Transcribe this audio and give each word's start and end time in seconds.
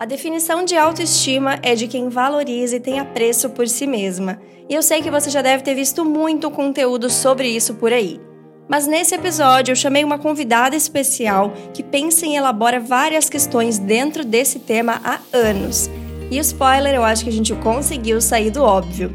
A 0.00 0.06
definição 0.06 0.64
de 0.64 0.74
autoestima 0.74 1.58
é 1.62 1.74
de 1.74 1.86
quem 1.86 2.08
valoriza 2.08 2.76
e 2.76 2.80
tem 2.80 2.98
apreço 2.98 3.50
por 3.50 3.68
si 3.68 3.86
mesma. 3.86 4.40
E 4.66 4.74
eu 4.74 4.82
sei 4.82 5.02
que 5.02 5.10
você 5.10 5.28
já 5.28 5.42
deve 5.42 5.62
ter 5.62 5.74
visto 5.74 6.06
muito 6.06 6.50
conteúdo 6.50 7.10
sobre 7.10 7.48
isso 7.48 7.74
por 7.74 7.92
aí. 7.92 8.18
Mas 8.66 8.86
nesse 8.86 9.14
episódio 9.14 9.72
eu 9.72 9.76
chamei 9.76 10.02
uma 10.02 10.18
convidada 10.18 10.74
especial 10.74 11.52
que 11.74 11.82
pensa 11.82 12.24
e 12.24 12.34
elabora 12.34 12.80
várias 12.80 13.28
questões 13.28 13.78
dentro 13.78 14.24
desse 14.24 14.60
tema 14.60 15.02
há 15.04 15.18
anos. 15.36 15.90
E 16.30 16.38
spoiler, 16.38 16.94
eu 16.94 17.04
acho 17.04 17.22
que 17.22 17.28
a 17.28 17.34
gente 17.34 17.54
conseguiu 17.56 18.22
sair 18.22 18.50
do 18.50 18.62
óbvio. 18.62 19.14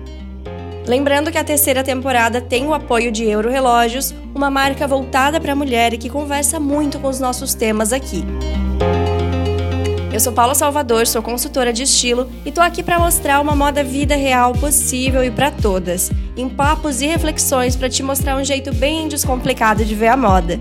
Lembrando 0.85 1.31
que 1.31 1.37
a 1.39 1.43
terceira 1.43 1.83
temporada 1.83 2.39
tem 2.39 2.67
o 2.67 2.75
apoio 2.75 3.11
de 3.11 3.23
Euro 3.23 3.49
Relógios, 3.49 4.13
uma 4.35 4.51
marca 4.51 4.87
voltada 4.87 5.41
para 5.41 5.53
a 5.53 5.55
mulher 5.55 5.95
e 5.95 5.97
que 5.97 6.11
conversa 6.11 6.59
muito 6.59 6.99
com 6.99 7.07
os 7.07 7.19
nossos 7.19 7.55
temas 7.55 7.91
aqui. 7.91 8.23
Eu 10.15 10.19
sou 10.21 10.31
Paula 10.31 10.55
Salvador, 10.55 11.05
sou 11.05 11.21
consultora 11.21 11.73
de 11.73 11.83
estilo 11.83 12.31
e 12.45 12.49
tô 12.49 12.61
aqui 12.61 12.81
para 12.81 12.97
mostrar 12.97 13.41
uma 13.41 13.53
moda 13.53 13.83
vida 13.83 14.15
real 14.15 14.53
possível 14.53 15.21
e 15.21 15.29
para 15.29 15.51
todas, 15.51 16.09
em 16.37 16.47
papos 16.47 17.01
e 17.01 17.05
reflexões 17.05 17.75
para 17.75 17.89
te 17.89 18.01
mostrar 18.01 18.37
um 18.37 18.43
jeito 18.45 18.73
bem 18.73 19.09
descomplicado 19.09 19.83
de 19.83 19.93
ver 19.93 20.07
a 20.07 20.15
moda. 20.15 20.57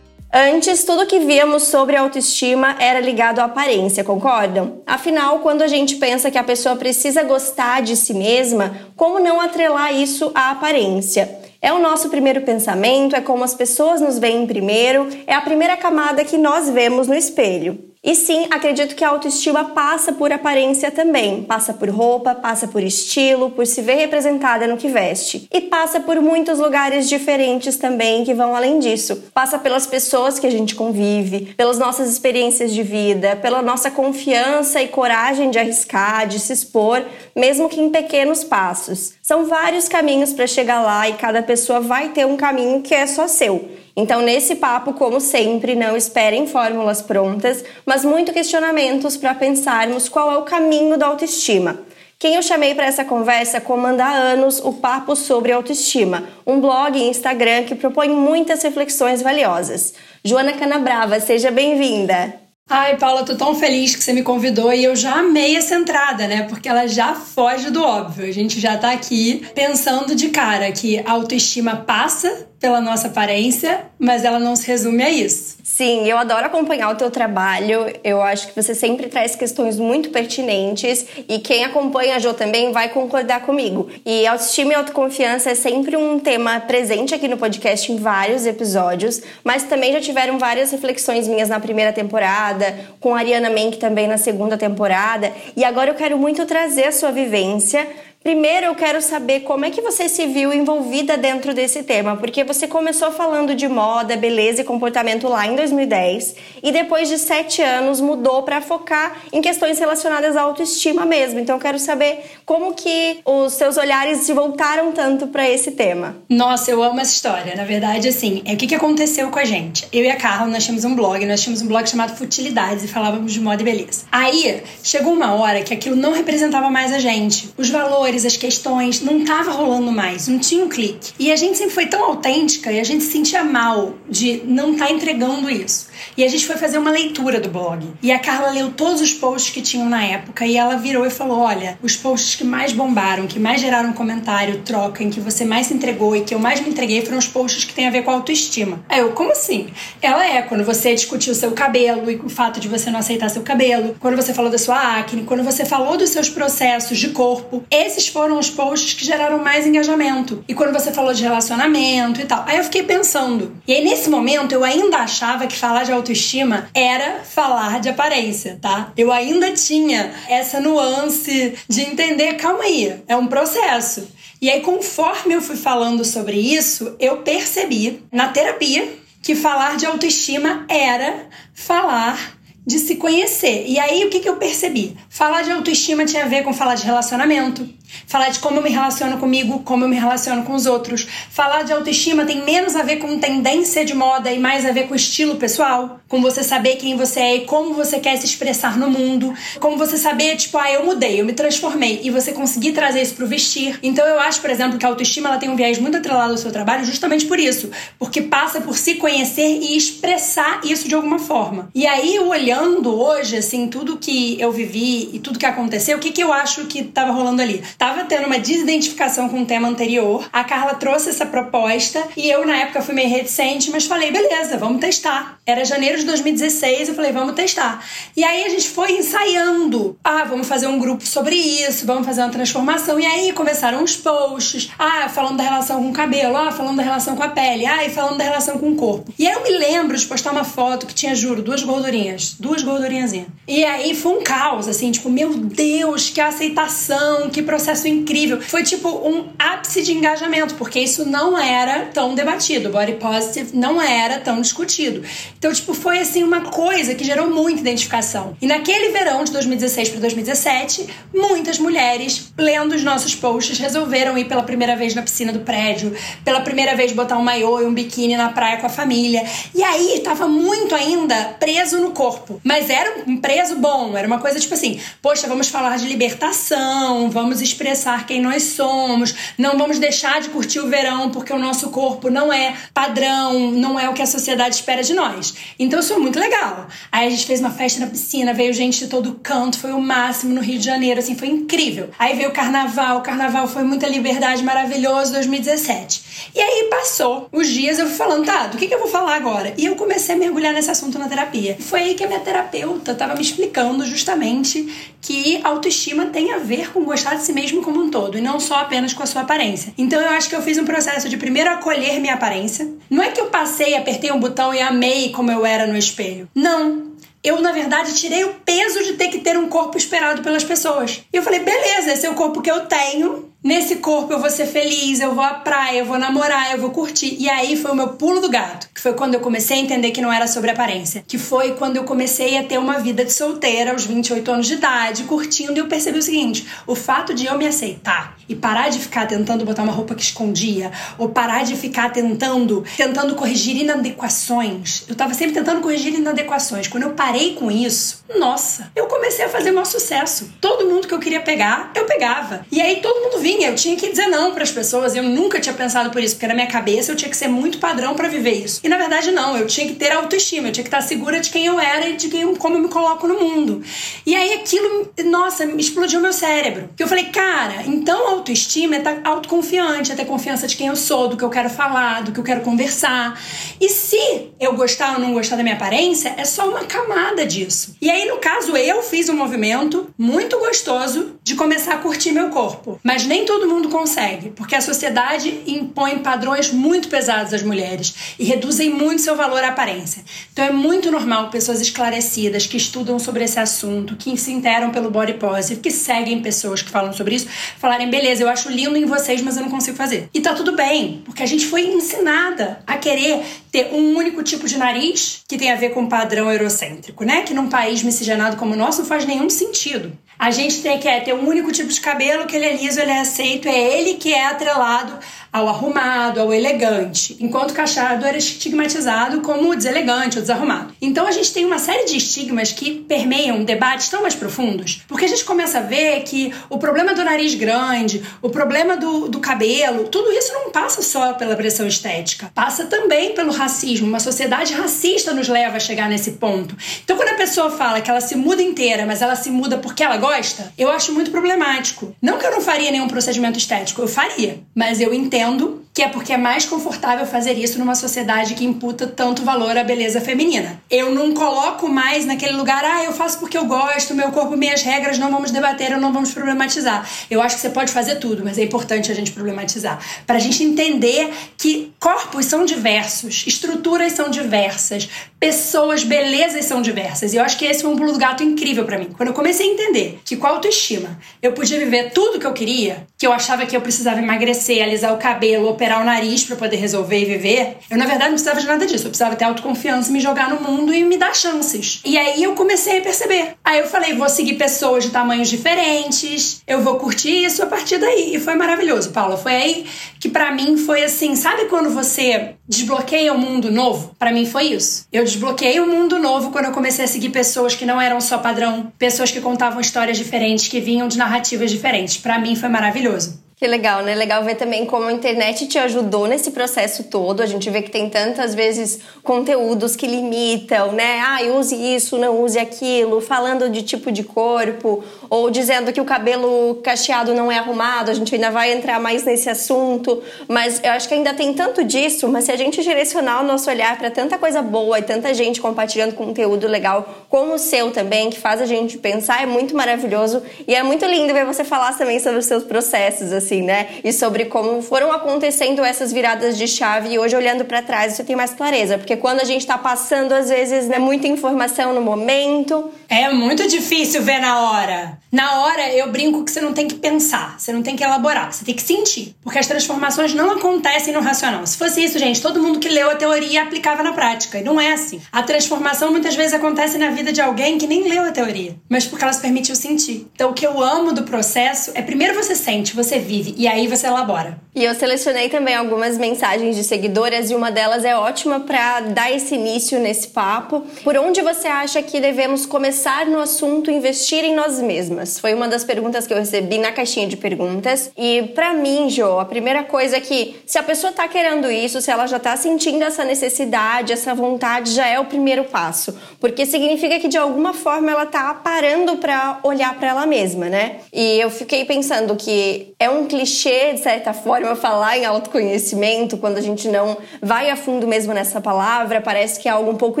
Antes, 0.30 0.84
tudo 0.84 1.06
que 1.06 1.20
víamos 1.20 1.62
sobre 1.62 1.96
autoestima 1.96 2.76
era 2.78 3.00
ligado 3.00 3.38
à 3.38 3.44
aparência, 3.44 4.04
concordam? 4.04 4.82
Afinal, 4.86 5.38
quando 5.38 5.62
a 5.62 5.66
gente 5.66 5.96
pensa 5.96 6.30
que 6.30 6.36
a 6.36 6.44
pessoa 6.44 6.76
precisa 6.76 7.22
gostar 7.22 7.80
de 7.80 7.96
si 7.96 8.12
mesma, 8.12 8.76
como 8.94 9.18
não 9.18 9.40
atrelar 9.40 9.94
isso 9.94 10.30
à 10.34 10.50
aparência? 10.50 11.47
É 11.60 11.72
o 11.72 11.80
nosso 11.80 12.08
primeiro 12.08 12.42
pensamento, 12.42 13.16
é 13.16 13.20
como 13.20 13.42
as 13.42 13.54
pessoas 13.54 14.00
nos 14.00 14.18
veem 14.18 14.46
primeiro, 14.46 15.08
é 15.26 15.34
a 15.34 15.40
primeira 15.40 15.76
camada 15.76 16.24
que 16.24 16.38
nós 16.38 16.70
vemos 16.70 17.08
no 17.08 17.14
espelho. 17.14 17.88
E 18.08 18.14
sim, 18.14 18.46
acredito 18.50 18.94
que 18.94 19.04
a 19.04 19.10
autoestima 19.10 19.66
passa 19.66 20.14
por 20.14 20.32
aparência 20.32 20.90
também. 20.90 21.42
Passa 21.42 21.74
por 21.74 21.90
roupa, 21.90 22.34
passa 22.34 22.66
por 22.66 22.82
estilo, 22.82 23.50
por 23.50 23.66
se 23.66 23.82
ver 23.82 23.96
representada 23.96 24.66
no 24.66 24.78
que 24.78 24.88
veste. 24.88 25.46
E 25.52 25.60
passa 25.60 26.00
por 26.00 26.18
muitos 26.22 26.58
lugares 26.58 27.06
diferentes 27.06 27.76
também 27.76 28.24
que 28.24 28.32
vão 28.32 28.56
além 28.56 28.78
disso. 28.78 29.24
Passa 29.34 29.58
pelas 29.58 29.86
pessoas 29.86 30.38
que 30.38 30.46
a 30.46 30.50
gente 30.50 30.74
convive, 30.74 31.52
pelas 31.54 31.78
nossas 31.78 32.10
experiências 32.10 32.72
de 32.72 32.82
vida, 32.82 33.36
pela 33.36 33.60
nossa 33.60 33.90
confiança 33.90 34.80
e 34.80 34.88
coragem 34.88 35.50
de 35.50 35.58
arriscar, 35.58 36.26
de 36.26 36.40
se 36.40 36.54
expor, 36.54 37.04
mesmo 37.36 37.68
que 37.68 37.78
em 37.78 37.90
pequenos 37.90 38.42
passos. 38.42 39.12
São 39.20 39.44
vários 39.44 39.86
caminhos 39.86 40.32
para 40.32 40.46
chegar 40.46 40.80
lá 40.80 41.06
e 41.06 41.12
cada 41.12 41.42
pessoa 41.42 41.78
vai 41.78 42.08
ter 42.08 42.24
um 42.24 42.38
caminho 42.38 42.80
que 42.80 42.94
é 42.94 43.06
só 43.06 43.28
seu. 43.28 43.68
Então, 44.00 44.22
nesse 44.22 44.54
papo, 44.54 44.92
como 44.92 45.20
sempre, 45.20 45.74
não 45.74 45.96
esperem 45.96 46.46
fórmulas 46.46 47.02
prontas, 47.02 47.64
mas 47.84 48.04
muito 48.04 48.32
questionamentos 48.32 49.16
para 49.16 49.34
pensarmos 49.34 50.08
qual 50.08 50.30
é 50.30 50.38
o 50.38 50.44
caminho 50.44 50.96
da 50.96 51.08
autoestima. 51.08 51.80
Quem 52.16 52.36
eu 52.36 52.42
chamei 52.42 52.76
para 52.76 52.86
essa 52.86 53.04
conversa 53.04 53.60
comanda 53.60 54.04
há 54.04 54.12
anos 54.12 54.60
o 54.60 54.74
Papo 54.74 55.16
sobre 55.16 55.50
Autoestima, 55.50 56.28
um 56.46 56.60
blog 56.60 56.96
e 56.96 57.08
Instagram 57.08 57.64
que 57.64 57.74
propõe 57.74 58.08
muitas 58.08 58.62
reflexões 58.62 59.20
valiosas. 59.20 59.94
Joana 60.24 60.52
Canabrava, 60.52 61.18
seja 61.18 61.50
bem-vinda! 61.50 62.34
Ai, 62.70 62.98
Paula, 62.98 63.24
tô 63.24 63.34
tão 63.34 63.56
feliz 63.56 63.96
que 63.96 64.04
você 64.04 64.12
me 64.12 64.22
convidou 64.22 64.72
e 64.72 64.84
eu 64.84 64.94
já 64.94 65.14
amei 65.14 65.56
essa 65.56 65.74
entrada, 65.74 66.28
né? 66.28 66.44
Porque 66.44 66.68
ela 66.68 66.86
já 66.86 67.14
foge 67.14 67.68
do 67.70 67.82
óbvio. 67.82 68.28
A 68.28 68.32
gente 68.32 68.60
já 68.60 68.76
tá 68.76 68.92
aqui 68.92 69.44
pensando 69.56 70.14
de 70.14 70.28
cara 70.28 70.70
que 70.70 70.98
a 70.98 71.12
autoestima 71.12 71.76
passa 71.76 72.47
pela 72.60 72.80
nossa 72.80 73.08
aparência, 73.08 73.82
mas 73.98 74.24
ela 74.24 74.38
não 74.38 74.56
se 74.56 74.66
resume 74.66 75.02
a 75.02 75.10
isso. 75.10 75.58
Sim, 75.62 76.08
eu 76.08 76.18
adoro 76.18 76.46
acompanhar 76.46 76.90
o 76.90 76.96
teu 76.96 77.10
trabalho. 77.10 77.86
Eu 78.02 78.20
acho 78.20 78.48
que 78.48 78.56
você 78.60 78.74
sempre 78.74 79.06
traz 79.06 79.36
questões 79.36 79.78
muito 79.78 80.10
pertinentes 80.10 81.06
e 81.28 81.38
quem 81.38 81.64
acompanha 81.64 82.16
a 82.16 82.18
Jo 82.18 82.34
também 82.34 82.72
vai 82.72 82.88
concordar 82.88 83.42
comigo. 83.42 83.88
E 84.04 84.26
autoestima 84.26 84.72
e 84.72 84.74
autoconfiança 84.74 85.50
é 85.50 85.54
sempre 85.54 85.96
um 85.96 86.18
tema 86.18 86.58
presente 86.58 87.14
aqui 87.14 87.28
no 87.28 87.36
podcast 87.36 87.92
em 87.92 87.96
vários 87.96 88.44
episódios, 88.44 89.22
mas 89.44 89.62
também 89.64 89.92
já 89.92 90.00
tiveram 90.00 90.36
várias 90.38 90.72
reflexões 90.72 91.28
minhas 91.28 91.48
na 91.48 91.60
primeira 91.60 91.92
temporada, 91.92 92.74
com 92.98 93.14
a 93.14 93.18
Ariana 93.18 93.50
Menck 93.50 93.76
também 93.76 94.08
na 94.08 94.18
segunda 94.18 94.56
temporada, 94.56 95.32
e 95.56 95.62
agora 95.62 95.90
eu 95.90 95.94
quero 95.94 96.18
muito 96.18 96.44
trazer 96.44 96.84
a 96.84 96.92
sua 96.92 97.12
vivência 97.12 97.86
Primeiro, 98.22 98.66
eu 98.66 98.74
quero 98.74 99.00
saber 99.00 99.40
como 99.40 99.64
é 99.64 99.70
que 99.70 99.80
você 99.80 100.08
se 100.08 100.26
viu 100.26 100.52
envolvida 100.52 101.16
dentro 101.16 101.54
desse 101.54 101.84
tema, 101.84 102.16
porque 102.16 102.42
você 102.42 102.66
começou 102.66 103.12
falando 103.12 103.54
de 103.54 103.68
moda, 103.68 104.16
beleza 104.16 104.60
e 104.60 104.64
comportamento 104.64 105.28
lá 105.28 105.46
em 105.46 105.54
2010 105.54 106.34
e 106.62 106.72
depois 106.72 107.08
de 107.08 107.16
sete 107.16 107.62
anos 107.62 108.00
mudou 108.00 108.42
para 108.42 108.60
focar 108.60 109.16
em 109.32 109.40
questões 109.40 109.78
relacionadas 109.78 110.36
à 110.36 110.42
autoestima 110.42 111.06
mesmo. 111.06 111.38
Então, 111.38 111.56
eu 111.56 111.60
quero 111.60 111.78
saber 111.78 112.24
como 112.44 112.74
que 112.74 113.20
os 113.24 113.52
seus 113.52 113.76
olhares 113.76 114.18
se 114.18 114.32
voltaram 114.32 114.90
tanto 114.90 115.28
para 115.28 115.48
esse 115.48 115.70
tema. 115.70 116.16
Nossa, 116.28 116.72
eu 116.72 116.82
amo 116.82 117.00
essa 117.00 117.14
história. 117.14 117.54
Na 117.54 117.64
verdade, 117.64 118.08
assim, 118.08 118.42
é 118.44 118.52
o 118.52 118.56
que, 118.56 118.66
que 118.66 118.74
aconteceu 118.74 119.30
com 119.30 119.38
a 119.38 119.44
gente. 119.44 119.86
Eu 119.92 120.04
e 120.04 120.10
a 120.10 120.16
Carla, 120.16 120.48
nós 120.48 120.64
tínhamos 120.64 120.84
um 120.84 120.94
blog, 120.94 121.24
nós 121.24 121.40
tínhamos 121.40 121.62
um 121.62 121.68
blog 121.68 121.88
chamado 121.88 122.16
Futilidades 122.16 122.82
e 122.82 122.88
falávamos 122.88 123.32
de 123.32 123.40
moda 123.40 123.62
e 123.62 123.64
beleza. 123.64 124.04
Aí, 124.10 124.60
chegou 124.82 125.12
uma 125.12 125.34
hora 125.34 125.62
que 125.62 125.72
aquilo 125.72 125.94
não 125.94 126.12
representava 126.12 126.68
mais 126.68 126.92
a 126.92 126.98
gente. 126.98 127.50
Os 127.56 127.70
valores 127.70 128.07
as 128.14 128.36
questões, 128.36 129.00
não 129.00 129.24
tava 129.24 129.50
rolando 129.52 129.90
mais, 129.90 130.28
não 130.28 130.38
tinha 130.38 130.64
um 130.64 130.68
clique. 130.68 131.12
E 131.18 131.32
a 131.32 131.36
gente 131.36 131.58
sempre 131.58 131.74
foi 131.74 131.86
tão 131.86 132.02
autêntica 132.04 132.72
e 132.72 132.80
a 132.80 132.84
gente 132.84 133.04
se 133.04 133.12
sentia 133.12 133.44
mal 133.44 133.94
de 134.08 134.42
não 134.44 134.72
estar 134.72 134.86
tá 134.86 134.92
entregando 134.92 135.50
isso. 135.50 135.87
E 136.16 136.24
a 136.24 136.28
gente 136.28 136.46
foi 136.46 136.56
fazer 136.56 136.78
uma 136.78 136.90
leitura 136.90 137.40
do 137.40 137.48
blog. 137.48 137.86
E 138.02 138.12
a 138.12 138.18
Carla 138.18 138.50
leu 138.50 138.70
todos 138.70 139.00
os 139.00 139.12
posts 139.12 139.52
que 139.52 139.62
tinham 139.62 139.88
na 139.88 140.04
época 140.04 140.46
e 140.46 140.56
ela 140.56 140.76
virou 140.76 141.06
e 141.06 141.10
falou: 141.10 141.38
Olha, 141.40 141.78
os 141.82 141.96
posts 141.96 142.34
que 142.34 142.44
mais 142.44 142.72
bombaram, 142.72 143.26
que 143.26 143.38
mais 143.38 143.60
geraram 143.60 143.92
comentário, 143.92 144.62
troca, 144.64 145.02
em 145.02 145.10
que 145.10 145.20
você 145.20 145.44
mais 145.44 145.66
se 145.66 145.74
entregou 145.74 146.14
e 146.16 146.22
que 146.22 146.34
eu 146.34 146.38
mais 146.38 146.60
me 146.60 146.70
entreguei 146.70 147.04
foram 147.04 147.18
os 147.18 147.26
posts 147.26 147.64
que 147.64 147.74
têm 147.74 147.86
a 147.86 147.90
ver 147.90 148.02
com 148.02 148.10
autoestima. 148.10 148.80
Aí 148.88 149.00
eu, 149.00 149.12
como 149.12 149.32
assim? 149.32 149.68
Ela 150.00 150.26
é 150.26 150.42
quando 150.42 150.64
você 150.64 150.94
discutiu 150.94 151.34
seu 151.34 151.52
cabelo 151.52 152.10
e 152.10 152.16
o 152.16 152.28
fato 152.28 152.60
de 152.60 152.68
você 152.68 152.90
não 152.90 153.00
aceitar 153.00 153.28
seu 153.28 153.42
cabelo, 153.42 153.96
quando 153.98 154.16
você 154.16 154.32
falou 154.32 154.50
da 154.50 154.58
sua 154.58 154.98
acne, 154.98 155.24
quando 155.24 155.42
você 155.42 155.64
falou 155.64 155.96
dos 155.96 156.10
seus 156.10 156.28
processos 156.28 156.98
de 156.98 157.08
corpo. 157.08 157.64
Esses 157.70 158.08
foram 158.08 158.38
os 158.38 158.50
posts 158.50 158.94
que 158.94 159.04
geraram 159.04 159.38
mais 159.38 159.66
engajamento. 159.66 160.44
E 160.48 160.54
quando 160.54 160.72
você 160.72 160.92
falou 160.92 161.12
de 161.12 161.22
relacionamento 161.22 162.20
e 162.20 162.24
tal. 162.24 162.44
Aí 162.46 162.58
eu 162.58 162.64
fiquei 162.64 162.82
pensando. 162.82 163.56
E 163.66 163.72
aí 163.72 163.84
nesse 163.84 164.08
momento 164.08 164.52
eu 164.52 164.64
ainda 164.64 164.98
achava 164.98 165.46
que 165.46 165.56
falar 165.56 165.84
de 165.88 165.92
autoestima 165.92 166.68
era 166.74 167.24
falar 167.24 167.80
de 167.80 167.88
aparência, 167.88 168.58
tá? 168.60 168.92
Eu 168.96 169.10
ainda 169.10 169.52
tinha 169.52 170.12
essa 170.28 170.60
nuance 170.60 171.54
de 171.66 171.80
entender, 171.80 172.34
calma 172.34 172.64
aí, 172.64 173.02
é 173.08 173.16
um 173.16 173.26
processo. 173.26 174.06
E 174.40 174.50
aí, 174.50 174.60
conforme 174.60 175.34
eu 175.34 175.42
fui 175.42 175.56
falando 175.56 176.04
sobre 176.04 176.38
isso, 176.38 176.94
eu 177.00 177.22
percebi 177.22 178.02
na 178.12 178.28
terapia 178.28 178.88
que 179.22 179.34
falar 179.34 179.76
de 179.76 179.86
autoestima 179.86 180.66
era 180.68 181.26
falar 181.54 182.37
de 182.68 182.78
se 182.78 182.96
conhecer. 182.96 183.64
E 183.66 183.78
aí, 183.78 184.04
o 184.04 184.10
que, 184.10 184.20
que 184.20 184.28
eu 184.28 184.36
percebi? 184.36 184.94
Falar 185.08 185.40
de 185.40 185.50
autoestima 185.50 186.04
tinha 186.04 186.24
a 186.24 186.28
ver 186.28 186.44
com 186.44 186.52
falar 186.52 186.74
de 186.74 186.84
relacionamento, 186.84 187.66
Falar 188.06 188.28
de 188.28 188.38
como 188.38 188.58
eu 188.58 188.62
me 188.62 188.70
relaciono 188.70 189.18
comigo, 189.18 189.60
como 189.60 189.84
eu 189.84 189.88
me 189.88 189.96
relaciono 189.96 190.44
com 190.44 190.54
os 190.54 190.66
outros. 190.66 191.06
Falar 191.30 191.62
de 191.62 191.72
autoestima 191.72 192.24
tem 192.24 192.44
menos 192.44 192.76
a 192.76 192.82
ver 192.82 192.96
com 192.96 193.18
tendência 193.18 193.84
de 193.84 193.94
moda 193.94 194.30
e 194.30 194.38
mais 194.38 194.66
a 194.66 194.72
ver 194.72 194.88
com 194.88 194.94
estilo 194.94 195.36
pessoal. 195.36 196.00
Com 196.08 196.20
você 196.20 196.42
saber 196.42 196.76
quem 196.76 196.96
você 196.96 197.20
é 197.20 197.36
e 197.36 197.40
como 197.44 197.74
você 197.74 197.98
quer 197.98 198.16
se 198.16 198.26
expressar 198.26 198.78
no 198.78 198.90
mundo. 198.90 199.34
Como 199.58 199.76
você 199.76 199.96
saber, 199.96 200.36
tipo, 200.36 200.58
ah, 200.58 200.70
eu 200.70 200.84
mudei, 200.84 201.20
eu 201.20 201.24
me 201.24 201.32
transformei. 201.32 202.00
E 202.02 202.10
você 202.10 202.32
conseguir 202.32 202.72
trazer 202.72 203.02
isso 203.02 203.14
pro 203.14 203.26
vestir. 203.26 203.78
Então 203.82 204.06
eu 204.06 204.18
acho, 204.20 204.40
por 204.40 204.50
exemplo, 204.50 204.78
que 204.78 204.84
a 204.84 204.88
autoestima 204.88 205.28
ela 205.28 205.38
tem 205.38 205.48
um 205.48 205.56
viés 205.56 205.78
muito 205.78 205.96
atrelado 205.96 206.32
ao 206.32 206.38
seu 206.38 206.52
trabalho 206.52 206.84
justamente 206.84 207.26
por 207.26 207.38
isso. 207.38 207.70
Porque 207.98 208.22
passa 208.22 208.60
por 208.60 208.76
se 208.76 208.94
conhecer 208.94 209.60
e 209.62 209.76
expressar 209.76 210.60
isso 210.64 210.88
de 210.88 210.94
alguma 210.94 211.18
forma. 211.18 211.70
E 211.74 211.86
aí, 211.86 212.18
olhando 212.18 212.57
hoje, 212.62 213.36
assim, 213.36 213.68
tudo 213.68 213.96
que 213.96 214.40
eu 214.40 214.52
vivi 214.52 215.10
e 215.12 215.18
tudo 215.18 215.38
que 215.38 215.46
aconteceu, 215.46 215.96
o 215.96 216.00
que, 216.00 216.10
que 216.10 216.22
eu 216.22 216.32
acho 216.32 216.66
que 216.66 216.84
tava 216.84 217.12
rolando 217.12 217.42
ali? 217.42 217.62
Tava 217.76 218.04
tendo 218.04 218.26
uma 218.26 218.38
desidentificação 218.38 219.28
com 219.28 219.42
o 219.42 219.46
tema 219.46 219.68
anterior. 219.68 220.28
A 220.32 220.44
Carla 220.44 220.74
trouxe 220.74 221.10
essa 221.10 221.26
proposta 221.26 222.02
e 222.16 222.28
eu, 222.28 222.46
na 222.46 222.56
época, 222.56 222.82
fui 222.82 222.94
meio 222.94 223.08
reticente, 223.08 223.70
mas 223.70 223.86
falei, 223.86 224.10
beleza, 224.10 224.56
vamos 224.56 224.80
testar. 224.80 225.38
Era 225.46 225.64
janeiro 225.64 225.98
de 225.98 226.04
2016, 226.04 226.88
eu 226.88 226.94
falei, 226.94 227.12
vamos 227.12 227.34
testar. 227.34 227.84
E 228.16 228.24
aí 228.24 228.44
a 228.44 228.48
gente 228.48 228.68
foi 228.68 228.92
ensaiando. 228.92 229.98
Ah, 230.02 230.24
vamos 230.24 230.46
fazer 230.46 230.66
um 230.66 230.78
grupo 230.78 231.06
sobre 231.06 231.34
isso, 231.34 231.86
vamos 231.86 232.06
fazer 232.06 232.22
uma 232.22 232.30
transformação. 232.30 232.98
E 232.98 233.06
aí 233.06 233.32
começaram 233.32 233.82
os 233.82 233.96
posts. 233.96 234.70
Ah, 234.78 235.08
falando 235.08 235.36
da 235.36 235.44
relação 235.44 235.82
com 235.82 235.90
o 235.90 235.92
cabelo, 235.92 236.36
ah, 236.36 236.50
falando 236.50 236.76
da 236.76 236.82
relação 236.82 237.16
com 237.16 237.22
a 237.22 237.28
pele, 237.28 237.66
ah, 237.66 237.84
e 237.84 237.90
falando 237.90 238.18
da 238.18 238.24
relação 238.24 238.58
com 238.58 238.70
o 238.70 238.76
corpo. 238.76 239.12
E 239.18 239.26
aí 239.26 239.34
eu 239.34 239.42
me 239.42 239.50
lembro 239.50 239.96
de 239.96 240.06
postar 240.06 240.32
uma 240.32 240.44
foto 240.44 240.86
que 240.86 240.94
tinha, 240.94 241.14
juro, 241.14 241.42
duas 241.42 241.62
gordurinhas. 241.62 242.34
duas 242.38 242.47
gordurinhas. 242.62 243.12
E 243.46 243.64
aí 243.64 243.94
foi 243.94 244.18
um 244.18 244.22
caos, 244.22 244.68
assim, 244.68 244.90
tipo, 244.90 245.08
meu 245.08 245.32
Deus, 245.34 246.10
que 246.10 246.20
aceitação, 246.20 247.30
que 247.30 247.42
processo 247.42 247.88
incrível. 247.88 248.40
Foi 248.40 248.62
tipo 248.62 248.88
um 248.88 249.28
ápice 249.38 249.82
de 249.82 249.92
engajamento, 249.92 250.54
porque 250.56 250.78
isso 250.78 251.08
não 251.08 251.38
era 251.38 251.86
tão 251.86 252.14
debatido. 252.14 252.68
Body 252.68 252.94
positive 252.94 253.56
não 253.56 253.80
era 253.80 254.18
tão 254.18 254.40
discutido. 254.40 255.02
Então, 255.38 255.52
tipo, 255.52 255.72
foi 255.72 256.00
assim 256.00 256.22
uma 256.22 256.42
coisa 256.42 256.94
que 256.94 257.04
gerou 257.04 257.30
muita 257.30 257.60
identificação. 257.60 258.36
E 258.42 258.46
naquele 258.46 258.90
verão 258.90 259.24
de 259.24 259.32
2016 259.32 259.88
para 259.88 260.00
2017, 260.00 260.86
muitas 261.14 261.58
mulheres, 261.58 262.32
lendo 262.36 262.74
os 262.74 262.84
nossos 262.84 263.14
posts, 263.14 263.58
resolveram 263.58 264.18
ir 264.18 264.26
pela 264.26 264.42
primeira 264.42 264.76
vez 264.76 264.94
na 264.94 265.02
piscina 265.02 265.32
do 265.32 265.40
prédio, 265.40 265.94
pela 266.24 266.40
primeira 266.40 266.76
vez 266.76 266.92
botar 266.92 267.16
um 267.16 267.22
maiô 267.22 267.60
e 267.60 267.64
um 267.64 267.72
biquíni 267.72 268.16
na 268.16 268.28
praia 268.28 268.58
com 268.58 268.66
a 268.66 268.70
família. 268.70 269.24
E 269.54 269.62
aí 269.62 270.00
tava 270.04 270.28
muito 270.28 270.74
ainda 270.74 271.36
preso 271.38 271.78
no 271.78 271.92
corpo. 271.92 272.27
Mas 272.44 272.70
era 272.70 273.02
um 273.06 273.16
preso 273.16 273.56
bom, 273.56 273.96
era 273.96 274.06
uma 274.06 274.18
coisa 274.18 274.38
tipo 274.38 274.54
assim: 274.54 274.80
poxa, 275.02 275.26
vamos 275.26 275.48
falar 275.48 275.76
de 275.78 275.86
libertação, 275.86 277.10
vamos 277.10 277.40
expressar 277.40 278.06
quem 278.06 278.20
nós 278.20 278.42
somos, 278.42 279.14
não 279.36 279.56
vamos 279.56 279.78
deixar 279.78 280.20
de 280.20 280.28
curtir 280.28 280.60
o 280.60 280.68
verão 280.68 281.10
porque 281.10 281.32
o 281.32 281.38
nosso 281.38 281.70
corpo 281.70 282.10
não 282.10 282.32
é 282.32 282.54
padrão, 282.72 283.50
não 283.50 283.78
é 283.78 283.88
o 283.88 283.94
que 283.94 284.02
a 284.02 284.06
sociedade 284.06 284.56
espera 284.56 284.82
de 284.82 284.94
nós. 284.94 285.34
Então 285.58 285.80
isso 285.80 285.92
foi 285.92 286.02
muito 286.02 286.18
legal. 286.18 286.66
Aí 286.90 287.06
a 287.06 287.10
gente 287.10 287.26
fez 287.26 287.40
uma 287.40 287.50
festa 287.50 287.80
na 287.80 287.86
piscina, 287.86 288.32
veio 288.32 288.52
gente 288.52 288.78
de 288.78 288.88
todo 288.88 289.20
canto, 289.22 289.58
foi 289.58 289.72
o 289.72 289.80
máximo 289.80 290.34
no 290.34 290.40
Rio 290.40 290.58
de 290.58 290.64
Janeiro, 290.64 291.00
assim, 291.00 291.14
foi 291.14 291.28
incrível. 291.28 291.90
Aí 291.98 292.16
veio 292.16 292.30
o 292.30 292.32
carnaval, 292.32 292.98
o 292.98 293.02
carnaval 293.02 293.48
foi 293.48 293.62
muita 293.62 293.86
liberdade, 293.86 294.42
maravilhoso, 294.42 295.12
2017. 295.12 296.30
E 296.34 296.40
aí 296.40 296.68
passou 296.70 297.28
os 297.32 297.48
dias, 297.48 297.78
eu 297.78 297.86
fui 297.86 297.96
falando, 297.96 298.24
tá, 298.24 298.46
do 298.46 298.56
que, 298.56 298.66
que 298.66 298.74
eu 298.74 298.80
vou 298.80 298.88
falar 298.88 299.16
agora? 299.16 299.54
E 299.56 299.66
eu 299.66 299.76
comecei 299.76 300.14
a 300.14 300.18
mergulhar 300.18 300.52
nesse 300.52 300.70
assunto 300.70 300.98
na 300.98 301.08
terapia. 301.08 301.56
Foi 301.60 301.80
aí 301.80 301.94
que 301.94 302.04
a 302.04 302.06
minha 302.06 302.17
terapeuta 302.20 302.94
tava 302.94 303.14
me 303.14 303.22
explicando 303.22 303.84
justamente 303.84 304.94
que 305.00 305.40
autoestima 305.44 306.06
tem 306.06 306.32
a 306.32 306.38
ver 306.38 306.72
com 306.72 306.84
gostar 306.84 307.14
de 307.14 307.22
si 307.22 307.32
mesmo 307.32 307.62
como 307.62 307.80
um 307.80 307.90
todo 307.90 308.18
e 308.18 308.20
não 308.20 308.38
só 308.40 308.56
apenas 308.56 308.92
com 308.92 309.02
a 309.02 309.06
sua 309.06 309.22
aparência. 309.22 309.72
Então 309.76 310.00
eu 310.00 310.10
acho 310.10 310.28
que 310.28 310.34
eu 310.34 310.42
fiz 310.42 310.58
um 310.58 310.64
processo 310.64 311.08
de 311.08 311.16
primeiro 311.16 311.50
acolher 311.50 312.00
minha 312.00 312.14
aparência. 312.14 312.70
Não 312.90 313.02
é 313.02 313.10
que 313.10 313.20
eu 313.20 313.26
passei, 313.26 313.76
apertei 313.76 314.12
um 314.12 314.20
botão 314.20 314.54
e 314.54 314.60
amei 314.60 315.10
como 315.10 315.30
eu 315.30 315.44
era 315.44 315.66
no 315.66 315.76
espelho. 315.76 316.28
Não 316.34 316.88
eu, 317.22 317.40
na 317.40 317.52
verdade, 317.52 317.94
tirei 317.94 318.24
o 318.24 318.34
peso 318.44 318.82
de 318.84 318.92
ter 318.94 319.08
que 319.08 319.18
ter 319.18 319.36
um 319.36 319.48
corpo 319.48 319.76
esperado 319.76 320.22
pelas 320.22 320.44
pessoas. 320.44 321.02
E 321.12 321.16
eu 321.16 321.22
falei, 321.22 321.40
beleza, 321.40 321.92
esse 321.92 322.06
é 322.06 322.10
o 322.10 322.14
corpo 322.14 322.40
que 322.40 322.50
eu 322.50 322.66
tenho, 322.66 323.32
Nesse 323.42 323.76
corpo 323.76 324.12
eu 324.12 324.18
vou 324.18 324.30
ser 324.30 324.46
feliz, 324.46 324.98
eu 324.98 325.14
vou 325.14 325.22
à 325.22 325.34
praia, 325.34 325.78
eu 325.78 325.84
vou 325.84 325.96
namorar, 325.96 326.50
eu 326.50 326.60
vou 326.60 326.70
curtir. 326.70 327.16
E 327.20 327.28
aí 327.28 327.56
foi 327.56 327.70
o 327.70 327.74
meu 327.74 327.90
pulo 327.90 328.20
do 328.20 328.28
gato, 328.28 328.68
que 328.74 328.80
foi 328.80 328.94
quando 328.94 329.14
eu 329.14 329.20
comecei 329.20 329.58
a 329.58 329.60
entender 329.60 329.92
que 329.92 330.00
não 330.00 330.12
era 330.12 330.26
sobre 330.26 330.50
aparência. 330.50 331.04
Que 331.06 331.16
foi 331.16 331.52
quando 331.52 331.76
eu 331.76 331.84
comecei 331.84 332.36
a 332.36 332.42
ter 332.42 332.58
uma 332.58 332.80
vida 332.80 333.04
de 333.04 333.12
solteira 333.12 333.70
aos 333.70 333.86
28 333.86 334.32
anos 334.32 334.46
de 334.48 334.54
idade, 334.54 335.04
curtindo, 335.04 335.52
e 335.52 335.58
eu 335.58 335.68
percebi 335.68 335.98
o 335.98 336.02
seguinte: 336.02 336.48
o 336.66 336.74
fato 336.74 337.14
de 337.14 337.26
eu 337.26 337.38
me 337.38 337.46
aceitar 337.46 338.18
e 338.28 338.34
parar 338.34 338.68
de 338.70 338.80
ficar 338.80 339.06
tentando 339.06 339.44
botar 339.44 339.62
uma 339.62 339.72
roupa 339.72 339.94
que 339.94 340.02
escondia, 340.02 340.72
ou 340.98 341.08
parar 341.08 341.44
de 341.44 341.56
ficar 341.56 341.90
tentando, 341.90 342.64
tentando 342.76 343.14
corrigir 343.14 343.56
inadequações. 343.56 344.84
Eu 344.88 344.96
tava 344.96 345.14
sempre 345.14 345.34
tentando 345.34 345.60
corrigir 345.60 345.94
inadequações. 345.94 346.66
Quando 346.66 346.82
eu 346.82 346.90
parei 346.90 347.34
com 347.34 347.50
isso, 347.50 348.04
nossa, 348.18 348.70
eu 348.74 348.86
comecei 348.86 349.24
a 349.24 349.28
fazer 349.28 349.50
o 349.50 349.54
maior 349.54 349.64
sucesso. 349.64 350.32
Todo 350.40 350.68
mundo 350.68 350.88
que 350.88 350.94
eu 350.94 350.98
queria 350.98 351.20
pegar, 351.20 351.70
eu 351.74 351.86
pegava. 351.86 352.44
E 352.50 352.60
aí 352.60 352.80
todo 352.80 353.00
mundo 353.00 353.18
eu 353.34 353.54
tinha 353.54 353.76
que 353.76 353.90
dizer 353.90 354.06
não 354.06 354.32
para 354.32 354.42
as 354.42 354.50
pessoas. 354.50 354.94
Eu 354.94 355.02
nunca 355.02 355.40
tinha 355.40 355.54
pensado 355.54 355.90
por 355.90 356.02
isso, 356.02 356.14
porque 356.14 356.26
na 356.26 356.34
minha 356.34 356.46
cabeça 356.46 356.92
eu 356.92 356.96
tinha 356.96 357.10
que 357.10 357.16
ser 357.16 357.28
muito 357.28 357.58
padrão 357.58 357.94
para 357.94 358.08
viver 358.08 358.44
isso. 358.44 358.60
E 358.64 358.68
na 358.68 358.76
verdade 358.76 359.10
não, 359.10 359.36
eu 359.36 359.46
tinha 359.46 359.66
que 359.66 359.74
ter 359.74 359.92
autoestima, 359.92 360.48
eu 360.48 360.52
tinha 360.52 360.64
que 360.64 360.68
estar 360.68 360.80
segura 360.80 361.20
de 361.20 361.30
quem 361.30 361.46
eu 361.46 361.58
era 361.60 361.88
e 361.88 361.96
de 361.96 362.08
quem, 362.08 362.34
como 362.36 362.56
eu 362.56 362.60
me 362.60 362.68
coloco 362.68 363.06
no 363.06 363.18
mundo. 363.18 363.62
E 364.04 364.14
aí 364.14 364.34
aquilo, 364.34 364.90
nossa, 365.06 365.44
explodiu 365.44 366.00
meu 366.00 366.12
cérebro. 366.12 366.70
Que 366.76 366.82
eu 366.82 366.88
falei, 366.88 367.06
cara, 367.06 367.62
então 367.66 368.08
autoestima 368.08 368.76
é 368.76 368.78
estar 368.78 368.96
tá 368.96 369.10
autoconfiante, 369.10 369.92
é 369.92 369.94
ter 369.94 370.04
confiança 370.04 370.46
de 370.46 370.56
quem 370.56 370.68
eu 370.68 370.76
sou, 370.76 371.08
do 371.08 371.16
que 371.16 371.24
eu 371.24 371.30
quero 371.30 371.50
falar, 371.50 372.02
do 372.02 372.12
que 372.12 372.20
eu 372.20 372.24
quero 372.24 372.40
conversar. 372.40 373.20
E 373.60 373.68
se 373.68 374.30
eu 374.40 374.54
gostar 374.54 374.94
ou 374.94 375.00
não 375.00 375.12
gostar 375.12 375.36
da 375.36 375.42
minha 375.42 375.54
aparência, 375.54 376.14
é 376.16 376.24
só 376.24 376.48
uma 376.48 376.64
camada 376.64 377.26
disso. 377.26 377.76
E 377.80 377.90
aí, 377.90 378.06
no 378.06 378.18
caso, 378.18 378.56
eu 378.56 378.82
fiz 378.82 379.08
um 379.08 379.16
movimento 379.16 379.88
muito 379.98 380.38
gostoso 380.38 381.18
de 381.22 381.34
começar 381.34 381.74
a 381.74 381.78
curtir 381.78 382.12
meu 382.12 382.30
corpo. 382.30 382.78
Mas 382.82 383.06
nem 383.06 383.17
todo 383.24 383.48
mundo 383.48 383.68
consegue, 383.68 384.30
porque 384.30 384.54
a 384.54 384.60
sociedade 384.60 385.42
impõe 385.46 385.98
padrões 385.98 386.50
muito 386.50 386.88
pesados 386.88 387.34
às 387.34 387.42
mulheres 387.42 387.94
e 388.18 388.24
reduzem 388.24 388.70
muito 388.70 389.02
seu 389.02 389.14
valor 389.14 389.44
à 389.44 389.48
aparência. 389.48 390.02
Então 390.32 390.44
é 390.44 390.50
muito 390.50 390.90
normal 390.90 391.30
pessoas 391.30 391.60
esclarecidas 391.60 392.46
que 392.46 392.56
estudam 392.56 392.98
sobre 392.98 393.24
esse 393.24 393.38
assunto, 393.38 393.96
que 393.96 394.16
se 394.16 394.32
interam 394.32 394.70
pelo 394.70 394.90
body 394.90 395.14
positive, 395.14 395.60
que 395.60 395.70
seguem 395.70 396.22
pessoas 396.22 396.62
que 396.62 396.70
falam 396.70 396.92
sobre 396.92 397.14
isso, 397.14 397.28
falarem: 397.58 397.90
beleza, 397.90 398.22
eu 398.22 398.28
acho 398.28 398.50
lindo 398.50 398.76
em 398.76 398.86
vocês, 398.86 399.20
mas 399.20 399.36
eu 399.36 399.42
não 399.42 399.50
consigo 399.50 399.76
fazer. 399.76 400.08
E 400.14 400.20
tá 400.20 400.34
tudo 400.34 400.52
bem, 400.52 401.02
porque 401.04 401.22
a 401.22 401.26
gente 401.26 401.46
foi 401.46 401.66
ensinada 401.66 402.60
a 402.66 402.76
querer 402.76 403.22
ter 403.52 403.72
um 403.72 403.96
único 403.96 404.22
tipo 404.22 404.46
de 404.46 404.56
nariz 404.56 405.22
que 405.28 405.36
tem 405.36 405.50
a 405.50 405.56
ver 405.56 405.70
com 405.70 405.86
padrão 405.86 406.30
eurocêntrico, 406.30 407.04
né? 407.04 407.22
Que 407.22 407.34
num 407.34 407.48
país 407.48 407.82
miscigenado 407.82 408.36
como 408.36 408.54
o 408.54 408.56
nosso 408.56 408.78
não 408.78 408.86
faz 408.86 409.04
nenhum 409.04 409.28
sentido. 409.28 409.92
A 410.18 410.32
gente 410.32 410.60
tem 410.62 410.78
que 410.78 410.88
é, 410.88 411.00
ter 411.00 411.14
um 411.14 411.28
único 411.28 411.52
tipo 411.52 411.68
de 411.68 411.80
cabelo 411.80 412.26
que 412.26 412.34
ele 412.34 412.44
é 412.44 412.56
liso, 412.56 412.80
ele 412.80 412.90
é 412.90 413.00
aceito, 413.00 413.48
é 413.48 413.78
ele 413.78 413.94
que 413.94 414.12
é 414.12 414.26
atrelado 414.26 414.98
ao 415.32 415.48
arrumado, 415.48 416.20
ao 416.20 416.32
elegante, 416.32 417.16
enquanto 417.20 417.50
o 417.50 417.54
cachado 417.54 418.04
era 418.04 418.16
estigmatizado 418.16 419.20
como 419.20 419.54
deselegante 419.54 420.16
ou 420.16 420.22
desarrumado. 420.22 420.74
Então 420.80 421.06
a 421.06 421.12
gente 421.12 421.32
tem 421.32 421.44
uma 421.44 421.58
série 421.58 421.84
de 421.84 421.96
estigmas 421.96 422.50
que 422.50 422.80
permeiam 422.88 423.44
debates 423.44 423.88
tão 423.88 424.02
mais 424.02 424.14
profundos, 424.14 424.82
porque 424.88 425.04
a 425.04 425.08
gente 425.08 425.24
começa 425.24 425.58
a 425.58 425.62
ver 425.62 426.02
que 426.02 426.32
o 426.48 426.58
problema 426.58 426.94
do 426.94 427.04
nariz 427.04 427.34
grande, 427.34 428.02
o 428.22 428.30
problema 428.30 428.76
do, 428.76 429.08
do 429.08 429.20
cabelo, 429.20 429.88
tudo 429.88 430.10
isso 430.12 430.32
não 430.32 430.50
passa 430.50 430.80
só 430.82 431.12
pela 431.12 431.36
pressão 431.36 431.66
estética, 431.66 432.30
passa 432.34 432.64
também 432.64 433.14
pelo 433.14 433.30
racismo. 433.30 433.86
Uma 433.86 434.00
sociedade 434.00 434.54
racista 434.54 435.12
nos 435.12 435.28
leva 435.28 435.58
a 435.58 435.60
chegar 435.60 435.88
nesse 435.88 436.12
ponto. 436.12 436.56
Então 436.82 436.96
quando 436.96 437.10
a 437.10 437.14
pessoa 437.14 437.50
fala 437.50 437.80
que 437.80 437.90
ela 437.90 438.00
se 438.00 438.16
muda 438.16 438.42
inteira, 438.42 438.86
mas 438.86 439.02
ela 439.02 439.14
se 439.14 439.30
muda 439.30 439.58
porque 439.58 439.84
ela 439.84 439.98
gosta, 439.98 440.07
eu 440.56 440.70
acho 440.70 440.92
muito 440.92 441.10
problemático. 441.10 441.94
Não 442.00 442.18
que 442.18 442.26
eu 442.26 442.30
não 442.30 442.40
faria 442.40 442.70
nenhum 442.70 442.88
procedimento 442.88 443.38
estético, 443.38 443.82
eu 443.82 443.88
faria, 443.88 444.40
mas 444.54 444.80
eu 444.80 444.92
entendo 444.92 445.64
que 445.78 445.82
é 445.82 445.88
porque 445.88 446.12
é 446.12 446.16
mais 446.16 446.44
confortável 446.44 447.06
fazer 447.06 447.34
isso 447.34 447.56
numa 447.56 447.76
sociedade 447.76 448.34
que 448.34 448.44
imputa 448.44 448.84
tanto 448.84 449.22
valor 449.22 449.56
à 449.56 449.62
beleza 449.62 450.00
feminina. 450.00 450.60
Eu 450.68 450.92
não 450.92 451.14
coloco 451.14 451.68
mais 451.68 452.04
naquele 452.04 452.32
lugar, 452.32 452.64
ah, 452.64 452.82
eu 452.82 452.92
faço 452.92 453.20
porque 453.20 453.38
eu 453.38 453.44
gosto, 453.44 453.94
meu 453.94 454.10
corpo, 454.10 454.36
minhas 454.36 454.62
regras, 454.62 454.98
não 454.98 455.12
vamos 455.12 455.30
debater, 455.30 455.78
não 455.78 455.92
vamos 455.92 456.10
problematizar. 456.12 456.84
Eu 457.08 457.22
acho 457.22 457.36
que 457.36 457.42
você 457.42 457.50
pode 457.50 457.70
fazer 457.70 458.00
tudo, 458.00 458.24
mas 458.24 458.38
é 458.38 458.42
importante 458.42 458.90
a 458.90 458.94
gente 458.94 459.12
problematizar. 459.12 459.78
Para 460.04 460.16
a 460.16 460.18
gente 460.18 460.42
entender 460.42 461.12
que 461.36 461.72
corpos 461.78 462.26
são 462.26 462.44
diversos, 462.44 463.24
estruturas 463.24 463.92
são 463.92 464.10
diversas, 464.10 464.88
pessoas, 465.20 465.84
belezas 465.84 466.44
são 466.44 466.60
diversas. 466.60 467.14
E 467.14 467.18
eu 467.18 467.22
acho 467.22 467.38
que 467.38 467.44
esse 467.44 467.62
foi 467.62 467.70
um 467.70 467.76
pulo 467.76 467.92
do 467.92 467.98
gato 468.00 468.24
incrível 468.24 468.64
para 468.64 468.78
mim. 468.78 468.88
Quando 468.96 469.10
eu 469.10 469.14
comecei 469.14 469.48
a 469.48 469.52
entender 469.52 469.97
que 470.04 470.16
com 470.16 470.26
a 470.26 470.30
autoestima 470.30 470.98
eu 471.22 471.32
podia 471.32 471.58
viver 471.58 471.90
tudo 471.92 472.18
que 472.18 472.26
eu 472.26 472.32
queria, 472.32 472.86
que 472.96 473.06
eu 473.06 473.12
achava 473.12 473.46
que 473.46 473.56
eu 473.56 473.60
precisava 473.60 474.00
emagrecer, 474.00 474.62
alisar 474.62 474.92
o 474.92 474.98
cabelo, 474.98 475.48
operar 475.48 475.80
o 475.80 475.84
nariz 475.84 476.24
para 476.24 476.36
poder 476.36 476.56
resolver 476.56 477.00
e 477.00 477.04
viver, 477.04 477.56
eu 477.70 477.78
na 477.78 477.86
verdade 477.86 478.10
não 478.10 478.16
precisava 478.16 478.40
de 478.40 478.46
nada 478.46 478.66
disso. 478.66 478.86
Eu 478.86 478.90
precisava 478.90 479.16
ter 479.16 479.24
autoconfiança, 479.24 479.90
me 479.90 480.00
jogar 480.00 480.30
no 480.30 480.40
mundo 480.40 480.74
e 480.74 480.84
me 480.84 480.96
dar 480.96 481.14
chances. 481.14 481.80
E 481.84 481.96
aí 481.96 482.22
eu 482.22 482.34
comecei 482.34 482.78
a 482.78 482.82
perceber. 482.82 483.34
Aí 483.44 483.60
eu 483.60 483.66
falei, 483.66 483.94
vou 483.94 484.08
seguir 484.08 484.34
pessoas 484.34 484.84
de 484.84 484.90
tamanhos 484.90 485.28
diferentes, 485.28 486.42
eu 486.46 486.60
vou 486.60 486.76
curtir 486.76 487.24
isso 487.24 487.42
a 487.42 487.46
partir 487.46 487.78
daí. 487.78 488.14
E 488.14 488.20
foi 488.20 488.34
maravilhoso, 488.34 488.90
Paula. 488.90 489.16
Foi 489.16 489.34
aí 489.34 489.66
que 489.98 490.08
para 490.08 490.30
mim 490.32 490.56
foi 490.56 490.84
assim, 490.84 491.16
sabe 491.16 491.46
quando 491.46 491.70
você 491.70 492.34
desbloqueia 492.46 493.12
um 493.12 493.18
mundo 493.18 493.50
novo? 493.50 493.94
Para 493.98 494.12
mim 494.12 494.26
foi 494.26 494.44
isso. 494.44 494.86
Eu 494.92 495.04
desbloqueei 495.04 495.60
o 495.60 495.64
um 495.64 495.66
mundo 495.66 495.98
novo 495.98 496.30
quando 496.30 496.46
eu 496.46 496.52
comecei 496.52 496.84
a 496.84 496.88
seguir 496.88 497.10
pessoas 497.10 497.54
que 497.54 497.64
não 497.64 497.80
eram 497.80 498.00
só 498.00 498.18
padrão, 498.18 498.72
pessoas 498.78 499.10
que 499.10 499.20
contavam 499.20 499.60
histórias 499.60 499.87
diferentes, 499.96 500.48
que 500.48 500.60
vinham 500.60 500.88
de 500.88 500.98
narrativas 500.98 501.50
diferentes. 501.50 501.96
Para 501.96 502.18
mim 502.18 502.36
foi 502.36 502.48
maravilhoso. 502.48 503.28
Que 503.38 503.46
legal, 503.46 503.84
né? 503.84 503.94
Legal 503.94 504.24
ver 504.24 504.34
também 504.34 504.66
como 504.66 504.86
a 504.86 504.92
internet 504.92 505.46
te 505.46 505.60
ajudou 505.60 506.08
nesse 506.08 506.32
processo 506.32 506.82
todo. 506.84 507.22
A 507.22 507.26
gente 507.26 507.48
vê 507.48 507.62
que 507.62 507.70
tem 507.70 507.88
tantas 507.88 508.34
vezes 508.34 508.80
conteúdos 509.04 509.76
que 509.76 509.86
limitam, 509.86 510.72
né? 510.72 510.98
Ah, 510.98 511.20
use 511.38 511.54
isso, 511.54 511.96
não 511.96 512.20
use 512.20 512.36
aquilo, 512.36 513.00
falando 513.00 513.48
de 513.48 513.62
tipo 513.62 513.92
de 513.92 514.02
corpo, 514.02 514.82
ou 515.10 515.30
dizendo 515.30 515.72
que 515.72 515.80
o 515.80 515.84
cabelo 515.84 516.60
cacheado 516.62 517.14
não 517.14 517.32
é 517.32 517.38
arrumado. 517.38 517.90
A 517.90 517.94
gente 517.94 518.14
ainda 518.14 518.30
vai 518.30 518.52
entrar 518.52 518.78
mais 518.78 519.04
nesse 519.04 519.28
assunto, 519.28 520.02
mas 520.28 520.60
eu 520.62 520.70
acho 520.72 520.86
que 520.86 520.94
ainda 520.94 521.14
tem 521.14 521.32
tanto 521.34 521.64
disso. 521.64 522.08
Mas 522.08 522.24
se 522.24 522.32
a 522.32 522.36
gente 522.36 522.62
direcionar 522.62 523.22
o 523.22 523.24
nosso 523.24 523.50
olhar 523.50 523.76
para 523.78 523.90
tanta 523.90 524.18
coisa 524.18 524.40
boa 524.40 524.78
e 524.78 524.82
tanta 524.82 525.12
gente 525.14 525.40
compartilhando 525.40 525.94
conteúdo 525.94 526.46
legal, 526.46 527.06
como 527.08 527.34
o 527.34 527.38
seu 527.38 527.70
também, 527.70 528.10
que 528.10 528.20
faz 528.20 528.40
a 528.40 528.46
gente 528.46 528.78
pensar, 528.78 529.22
é 529.22 529.26
muito 529.26 529.56
maravilhoso. 529.56 530.22
E 530.46 530.54
é 530.54 530.62
muito 530.62 530.84
lindo 530.84 531.12
ver 531.12 531.24
você 531.24 531.42
falar 531.42 531.76
também 531.76 531.98
sobre 531.98 532.18
os 532.18 532.26
seus 532.26 532.44
processos, 532.44 533.12
assim 533.12 533.48
né? 533.48 533.68
E 533.82 533.92
sobre 533.92 534.26
como 534.26 534.60
foram 534.62 534.92
acontecendo 534.92 535.64
essas 535.64 535.92
viradas 535.92 536.36
de 536.36 536.46
chave 536.46 536.90
e 536.90 536.98
hoje 536.98 537.16
olhando 537.16 537.44
para 537.44 537.62
trás 537.62 537.94
você 537.94 538.04
tem 538.04 538.14
mais 538.14 538.32
clareza, 538.32 538.76
porque 538.76 538.96
quando 538.96 539.20
a 539.20 539.24
gente 539.24 539.46
tá 539.46 539.56
passando 539.56 540.12
às 540.12 540.28
vezes, 540.28 540.68
né, 540.68 540.78
muita 540.78 541.06
informação 541.08 541.72
no 541.72 541.80
momento, 541.80 542.70
é 542.88 543.10
muito 543.10 543.48
difícil 543.48 544.02
ver 544.02 544.20
na 544.20 544.50
hora. 544.50 544.97
Na 545.10 545.40
hora 545.40 545.72
eu 545.72 545.90
brinco 545.90 546.24
que 546.24 546.30
você 546.30 546.40
não 546.40 546.52
tem 546.52 546.68
que 546.68 546.74
pensar, 546.74 547.38
você 547.38 547.52
não 547.52 547.62
tem 547.62 547.76
que 547.76 547.82
elaborar, 547.82 548.32
você 548.32 548.44
tem 548.44 548.54
que 548.54 548.62
sentir, 548.62 549.14
porque 549.22 549.38
as 549.38 549.46
transformações 549.46 550.14
não 550.14 550.30
acontecem 550.30 550.92
no 550.92 551.00
racional. 551.00 551.46
Se 551.46 551.56
fosse 551.56 551.82
isso, 551.82 551.98
gente, 551.98 552.20
todo 552.20 552.42
mundo 552.42 552.58
que 552.58 552.68
leu 552.68 552.90
a 552.90 552.94
teoria 552.94 553.42
aplicava 553.42 553.82
na 553.82 553.92
prática, 553.92 554.38
e 554.38 554.44
não 554.44 554.60
é 554.60 554.72
assim. 554.72 555.00
A 555.10 555.22
transformação 555.22 555.90
muitas 555.90 556.14
vezes 556.14 556.34
acontece 556.34 556.76
na 556.78 556.90
vida 556.90 557.12
de 557.12 557.20
alguém 557.20 557.58
que 557.58 557.66
nem 557.66 557.88
leu 557.88 558.04
a 558.04 558.10
teoria, 558.10 558.56
mas 558.68 558.86
porque 558.86 559.04
ela 559.04 559.12
se 559.12 559.20
permitiu 559.20 559.56
sentir. 559.56 560.06
Então 560.14 560.30
o 560.30 560.34
que 560.34 560.46
eu 560.46 560.62
amo 560.62 560.92
do 560.92 561.04
processo 561.04 561.70
é 561.74 561.82
primeiro 561.82 562.14
você 562.14 562.34
sente, 562.34 562.74
você 562.74 562.98
vive 562.98 563.34
e 563.36 563.48
aí 563.48 563.66
você 563.66 563.86
elabora. 563.86 564.38
E 564.54 564.64
eu 564.64 564.74
selecionei 564.74 565.28
também 565.28 565.54
algumas 565.54 565.96
mensagens 565.96 566.56
de 566.56 566.64
seguidoras 566.64 567.30
e 567.30 567.34
uma 567.34 567.50
delas 567.50 567.84
é 567.84 567.96
ótima 567.96 568.40
para 568.40 568.80
dar 568.80 569.10
esse 569.10 569.34
início 569.34 569.78
nesse 569.78 570.08
papo. 570.08 570.66
Por 570.82 570.96
onde 570.96 571.22
você 571.22 571.46
acha 571.46 571.82
que 571.82 572.00
devemos 572.00 572.44
começar 572.44 573.06
no 573.06 573.20
assunto 573.20 573.70
investir 573.70 574.24
em 574.24 574.34
nós 574.34 574.58
mesmas? 574.88 575.18
Foi 575.18 575.34
uma 575.34 575.48
das 575.48 575.64
perguntas 575.64 576.06
que 576.06 576.12
eu 576.12 576.18
recebi 576.18 576.58
na 576.58 576.72
caixinha 576.72 577.06
de 577.06 577.16
perguntas. 577.16 577.90
E 577.96 578.22
para 578.34 578.54
mim, 578.54 578.88
Jo, 578.88 579.18
a 579.18 579.24
primeira 579.24 579.64
coisa 579.64 579.96
é 579.96 580.00
que 580.00 580.40
se 580.46 580.58
a 580.58 580.62
pessoa 580.62 580.92
tá 580.92 581.06
querendo 581.08 581.50
isso, 581.50 581.80
se 581.80 581.90
ela 581.90 582.06
já 582.06 582.18
tá 582.18 582.36
sentindo 582.36 582.82
essa 582.82 583.04
necessidade, 583.04 583.92
essa 583.92 584.14
vontade, 584.14 584.72
já 584.72 584.86
é 584.86 584.98
o 584.98 585.04
primeiro 585.04 585.44
passo, 585.44 585.96
porque 586.20 586.46
significa 586.46 586.98
que 586.98 587.08
de 587.08 587.18
alguma 587.18 587.52
forma 587.52 587.90
ela 587.90 588.06
tá 588.06 588.32
parando 588.34 588.96
para 588.96 589.40
olhar 589.42 589.74
para 589.78 589.88
ela 589.88 590.06
mesma, 590.06 590.46
né? 590.48 590.76
E 590.92 591.20
eu 591.20 591.30
fiquei 591.30 591.64
pensando 591.64 592.16
que 592.16 592.74
é 592.78 592.88
um 592.88 593.06
clichê 593.06 593.72
de 593.74 593.80
certa 593.80 594.12
forma 594.12 594.54
falar 594.54 594.98
em 594.98 595.04
autoconhecimento 595.04 596.16
quando 596.16 596.38
a 596.38 596.40
gente 596.40 596.68
não 596.68 596.96
vai 597.20 597.50
a 597.50 597.56
fundo 597.56 597.86
mesmo 597.86 598.12
nessa 598.12 598.40
palavra, 598.40 599.00
parece 599.00 599.40
que 599.40 599.48
é 599.48 599.52
algo 599.52 599.70
um 599.70 599.76
pouco 599.76 600.00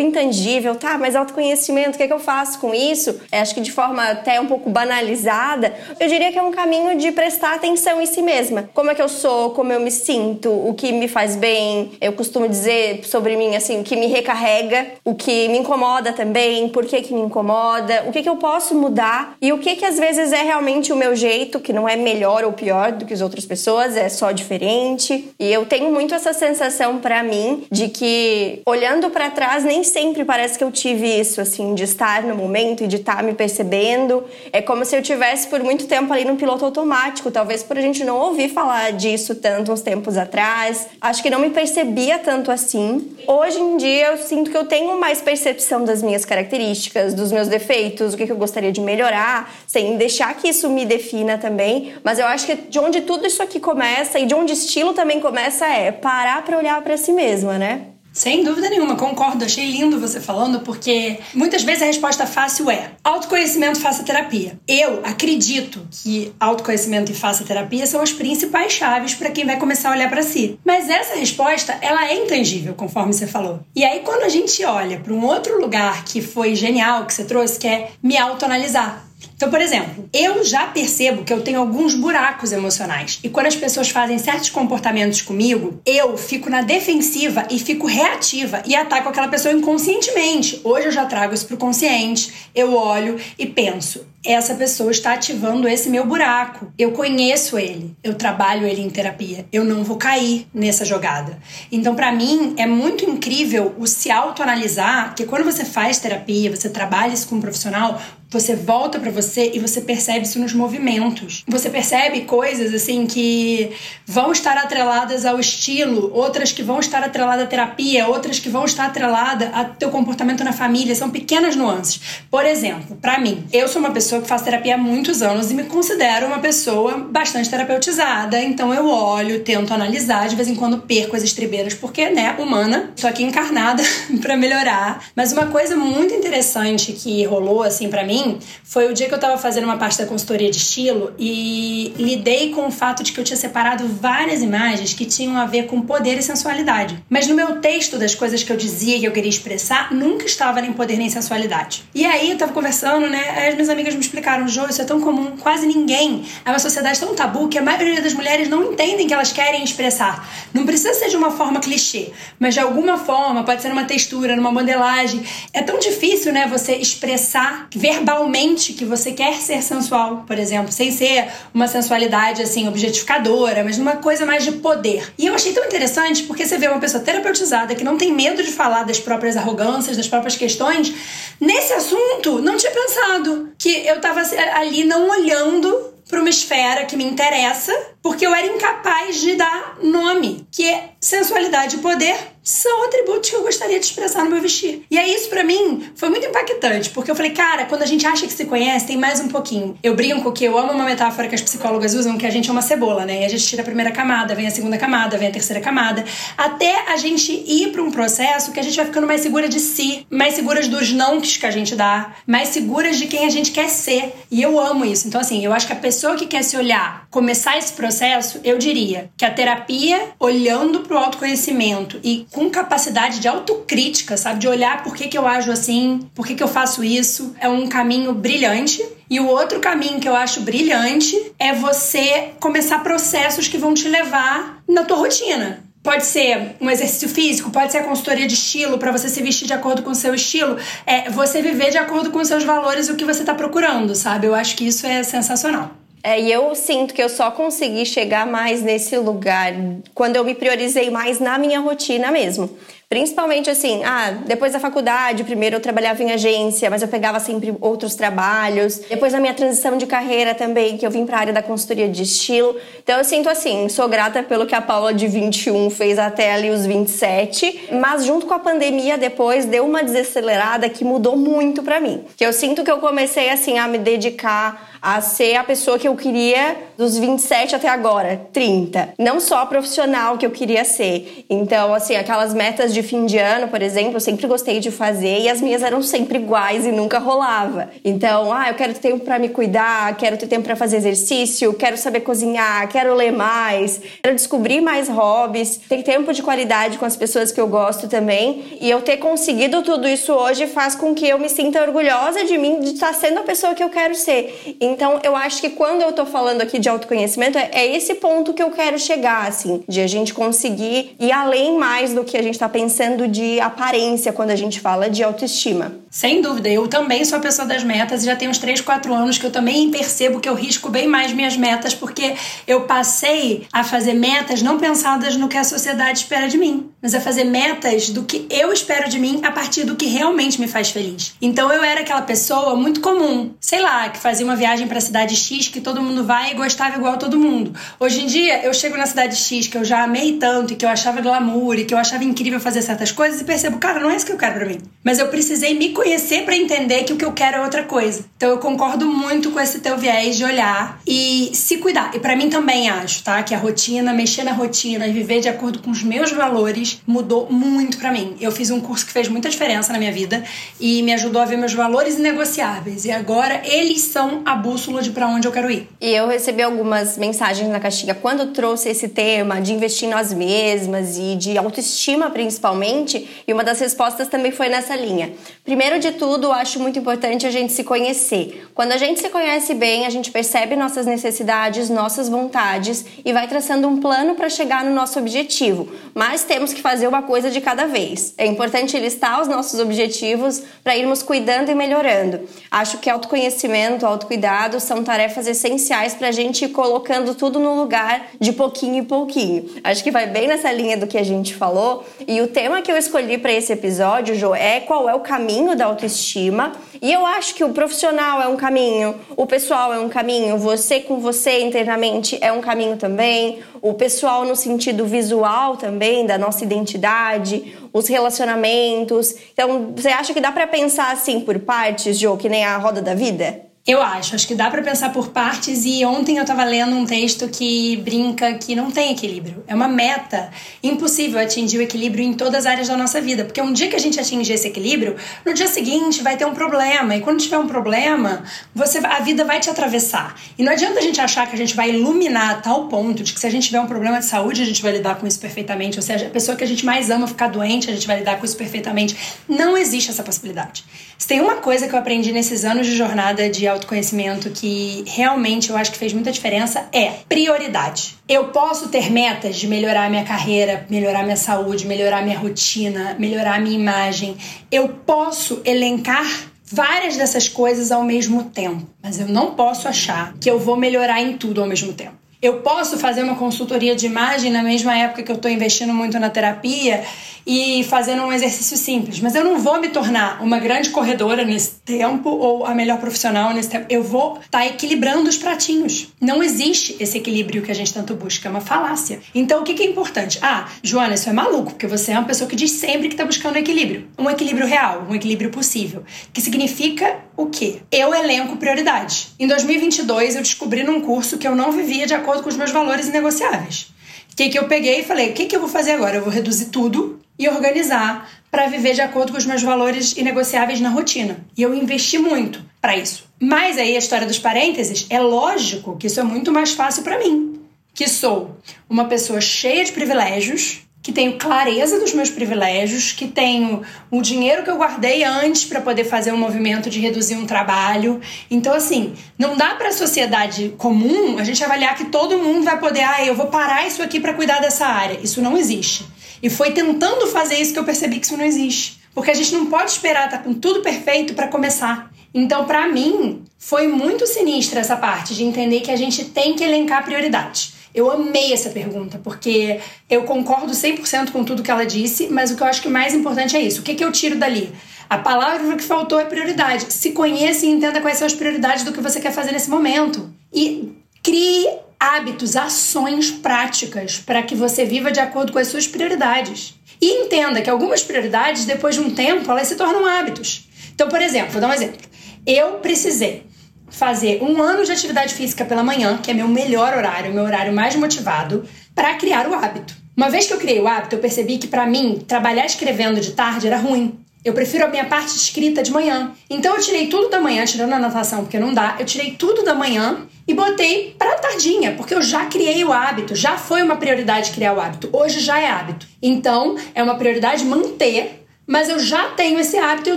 intangível, 0.00 0.74
tá? 0.74 0.96
Mas 0.98 1.16
autoconhecimento, 1.16 1.90
o 1.90 1.96
que, 1.96 2.02
é 2.02 2.06
que 2.06 2.12
eu 2.12 2.18
faço 2.18 2.58
com 2.58 2.74
isso? 2.74 3.20
É, 3.30 3.40
acho 3.40 3.54
que 3.54 3.60
de 3.60 3.72
forma 3.72 4.02
até 4.08 4.40
um 4.40 4.46
pouco 4.46 4.70
banalizada, 4.78 5.74
eu 5.98 6.06
diria 6.06 6.30
que 6.30 6.38
é 6.38 6.42
um 6.42 6.52
caminho 6.52 6.96
de 6.96 7.10
prestar 7.10 7.54
atenção 7.54 8.00
em 8.00 8.06
si 8.06 8.22
mesma. 8.22 8.70
Como 8.72 8.90
é 8.90 8.94
que 8.94 9.02
eu 9.02 9.08
sou, 9.08 9.50
como 9.50 9.72
eu 9.72 9.80
me 9.80 9.90
sinto, 9.90 10.50
o 10.50 10.72
que 10.72 10.92
me 10.92 11.08
faz 11.08 11.34
bem. 11.34 11.90
Eu 12.00 12.12
costumo 12.12 12.48
dizer 12.48 13.04
sobre 13.04 13.34
mim 13.36 13.56
assim, 13.56 13.80
o 13.80 13.82
que 13.82 13.96
me 13.96 14.06
recarrega, 14.06 14.86
o 15.04 15.14
que 15.14 15.48
me 15.48 15.58
incomoda 15.58 16.12
também, 16.12 16.68
por 16.68 16.86
que 16.86 17.02
que 17.02 17.12
me 17.12 17.20
incomoda, 17.20 18.04
o 18.06 18.12
que 18.12 18.22
que 18.22 18.28
eu 18.28 18.36
posso 18.36 18.74
mudar 18.74 19.36
e 19.42 19.52
o 19.52 19.58
que 19.58 19.74
que 19.74 19.84
às 19.84 19.98
vezes 19.98 20.32
é 20.32 20.42
realmente 20.42 20.92
o 20.92 20.96
meu 20.96 21.16
jeito, 21.16 21.58
que 21.58 21.72
não 21.72 21.88
é 21.88 21.96
melhor 21.96 22.44
ou 22.44 22.52
pior 22.52 22.92
do 22.92 23.04
que 23.04 23.14
as 23.14 23.20
outras 23.20 23.44
pessoas, 23.44 23.96
é 23.96 24.08
só 24.08 24.30
diferente. 24.30 25.28
E 25.40 25.52
eu 25.52 25.66
tenho 25.66 25.90
muito 25.90 26.14
essa 26.14 26.32
sensação 26.32 26.98
para 26.98 27.22
mim 27.22 27.64
de 27.70 27.88
que 27.88 28.62
olhando 28.64 29.10
para 29.10 29.28
trás 29.30 29.64
nem 29.64 29.82
sempre 29.82 30.24
parece 30.24 30.56
que 30.56 30.62
eu 30.62 30.70
tive 30.70 31.06
isso 31.06 31.40
assim, 31.40 31.74
de 31.74 31.82
estar 31.82 32.22
no 32.22 32.36
momento 32.36 32.84
e 32.84 32.86
de 32.86 32.96
estar 32.96 33.22
me 33.24 33.34
percebendo. 33.34 34.24
É 34.52 34.62
como 34.68 34.84
se 34.84 34.94
eu 34.94 35.00
tivesse 35.00 35.48
por 35.48 35.62
muito 35.62 35.86
tempo 35.86 36.12
ali 36.12 36.26
no 36.26 36.36
piloto 36.36 36.62
automático, 36.62 37.30
talvez 37.30 37.62
por 37.62 37.78
a 37.78 37.80
gente 37.80 38.04
não 38.04 38.18
ouvir 38.18 38.50
falar 38.50 38.92
disso 38.92 39.34
tanto 39.34 39.72
uns 39.72 39.80
tempos 39.80 40.18
atrás. 40.18 40.88
Acho 41.00 41.22
que 41.22 41.30
não 41.30 41.38
me 41.38 41.48
percebia 41.48 42.18
tanto 42.18 42.52
assim. 42.52 43.16
Hoje 43.26 43.58
em 43.58 43.78
dia 43.78 44.08
eu 44.08 44.18
sinto 44.18 44.50
que 44.50 44.56
eu 44.58 44.66
tenho 44.66 45.00
mais 45.00 45.22
percepção 45.22 45.86
das 45.86 46.02
minhas 46.02 46.26
características, 46.26 47.14
dos 47.14 47.32
meus 47.32 47.48
defeitos, 47.48 48.12
o 48.12 48.16
que 48.18 48.30
eu 48.30 48.36
gostaria 48.36 48.70
de 48.70 48.82
melhorar, 48.82 49.50
sem 49.66 49.96
deixar 49.96 50.34
que 50.34 50.48
isso 50.48 50.68
me 50.68 50.84
defina 50.84 51.38
também. 51.38 51.94
Mas 52.04 52.18
eu 52.18 52.26
acho 52.26 52.44
que 52.44 52.54
de 52.54 52.78
onde 52.78 53.00
tudo 53.00 53.26
isso 53.26 53.42
aqui 53.42 53.58
começa 53.58 54.18
e 54.18 54.26
de 54.26 54.34
onde 54.34 54.52
estilo 54.52 54.92
também 54.92 55.18
começa 55.18 55.66
é 55.66 55.90
parar 55.90 56.44
para 56.44 56.58
olhar 56.58 56.82
para 56.82 56.98
si 56.98 57.10
mesma, 57.10 57.56
né? 57.56 57.86
Sem 58.18 58.42
dúvida 58.42 58.68
nenhuma, 58.68 58.96
concordo. 58.96 59.44
Achei 59.44 59.70
lindo 59.70 60.00
você 60.00 60.20
falando, 60.20 60.58
porque 60.58 61.20
muitas 61.32 61.62
vezes 61.62 61.82
a 61.82 61.86
resposta 61.86 62.26
fácil 62.26 62.68
é 62.68 62.90
autoconhecimento 63.04 63.78
faça 63.78 64.02
terapia. 64.02 64.58
Eu 64.66 65.02
acredito 65.04 65.86
que 65.88 66.32
autoconhecimento 66.40 67.12
e 67.12 67.14
faça 67.14 67.44
terapia 67.44 67.86
são 67.86 68.02
as 68.02 68.12
principais 68.12 68.72
chaves 68.72 69.14
para 69.14 69.30
quem 69.30 69.46
vai 69.46 69.56
começar 69.56 69.90
a 69.90 69.92
olhar 69.92 70.10
para 70.10 70.24
si. 70.24 70.58
Mas 70.64 70.90
essa 70.90 71.14
resposta, 71.14 71.78
ela 71.80 72.08
é 72.08 72.24
intangível, 72.24 72.74
conforme 72.74 73.12
você 73.12 73.28
falou. 73.28 73.60
E 73.74 73.84
aí 73.84 74.00
quando 74.00 74.24
a 74.24 74.28
gente 74.28 74.64
olha 74.64 74.98
para 74.98 75.12
um 75.12 75.24
outro 75.24 75.60
lugar 75.60 76.04
que 76.04 76.20
foi 76.20 76.56
genial 76.56 77.06
que 77.06 77.14
você 77.14 77.22
trouxe, 77.22 77.56
que 77.56 77.68
é 77.68 77.92
me 78.02 78.16
autoanalisar. 78.16 79.07
Então, 79.36 79.50
por 79.50 79.60
exemplo, 79.60 80.08
eu 80.12 80.44
já 80.44 80.66
percebo 80.66 81.24
que 81.24 81.32
eu 81.32 81.40
tenho 81.40 81.60
alguns 81.60 81.94
buracos 81.94 82.52
emocionais. 82.52 83.20
E 83.22 83.28
quando 83.28 83.46
as 83.46 83.56
pessoas 83.56 83.88
fazem 83.88 84.18
certos 84.18 84.50
comportamentos 84.50 85.22
comigo, 85.22 85.80
eu 85.86 86.16
fico 86.16 86.50
na 86.50 86.62
defensiva 86.62 87.46
e 87.50 87.58
fico 87.58 87.86
reativa 87.86 88.62
e 88.66 88.74
ataco 88.74 89.08
aquela 89.08 89.28
pessoa 89.28 89.54
inconscientemente. 89.54 90.60
Hoje 90.64 90.86
eu 90.86 90.92
já 90.92 91.06
trago 91.06 91.34
isso 91.34 91.46
pro 91.46 91.56
consciente, 91.56 92.50
eu 92.54 92.74
olho 92.74 93.16
e 93.38 93.46
penso: 93.46 94.06
essa 94.24 94.54
pessoa 94.54 94.90
está 94.90 95.12
ativando 95.12 95.68
esse 95.68 95.88
meu 95.88 96.04
buraco. 96.04 96.72
Eu 96.76 96.92
conheço 96.92 97.58
ele, 97.58 97.96
eu 98.02 98.14
trabalho 98.14 98.66
ele 98.66 98.82
em 98.82 98.90
terapia. 98.90 99.46
Eu 99.52 99.64
não 99.64 99.84
vou 99.84 99.96
cair 99.96 100.46
nessa 100.52 100.84
jogada. 100.84 101.38
Então, 101.70 101.94
para 101.94 102.10
mim, 102.12 102.54
é 102.56 102.66
muito 102.66 103.08
incrível 103.08 103.74
o 103.78 103.86
se 103.86 104.10
autoanalisar, 104.10 105.14
que 105.14 105.24
quando 105.24 105.44
você 105.44 105.64
faz 105.64 105.98
terapia, 105.98 106.54
você 106.54 106.68
trabalha 106.68 107.12
isso 107.12 107.28
com 107.28 107.36
um 107.36 107.40
profissional, 107.40 108.00
você 108.30 108.54
volta 108.54 108.98
para 108.98 109.10
você 109.10 109.52
e 109.54 109.58
você 109.58 109.80
percebe 109.80 110.26
isso 110.26 110.38
nos 110.38 110.52
movimentos. 110.52 111.44
Você 111.48 111.70
percebe 111.70 112.22
coisas 112.22 112.74
assim 112.74 113.06
que 113.06 113.70
vão 114.06 114.32
estar 114.32 114.56
atreladas 114.58 115.24
ao 115.24 115.40
estilo, 115.40 116.10
outras 116.12 116.52
que 116.52 116.62
vão 116.62 116.78
estar 116.78 117.02
atreladas 117.02 117.44
à 117.44 117.46
terapia, 117.46 118.06
outras 118.06 118.38
que 118.38 118.50
vão 118.50 118.66
estar 118.66 118.86
atreladas 118.86 119.48
ao 119.52 119.64
teu 119.70 119.88
comportamento 119.88 120.44
na 120.44 120.52
família. 120.52 120.94
São 120.94 121.08
pequenas 121.08 121.56
nuances. 121.56 122.00
Por 122.30 122.44
exemplo, 122.44 122.96
para 123.00 123.18
mim, 123.18 123.46
eu 123.50 123.66
sou 123.66 123.80
uma 123.80 123.92
pessoa 123.92 124.20
que 124.20 124.28
faz 124.28 124.42
terapia 124.42 124.74
há 124.74 124.78
muitos 124.78 125.22
anos 125.22 125.50
e 125.50 125.54
me 125.54 125.64
considero 125.64 126.26
uma 126.26 126.38
pessoa 126.38 126.98
bastante 126.98 127.48
terapeutizada. 127.48 128.42
Então 128.42 128.74
eu 128.74 128.86
olho, 128.88 129.40
tento 129.40 129.72
analisar, 129.72 130.28
de 130.28 130.36
vez 130.36 130.48
em 130.48 130.54
quando 130.54 130.82
perco 130.82 131.16
as 131.16 131.22
estribeiras, 131.22 131.72
porque, 131.72 132.10
né, 132.10 132.36
humana, 132.38 132.92
tô 133.00 133.06
aqui 133.06 133.22
encarnada 133.22 133.82
para 134.20 134.36
melhorar. 134.36 135.06
Mas 135.16 135.32
uma 135.32 135.46
coisa 135.46 135.76
muito 135.76 136.12
interessante 136.12 136.92
que 136.92 137.24
rolou 137.24 137.62
assim 137.62 137.88
para 137.88 138.04
mim 138.04 138.17
mim 138.18 138.38
foi 138.64 138.90
o 138.90 138.94
dia 138.94 139.08
que 139.08 139.14
eu 139.14 139.18
tava 139.18 139.38
fazendo 139.38 139.64
uma 139.64 139.76
parte 139.76 139.98
da 139.98 140.06
consultoria 140.06 140.50
de 140.50 140.58
estilo 140.58 141.12
e 141.18 141.94
lidei 141.96 142.50
com 142.50 142.66
o 142.66 142.70
fato 142.70 143.02
de 143.02 143.12
que 143.12 143.20
eu 143.20 143.24
tinha 143.24 143.36
separado 143.36 143.86
várias 143.88 144.42
imagens 144.42 144.92
que 144.92 145.04
tinham 145.04 145.36
a 145.36 145.46
ver 145.46 145.66
com 145.66 145.80
poder 145.80 146.18
e 146.18 146.22
sensualidade. 146.22 147.02
Mas 147.08 147.26
no 147.26 147.34
meu 147.34 147.60
texto 147.60 147.98
das 147.98 148.14
coisas 148.14 148.42
que 148.42 148.52
eu 148.52 148.56
dizia 148.56 148.98
que 148.98 149.06
eu 149.06 149.12
queria 149.12 149.30
expressar, 149.30 149.92
nunca 149.92 150.26
estava 150.26 150.60
nem 150.60 150.72
poder 150.72 150.96
nem 150.96 151.08
sensualidade. 151.08 151.84
E 151.94 152.04
aí 152.04 152.30
eu 152.30 152.38
tava 152.38 152.52
conversando, 152.52 153.08
né? 153.08 153.24
Aí 153.30 153.48
as 153.48 153.54
minhas 153.54 153.68
amigas 153.68 153.94
me 153.94 154.00
explicaram, 154.00 154.46
Jô, 154.48 154.66
isso 154.66 154.82
é 154.82 154.84
tão 154.84 155.00
comum, 155.00 155.36
quase 155.36 155.66
ninguém. 155.66 156.24
É 156.44 156.50
uma 156.50 156.58
sociedade 156.58 157.00
tão 157.00 157.14
tabu 157.14 157.48
que 157.48 157.58
a 157.58 157.62
maioria 157.62 158.02
das 158.02 158.12
mulheres 158.12 158.48
não 158.48 158.72
entendem 158.72 159.06
que 159.06 159.14
elas 159.14 159.32
querem 159.32 159.62
expressar. 159.62 160.28
Não 160.52 160.66
precisa 160.66 160.94
ser 160.94 161.08
de 161.08 161.16
uma 161.16 161.30
forma 161.30 161.60
clichê, 161.60 162.10
mas 162.38 162.54
de 162.54 162.60
alguma 162.60 162.98
forma, 162.98 163.44
pode 163.44 163.62
ser 163.62 163.68
numa 163.68 163.84
textura, 163.84 164.36
numa 164.36 164.52
modelagem. 164.52 165.22
É 165.52 165.62
tão 165.62 165.78
difícil, 165.78 166.32
né, 166.32 166.46
você 166.46 166.74
expressar 166.74 167.68
verbalmente 167.74 168.07
verbalmente 168.08 168.72
que 168.72 168.86
você 168.86 169.12
quer 169.12 169.34
ser 169.34 169.62
sensual, 169.62 170.24
por 170.26 170.38
exemplo, 170.38 170.72
sem 170.72 170.90
ser 170.90 171.28
uma 171.52 171.68
sensualidade 171.68 172.40
assim 172.40 172.66
objetificadora, 172.66 173.62
mas 173.62 173.78
uma 173.78 173.96
coisa 173.96 174.24
mais 174.24 174.44
de 174.44 174.52
poder. 174.52 175.12
E 175.18 175.26
eu 175.26 175.34
achei 175.34 175.52
tão 175.52 175.64
interessante 175.64 176.22
porque 176.22 176.46
você 176.46 176.56
vê 176.56 176.68
uma 176.68 176.80
pessoa 176.80 177.02
terapeutizada 177.02 177.74
que 177.74 177.84
não 177.84 177.98
tem 177.98 178.12
medo 178.12 178.42
de 178.42 178.50
falar 178.50 178.84
das 178.84 178.98
próprias 178.98 179.36
arrogâncias, 179.36 179.96
das 179.96 180.08
próprias 180.08 180.36
questões. 180.36 180.92
Nesse 181.38 181.74
assunto, 181.74 182.40
não 182.40 182.56
tinha 182.56 182.72
pensado 182.72 183.52
que 183.58 183.86
eu 183.86 184.00
tava 184.00 184.22
ali 184.54 184.84
não 184.84 185.10
olhando 185.10 185.92
para 186.08 186.20
uma 186.20 186.30
esfera 186.30 186.86
que 186.86 186.96
me 186.96 187.04
interessa, 187.04 187.72
porque 188.02 188.26
eu 188.26 188.34
era 188.34 188.46
incapaz 188.46 189.20
de 189.20 189.34
dar 189.34 189.76
nome, 189.82 190.46
que 190.50 190.66
é 190.66 190.92
sensualidade 190.98 191.76
e 191.76 191.80
poder 191.80 192.16
são 192.48 192.84
atributos 192.84 193.28
que 193.28 193.36
eu 193.36 193.42
gostaria 193.42 193.78
de 193.78 193.84
expressar 193.84 194.24
no 194.24 194.30
meu 194.30 194.40
vestir. 194.40 194.82
E 194.90 194.96
aí 194.96 195.14
isso 195.14 195.28
para 195.28 195.44
mim 195.44 195.90
foi 195.94 196.08
muito 196.08 196.26
impactante, 196.26 196.88
porque 196.90 197.10
eu 197.10 197.14
falei, 197.14 197.32
cara, 197.32 197.66
quando 197.66 197.82
a 197.82 197.86
gente 197.86 198.06
acha 198.06 198.26
que 198.26 198.32
se 198.32 198.46
conhece, 198.46 198.86
tem 198.86 198.96
mais 198.96 199.20
um 199.20 199.28
pouquinho. 199.28 199.78
Eu 199.82 199.94
brinco 199.94 200.32
que 200.32 200.46
eu 200.46 200.56
amo 200.56 200.72
uma 200.72 200.84
metáfora 200.84 201.28
que 201.28 201.34
as 201.34 201.42
psicólogas 201.42 201.92
usam, 201.92 202.16
que 202.16 202.24
a 202.24 202.30
gente 202.30 202.48
é 202.48 202.52
uma 202.52 202.62
cebola, 202.62 203.04
né? 203.04 203.20
E 203.20 203.24
a 203.26 203.28
gente 203.28 203.46
tira 203.46 203.60
a 203.60 203.64
primeira 203.64 203.90
camada, 203.90 204.34
vem 204.34 204.46
a 204.46 204.50
segunda 204.50 204.78
camada, 204.78 205.18
vem 205.18 205.28
a 205.28 205.30
terceira 205.30 205.60
camada, 205.60 206.02
até 206.38 206.90
a 206.90 206.96
gente 206.96 207.30
ir 207.32 207.70
para 207.70 207.82
um 207.82 207.90
processo 207.90 208.50
que 208.50 208.58
a 208.58 208.62
gente 208.62 208.76
vai 208.76 208.86
ficando 208.86 209.06
mais 209.06 209.20
segura 209.20 209.46
de 209.46 209.60
si, 209.60 210.06
mais 210.08 210.32
seguras 210.32 210.68
dos 210.68 210.90
nãos 210.90 211.36
que 211.36 211.44
a 211.44 211.50
gente 211.50 211.76
dá, 211.76 212.14
mais 212.26 212.48
seguras 212.48 212.96
de 212.96 213.08
quem 213.08 213.26
a 213.26 213.30
gente 213.30 213.50
quer 213.50 213.68
ser. 213.68 214.14
E 214.30 214.40
eu 214.40 214.58
amo 214.58 214.86
isso. 214.86 215.06
Então 215.06 215.20
assim, 215.20 215.44
eu 215.44 215.52
acho 215.52 215.66
que 215.66 215.74
a 215.74 215.76
pessoa 215.76 216.16
que 216.16 216.26
quer 216.26 216.42
se 216.42 216.56
olhar, 216.56 217.06
começar 217.10 217.58
esse 217.58 217.74
processo, 217.74 218.40
eu 218.42 218.56
diria 218.56 219.10
que 219.18 219.26
a 219.26 219.30
terapia 219.30 220.12
olhando 220.18 220.80
pro 220.80 220.96
autoconhecimento 220.96 222.00
e 222.02 222.26
com 222.38 222.48
capacidade 222.48 223.18
de 223.18 223.26
autocrítica, 223.26 224.16
sabe? 224.16 224.38
De 224.38 224.46
olhar 224.46 224.84
por 224.84 224.94
que, 224.94 225.08
que 225.08 225.18
eu 225.18 225.26
ajo 225.26 225.50
assim, 225.50 226.08
por 226.14 226.24
que, 226.24 226.36
que 226.36 226.42
eu 226.42 226.46
faço 226.46 226.84
isso. 226.84 227.34
É 227.40 227.48
um 227.48 227.66
caminho 227.66 228.14
brilhante. 228.14 228.80
E 229.10 229.18
o 229.18 229.26
outro 229.26 229.58
caminho 229.58 229.98
que 229.98 230.08
eu 230.08 230.14
acho 230.14 230.42
brilhante 230.42 231.32
é 231.36 231.52
você 231.52 232.30
começar 232.38 232.84
processos 232.84 233.48
que 233.48 233.58
vão 233.58 233.74
te 233.74 233.88
levar 233.88 234.62
na 234.68 234.84
tua 234.84 234.98
rotina. 234.98 235.64
Pode 235.82 236.06
ser 236.06 236.54
um 236.60 236.70
exercício 236.70 237.08
físico, 237.08 237.50
pode 237.50 237.72
ser 237.72 237.78
a 237.78 237.84
consultoria 237.84 238.26
de 238.26 238.34
estilo 238.34 238.78
para 238.78 238.92
você 238.92 239.08
se 239.08 239.20
vestir 239.20 239.46
de 239.46 239.54
acordo 239.54 239.82
com 239.82 239.90
o 239.90 239.94
seu 239.94 240.14
estilo. 240.14 240.58
É 240.86 241.10
você 241.10 241.42
viver 241.42 241.70
de 241.70 241.78
acordo 241.78 242.12
com 242.12 242.20
os 242.20 242.28
seus 242.28 242.44
valores 242.44 242.86
e 242.86 242.92
o 242.92 242.96
que 242.96 243.04
você 243.04 243.20
está 243.20 243.34
procurando, 243.34 243.96
sabe? 243.96 244.28
Eu 244.28 244.34
acho 244.34 244.54
que 244.54 244.64
isso 244.64 244.86
é 244.86 245.02
sensacional. 245.02 245.72
É, 246.08 246.18
e 246.18 246.32
eu 246.32 246.54
sinto 246.54 246.94
que 246.94 247.02
eu 247.02 247.08
só 247.10 247.30
consegui 247.30 247.84
chegar 247.84 248.26
mais 248.26 248.62
nesse 248.62 248.96
lugar 248.96 249.52
quando 249.94 250.16
eu 250.16 250.24
me 250.24 250.34
priorizei 250.34 250.88
mais 250.88 251.20
na 251.20 251.36
minha 251.36 251.60
rotina 251.60 252.10
mesmo. 252.10 252.48
Principalmente 252.88 253.50
assim, 253.50 253.84
ah, 253.84 254.12
depois 254.24 254.54
da 254.54 254.58
faculdade, 254.58 255.22
primeiro 255.22 255.56
eu 255.56 255.60
trabalhava 255.60 256.02
em 256.02 256.10
agência, 256.10 256.70
mas 256.70 256.80
eu 256.80 256.88
pegava 256.88 257.20
sempre 257.20 257.54
outros 257.60 257.94
trabalhos. 257.94 258.78
Depois 258.88 259.12
da 259.12 259.20
minha 259.20 259.34
transição 259.34 259.76
de 259.76 259.84
carreira 259.84 260.34
também, 260.34 260.78
que 260.78 260.86
eu 260.86 260.90
vim 260.90 261.04
para 261.04 261.18
a 261.18 261.20
área 261.20 261.32
da 261.34 261.42
consultoria 261.42 261.86
de 261.86 262.04
estilo. 262.04 262.56
Então 262.82 262.96
eu 262.96 263.04
sinto 263.04 263.28
assim, 263.28 263.68
sou 263.68 263.86
grata 263.86 264.22
pelo 264.22 264.46
que 264.46 264.54
a 264.54 264.62
Paula 264.62 264.94
de 264.94 265.06
21 265.06 265.68
fez 265.68 265.98
até 265.98 266.32
ali 266.32 266.48
os 266.48 266.64
27, 266.64 267.68
mas 267.72 268.06
junto 268.06 268.24
com 268.24 268.32
a 268.32 268.38
pandemia 268.38 268.96
depois 268.96 269.44
deu 269.44 269.66
uma 269.66 269.84
desacelerada 269.84 270.70
que 270.70 270.82
mudou 270.82 271.14
muito 271.14 271.62
para 271.62 271.78
mim. 271.78 272.06
Que 272.16 272.24
eu 272.24 272.32
sinto 272.32 272.64
que 272.64 272.70
eu 272.70 272.78
comecei 272.78 273.28
assim 273.28 273.58
a 273.58 273.68
me 273.68 273.76
dedicar 273.76 274.77
a 274.80 275.00
ser 275.00 275.36
a 275.36 275.44
pessoa 275.44 275.78
que 275.78 275.88
eu 275.88 275.96
queria 275.96 276.56
dos 276.76 276.96
27 276.96 277.56
até 277.56 277.68
agora, 277.68 278.20
30. 278.32 278.94
Não 278.98 279.20
só 279.20 279.38
a 279.38 279.46
profissional 279.46 280.16
que 280.16 280.24
eu 280.24 280.30
queria 280.30 280.64
ser. 280.64 281.24
Então, 281.28 281.74
assim, 281.74 281.96
aquelas 281.96 282.32
metas 282.32 282.72
de 282.72 282.82
fim 282.82 283.06
de 283.06 283.18
ano, 283.18 283.48
por 283.48 283.60
exemplo, 283.62 283.96
eu 283.96 284.00
sempre 284.00 284.26
gostei 284.26 284.60
de 284.60 284.70
fazer 284.70 285.20
e 285.20 285.28
as 285.28 285.40
minhas 285.40 285.62
eram 285.62 285.82
sempre 285.82 286.18
iguais 286.18 286.64
e 286.64 286.72
nunca 286.72 286.98
rolava. 286.98 287.70
Então, 287.84 288.32
ah, 288.32 288.48
eu 288.48 288.54
quero 288.54 288.74
ter 288.74 288.80
tempo 288.80 289.04
para 289.04 289.18
me 289.18 289.28
cuidar, 289.28 289.96
quero 289.96 290.16
ter 290.16 290.26
tempo 290.26 290.44
para 290.44 290.56
fazer 290.56 290.76
exercício, 290.76 291.52
quero 291.54 291.76
saber 291.76 292.00
cozinhar, 292.00 292.68
quero 292.68 292.94
ler 292.94 293.12
mais, 293.12 293.80
quero 294.02 294.14
descobrir 294.14 294.60
mais 294.60 294.88
hobbies, 294.88 295.60
ter 295.68 295.82
tempo 295.82 296.12
de 296.12 296.22
qualidade 296.22 296.78
com 296.78 296.84
as 296.84 296.96
pessoas 296.96 297.32
que 297.32 297.40
eu 297.40 297.48
gosto 297.48 297.88
também. 297.88 298.58
E 298.60 298.70
eu 298.70 298.82
ter 298.82 298.98
conseguido 298.98 299.62
tudo 299.62 299.88
isso 299.88 300.12
hoje 300.12 300.46
faz 300.46 300.74
com 300.74 300.94
que 300.94 301.08
eu 301.08 301.18
me 301.18 301.28
sinta 301.28 301.60
orgulhosa 301.60 302.24
de 302.24 302.38
mim, 302.38 302.60
de 302.60 302.70
estar 302.70 302.94
sendo 302.94 303.18
a 303.18 303.22
pessoa 303.22 303.54
que 303.54 303.62
eu 303.62 303.68
quero 303.68 303.94
ser. 303.94 304.56
Então, 304.68 305.00
eu 305.02 305.16
acho 305.16 305.40
que 305.40 305.50
quando 305.50 305.82
eu 305.82 305.92
tô 305.92 306.04
falando 306.04 306.42
aqui 306.42 306.58
de 306.58 306.68
autoconhecimento, 306.68 307.38
é, 307.38 307.50
é 307.52 307.76
esse 307.76 307.94
ponto 307.94 308.34
que 308.34 308.42
eu 308.42 308.50
quero 308.50 308.78
chegar, 308.78 309.26
assim, 309.26 309.62
de 309.66 309.80
a 309.80 309.86
gente 309.86 310.12
conseguir 310.12 310.94
ir 310.98 311.12
além 311.12 311.58
mais 311.58 311.94
do 311.94 312.04
que 312.04 312.16
a 312.16 312.22
gente 312.22 312.38
tá 312.38 312.48
pensando 312.48 313.08
de 313.08 313.40
aparência 313.40 314.12
quando 314.12 314.30
a 314.30 314.36
gente 314.36 314.60
fala 314.60 314.90
de 314.90 315.02
autoestima. 315.02 315.72
Sem 315.90 316.20
dúvida, 316.20 316.48
eu 316.48 316.68
também 316.68 317.04
sou 317.04 317.18
a 317.18 317.20
pessoa 317.20 317.46
das 317.46 317.64
metas 317.64 318.02
e 318.02 318.06
já 318.06 318.14
tem 318.14 318.28
uns 318.28 318.38
3, 318.38 318.60
4 318.60 318.92
anos 318.92 319.16
que 319.16 319.24
eu 319.24 319.30
também 319.30 319.70
percebo 319.70 320.20
que 320.20 320.28
eu 320.28 320.34
risco 320.34 320.68
bem 320.68 320.86
mais 320.86 321.12
minhas 321.12 321.36
metas 321.36 321.74
porque 321.74 322.14
eu 322.46 322.62
passei 322.62 323.46
a 323.52 323.64
fazer 323.64 323.94
metas 323.94 324.42
não 324.42 324.58
pensadas 324.58 325.16
no 325.16 325.28
que 325.28 325.36
a 325.36 325.44
sociedade 325.44 326.00
espera 326.00 326.28
de 326.28 326.36
mim, 326.36 326.68
mas 326.82 326.94
a 326.94 327.00
fazer 327.00 327.24
metas 327.24 327.88
do 327.88 328.04
que 328.04 328.26
eu 328.28 328.52
espero 328.52 328.88
de 328.88 328.98
mim 328.98 329.20
a 329.22 329.30
partir 329.30 329.64
do 329.64 329.76
que 329.76 329.86
realmente 329.86 330.40
me 330.40 330.46
faz 330.46 330.70
feliz. 330.70 331.14
Então 331.22 331.50
eu 331.50 331.64
era 331.64 331.80
aquela 331.80 332.02
pessoa 332.02 332.54
muito 332.54 332.80
comum, 332.80 333.32
sei 333.40 333.60
lá, 333.60 333.88
que 333.88 333.98
fazia 333.98 334.26
uma 334.26 334.36
viagem 334.36 334.57
para 334.66 334.78
a 334.78 334.80
cidade 334.80 335.14
X 335.14 335.48
que 335.48 335.60
todo 335.60 335.82
mundo 335.82 336.04
vai 336.04 336.32
e 336.32 336.34
gostava 336.34 336.76
igual 336.76 336.96
todo 336.96 337.18
mundo. 337.18 337.52
Hoje 337.78 338.02
em 338.02 338.06
dia 338.06 338.44
eu 338.44 338.52
chego 338.52 338.76
na 338.76 338.86
cidade 338.86 339.16
X 339.16 339.46
que 339.46 339.56
eu 339.56 339.64
já 339.64 339.84
amei 339.84 340.14
tanto 340.14 340.52
e 340.52 340.56
que 340.56 340.64
eu 340.64 340.68
achava 340.68 341.00
glamour 341.00 341.56
e 341.58 341.64
que 341.64 341.74
eu 341.74 341.78
achava 341.78 342.04
incrível 342.04 342.40
fazer 342.40 342.62
certas 342.62 342.90
coisas 342.90 343.20
e 343.20 343.24
percebo, 343.24 343.58
cara, 343.58 343.80
não 343.80 343.90
é 343.90 343.96
isso 343.96 344.06
que 344.06 344.12
eu 344.12 344.16
quero 344.16 344.34
para 344.34 344.46
mim. 344.46 344.58
Mas 344.82 344.98
eu 344.98 345.08
precisei 345.08 345.54
me 345.54 345.70
conhecer 345.70 346.24
para 346.24 346.36
entender 346.36 346.84
que 346.84 346.92
o 346.92 346.96
que 346.96 347.04
eu 347.04 347.12
quero 347.12 347.38
é 347.38 347.40
outra 347.42 347.62
coisa. 347.62 348.04
Então 348.16 348.30
eu 348.30 348.38
concordo 348.38 348.86
muito 348.86 349.30
com 349.30 349.40
esse 349.40 349.60
teu 349.60 349.76
viés 349.76 350.16
de 350.16 350.24
olhar 350.24 350.80
e 350.86 351.30
se 351.34 351.58
cuidar. 351.58 351.94
E 351.94 352.00
para 352.00 352.16
mim 352.16 352.28
também 352.28 352.68
acho, 352.68 353.02
tá? 353.02 353.22
Que 353.22 353.34
a 353.34 353.38
rotina, 353.38 353.92
mexer 353.92 354.24
na 354.24 354.32
rotina 354.32 354.86
e 354.86 354.92
viver 354.92 355.20
de 355.20 355.28
acordo 355.28 355.60
com 355.60 355.70
os 355.70 355.82
meus 355.82 356.10
valores 356.12 356.80
mudou 356.86 357.28
muito 357.30 357.78
para 357.78 357.92
mim. 357.92 358.16
Eu 358.20 358.32
fiz 358.32 358.50
um 358.50 358.60
curso 358.60 358.86
que 358.86 358.92
fez 358.92 359.08
muita 359.08 359.28
diferença 359.28 359.72
na 359.72 359.78
minha 359.78 359.92
vida 359.92 360.24
e 360.60 360.82
me 360.82 360.92
ajudou 360.94 361.20
a 361.20 361.24
ver 361.24 361.36
meus 361.36 361.52
valores 361.52 361.96
inegociáveis. 361.98 362.84
E 362.84 362.90
agora 362.90 363.42
eles 363.44 363.82
são 363.82 364.22
a 364.24 364.34
bússola 364.48 364.80
de 364.80 364.90
para 364.92 365.06
onde 365.06 365.28
eu 365.28 365.32
quero 365.32 365.50
ir. 365.50 365.68
E 365.78 365.90
eu 365.90 366.08
recebi 366.08 366.42
algumas 366.42 366.96
mensagens 366.96 367.50
na 367.50 367.60
caixinha 367.60 367.94
quando 367.94 368.32
trouxe 368.32 368.70
esse 368.70 368.88
tema 368.88 369.42
de 369.42 369.52
investir 369.52 369.86
em 369.86 369.90
nós 369.90 370.10
mesmas 370.10 370.96
e 370.96 371.16
de 371.16 371.36
autoestima 371.36 372.08
principalmente, 372.08 373.22
e 373.28 373.32
uma 373.32 373.44
das 373.44 373.60
respostas 373.60 374.08
também 374.08 374.32
foi 374.32 374.48
nessa 374.48 374.74
linha. 374.74 375.12
Primeiro 375.44 375.78
de 375.78 375.92
tudo, 375.92 376.32
acho 376.32 376.58
muito 376.60 376.78
importante 376.78 377.26
a 377.26 377.30
gente 377.30 377.52
se 377.52 377.62
conhecer. 377.62 378.48
Quando 378.54 378.72
a 378.72 378.78
gente 378.78 379.00
se 379.00 379.10
conhece 379.10 379.52
bem, 379.52 379.84
a 379.84 379.90
gente 379.90 380.10
percebe 380.10 380.56
nossas 380.56 380.86
necessidades, 380.86 381.68
nossas 381.68 382.08
vontades 382.08 382.86
e 383.04 383.12
vai 383.12 383.28
traçando 383.28 383.68
um 383.68 383.78
plano 383.78 384.14
para 384.14 384.30
chegar 384.30 384.64
no 384.64 384.74
nosso 384.74 384.98
objetivo. 384.98 385.68
Mas 385.94 386.24
temos 386.24 386.54
que 386.54 386.62
fazer 386.62 386.88
uma 386.88 387.02
coisa 387.02 387.30
de 387.30 387.42
cada 387.42 387.66
vez. 387.66 388.14
É 388.16 388.24
importante 388.24 388.78
listar 388.78 389.20
os 389.20 389.28
nossos 389.28 389.60
objetivos 389.60 390.42
para 390.64 390.74
irmos 390.74 391.02
cuidando 391.02 391.50
e 391.50 391.54
melhorando. 391.54 392.20
Acho 392.50 392.78
que 392.78 392.88
autoconhecimento, 392.88 393.84
autocuidado 393.84 394.37
são 394.60 394.84
tarefas 394.84 395.26
essenciais 395.26 395.94
para 395.94 396.08
a 396.08 396.12
gente 396.12 396.44
ir 396.44 396.50
colocando 396.50 397.14
tudo 397.14 397.38
no 397.38 397.54
lugar 397.54 398.08
de 398.20 398.32
pouquinho 398.32 398.76
em 398.76 398.84
pouquinho. 398.84 399.46
Acho 399.64 399.82
que 399.82 399.90
vai 399.90 400.06
bem 400.06 400.28
nessa 400.28 400.52
linha 400.52 400.76
do 400.76 400.86
que 400.86 400.96
a 400.96 401.02
gente 401.02 401.34
falou. 401.34 401.84
E 402.06 402.20
o 402.20 402.28
tema 402.28 402.62
que 402.62 402.70
eu 402.70 402.76
escolhi 402.76 403.18
para 403.18 403.32
esse 403.32 403.52
episódio, 403.52 404.14
Jo, 404.14 404.34
é 404.34 404.60
qual 404.60 404.88
é 404.88 404.94
o 404.94 405.00
caminho 405.00 405.56
da 405.56 405.64
autoestima. 405.64 406.52
E 406.80 406.92
eu 406.92 407.04
acho 407.04 407.34
que 407.34 407.42
o 407.42 407.52
profissional 407.52 408.22
é 408.22 408.28
um 408.28 408.36
caminho, 408.36 408.94
o 409.16 409.26
pessoal 409.26 409.72
é 409.72 409.80
um 409.80 409.88
caminho, 409.88 410.38
você 410.38 410.78
com 410.78 411.00
você 411.00 411.40
internamente 411.40 412.16
é 412.20 412.30
um 412.30 412.40
caminho 412.40 412.76
também, 412.76 413.40
o 413.60 413.74
pessoal 413.74 414.24
no 414.24 414.36
sentido 414.36 414.86
visual 414.86 415.56
também, 415.56 416.06
da 416.06 416.16
nossa 416.16 416.44
identidade, 416.44 417.56
os 417.72 417.88
relacionamentos. 417.88 419.14
Então, 419.32 419.72
você 419.74 419.88
acha 419.88 420.14
que 420.14 420.20
dá 420.20 420.30
para 420.30 420.46
pensar 420.46 420.92
assim 420.92 421.20
por 421.20 421.36
partes, 421.40 421.98
Jo, 421.98 422.16
que 422.16 422.28
nem 422.28 422.44
a 422.44 422.56
roda 422.56 422.80
da 422.80 422.94
vida? 422.94 423.47
Eu 423.68 423.82
acho, 423.82 424.14
acho 424.14 424.26
que 424.26 424.34
dá 424.34 424.50
para 424.50 424.62
pensar 424.62 424.90
por 424.94 425.10
partes 425.10 425.66
e 425.66 425.84
ontem 425.84 426.16
eu 426.16 426.24
tava 426.24 426.42
lendo 426.42 426.74
um 426.74 426.86
texto 426.86 427.28
que 427.28 427.76
brinca 427.76 428.32
que 428.32 428.54
não 428.54 428.70
tem 428.70 428.92
equilíbrio. 428.92 429.44
É 429.46 429.54
uma 429.54 429.68
meta 429.68 430.30
impossível 430.62 431.20
atingir 431.20 431.58
o 431.58 431.60
equilíbrio 431.60 432.02
em 432.02 432.14
todas 432.14 432.38
as 432.38 432.46
áreas 432.46 432.68
da 432.68 432.78
nossa 432.78 432.98
vida, 432.98 433.26
porque 433.26 433.42
um 433.42 433.52
dia 433.52 433.68
que 433.68 433.76
a 433.76 433.78
gente 433.78 434.00
atingir 434.00 434.32
esse 434.32 434.48
equilíbrio, 434.48 434.96
no 435.22 435.34
dia 435.34 435.46
seguinte 435.46 436.02
vai 436.02 436.16
ter 436.16 436.24
um 436.24 436.32
problema 436.32 436.96
e 436.96 437.02
quando 437.02 437.20
tiver 437.20 437.36
um 437.36 437.46
problema, 437.46 438.24
você 438.54 438.78
a 438.78 439.00
vida 439.00 439.22
vai 439.26 439.38
te 439.38 439.50
atravessar. 439.50 440.18
E 440.38 440.42
não 440.42 440.50
adianta 440.50 440.78
a 440.78 440.82
gente 440.82 440.98
achar 440.98 441.28
que 441.28 441.34
a 441.34 441.38
gente 441.38 441.54
vai 441.54 441.68
iluminar 441.68 442.30
a 442.30 442.34
tal 442.36 442.68
ponto 442.68 443.02
de 443.04 443.12
que 443.12 443.20
se 443.20 443.26
a 443.26 443.30
gente 443.30 443.48
tiver 443.48 443.60
um 443.60 443.66
problema 443.66 443.98
de 443.98 444.06
saúde, 444.06 444.40
a 444.40 444.46
gente 444.46 444.62
vai 444.62 444.72
lidar 444.72 444.94
com 444.94 445.06
isso 445.06 445.20
perfeitamente, 445.20 445.78
ou 445.78 445.82
seja, 445.82 446.06
a 446.06 446.10
pessoa 446.10 446.34
que 446.34 446.42
a 446.42 446.46
gente 446.48 446.64
mais 446.64 446.88
ama 446.88 447.06
ficar 447.06 447.28
doente, 447.28 447.68
a 447.68 447.74
gente 447.74 447.86
vai 447.86 447.98
lidar 447.98 448.18
com 448.18 448.24
isso 448.24 448.36
perfeitamente. 448.38 448.96
Não 449.28 449.58
existe 449.58 449.90
essa 449.90 450.02
possibilidade. 450.02 450.64
Se 450.98 451.06
tem 451.06 451.20
uma 451.20 451.36
coisa 451.36 451.68
que 451.68 451.74
eu 451.74 451.78
aprendi 451.78 452.10
nesses 452.10 452.44
anos 452.44 452.66
de 452.66 452.74
jornada 452.74 453.30
de 453.30 453.46
autoconhecimento 453.46 454.30
que 454.30 454.82
realmente 454.84 455.48
eu 455.48 455.56
acho 455.56 455.70
que 455.70 455.78
fez 455.78 455.92
muita 455.92 456.10
diferença 456.10 456.68
é 456.72 456.86
prioridade. 457.08 457.96
Eu 458.08 458.28
posso 458.28 458.68
ter 458.68 458.90
metas 458.90 459.36
de 459.36 459.46
melhorar 459.46 459.88
minha 459.88 460.04
carreira, 460.04 460.66
melhorar 460.68 461.04
minha 461.04 461.16
saúde, 461.16 461.68
melhorar 461.68 462.02
minha 462.02 462.18
rotina, 462.18 462.96
melhorar 462.98 463.40
minha 463.40 463.56
imagem. 463.56 464.16
Eu 464.50 464.68
posso 464.68 465.40
elencar 465.44 466.04
várias 466.44 466.96
dessas 466.96 467.28
coisas 467.28 467.70
ao 467.70 467.84
mesmo 467.84 468.24
tempo, 468.24 468.66
mas 468.82 468.98
eu 468.98 469.06
não 469.06 469.36
posso 469.36 469.68
achar 469.68 470.14
que 470.20 470.28
eu 470.28 470.40
vou 470.40 470.56
melhorar 470.56 471.00
em 471.00 471.16
tudo 471.16 471.40
ao 471.40 471.46
mesmo 471.46 471.72
tempo. 471.74 472.07
Eu 472.20 472.40
posso 472.40 472.76
fazer 472.78 473.04
uma 473.04 473.14
consultoria 473.14 473.76
de 473.76 473.86
imagem 473.86 474.32
na 474.32 474.42
mesma 474.42 474.76
época 474.76 475.04
que 475.04 475.10
eu 475.12 475.14
estou 475.14 475.30
investindo 475.30 475.72
muito 475.72 476.00
na 476.00 476.10
terapia 476.10 476.82
e 477.24 477.62
fazendo 477.62 478.02
um 478.02 478.12
exercício 478.12 478.56
simples, 478.56 478.98
mas 478.98 479.14
eu 479.14 479.22
não 479.22 479.38
vou 479.38 479.60
me 479.60 479.68
tornar 479.68 480.20
uma 480.20 480.40
grande 480.40 480.70
corredora 480.70 481.24
nesse 481.24 481.56
tempo 481.60 482.08
ou 482.08 482.44
a 482.44 482.54
melhor 482.54 482.78
profissional 482.78 483.32
nesse 483.32 483.50
tempo. 483.50 483.66
Eu 483.68 483.84
vou 483.84 484.14
estar 484.18 484.38
tá 484.40 484.46
equilibrando 484.46 485.08
os 485.08 485.16
pratinhos. 485.16 485.92
Não 486.00 486.20
existe 486.20 486.74
esse 486.80 486.98
equilíbrio 486.98 487.42
que 487.42 487.52
a 487.52 487.54
gente 487.54 487.72
tanto 487.72 487.94
busca, 487.94 488.28
é 488.28 488.30
uma 488.30 488.40
falácia. 488.40 488.98
Então, 489.14 489.42
o 489.42 489.44
que, 489.44 489.54
que 489.54 489.62
é 489.62 489.66
importante? 489.66 490.18
Ah, 490.20 490.48
Joana, 490.60 490.94
isso 490.94 491.08
é 491.08 491.12
maluco, 491.12 491.52
porque 491.52 491.68
você 491.68 491.92
é 491.92 491.98
uma 491.98 492.06
pessoa 492.06 492.28
que 492.28 492.34
diz 492.34 492.50
sempre 492.50 492.88
que 492.88 492.94
está 492.94 493.04
buscando 493.04 493.36
equilíbrio. 493.36 493.86
Um 493.96 494.10
equilíbrio 494.10 494.46
real, 494.46 494.86
um 494.90 494.94
equilíbrio 494.94 495.30
possível. 495.30 495.84
Que 496.12 496.20
significa 496.20 496.96
o 497.18 497.26
quê? 497.26 497.60
Eu 497.70 497.94
elenco 497.94 498.36
prioridades. 498.36 499.14
Em 499.18 499.26
2022, 499.26 500.16
eu 500.16 500.22
descobri 500.22 500.62
num 500.62 500.80
curso 500.80 501.18
que 501.18 501.26
eu 501.26 501.34
não 501.34 501.52
vivia 501.52 501.86
de 501.86 501.94
acordo 501.94 502.08
acordo 502.08 502.22
com 502.22 502.28
os 502.28 502.36
meus 502.36 502.50
valores 502.50 502.88
inegociáveis. 502.88 503.72
O 504.12 504.16
que, 504.16 504.28
que 504.30 504.38
eu 504.38 504.48
peguei 504.48 504.80
e 504.80 504.84
falei: 504.84 505.10
o 505.10 505.12
que, 505.12 505.26
que 505.26 505.36
eu 505.36 505.40
vou 505.40 505.48
fazer 505.48 505.72
agora? 505.72 505.96
Eu 505.96 506.02
vou 506.02 506.12
reduzir 506.12 506.46
tudo 506.46 507.00
e 507.18 507.28
organizar 507.28 508.08
para 508.30 508.46
viver 508.46 508.74
de 508.74 508.80
acordo 508.80 509.12
com 509.12 509.18
os 509.18 509.26
meus 509.26 509.42
valores 509.42 509.96
inegociáveis 509.96 510.60
na 510.60 510.70
rotina. 510.70 511.18
E 511.36 511.42
eu 511.42 511.54
investi 511.54 511.98
muito 511.98 512.44
para 512.60 512.76
isso. 512.76 513.04
Mas 513.20 513.58
aí 513.58 513.74
a 513.74 513.78
história 513.78 514.06
dos 514.06 514.18
parênteses, 514.18 514.86
é 514.90 515.00
lógico 515.00 515.76
que 515.76 515.86
isso 515.86 516.00
é 516.00 516.02
muito 516.02 516.30
mais 516.32 516.52
fácil 516.52 516.82
para 516.82 516.98
mim, 516.98 517.40
que 517.74 517.88
sou 517.88 518.36
uma 518.68 518.84
pessoa 518.84 519.20
cheia 519.20 519.64
de 519.64 519.72
privilégios, 519.72 520.60
que 520.88 520.92
tenho 520.94 521.18
clareza 521.18 521.78
dos 521.78 521.92
meus 521.92 522.08
privilégios, 522.08 522.92
que 522.92 523.06
tenho 523.06 523.60
o 523.90 524.00
dinheiro 524.00 524.42
que 524.42 524.48
eu 524.48 524.56
guardei 524.56 525.04
antes 525.04 525.44
para 525.44 525.60
poder 525.60 525.84
fazer 525.84 526.12
um 526.12 526.16
movimento 526.16 526.70
de 526.70 526.80
reduzir 526.80 527.14
um 527.14 527.26
trabalho. 527.26 528.00
Então, 528.30 528.54
assim, 528.54 528.94
não 529.18 529.36
dá 529.36 529.50
para 529.50 529.68
a 529.68 529.72
sociedade 529.72 530.54
comum 530.56 531.18
a 531.18 531.24
gente 531.24 531.44
avaliar 531.44 531.76
que 531.76 531.84
todo 531.84 532.18
mundo 532.18 532.42
vai 532.42 532.58
poder, 532.58 532.84
ah, 532.84 533.04
eu 533.04 533.14
vou 533.14 533.26
parar 533.26 533.66
isso 533.66 533.82
aqui 533.82 534.00
para 534.00 534.14
cuidar 534.14 534.40
dessa 534.40 534.64
área. 534.64 534.98
Isso 535.02 535.20
não 535.20 535.36
existe. 535.36 535.84
E 536.22 536.30
foi 536.30 536.52
tentando 536.52 537.06
fazer 537.08 537.34
isso 537.34 537.52
que 537.52 537.58
eu 537.58 537.64
percebi 537.64 538.00
que 538.00 538.06
isso 538.06 538.16
não 538.16 538.24
existe. 538.24 538.80
Porque 538.94 539.10
a 539.10 539.14
gente 539.14 539.34
não 539.34 539.44
pode 539.44 539.72
esperar 539.72 540.06
estar 540.06 540.16
tá 540.16 540.24
com 540.24 540.32
tudo 540.32 540.62
perfeito 540.62 541.12
para 541.12 541.28
começar. 541.28 541.92
Então, 542.14 542.46
para 542.46 542.66
mim, 542.66 543.24
foi 543.36 543.68
muito 543.68 544.06
sinistra 544.06 544.60
essa 544.60 544.74
parte 544.74 545.14
de 545.14 545.22
entender 545.22 545.60
que 545.60 545.70
a 545.70 545.76
gente 545.76 546.06
tem 546.06 546.34
que 546.34 546.42
elencar 546.42 546.82
prioridades. 546.82 547.57
Eu 547.78 547.92
amei 547.92 548.32
essa 548.32 548.50
pergunta, 548.50 549.00
porque 549.04 549.60
eu 549.88 550.02
concordo 550.02 550.50
100% 550.50 551.12
com 551.12 551.22
tudo 551.22 551.44
que 551.44 551.50
ela 551.50 551.64
disse, 551.64 552.08
mas 552.08 552.32
o 552.32 552.36
que 552.36 552.42
eu 552.42 552.46
acho 552.48 552.60
que 552.60 552.68
mais 552.68 552.92
importante 552.92 553.36
é 553.36 553.40
isso. 553.40 553.60
O 553.60 553.62
que, 553.62 553.76
que 553.76 553.84
eu 553.84 553.92
tiro 553.92 554.16
dali? 554.16 554.52
A 554.90 554.98
palavra 554.98 555.54
que 555.54 555.62
faltou 555.62 556.00
é 556.00 556.04
prioridade. 556.04 556.72
Se 556.72 556.90
conheça 556.90 557.46
e 557.46 557.50
entenda 557.50 557.80
quais 557.80 557.96
são 557.96 558.06
as 558.08 558.14
prioridades 558.14 558.64
do 558.64 558.72
que 558.72 558.80
você 558.80 558.98
quer 558.98 559.12
fazer 559.12 559.30
nesse 559.30 559.48
momento. 559.48 560.12
E 560.34 560.72
crie 561.04 561.48
hábitos, 561.78 562.34
ações 562.34 563.12
práticas 563.12 563.98
para 563.98 564.24
que 564.24 564.34
você 564.34 564.64
viva 564.64 564.90
de 564.90 564.98
acordo 564.98 565.30
com 565.30 565.38
as 565.38 565.46
suas 565.46 565.68
prioridades. 565.68 566.54
E 566.82 567.04
entenda 567.04 567.40
que 567.40 567.48
algumas 567.48 567.84
prioridades, 567.84 568.44
depois 568.44 568.74
de 568.74 568.80
um 568.80 568.90
tempo, 568.90 569.30
elas 569.30 569.46
se 569.46 569.54
tornam 569.54 569.86
hábitos. 569.86 570.48
Então, 570.74 570.88
por 570.88 571.00
exemplo, 571.00 571.30
vou 571.30 571.40
dar 571.40 571.50
um 571.50 571.52
exemplo. 571.52 571.78
Eu 572.26 572.54
precisei 572.54 573.27
fazer 573.70 574.22
um 574.22 574.42
ano 574.42 574.64
de 574.64 574.72
atividade 574.72 575.14
física 575.14 575.44
pela 575.44 575.62
manhã, 575.62 575.98
que 576.02 576.10
é 576.10 576.14
meu 576.14 576.28
melhor 576.28 576.74
horário, 576.74 577.12
meu 577.12 577.24
horário 577.24 577.52
mais 577.52 577.76
motivado, 577.76 578.44
para 578.74 578.94
criar 578.94 579.28
o 579.28 579.34
hábito. 579.34 579.74
Uma 579.96 580.08
vez 580.08 580.26
que 580.26 580.32
eu 580.32 580.38
criei 580.38 580.60
o 580.60 580.68
hábito, 580.68 580.94
eu 580.94 581.00
percebi 581.00 581.38
que 581.38 581.48
para 581.48 581.66
mim 581.66 582.02
trabalhar 582.06 582.46
escrevendo 582.46 583.00
de 583.00 583.12
tarde 583.12 583.46
era 583.46 583.56
ruim. 583.56 583.98
Eu 584.24 584.32
prefiro 584.32 584.64
a 584.64 584.68
minha 584.68 584.84
parte 584.84 585.16
escrita 585.16 585.62
de 585.62 585.70
manhã. 585.70 586.12
Então 586.28 586.54
eu 586.54 586.62
tirei 586.62 586.88
tudo 586.88 587.08
da 587.08 587.20
manhã, 587.20 587.44
tirando 587.44 587.72
a 587.72 587.78
natação 587.78 588.20
porque 588.22 588.38
não 588.38 588.52
dá. 588.52 588.76
Eu 588.78 588.84
tirei 588.84 589.12
tudo 589.12 589.42
da 589.44 589.54
manhã 589.54 590.06
e 590.26 590.34
botei 590.34 590.94
para 590.98 591.16
tardinha, 591.16 591.72
porque 591.72 591.94
eu 591.94 592.02
já 592.02 592.26
criei 592.26 592.64
o 592.64 592.72
hábito, 592.72 593.16
já 593.16 593.38
foi 593.38 593.62
uma 593.62 593.76
prioridade 593.76 594.32
criar 594.32 594.52
o 594.52 594.60
hábito. 594.60 594.88
Hoje 594.92 595.20
já 595.20 595.40
é 595.40 595.48
hábito. 595.48 595.86
Então 596.02 596.56
é 596.74 596.82
uma 596.82 596.96
prioridade 596.96 597.44
manter 597.44 598.26
mas 598.48 598.70
eu 598.70 598.78
já 598.78 599.10
tenho 599.10 599.38
esse 599.38 599.58
hábito 599.58 599.90
e 599.90 599.92
eu 599.92 599.96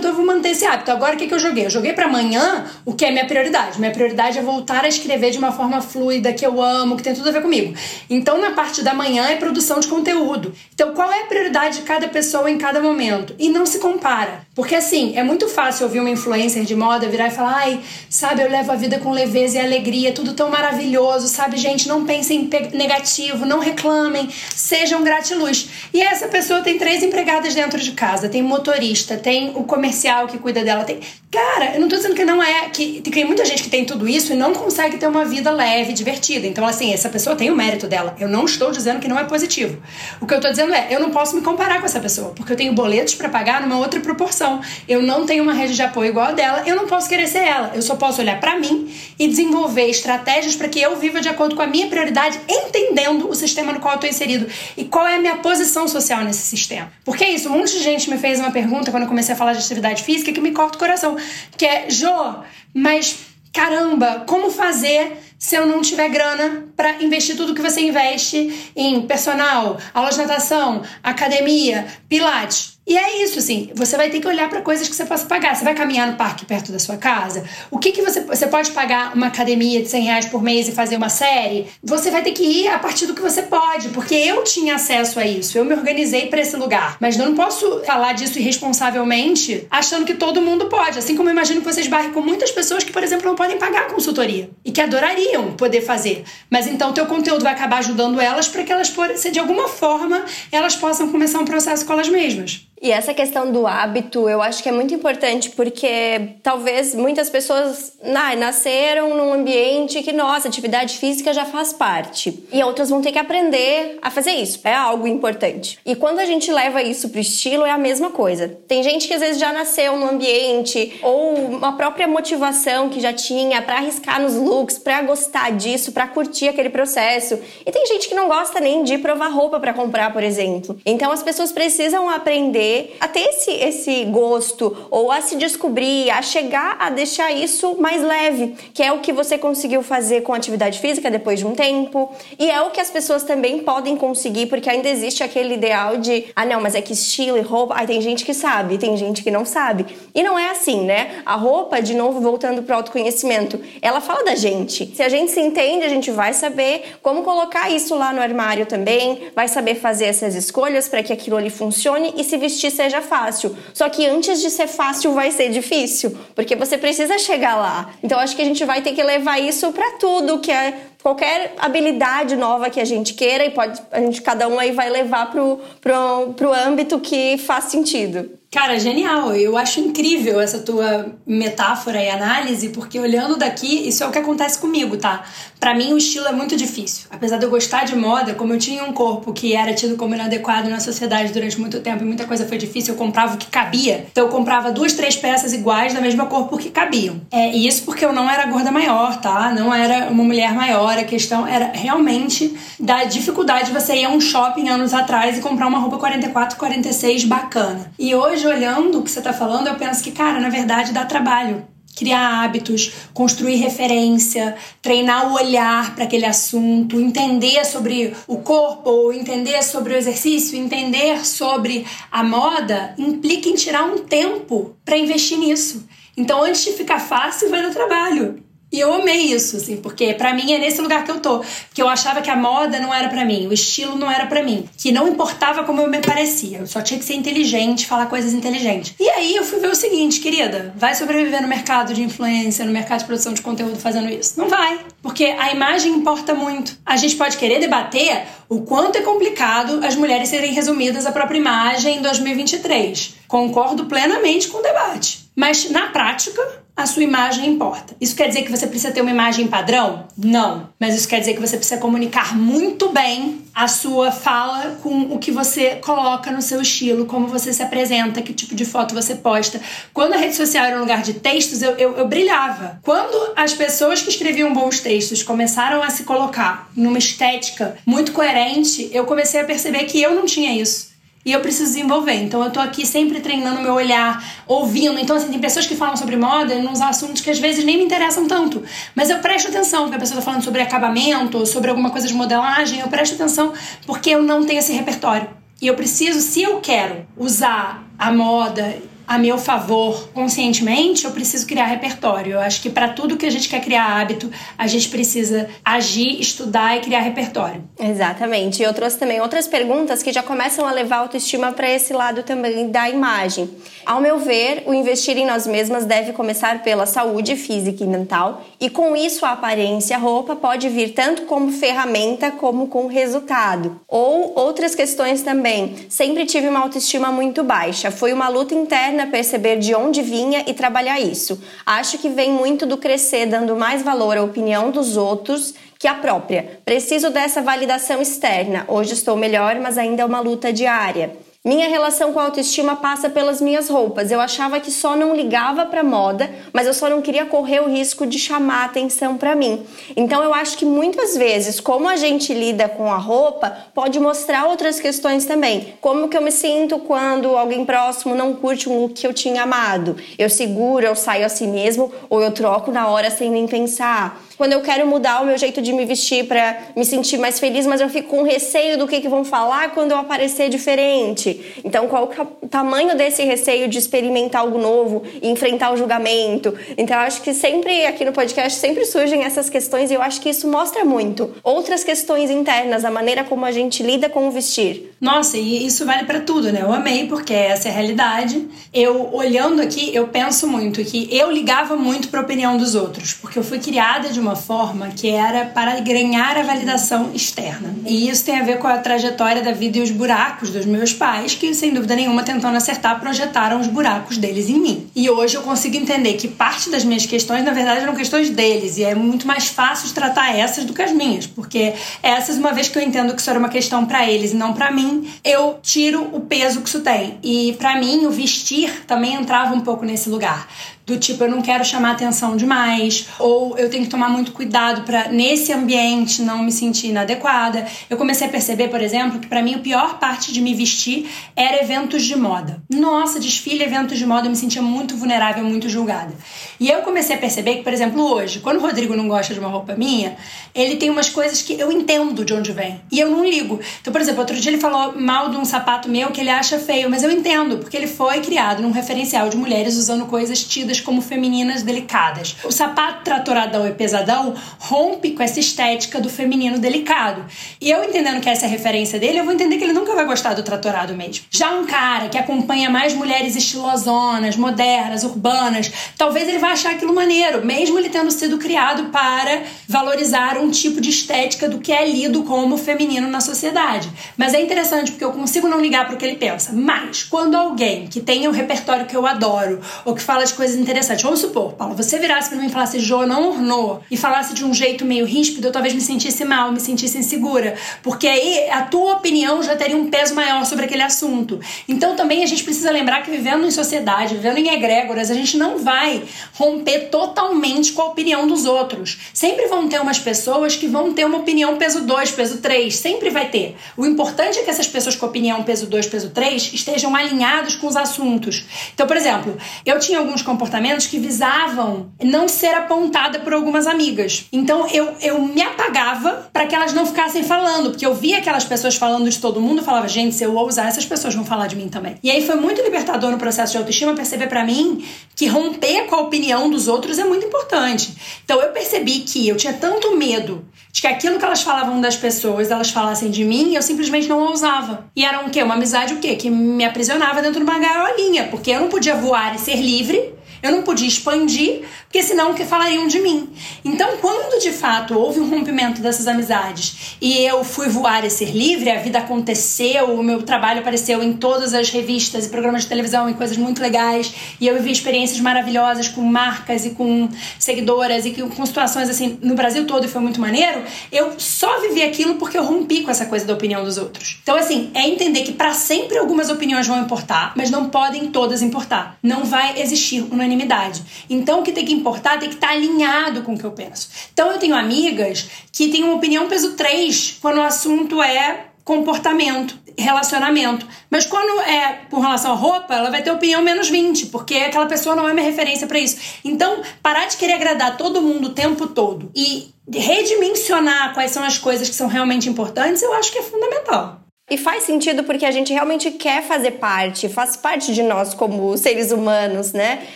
devo 0.00 0.22
manter 0.24 0.50
esse 0.50 0.66
hábito. 0.66 0.90
Agora, 0.90 1.14
o 1.14 1.18
que, 1.18 1.26
que 1.26 1.32
eu 1.32 1.38
joguei? 1.38 1.64
Eu 1.64 1.70
joguei 1.70 1.94
para 1.94 2.04
amanhã 2.04 2.66
o 2.84 2.92
que 2.92 3.02
é 3.06 3.10
minha 3.10 3.24
prioridade. 3.24 3.80
Minha 3.80 3.92
prioridade 3.92 4.38
é 4.38 4.42
voltar 4.42 4.84
a 4.84 4.88
escrever 4.88 5.30
de 5.30 5.38
uma 5.38 5.50
forma 5.52 5.80
fluida, 5.80 6.34
que 6.34 6.44
eu 6.44 6.60
amo, 6.62 6.94
que 6.94 7.02
tem 7.02 7.14
tudo 7.14 7.30
a 7.30 7.32
ver 7.32 7.40
comigo. 7.40 7.74
Então, 8.10 8.38
na 8.38 8.50
parte 8.50 8.82
da 8.82 8.92
manhã 8.92 9.24
é 9.24 9.36
produção 9.36 9.80
de 9.80 9.88
conteúdo. 9.88 10.52
Então, 10.74 10.92
qual 10.92 11.10
é 11.10 11.22
a 11.22 11.26
prioridade 11.26 11.78
de 11.78 11.82
cada 11.84 12.08
pessoa 12.08 12.50
em 12.50 12.58
cada 12.58 12.78
momento? 12.78 13.34
E 13.38 13.48
não 13.48 13.64
se 13.64 13.78
compara. 13.78 14.46
Porque, 14.54 14.74
assim, 14.74 15.16
é 15.16 15.22
muito 15.22 15.48
fácil 15.48 15.86
ouvir 15.86 16.00
uma 16.00 16.10
influencer 16.10 16.64
de 16.64 16.76
moda 16.76 17.08
virar 17.08 17.28
e 17.28 17.30
falar: 17.30 17.56
ai, 17.56 17.80
sabe, 18.10 18.42
eu 18.42 18.50
levo 18.50 18.70
a 18.70 18.76
vida 18.76 18.98
com 18.98 19.12
leveza 19.12 19.56
e 19.56 19.60
alegria, 19.60 20.12
tudo 20.12 20.34
tão 20.34 20.50
maravilhoso, 20.50 21.26
sabe, 21.26 21.56
gente? 21.56 21.88
Não 21.88 22.04
pensem 22.04 22.50
em 22.52 22.76
negativo, 22.76 23.46
não 23.46 23.60
reclamem, 23.60 24.28
sejam 24.54 25.02
gratiluz. 25.02 25.70
E 25.94 26.02
essa 26.02 26.28
pessoa 26.28 26.60
tem 26.60 26.76
três 26.76 27.02
empregadas 27.02 27.54
dentro 27.54 27.80
de 27.80 27.92
casa, 27.92 28.28
tem 28.28 28.41
tem 28.42 28.48
motorista, 28.48 29.16
tem 29.16 29.52
o 29.54 29.62
comercial 29.62 30.26
que 30.26 30.38
cuida 30.38 30.64
dela, 30.64 30.84
tem. 30.84 30.98
Cara, 31.30 31.74
eu 31.74 31.80
não 31.80 31.88
tô 31.88 31.96
dizendo 31.96 32.14
que 32.14 32.24
não 32.24 32.42
é. 32.42 32.68
que 32.68 33.00
Tem 33.00 33.24
muita 33.24 33.44
gente 33.44 33.62
que 33.62 33.70
tem 33.70 33.86
tudo 33.86 34.06
isso 34.06 34.34
e 34.34 34.36
não 34.36 34.52
consegue 34.52 34.98
ter 34.98 35.06
uma 35.06 35.24
vida 35.24 35.50
leve, 35.50 35.94
divertida. 35.94 36.46
Então, 36.46 36.66
assim, 36.66 36.92
essa 36.92 37.08
pessoa 37.08 37.34
tem 37.34 37.50
o 37.50 37.56
mérito 37.56 37.86
dela. 37.86 38.14
Eu 38.18 38.28
não 38.28 38.44
estou 38.44 38.70
dizendo 38.70 39.00
que 39.00 39.08
não 39.08 39.18
é 39.18 39.24
positivo. 39.24 39.80
O 40.20 40.26
que 40.26 40.34
eu 40.34 40.40
tô 40.40 40.50
dizendo 40.50 40.74
é, 40.74 40.88
eu 40.90 41.00
não 41.00 41.10
posso 41.10 41.34
me 41.34 41.40
comparar 41.40 41.78
com 41.80 41.86
essa 41.86 42.00
pessoa, 42.00 42.30
porque 42.30 42.52
eu 42.52 42.56
tenho 42.56 42.74
boletos 42.74 43.14
para 43.14 43.30
pagar 43.30 43.62
numa 43.62 43.78
outra 43.78 43.98
proporção. 44.00 44.60
Eu 44.86 45.00
não 45.02 45.24
tenho 45.24 45.42
uma 45.42 45.54
rede 45.54 45.74
de 45.74 45.80
apoio 45.80 46.10
igual 46.10 46.26
a 46.26 46.32
dela, 46.32 46.64
eu 46.66 46.76
não 46.76 46.86
posso 46.86 47.08
querer 47.08 47.26
ser 47.26 47.44
ela. 47.44 47.72
Eu 47.74 47.80
só 47.80 47.96
posso 47.96 48.20
olhar 48.20 48.38
para 48.38 48.58
mim 48.58 48.92
e 49.18 49.26
desenvolver 49.26 49.88
estratégias 49.88 50.54
para 50.54 50.68
que 50.68 50.80
eu 50.80 50.96
viva 50.96 51.20
de 51.20 51.30
acordo 51.30 51.56
com 51.56 51.62
a 51.62 51.66
minha 51.66 51.86
prioridade, 51.86 52.38
entendendo 52.46 53.30
o 53.30 53.34
sistema 53.34 53.72
no 53.72 53.80
qual 53.80 53.94
eu 53.94 54.00
tô 54.00 54.06
inserido 54.06 54.46
e 54.76 54.84
qual 54.84 55.06
é 55.06 55.16
a 55.16 55.18
minha 55.18 55.36
posição 55.36 55.88
social 55.88 56.22
nesse 56.24 56.42
sistema. 56.42 56.92
Porque 57.04 57.24
é 57.24 57.30
isso, 57.30 57.48
um 57.48 57.52
monte 57.52 57.72
de 57.72 57.82
gente 57.82 58.10
me 58.10 58.18
fez 58.18 58.31
uma 58.40 58.50
pergunta 58.50 58.90
quando 58.90 59.04
eu 59.04 59.08
comecei 59.08 59.34
a 59.34 59.38
falar 59.38 59.52
de 59.52 59.58
atividade 59.58 60.02
física 60.02 60.32
que 60.32 60.40
me 60.40 60.52
corta 60.52 60.76
o 60.76 60.78
coração 60.78 61.16
que 61.56 61.64
é 61.64 61.90
Jô, 61.90 62.36
mas 62.74 63.16
caramba, 63.52 64.24
como 64.26 64.50
fazer 64.50 65.18
se 65.38 65.56
eu 65.56 65.66
não 65.66 65.82
tiver 65.82 66.08
grana 66.08 66.68
para 66.76 67.02
investir 67.02 67.36
tudo 67.36 67.54
que 67.54 67.60
você 67.60 67.80
investe 67.80 68.72
em 68.76 69.02
personal, 69.02 69.76
aulas 69.92 70.14
de 70.14 70.22
natação, 70.22 70.82
academia, 71.02 71.86
pilates? 72.08 72.71
E 72.84 72.98
é 72.98 73.22
isso, 73.22 73.38
assim, 73.38 73.70
você 73.74 73.96
vai 73.96 74.10
ter 74.10 74.20
que 74.20 74.26
olhar 74.26 74.48
para 74.48 74.60
coisas 74.60 74.88
que 74.88 74.94
você 74.94 75.04
possa 75.04 75.24
pagar. 75.26 75.54
Você 75.54 75.62
vai 75.62 75.74
caminhar 75.74 76.10
no 76.10 76.16
parque 76.16 76.44
perto 76.44 76.72
da 76.72 76.80
sua 76.80 76.96
casa? 76.96 77.44
O 77.70 77.78
que 77.78 77.92
que 77.92 78.02
você... 78.02 78.22
Você 78.22 78.46
pode 78.48 78.72
pagar 78.72 79.14
uma 79.14 79.28
academia 79.28 79.80
de 79.80 79.88
100 79.88 80.02
reais 80.02 80.26
por 80.26 80.42
mês 80.42 80.66
e 80.66 80.72
fazer 80.72 80.96
uma 80.96 81.08
série? 81.08 81.66
Você 81.82 82.10
vai 82.10 82.22
ter 82.22 82.32
que 82.32 82.42
ir 82.42 82.68
a 82.68 82.80
partir 82.80 83.06
do 83.06 83.14
que 83.14 83.22
você 83.22 83.42
pode, 83.42 83.90
porque 83.90 84.14
eu 84.14 84.42
tinha 84.42 84.74
acesso 84.74 85.20
a 85.20 85.24
isso, 85.24 85.56
eu 85.56 85.64
me 85.64 85.74
organizei 85.74 86.26
para 86.26 86.40
esse 86.40 86.56
lugar. 86.56 86.96
Mas 87.00 87.16
eu 87.16 87.24
não 87.24 87.36
posso 87.36 87.82
falar 87.84 88.14
disso 88.14 88.38
irresponsavelmente 88.38 89.66
achando 89.70 90.04
que 90.04 90.14
todo 90.14 90.42
mundo 90.42 90.66
pode. 90.66 90.98
Assim 90.98 91.16
como 91.16 91.28
eu 91.28 91.32
imagino 91.32 91.60
que 91.60 91.72
vocês 91.72 91.86
barrem 91.86 92.10
com 92.10 92.20
muitas 92.20 92.50
pessoas 92.50 92.82
que, 92.82 92.92
por 92.92 93.04
exemplo, 93.04 93.26
não 93.26 93.36
podem 93.36 93.58
pagar 93.58 93.86
consultoria 93.86 94.50
e 94.64 94.72
que 94.72 94.80
adorariam 94.80 95.52
poder 95.52 95.82
fazer. 95.82 96.24
Mas 96.50 96.66
então 96.66 96.92
teu 96.92 97.06
conteúdo 97.06 97.44
vai 97.44 97.52
acabar 97.52 97.78
ajudando 97.78 98.20
elas 98.20 98.48
para 98.48 98.64
que 98.64 98.72
elas, 98.72 98.92
de 99.30 99.38
alguma 99.38 99.68
forma, 99.68 100.24
elas 100.50 100.74
possam 100.74 101.12
começar 101.12 101.38
um 101.38 101.44
processo 101.44 101.86
com 101.86 101.92
elas 101.92 102.08
mesmas. 102.08 102.66
E 102.82 102.90
essa 102.90 103.14
questão 103.14 103.52
do 103.52 103.64
hábito, 103.64 104.28
eu 104.28 104.42
acho 104.42 104.60
que 104.60 104.68
é 104.68 104.72
muito 104.72 104.92
importante 104.92 105.50
porque 105.50 106.30
talvez 106.42 106.96
muitas 106.96 107.30
pessoas 107.30 107.92
ah, 108.02 108.34
nasceram 108.34 109.16
num 109.16 109.32
ambiente 109.32 110.02
que, 110.02 110.12
nossa, 110.12 110.48
atividade 110.48 110.98
física 110.98 111.32
já 111.32 111.44
faz 111.44 111.72
parte. 111.72 112.42
E 112.52 112.60
outras 112.60 112.90
vão 112.90 113.00
ter 113.00 113.12
que 113.12 113.20
aprender 113.20 114.00
a 114.02 114.10
fazer 114.10 114.32
isso. 114.32 114.58
É 114.64 114.74
algo 114.74 115.06
importante. 115.06 115.78
E 115.86 115.94
quando 115.94 116.18
a 116.18 116.24
gente 116.24 116.50
leva 116.50 116.82
isso 116.82 117.08
pro 117.10 117.20
estilo, 117.20 117.64
é 117.64 117.70
a 117.70 117.78
mesma 117.78 118.10
coisa. 118.10 118.48
Tem 118.66 118.82
gente 118.82 119.06
que 119.06 119.14
às 119.14 119.20
vezes 119.20 119.38
já 119.38 119.52
nasceu 119.52 119.96
no 119.96 120.10
ambiente 120.10 120.98
ou 121.04 121.36
uma 121.36 121.76
própria 121.76 122.08
motivação 122.08 122.88
que 122.88 122.98
já 122.98 123.12
tinha 123.12 123.62
para 123.62 123.76
arriscar 123.76 124.20
nos 124.20 124.34
looks, 124.34 124.76
para 124.76 125.02
gostar 125.02 125.52
disso, 125.52 125.92
para 125.92 126.08
curtir 126.08 126.48
aquele 126.48 126.68
processo. 126.68 127.38
E 127.64 127.70
tem 127.70 127.86
gente 127.86 128.08
que 128.08 128.14
não 128.16 128.26
gosta 128.26 128.58
nem 128.58 128.82
de 128.82 128.98
provar 128.98 129.28
roupa 129.28 129.60
para 129.60 129.72
comprar, 129.72 130.12
por 130.12 130.24
exemplo. 130.24 130.76
Então 130.84 131.12
as 131.12 131.22
pessoas 131.22 131.52
precisam 131.52 132.10
aprender 132.10 132.71
aprender 132.72 132.96
a 133.00 133.08
ter 133.08 133.20
esse, 133.20 133.50
esse 133.50 134.04
gosto 134.06 134.88
ou 134.90 135.10
a 135.10 135.20
se 135.20 135.36
descobrir, 135.36 136.10
a 136.10 136.22
chegar 136.22 136.76
a 136.78 136.90
deixar 136.90 137.32
isso 137.32 137.76
mais 137.78 138.02
leve, 138.02 138.54
que 138.72 138.82
é 138.82 138.92
o 138.92 139.00
que 139.00 139.12
você 139.12 139.36
conseguiu 139.36 139.82
fazer 139.82 140.22
com 140.22 140.32
atividade 140.32 140.78
física 140.78 141.10
depois 141.10 141.38
de 141.38 141.46
um 141.46 141.54
tempo. 141.54 142.10
E 142.38 142.50
é 142.50 142.60
o 142.62 142.70
que 142.70 142.80
as 142.80 142.90
pessoas 142.90 143.22
também 143.24 143.60
podem 143.60 143.96
conseguir, 143.96 144.46
porque 144.46 144.70
ainda 144.70 144.88
existe 144.88 145.22
aquele 145.22 145.54
ideal 145.54 145.96
de, 145.98 146.26
ah, 146.34 146.44
não, 146.44 146.60
mas 146.60 146.74
é 146.74 146.80
que 146.80 146.92
estilo 146.92 147.36
e 147.36 147.40
roupa. 147.40 147.74
Ah, 147.76 147.86
tem 147.86 148.00
gente 148.00 148.24
que 148.24 148.34
sabe, 148.34 148.78
tem 148.78 148.96
gente 148.96 149.22
que 149.22 149.30
não 149.30 149.44
sabe. 149.44 149.86
E 150.14 150.22
não 150.22 150.38
é 150.38 150.50
assim, 150.50 150.84
né? 150.84 151.22
A 151.26 151.36
roupa, 151.36 151.80
de 151.80 151.94
novo, 151.94 152.20
voltando 152.20 152.62
para 152.62 152.74
o 152.74 152.76
autoconhecimento, 152.78 153.60
ela 153.80 154.00
fala 154.00 154.24
da 154.24 154.34
gente. 154.34 154.94
Se 154.94 155.02
a 155.02 155.08
gente 155.08 155.30
se 155.30 155.40
entende, 155.40 155.84
a 155.84 155.88
gente 155.88 156.10
vai 156.10 156.32
saber 156.32 156.96
como 157.02 157.22
colocar 157.22 157.70
isso 157.70 157.94
lá 157.94 158.12
no 158.12 158.20
armário 158.20 158.66
também, 158.66 159.30
vai 159.34 159.48
saber 159.48 159.74
fazer 159.76 160.06
essas 160.06 160.34
escolhas 160.34 160.88
para 160.88 161.02
que 161.02 161.12
aquilo 161.12 161.36
ali 161.36 161.50
funcione 161.50 162.14
e 162.16 162.24
se 162.24 162.36
vestir 162.36 162.61
seja 162.70 163.02
fácil. 163.02 163.56
Só 163.72 163.88
que 163.88 164.06
antes 164.06 164.40
de 164.40 164.50
ser 164.50 164.66
fácil 164.66 165.12
vai 165.14 165.30
ser 165.30 165.50
difícil, 165.50 166.16
porque 166.34 166.54
você 166.56 166.76
precisa 166.78 167.18
chegar 167.18 167.56
lá. 167.56 167.90
Então 168.02 168.18
acho 168.18 168.34
que 168.36 168.42
a 168.42 168.44
gente 168.44 168.64
vai 168.64 168.82
ter 168.82 168.92
que 168.92 169.02
levar 169.02 169.38
isso 169.38 169.72
para 169.72 169.92
tudo, 169.98 170.38
que 170.38 170.50
é 170.50 170.74
qualquer 171.02 171.54
habilidade 171.58 172.36
nova 172.36 172.70
que 172.70 172.80
a 172.80 172.84
gente 172.84 173.14
queira 173.14 173.44
e 173.44 173.50
pode 173.50 173.82
a 173.90 174.00
gente 174.00 174.22
cada 174.22 174.48
um 174.48 174.58
aí 174.58 174.72
vai 174.72 174.88
levar 174.88 175.30
pro, 175.30 175.58
pro, 175.80 176.34
pro 176.34 176.52
âmbito 176.52 177.00
que 177.00 177.36
faz 177.38 177.64
sentido. 177.64 178.41
Cara, 178.52 178.78
genial. 178.78 179.34
Eu 179.34 179.56
acho 179.56 179.80
incrível 179.80 180.38
essa 180.38 180.58
tua 180.58 181.06
metáfora 181.26 182.02
e 182.02 182.10
análise, 182.10 182.68
porque 182.68 183.00
olhando 183.00 183.38
daqui, 183.38 183.88
isso 183.88 184.04
é 184.04 184.06
o 184.06 184.10
que 184.10 184.18
acontece 184.18 184.58
comigo, 184.58 184.98
tá? 184.98 185.24
Para 185.58 185.74
mim, 185.74 185.94
o 185.94 185.96
estilo 185.96 186.26
é 186.26 186.32
muito 186.32 186.54
difícil. 186.54 187.06
Apesar 187.10 187.38
de 187.38 187.44
eu 187.46 187.50
gostar 187.50 187.84
de 187.84 187.96
moda, 187.96 188.34
como 188.34 188.52
eu 188.52 188.58
tinha 188.58 188.84
um 188.84 188.92
corpo 188.92 189.32
que 189.32 189.54
era 189.54 189.72
tido 189.72 189.96
como 189.96 190.14
inadequado 190.14 190.68
na 190.68 190.80
sociedade 190.80 191.32
durante 191.32 191.58
muito 191.58 191.80
tempo 191.80 192.02
e 192.02 192.06
muita 192.06 192.26
coisa 192.26 192.46
foi 192.46 192.58
difícil, 192.58 192.92
eu 192.92 192.98
comprava 192.98 193.36
o 193.36 193.38
que 193.38 193.46
cabia. 193.46 194.06
Então, 194.12 194.26
eu 194.26 194.30
comprava 194.30 194.70
duas, 194.70 194.92
três 194.92 195.16
peças 195.16 195.54
iguais 195.54 195.94
da 195.94 196.02
mesma 196.02 196.26
cor 196.26 196.48
porque 196.48 196.68
cabiam. 196.68 197.22
É, 197.30 197.56
e 197.56 197.66
isso 197.66 197.84
porque 197.84 198.04
eu 198.04 198.12
não 198.12 198.28
era 198.28 198.44
gorda 198.44 198.70
maior, 198.70 199.18
tá? 199.18 199.50
Não 199.50 199.72
era 199.72 200.10
uma 200.10 200.24
mulher 200.24 200.52
maior. 200.52 200.98
A 200.98 201.04
questão 201.04 201.46
era 201.46 201.70
realmente 201.72 202.54
da 202.78 203.04
dificuldade 203.04 203.68
de 203.68 203.72
você 203.72 203.94
ir 203.94 204.04
a 204.04 204.10
um 204.10 204.20
shopping 204.20 204.68
anos 204.68 204.92
atrás 204.92 205.38
e 205.38 205.40
comprar 205.40 205.68
uma 205.68 205.78
roupa 205.78 205.96
44, 205.96 206.58
46 206.58 207.24
bacana. 207.24 207.90
E 207.98 208.14
hoje, 208.14 208.41
olhando 208.46 208.98
o 208.98 209.02
que 209.02 209.10
você 209.10 209.20
tá 209.20 209.32
falando, 209.32 209.68
eu 209.68 209.74
penso 209.76 210.02
que, 210.02 210.12
cara, 210.12 210.40
na 210.40 210.48
verdade 210.48 210.92
dá 210.92 211.04
trabalho. 211.04 211.66
criar 211.94 212.42
hábitos, 212.42 212.92
construir 213.12 213.56
referência, 213.56 214.56
treinar 214.80 215.30
o 215.30 215.34
olhar 215.34 215.94
para 215.94 216.04
aquele 216.04 216.24
assunto, 216.24 217.00
entender 217.00 217.64
sobre 217.64 218.14
o 218.26 218.38
corpo, 218.38 219.12
entender 219.12 219.62
sobre 219.62 219.92
o 219.94 219.96
exercício, 219.96 220.58
entender 220.58 221.24
sobre 221.24 221.86
a 222.10 222.24
moda, 222.24 222.94
implica 222.96 223.48
em 223.48 223.54
tirar 223.54 223.84
um 223.84 223.98
tempo 223.98 224.74
para 224.84 224.96
investir 224.96 225.38
nisso. 225.38 225.86
Então, 226.16 226.42
antes 226.42 226.64
de 226.64 226.72
ficar 226.72 226.98
fácil, 226.98 227.50
vai 227.50 227.62
dar 227.62 227.70
trabalho. 227.70 228.42
E 228.72 228.80
eu 228.80 228.92
amei 228.94 229.34
isso, 229.34 229.58
assim, 229.58 229.76
porque 229.76 230.14
para 230.14 230.32
mim 230.32 230.50
é 230.52 230.58
nesse 230.58 230.80
lugar 230.80 231.04
que 231.04 231.10
eu 231.10 231.20
tô. 231.20 231.40
Porque 231.68 231.82
eu 231.82 231.88
achava 231.88 232.22
que 232.22 232.30
a 232.30 232.36
moda 232.36 232.80
não 232.80 232.92
era 232.92 233.08
para 233.10 233.22
mim, 233.22 233.46
o 233.46 233.52
estilo 233.52 233.96
não 233.96 234.10
era 234.10 234.24
para 234.24 234.42
mim. 234.42 234.66
Que 234.78 234.90
não 234.90 235.06
importava 235.06 235.62
como 235.64 235.82
eu 235.82 235.90
me 235.90 236.00
parecia. 236.00 236.58
Eu 236.58 236.66
só 236.66 236.80
tinha 236.80 236.98
que 236.98 237.04
ser 237.04 237.14
inteligente, 237.14 237.86
falar 237.86 238.06
coisas 238.06 238.32
inteligentes. 238.32 238.94
E 238.98 239.08
aí 239.10 239.36
eu 239.36 239.44
fui 239.44 239.60
ver 239.60 239.68
o 239.68 239.74
seguinte, 239.74 240.20
querida, 240.20 240.72
vai 240.74 240.94
sobreviver 240.94 241.42
no 241.42 241.48
mercado 241.48 241.92
de 241.92 242.02
influência, 242.02 242.64
no 242.64 242.72
mercado 242.72 243.00
de 243.00 243.04
produção 243.04 243.34
de 243.34 243.42
conteúdo 243.42 243.78
fazendo 243.78 244.08
isso? 244.08 244.38
Não 244.38 244.48
vai. 244.48 244.80
Porque 245.02 245.24
a 245.24 245.52
imagem 245.52 245.92
importa 245.92 246.34
muito. 246.34 246.78
A 246.86 246.96
gente 246.96 247.16
pode 247.16 247.36
querer 247.36 247.60
debater 247.60 248.22
o 248.48 248.62
quanto 248.62 248.96
é 248.96 249.02
complicado 249.02 249.84
as 249.84 249.96
mulheres 249.96 250.30
serem 250.30 250.52
resumidas 250.52 251.04
à 251.04 251.12
própria 251.12 251.36
imagem 251.36 251.98
em 251.98 252.02
2023. 252.02 253.16
Concordo 253.28 253.84
plenamente 253.84 254.48
com 254.48 254.58
o 254.58 254.62
debate. 254.62 255.30
Mas 255.34 255.70
na 255.70 255.88
prática, 255.88 256.61
a 256.76 256.86
sua 256.86 257.02
imagem 257.02 257.46
importa. 257.46 257.94
Isso 258.00 258.16
quer 258.16 258.28
dizer 258.28 258.42
que 258.42 258.50
você 258.50 258.66
precisa 258.66 258.92
ter 258.92 259.02
uma 259.02 259.10
imagem 259.10 259.46
padrão? 259.46 260.06
Não. 260.16 260.70
Mas 260.80 260.94
isso 260.94 261.06
quer 261.06 261.20
dizer 261.20 261.34
que 261.34 261.40
você 261.40 261.56
precisa 261.56 261.80
comunicar 261.80 262.36
muito 262.36 262.88
bem 262.88 263.42
a 263.54 263.68
sua 263.68 264.10
fala 264.10 264.78
com 264.82 265.14
o 265.14 265.18
que 265.18 265.30
você 265.30 265.76
coloca 265.76 266.30
no 266.30 266.40
seu 266.40 266.62
estilo, 266.62 267.04
como 267.04 267.26
você 267.26 267.52
se 267.52 267.62
apresenta, 267.62 268.22
que 268.22 268.32
tipo 268.32 268.54
de 268.54 268.64
foto 268.64 268.94
você 268.94 269.14
posta. 269.14 269.60
Quando 269.92 270.14
a 270.14 270.16
rede 270.16 270.34
social 270.34 270.64
era 270.64 270.76
um 270.76 270.80
lugar 270.80 271.02
de 271.02 271.14
textos, 271.14 271.60
eu, 271.60 271.72
eu, 271.72 271.96
eu 271.98 272.08
brilhava. 272.08 272.80
Quando 272.82 273.32
as 273.36 273.52
pessoas 273.52 274.00
que 274.00 274.08
escreviam 274.08 274.54
bons 274.54 274.80
textos 274.80 275.22
começaram 275.22 275.82
a 275.82 275.90
se 275.90 276.04
colocar 276.04 276.70
numa 276.74 276.98
estética 276.98 277.76
muito 277.84 278.12
coerente, 278.12 278.88
eu 278.92 279.04
comecei 279.04 279.40
a 279.40 279.44
perceber 279.44 279.84
que 279.84 280.00
eu 280.00 280.14
não 280.14 280.24
tinha 280.24 280.52
isso 280.60 280.91
e 281.24 281.32
eu 281.32 281.40
preciso 281.40 281.72
desenvolver. 281.72 282.14
Então 282.14 282.42
eu 282.42 282.50
tô 282.50 282.60
aqui 282.60 282.86
sempre 282.86 283.20
treinando 283.20 283.60
meu 283.60 283.74
olhar, 283.74 284.22
ouvindo. 284.46 284.98
Então, 284.98 285.16
assim, 285.16 285.28
tem 285.28 285.38
pessoas 285.38 285.66
que 285.66 285.76
falam 285.76 285.96
sobre 285.96 286.16
moda 286.16 286.58
nos 286.60 286.80
assuntos 286.80 287.20
que 287.20 287.30
às 287.30 287.38
vezes 287.38 287.64
nem 287.64 287.78
me 287.78 287.84
interessam 287.84 288.26
tanto. 288.26 288.62
Mas 288.94 289.10
eu 289.10 289.18
presto 289.18 289.48
atenção, 289.48 289.82
porque 289.82 289.96
a 289.96 290.00
pessoa 290.00 290.20
tá 290.20 290.24
falando 290.24 290.42
sobre 290.42 290.60
acabamento, 290.60 291.46
sobre 291.46 291.70
alguma 291.70 291.90
coisa 291.90 292.06
de 292.06 292.14
modelagem, 292.14 292.80
eu 292.80 292.88
presto 292.88 293.14
atenção 293.14 293.52
porque 293.86 294.10
eu 294.10 294.22
não 294.22 294.44
tenho 294.44 294.58
esse 294.58 294.72
repertório. 294.72 295.28
E 295.60 295.66
eu 295.68 295.74
preciso, 295.74 296.20
se 296.20 296.42
eu 296.42 296.60
quero 296.60 297.06
usar 297.16 297.86
a 297.96 298.10
moda 298.10 298.76
a 299.06 299.18
meu 299.18 299.38
favor 299.38 300.08
conscientemente, 300.14 301.04
eu 301.04 301.10
preciso 301.10 301.46
criar 301.46 301.66
repertório. 301.66 302.32
Eu 302.32 302.40
acho 302.40 302.60
que 302.62 302.70
para 302.70 302.88
tudo 302.88 303.16
que 303.16 303.26
a 303.26 303.30
gente 303.30 303.48
quer 303.48 303.60
criar 303.60 304.00
hábito, 304.00 304.30
a 304.56 304.66
gente 304.66 304.88
precisa 304.88 305.48
agir, 305.64 306.20
estudar 306.20 306.76
e 306.76 306.80
criar 306.80 307.00
repertório. 307.00 307.64
Exatamente. 307.78 308.62
Eu 308.62 308.72
trouxe 308.72 308.98
também 308.98 309.20
outras 309.20 309.46
perguntas 309.46 310.02
que 310.02 310.12
já 310.12 310.22
começam 310.22 310.66
a 310.66 310.72
levar 310.72 310.96
a 310.96 311.00
autoestima 311.00 311.52
para 311.52 311.70
esse 311.70 311.92
lado 311.92 312.22
também 312.22 312.70
da 312.70 312.88
imagem. 312.88 313.50
Ao 313.84 314.00
meu 314.00 314.18
ver, 314.18 314.62
o 314.66 314.74
investir 314.74 315.16
em 315.16 315.26
nós 315.26 315.46
mesmas 315.46 315.84
deve 315.84 316.12
começar 316.12 316.62
pela 316.62 316.86
saúde 316.86 317.34
física 317.36 317.82
e 317.82 317.86
mental, 317.86 318.44
e 318.60 318.70
com 318.70 318.94
isso 318.94 319.26
a 319.26 319.32
aparência, 319.32 319.96
a 319.96 319.98
roupa 319.98 320.36
pode 320.36 320.68
vir 320.68 320.90
tanto 320.90 321.22
como 321.22 321.50
ferramenta 321.50 322.30
como 322.30 322.68
com 322.68 322.86
resultado. 322.86 323.80
Ou 323.88 324.32
outras 324.36 324.74
questões 324.74 325.22
também. 325.22 325.74
Sempre 325.88 326.26
tive 326.26 326.48
uma 326.48 326.60
autoestima 326.60 327.10
muito 327.10 327.42
baixa. 327.42 327.90
Foi 327.90 328.12
uma 328.12 328.28
luta 328.28 328.54
interna 328.54 328.91
perceber 329.06 329.58
de 329.58 329.74
onde 329.74 330.02
vinha 330.02 330.44
e 330.46 330.54
trabalhar 330.54 331.00
isso. 331.00 331.42
Acho 331.64 331.98
que 331.98 332.08
vem 332.08 332.30
muito 332.32 332.66
do 332.66 332.76
crescer 332.76 333.26
dando 333.26 333.56
mais 333.56 333.82
valor 333.82 334.16
à 334.16 334.22
opinião 334.22 334.70
dos 334.70 334.96
outros 334.96 335.54
que 335.78 335.88
a 335.88 335.94
própria. 335.94 336.60
Preciso 336.64 337.10
dessa 337.10 337.42
validação 337.42 338.00
externa. 338.00 338.64
Hoje 338.68 338.92
estou 338.92 339.16
melhor, 339.16 339.56
mas 339.60 339.76
ainda 339.78 340.02
é 340.02 340.04
uma 340.04 340.20
luta 340.20 340.52
diária. 340.52 341.16
Minha 341.44 341.68
relação 341.68 342.12
com 342.12 342.20
a 342.20 342.26
autoestima 342.26 342.76
passa 342.76 343.10
pelas 343.10 343.40
minhas 343.40 343.68
roupas. 343.68 344.12
Eu 344.12 344.20
achava 344.20 344.60
que 344.60 344.70
só 344.70 344.94
não 344.94 345.12
ligava 345.12 345.66
para 345.66 345.82
moda, 345.82 346.30
mas 346.52 346.68
eu 346.68 346.72
só 346.72 346.88
não 346.88 347.02
queria 347.02 347.26
correr 347.26 347.58
o 347.58 347.68
risco 347.68 348.06
de 348.06 348.16
chamar 348.16 348.66
atenção 348.66 349.18
para 349.18 349.34
mim. 349.34 349.66
Então 349.96 350.22
eu 350.22 350.32
acho 350.32 350.56
que 350.56 350.64
muitas 350.64 351.16
vezes 351.16 351.58
como 351.58 351.88
a 351.88 351.96
gente 351.96 352.32
lida 352.32 352.68
com 352.68 352.92
a 352.92 352.96
roupa 352.96 353.66
pode 353.74 353.98
mostrar 353.98 354.46
outras 354.46 354.78
questões 354.78 355.24
também. 355.24 355.74
Como 355.80 356.08
que 356.08 356.16
eu 356.16 356.22
me 356.22 356.30
sinto 356.30 356.78
quando 356.78 357.36
alguém 357.36 357.64
próximo 357.64 358.14
não 358.14 358.36
curte 358.36 358.68
um 358.68 358.80
look 358.80 358.94
que 358.94 359.04
eu 359.04 359.12
tinha 359.12 359.42
amado? 359.42 359.96
Eu 360.16 360.30
seguro, 360.30 360.86
eu 360.86 360.94
saio 360.94 361.26
assim 361.26 361.48
mesmo 361.48 361.92
ou 362.08 362.22
eu 362.22 362.30
troco 362.30 362.70
na 362.70 362.86
hora 362.86 363.10
sem 363.10 363.28
nem 363.28 363.48
pensar? 363.48 364.22
Quando 364.42 364.54
eu 364.54 364.60
quero 364.60 364.84
mudar 364.88 365.20
o 365.20 365.24
meu 365.24 365.38
jeito 365.38 365.62
de 365.62 365.72
me 365.72 365.84
vestir 365.84 366.26
para 366.26 366.58
me 366.74 366.84
sentir 366.84 367.16
mais 367.16 367.38
feliz, 367.38 367.64
mas 367.64 367.80
eu 367.80 367.88
fico 367.88 368.08
com 368.08 368.24
receio 368.24 368.76
do 368.76 368.88
que, 368.88 369.00
que 369.00 369.08
vão 369.08 369.24
falar 369.24 369.70
quando 369.70 369.92
eu 369.92 369.96
aparecer 369.96 370.48
diferente. 370.48 371.62
Então, 371.64 371.86
qual 371.86 372.10
é 372.12 372.22
o 372.44 372.48
tamanho 372.48 372.96
desse 372.96 373.22
receio 373.22 373.68
de 373.68 373.78
experimentar 373.78 374.40
algo 374.40 374.58
novo 374.58 375.04
e 375.22 375.30
enfrentar 375.30 375.72
o 375.72 375.76
julgamento? 375.76 376.52
Então, 376.76 376.96
eu 376.96 377.02
acho 377.02 377.22
que 377.22 377.32
sempre 377.32 377.86
aqui 377.86 378.04
no 378.04 378.10
podcast 378.10 378.58
sempre 378.58 378.84
surgem 378.84 379.22
essas 379.22 379.48
questões 379.48 379.92
e 379.92 379.94
eu 379.94 380.02
acho 380.02 380.20
que 380.20 380.30
isso 380.30 380.48
mostra 380.48 380.84
muito 380.84 381.32
outras 381.44 381.84
questões 381.84 382.28
internas, 382.28 382.84
a 382.84 382.90
maneira 382.90 383.22
como 383.22 383.44
a 383.44 383.52
gente 383.52 383.84
lida 383.84 384.08
com 384.08 384.26
o 384.26 384.32
vestir. 384.32 384.90
Nossa, 385.00 385.38
e 385.38 385.64
isso 385.64 385.86
vale 385.86 386.02
para 386.02 386.18
tudo, 386.18 386.50
né? 386.52 386.62
Eu 386.62 386.72
amei 386.72 387.06
porque 387.06 387.32
essa 387.32 387.68
é 387.68 387.70
a 387.70 387.74
realidade. 387.74 388.44
Eu 388.74 389.10
olhando 389.12 389.62
aqui, 389.62 389.94
eu 389.94 390.08
penso 390.08 390.48
muito 390.48 390.84
que 390.84 391.08
eu 391.16 391.30
ligava 391.30 391.76
muito 391.76 392.08
para 392.08 392.18
a 392.18 392.22
opinião 392.24 392.56
dos 392.56 392.74
outros, 392.74 393.14
porque 393.14 393.38
eu 393.38 393.44
fui 393.44 393.60
criada 393.60 394.08
de 394.08 394.18
uma 394.18 394.31
uma 394.32 394.36
forma 394.36 394.88
que 394.88 395.10
era 395.10 395.44
para 395.44 395.78
ganhar 395.80 396.38
a 396.38 396.42
validação 396.42 397.10
externa. 397.14 397.74
E 397.86 398.08
isso 398.08 398.24
tem 398.24 398.38
a 398.38 398.42
ver 398.42 398.58
com 398.58 398.66
a 398.66 398.78
trajetória 398.78 399.42
da 399.42 399.52
vida 399.52 399.78
e 399.78 399.82
os 399.82 399.90
buracos 399.90 400.50
dos 400.50 400.64
meus 400.64 400.92
pais, 400.92 401.34
que 401.34 401.54
sem 401.54 401.72
dúvida 401.72 401.94
nenhuma, 401.94 402.22
tentando 402.22 402.56
acertar, 402.56 402.98
projetaram 402.98 403.60
os 403.60 403.66
buracos 403.66 404.16
deles 404.16 404.48
em 404.48 404.58
mim. 404.58 404.90
E 404.96 405.10
hoje 405.10 405.36
eu 405.36 405.42
consigo 405.42 405.76
entender 405.76 406.14
que 406.14 406.28
parte 406.28 406.70
das 406.70 406.82
minhas 406.82 407.04
questões, 407.04 407.44
na 407.44 407.52
verdade, 407.52 407.80
eram 407.80 407.94
questões 407.94 408.30
deles, 408.30 408.78
e 408.78 408.84
é 408.84 408.94
muito 408.94 409.26
mais 409.26 409.48
fácil 409.48 409.92
tratar 409.92 410.34
essas 410.34 410.64
do 410.64 410.72
que 410.72 410.80
as 410.80 410.92
minhas, 410.92 411.26
porque 411.26 411.74
essas, 412.02 412.36
uma 412.38 412.52
vez 412.52 412.68
que 412.68 412.78
eu 412.78 412.82
entendo 412.82 413.14
que 413.14 413.20
isso 413.20 413.28
era 413.28 413.38
uma 413.38 413.50
questão 413.50 413.84
para 413.84 414.08
eles 414.08 414.32
e 414.32 414.36
não 414.36 414.54
para 414.54 414.70
mim, 414.70 415.10
eu 415.22 415.58
tiro 415.62 416.08
o 416.12 416.20
peso 416.20 416.62
que 416.62 416.68
isso 416.68 416.80
tem. 416.80 417.18
E 417.22 417.54
para 417.58 417.78
mim, 417.78 418.06
o 418.06 418.10
vestir 418.10 418.84
também 418.86 419.14
entrava 419.14 419.54
um 419.54 419.60
pouco 419.60 419.84
nesse 419.84 420.08
lugar 420.08 420.48
do 420.84 420.98
tipo 420.98 421.24
eu 421.24 421.30
não 421.30 421.42
quero 421.42 421.64
chamar 421.64 421.92
atenção 421.92 422.36
demais 422.36 423.06
ou 423.18 423.56
eu 423.56 423.70
tenho 423.70 423.84
que 423.84 423.90
tomar 423.90 424.08
muito 424.08 424.32
cuidado 424.32 424.82
para 424.82 425.08
nesse 425.08 425.52
ambiente 425.52 426.22
não 426.22 426.42
me 426.42 426.52
sentir 426.52 426.88
inadequada. 426.88 427.66
Eu 427.88 427.96
comecei 427.96 428.26
a 428.26 428.30
perceber, 428.30 428.68
por 428.68 428.80
exemplo, 428.80 429.18
que 429.18 429.26
para 429.26 429.42
mim 429.42 429.54
a 429.54 429.58
pior 429.58 429.98
parte 429.98 430.32
de 430.32 430.40
me 430.40 430.54
vestir 430.54 431.08
era 431.36 431.62
eventos 431.62 432.02
de 432.02 432.16
moda. 432.16 432.62
Nossa, 432.68 433.20
desfile, 433.20 433.62
eventos 433.62 433.98
de 433.98 434.06
moda, 434.06 434.26
eu 434.26 434.30
me 434.30 434.36
sentia 434.36 434.62
muito 434.62 434.96
vulnerável, 434.96 435.44
muito 435.44 435.68
julgada. 435.68 436.12
E 436.58 436.68
eu 436.68 436.82
comecei 436.82 437.16
a 437.16 437.18
perceber 437.18 437.56
que, 437.56 437.62
por 437.62 437.72
exemplo, 437.72 438.02
hoje, 438.02 438.40
quando 438.40 438.56
o 438.58 438.60
Rodrigo 438.60 438.96
não 438.96 439.08
gosta 439.08 439.34
de 439.34 439.40
uma 439.40 439.48
roupa 439.48 439.74
minha, 439.74 440.16
ele 440.54 440.76
tem 440.76 440.90
umas 440.90 441.08
coisas 441.08 441.42
que 441.42 441.58
eu 441.58 441.70
entendo 441.72 442.24
de 442.24 442.34
onde 442.34 442.52
vem 442.52 442.80
e 442.90 443.00
eu 443.00 443.10
não 443.10 443.24
ligo. 443.24 443.60
Então, 443.80 443.92
por 443.92 444.00
exemplo, 444.00 444.20
outro 444.20 444.36
dia 444.38 444.50
ele 444.50 444.60
falou 444.60 444.98
mal 445.00 445.30
de 445.30 445.36
um 445.36 445.44
sapato 445.44 445.88
meu 445.88 446.10
que 446.10 446.20
ele 446.20 446.30
acha 446.30 446.58
feio, 446.58 446.90
mas 446.90 447.02
eu 447.02 447.10
entendo, 447.10 447.58
porque 447.58 447.76
ele 447.76 447.86
foi 447.86 448.20
criado 448.20 448.62
num 448.62 448.70
referencial 448.70 449.28
de 449.28 449.36
mulheres 449.36 449.76
usando 449.76 450.06
coisas 450.06 450.42
tidas 450.44 450.71
como 450.80 451.02
femininas 451.02 451.62
delicadas. 451.62 452.36
O 452.44 452.50
sapato 452.50 453.04
tratoradão 453.04 453.66
e 453.66 453.72
pesadão 453.72 454.34
rompe 454.58 455.12
com 455.12 455.22
essa 455.22 455.40
estética 455.40 456.00
do 456.00 456.08
feminino 456.08 456.58
delicado. 456.58 457.24
E 457.60 457.70
eu 457.70 457.84
entendendo 457.84 458.20
que 458.20 458.28
essa 458.28 458.44
é 458.44 458.48
a 458.48 458.50
referência 458.50 458.98
dele, 458.98 459.18
eu 459.18 459.24
vou 459.24 459.32
entender 459.32 459.58
que 459.58 459.64
ele 459.64 459.72
nunca 459.72 459.94
vai 459.94 460.04
gostar 460.04 460.34
do 460.34 460.42
tratorado 460.42 460.94
mesmo. 460.94 461.24
Já 461.30 461.52
um 461.54 461.66
cara 461.66 462.08
que 462.08 462.18
acompanha 462.18 462.70
mais 462.70 462.94
mulheres 462.94 463.36
estilosonas, 463.36 464.36
modernas, 464.36 465.04
urbanas, 465.04 465.72
talvez 465.96 466.28
ele 466.28 466.38
vá 466.38 466.52
achar 466.52 466.72
aquilo 466.72 466.94
maneiro, 466.94 467.44
mesmo 467.44 467.78
ele 467.78 467.88
tendo 467.88 468.10
sido 468.10 468.38
criado 468.38 468.90
para 468.90 469.42
valorizar 469.68 470.38
um 470.38 470.50
tipo 470.50 470.80
de 470.80 470.90
estética 470.90 471.48
do 471.48 471.58
que 471.58 471.72
é 471.72 471.88
lido 471.88 472.22
como 472.24 472.56
feminino 472.56 473.08
na 473.08 473.20
sociedade. 473.20 473.90
Mas 474.16 474.34
é 474.34 474.40
interessante 474.40 474.92
porque 474.92 475.04
eu 475.04 475.12
consigo 475.12 475.48
não 475.48 475.60
ligar 475.60 475.86
para 475.86 475.94
o 475.94 475.98
que 475.98 476.04
ele 476.04 476.16
pensa. 476.16 476.52
Mas 476.52 477.02
quando 477.02 477.36
alguém 477.36 477.86
que 477.86 478.00
tem 478.00 478.28
o 478.28 478.30
repertório 478.30 478.86
que 478.86 478.96
eu 478.96 479.06
adoro 479.06 479.60
ou 479.84 479.94
que 479.94 480.02
fala 480.02 480.24
de 480.24 480.34
coisas 480.34 480.56
interessante. 480.62 481.02
Vamos 481.02 481.20
supor, 481.20 481.52
Paulo, 481.52 481.74
você 481.74 481.98
virasse 481.98 482.30
pra 482.30 482.38
mim 482.38 482.46
e 482.46 482.50
falasse 482.50 482.78
Jo 482.78 483.06
não 483.06 483.30
ornou 483.30 483.82
e 483.90 483.96
falasse 483.96 484.34
de 484.34 484.44
um 484.44 484.54
jeito 484.54 484.84
meio 484.84 485.04
ríspido, 485.04 485.48
eu 485.48 485.52
talvez 485.52 485.74
me 485.74 485.80
sentisse 485.80 486.24
mal, 486.24 486.52
me 486.52 486.60
sentisse 486.60 486.96
insegura, 486.96 487.56
porque 487.82 488.06
aí 488.06 488.48
a 488.50 488.62
tua 488.62 488.94
opinião 488.94 489.42
já 489.42 489.56
teria 489.56 489.76
um 489.76 489.90
peso 489.90 490.14
maior 490.14 490.44
sobre 490.46 490.64
aquele 490.64 490.82
assunto. 490.82 491.40
Então 491.68 491.96
também 491.96 492.22
a 492.22 492.26
gente 492.26 492.44
precisa 492.44 492.70
lembrar 492.70 493.02
que 493.02 493.10
vivendo 493.10 493.46
em 493.46 493.50
sociedade, 493.50 494.14
vivendo 494.14 494.38
em 494.38 494.48
egrégoras, 494.48 495.10
a 495.10 495.14
gente 495.14 495.36
não 495.36 495.58
vai 495.58 496.02
romper 496.34 496.88
totalmente 496.90 497.72
com 497.72 497.82
a 497.82 497.86
opinião 497.86 498.26
dos 498.26 498.44
outros. 498.44 498.98
Sempre 499.12 499.48
vão 499.48 499.68
ter 499.68 499.80
umas 499.80 499.98
pessoas 499.98 500.56
que 500.56 500.66
vão 500.66 500.92
ter 500.92 501.04
uma 501.04 501.18
opinião 501.18 501.56
peso 501.56 501.80
2, 501.82 502.12
peso 502.12 502.38
3, 502.38 502.74
sempre 502.74 503.10
vai 503.10 503.28
ter. 503.28 503.56
O 503.76 503.84
importante 503.84 504.38
é 504.38 504.42
que 504.42 504.50
essas 504.50 504.68
pessoas 504.68 504.96
com 504.96 505.06
opinião 505.06 505.42
peso 505.42 505.66
2, 505.66 505.86
peso 505.86 506.10
3 506.10 506.52
estejam 506.54 506.94
alinhados 506.94 507.56
com 507.56 507.66
os 507.66 507.76
assuntos. 507.76 508.44
Então, 508.74 508.86
por 508.86 508.96
exemplo, 508.96 509.36
eu 509.66 509.78
tinha 509.78 509.98
alguns 509.98 510.22
comportamentos 510.22 510.51
comportamentos 510.52 510.86
que 510.86 510.98
visavam 510.98 511.90
não 512.02 512.28
ser 512.28 512.54
apontada 512.54 513.20
por 513.20 513.32
algumas 513.32 513.66
amigas. 513.66 514.26
Então 514.30 514.68
eu, 514.68 514.92
eu 515.00 515.22
me 515.22 515.40
apagava 515.40 516.28
para 516.30 516.46
que 516.46 516.54
elas 516.54 516.74
não 516.74 516.84
ficassem 516.84 517.22
falando, 517.22 517.70
porque 517.70 517.86
eu 517.86 517.94
via 517.94 518.18
aquelas 518.18 518.44
pessoas 518.44 518.76
falando 518.76 519.08
de 519.08 519.18
todo 519.18 519.40
mundo, 519.40 519.58
eu 519.58 519.64
falava, 519.64 519.88
gente, 519.88 520.14
se 520.14 520.24
eu 520.24 520.34
ousar, 520.34 520.68
essas 520.68 520.84
pessoas 520.84 521.14
vão 521.14 521.24
falar 521.24 521.46
de 521.46 521.56
mim 521.56 521.68
também. 521.68 521.96
E 522.02 522.10
aí 522.10 522.24
foi 522.26 522.36
muito 522.36 522.60
libertador 522.60 523.10
no 523.10 523.18
processo 523.18 523.52
de 523.52 523.58
autoestima 523.58 523.94
perceber 523.94 524.26
para 524.26 524.44
mim 524.44 524.84
que 525.16 525.26
romper 525.26 525.86
com 525.86 525.94
a 525.94 526.00
opinião 526.00 526.50
dos 526.50 526.68
outros 526.68 526.98
é 526.98 527.04
muito 527.04 527.24
importante. 527.24 527.94
Então 528.24 528.40
eu 528.42 528.50
percebi 528.50 529.00
que 529.00 529.26
eu 529.26 529.36
tinha 529.36 529.54
tanto 529.54 529.96
medo 529.96 530.44
de 530.70 530.80
que 530.80 530.86
aquilo 530.86 531.18
que 531.18 531.24
elas 531.24 531.42
falavam 531.42 531.80
das 531.80 531.96
pessoas, 531.96 532.50
elas 532.50 532.70
falassem 532.70 533.10
de 533.10 533.24
mim, 533.24 533.54
eu 533.54 533.62
simplesmente 533.62 534.08
não 534.08 534.18
ousava. 534.28 534.86
E 534.96 535.04
era 535.04 535.20
um 535.20 535.28
quê? 535.28 535.42
Uma 535.42 535.54
amizade 535.54 535.94
o 535.94 535.98
quê? 535.98 536.16
Que 536.16 536.30
me 536.30 536.64
aprisionava 536.64 537.20
dentro 537.20 537.44
de 537.44 537.50
uma 537.50 537.58
gaiolinha, 537.58 538.28
porque 538.30 538.50
eu 538.50 538.60
não 538.60 538.68
podia 538.68 538.94
voar 538.94 539.34
e 539.34 539.38
ser 539.38 539.56
livre 539.56 540.12
eu 540.42 540.50
não 540.50 540.62
podia 540.62 540.88
expandir, 540.88 541.62
porque 541.92 542.02
senão 542.02 542.32
que 542.32 542.42
falariam 542.46 542.86
de 542.86 542.98
mim. 543.00 543.28
Então, 543.62 543.98
quando 544.00 544.40
de 544.40 544.50
fato 544.50 544.98
houve 544.98 545.20
um 545.20 545.28
rompimento 545.28 545.82
dessas 545.82 546.08
amizades 546.08 546.96
e 546.98 547.18
eu 547.18 547.44
fui 547.44 547.68
voar 547.68 548.02
e 548.02 548.08
ser 548.08 548.30
livre, 548.30 548.70
a 548.70 548.78
vida 548.78 548.98
aconteceu, 548.98 549.92
o 549.92 550.02
meu 550.02 550.22
trabalho 550.22 550.60
apareceu 550.60 551.02
em 551.02 551.12
todas 551.12 551.52
as 551.52 551.68
revistas 551.68 552.24
e 552.24 552.30
programas 552.30 552.62
de 552.62 552.68
televisão 552.68 553.10
e 553.10 553.14
coisas 553.14 553.36
muito 553.36 553.60
legais, 553.60 554.14
e 554.40 554.46
eu 554.46 554.54
vivi 554.54 554.72
experiências 554.72 555.20
maravilhosas 555.20 555.86
com 555.86 556.00
marcas 556.00 556.64
e 556.64 556.70
com 556.70 557.10
seguidoras 557.38 558.06
e 558.06 558.12
com 558.12 558.46
situações 558.46 558.88
assim 558.88 559.18
no 559.20 559.34
Brasil 559.34 559.66
todo 559.66 559.84
e 559.84 559.88
foi 559.88 560.00
muito 560.00 560.18
maneiro, 560.18 560.62
eu 560.90 561.12
só 561.18 561.60
vivi 561.60 561.82
aquilo 561.82 562.14
porque 562.14 562.38
eu 562.38 562.44
rompi 562.44 562.80
com 562.80 562.90
essa 562.90 563.04
coisa 563.04 563.26
da 563.26 563.34
opinião 563.34 563.62
dos 563.62 563.76
outros. 563.76 564.18
Então, 564.22 564.34
assim, 564.34 564.70
é 564.72 564.88
entender 564.88 565.24
que 565.24 565.32
para 565.32 565.52
sempre 565.52 565.98
algumas 565.98 566.30
opiniões 566.30 566.66
vão 566.66 566.80
importar, 566.80 567.34
mas 567.36 567.50
não 567.50 567.68
podem 567.68 568.06
todas 568.06 568.40
importar. 568.40 568.96
Não 569.02 569.24
vai 569.24 569.60
existir 569.60 570.00
unanimidade 570.10 570.32
unanimidade. 570.32 570.82
Então, 571.08 571.40
o 571.40 571.42
que 571.42 571.52
tem 571.52 571.64
que 571.64 571.72
importar 571.82 572.18
tem 572.18 572.28
que 572.28 572.36
estar 572.36 572.50
alinhado 572.50 573.22
com 573.22 573.34
o 573.34 573.38
que 573.38 573.44
eu 573.44 573.50
penso. 573.50 573.88
Então, 574.12 574.30
eu 574.30 574.38
tenho 574.38 574.54
amigas 574.54 575.28
que 575.52 575.68
têm 575.68 575.82
uma 575.82 575.94
opinião 575.94 576.28
peso 576.28 576.52
3 576.52 577.18
quando 577.20 577.38
o 577.38 577.42
assunto 577.42 578.00
é 578.00 578.46
comportamento, 578.64 579.58
relacionamento. 579.76 580.64
Mas 580.88 581.04
quando 581.04 581.40
é 581.40 581.80
com 581.90 581.98
relação 581.98 582.32
à 582.32 582.34
roupa, 582.36 582.74
ela 582.74 582.90
vai 582.90 583.02
ter 583.02 583.10
opinião 583.10 583.42
menos 583.42 583.68
20, 583.68 584.06
porque 584.06 584.36
aquela 584.36 584.66
pessoa 584.66 584.94
não 584.94 585.08
é 585.08 585.12
minha 585.12 585.26
referência 585.26 585.66
para 585.66 585.80
isso. 585.80 586.20
Então, 586.24 586.62
parar 586.80 587.06
de 587.06 587.16
querer 587.16 587.34
agradar 587.34 587.76
todo 587.76 588.00
mundo 588.00 588.28
o 588.28 588.32
tempo 588.32 588.68
todo 588.68 589.10
e 589.14 589.52
redimensionar 589.68 590.94
quais 590.94 591.10
são 591.10 591.24
as 591.24 591.38
coisas 591.38 591.68
que 591.68 591.74
são 591.74 591.88
realmente 591.88 592.28
importantes, 592.28 592.82
eu 592.82 592.92
acho 592.92 593.10
que 593.10 593.18
é 593.18 593.22
fundamental. 593.22 594.00
E 594.30 594.36
faz 594.38 594.62
sentido 594.62 595.02
porque 595.02 595.26
a 595.26 595.32
gente 595.32 595.52
realmente 595.52 595.90
quer 595.90 596.22
fazer 596.22 596.52
parte, 596.52 597.08
faz 597.08 597.36
parte 597.36 597.74
de 597.74 597.82
nós 597.82 598.14
como 598.14 598.56
seres 598.56 598.92
humanos, 598.92 599.52
né? 599.52 599.80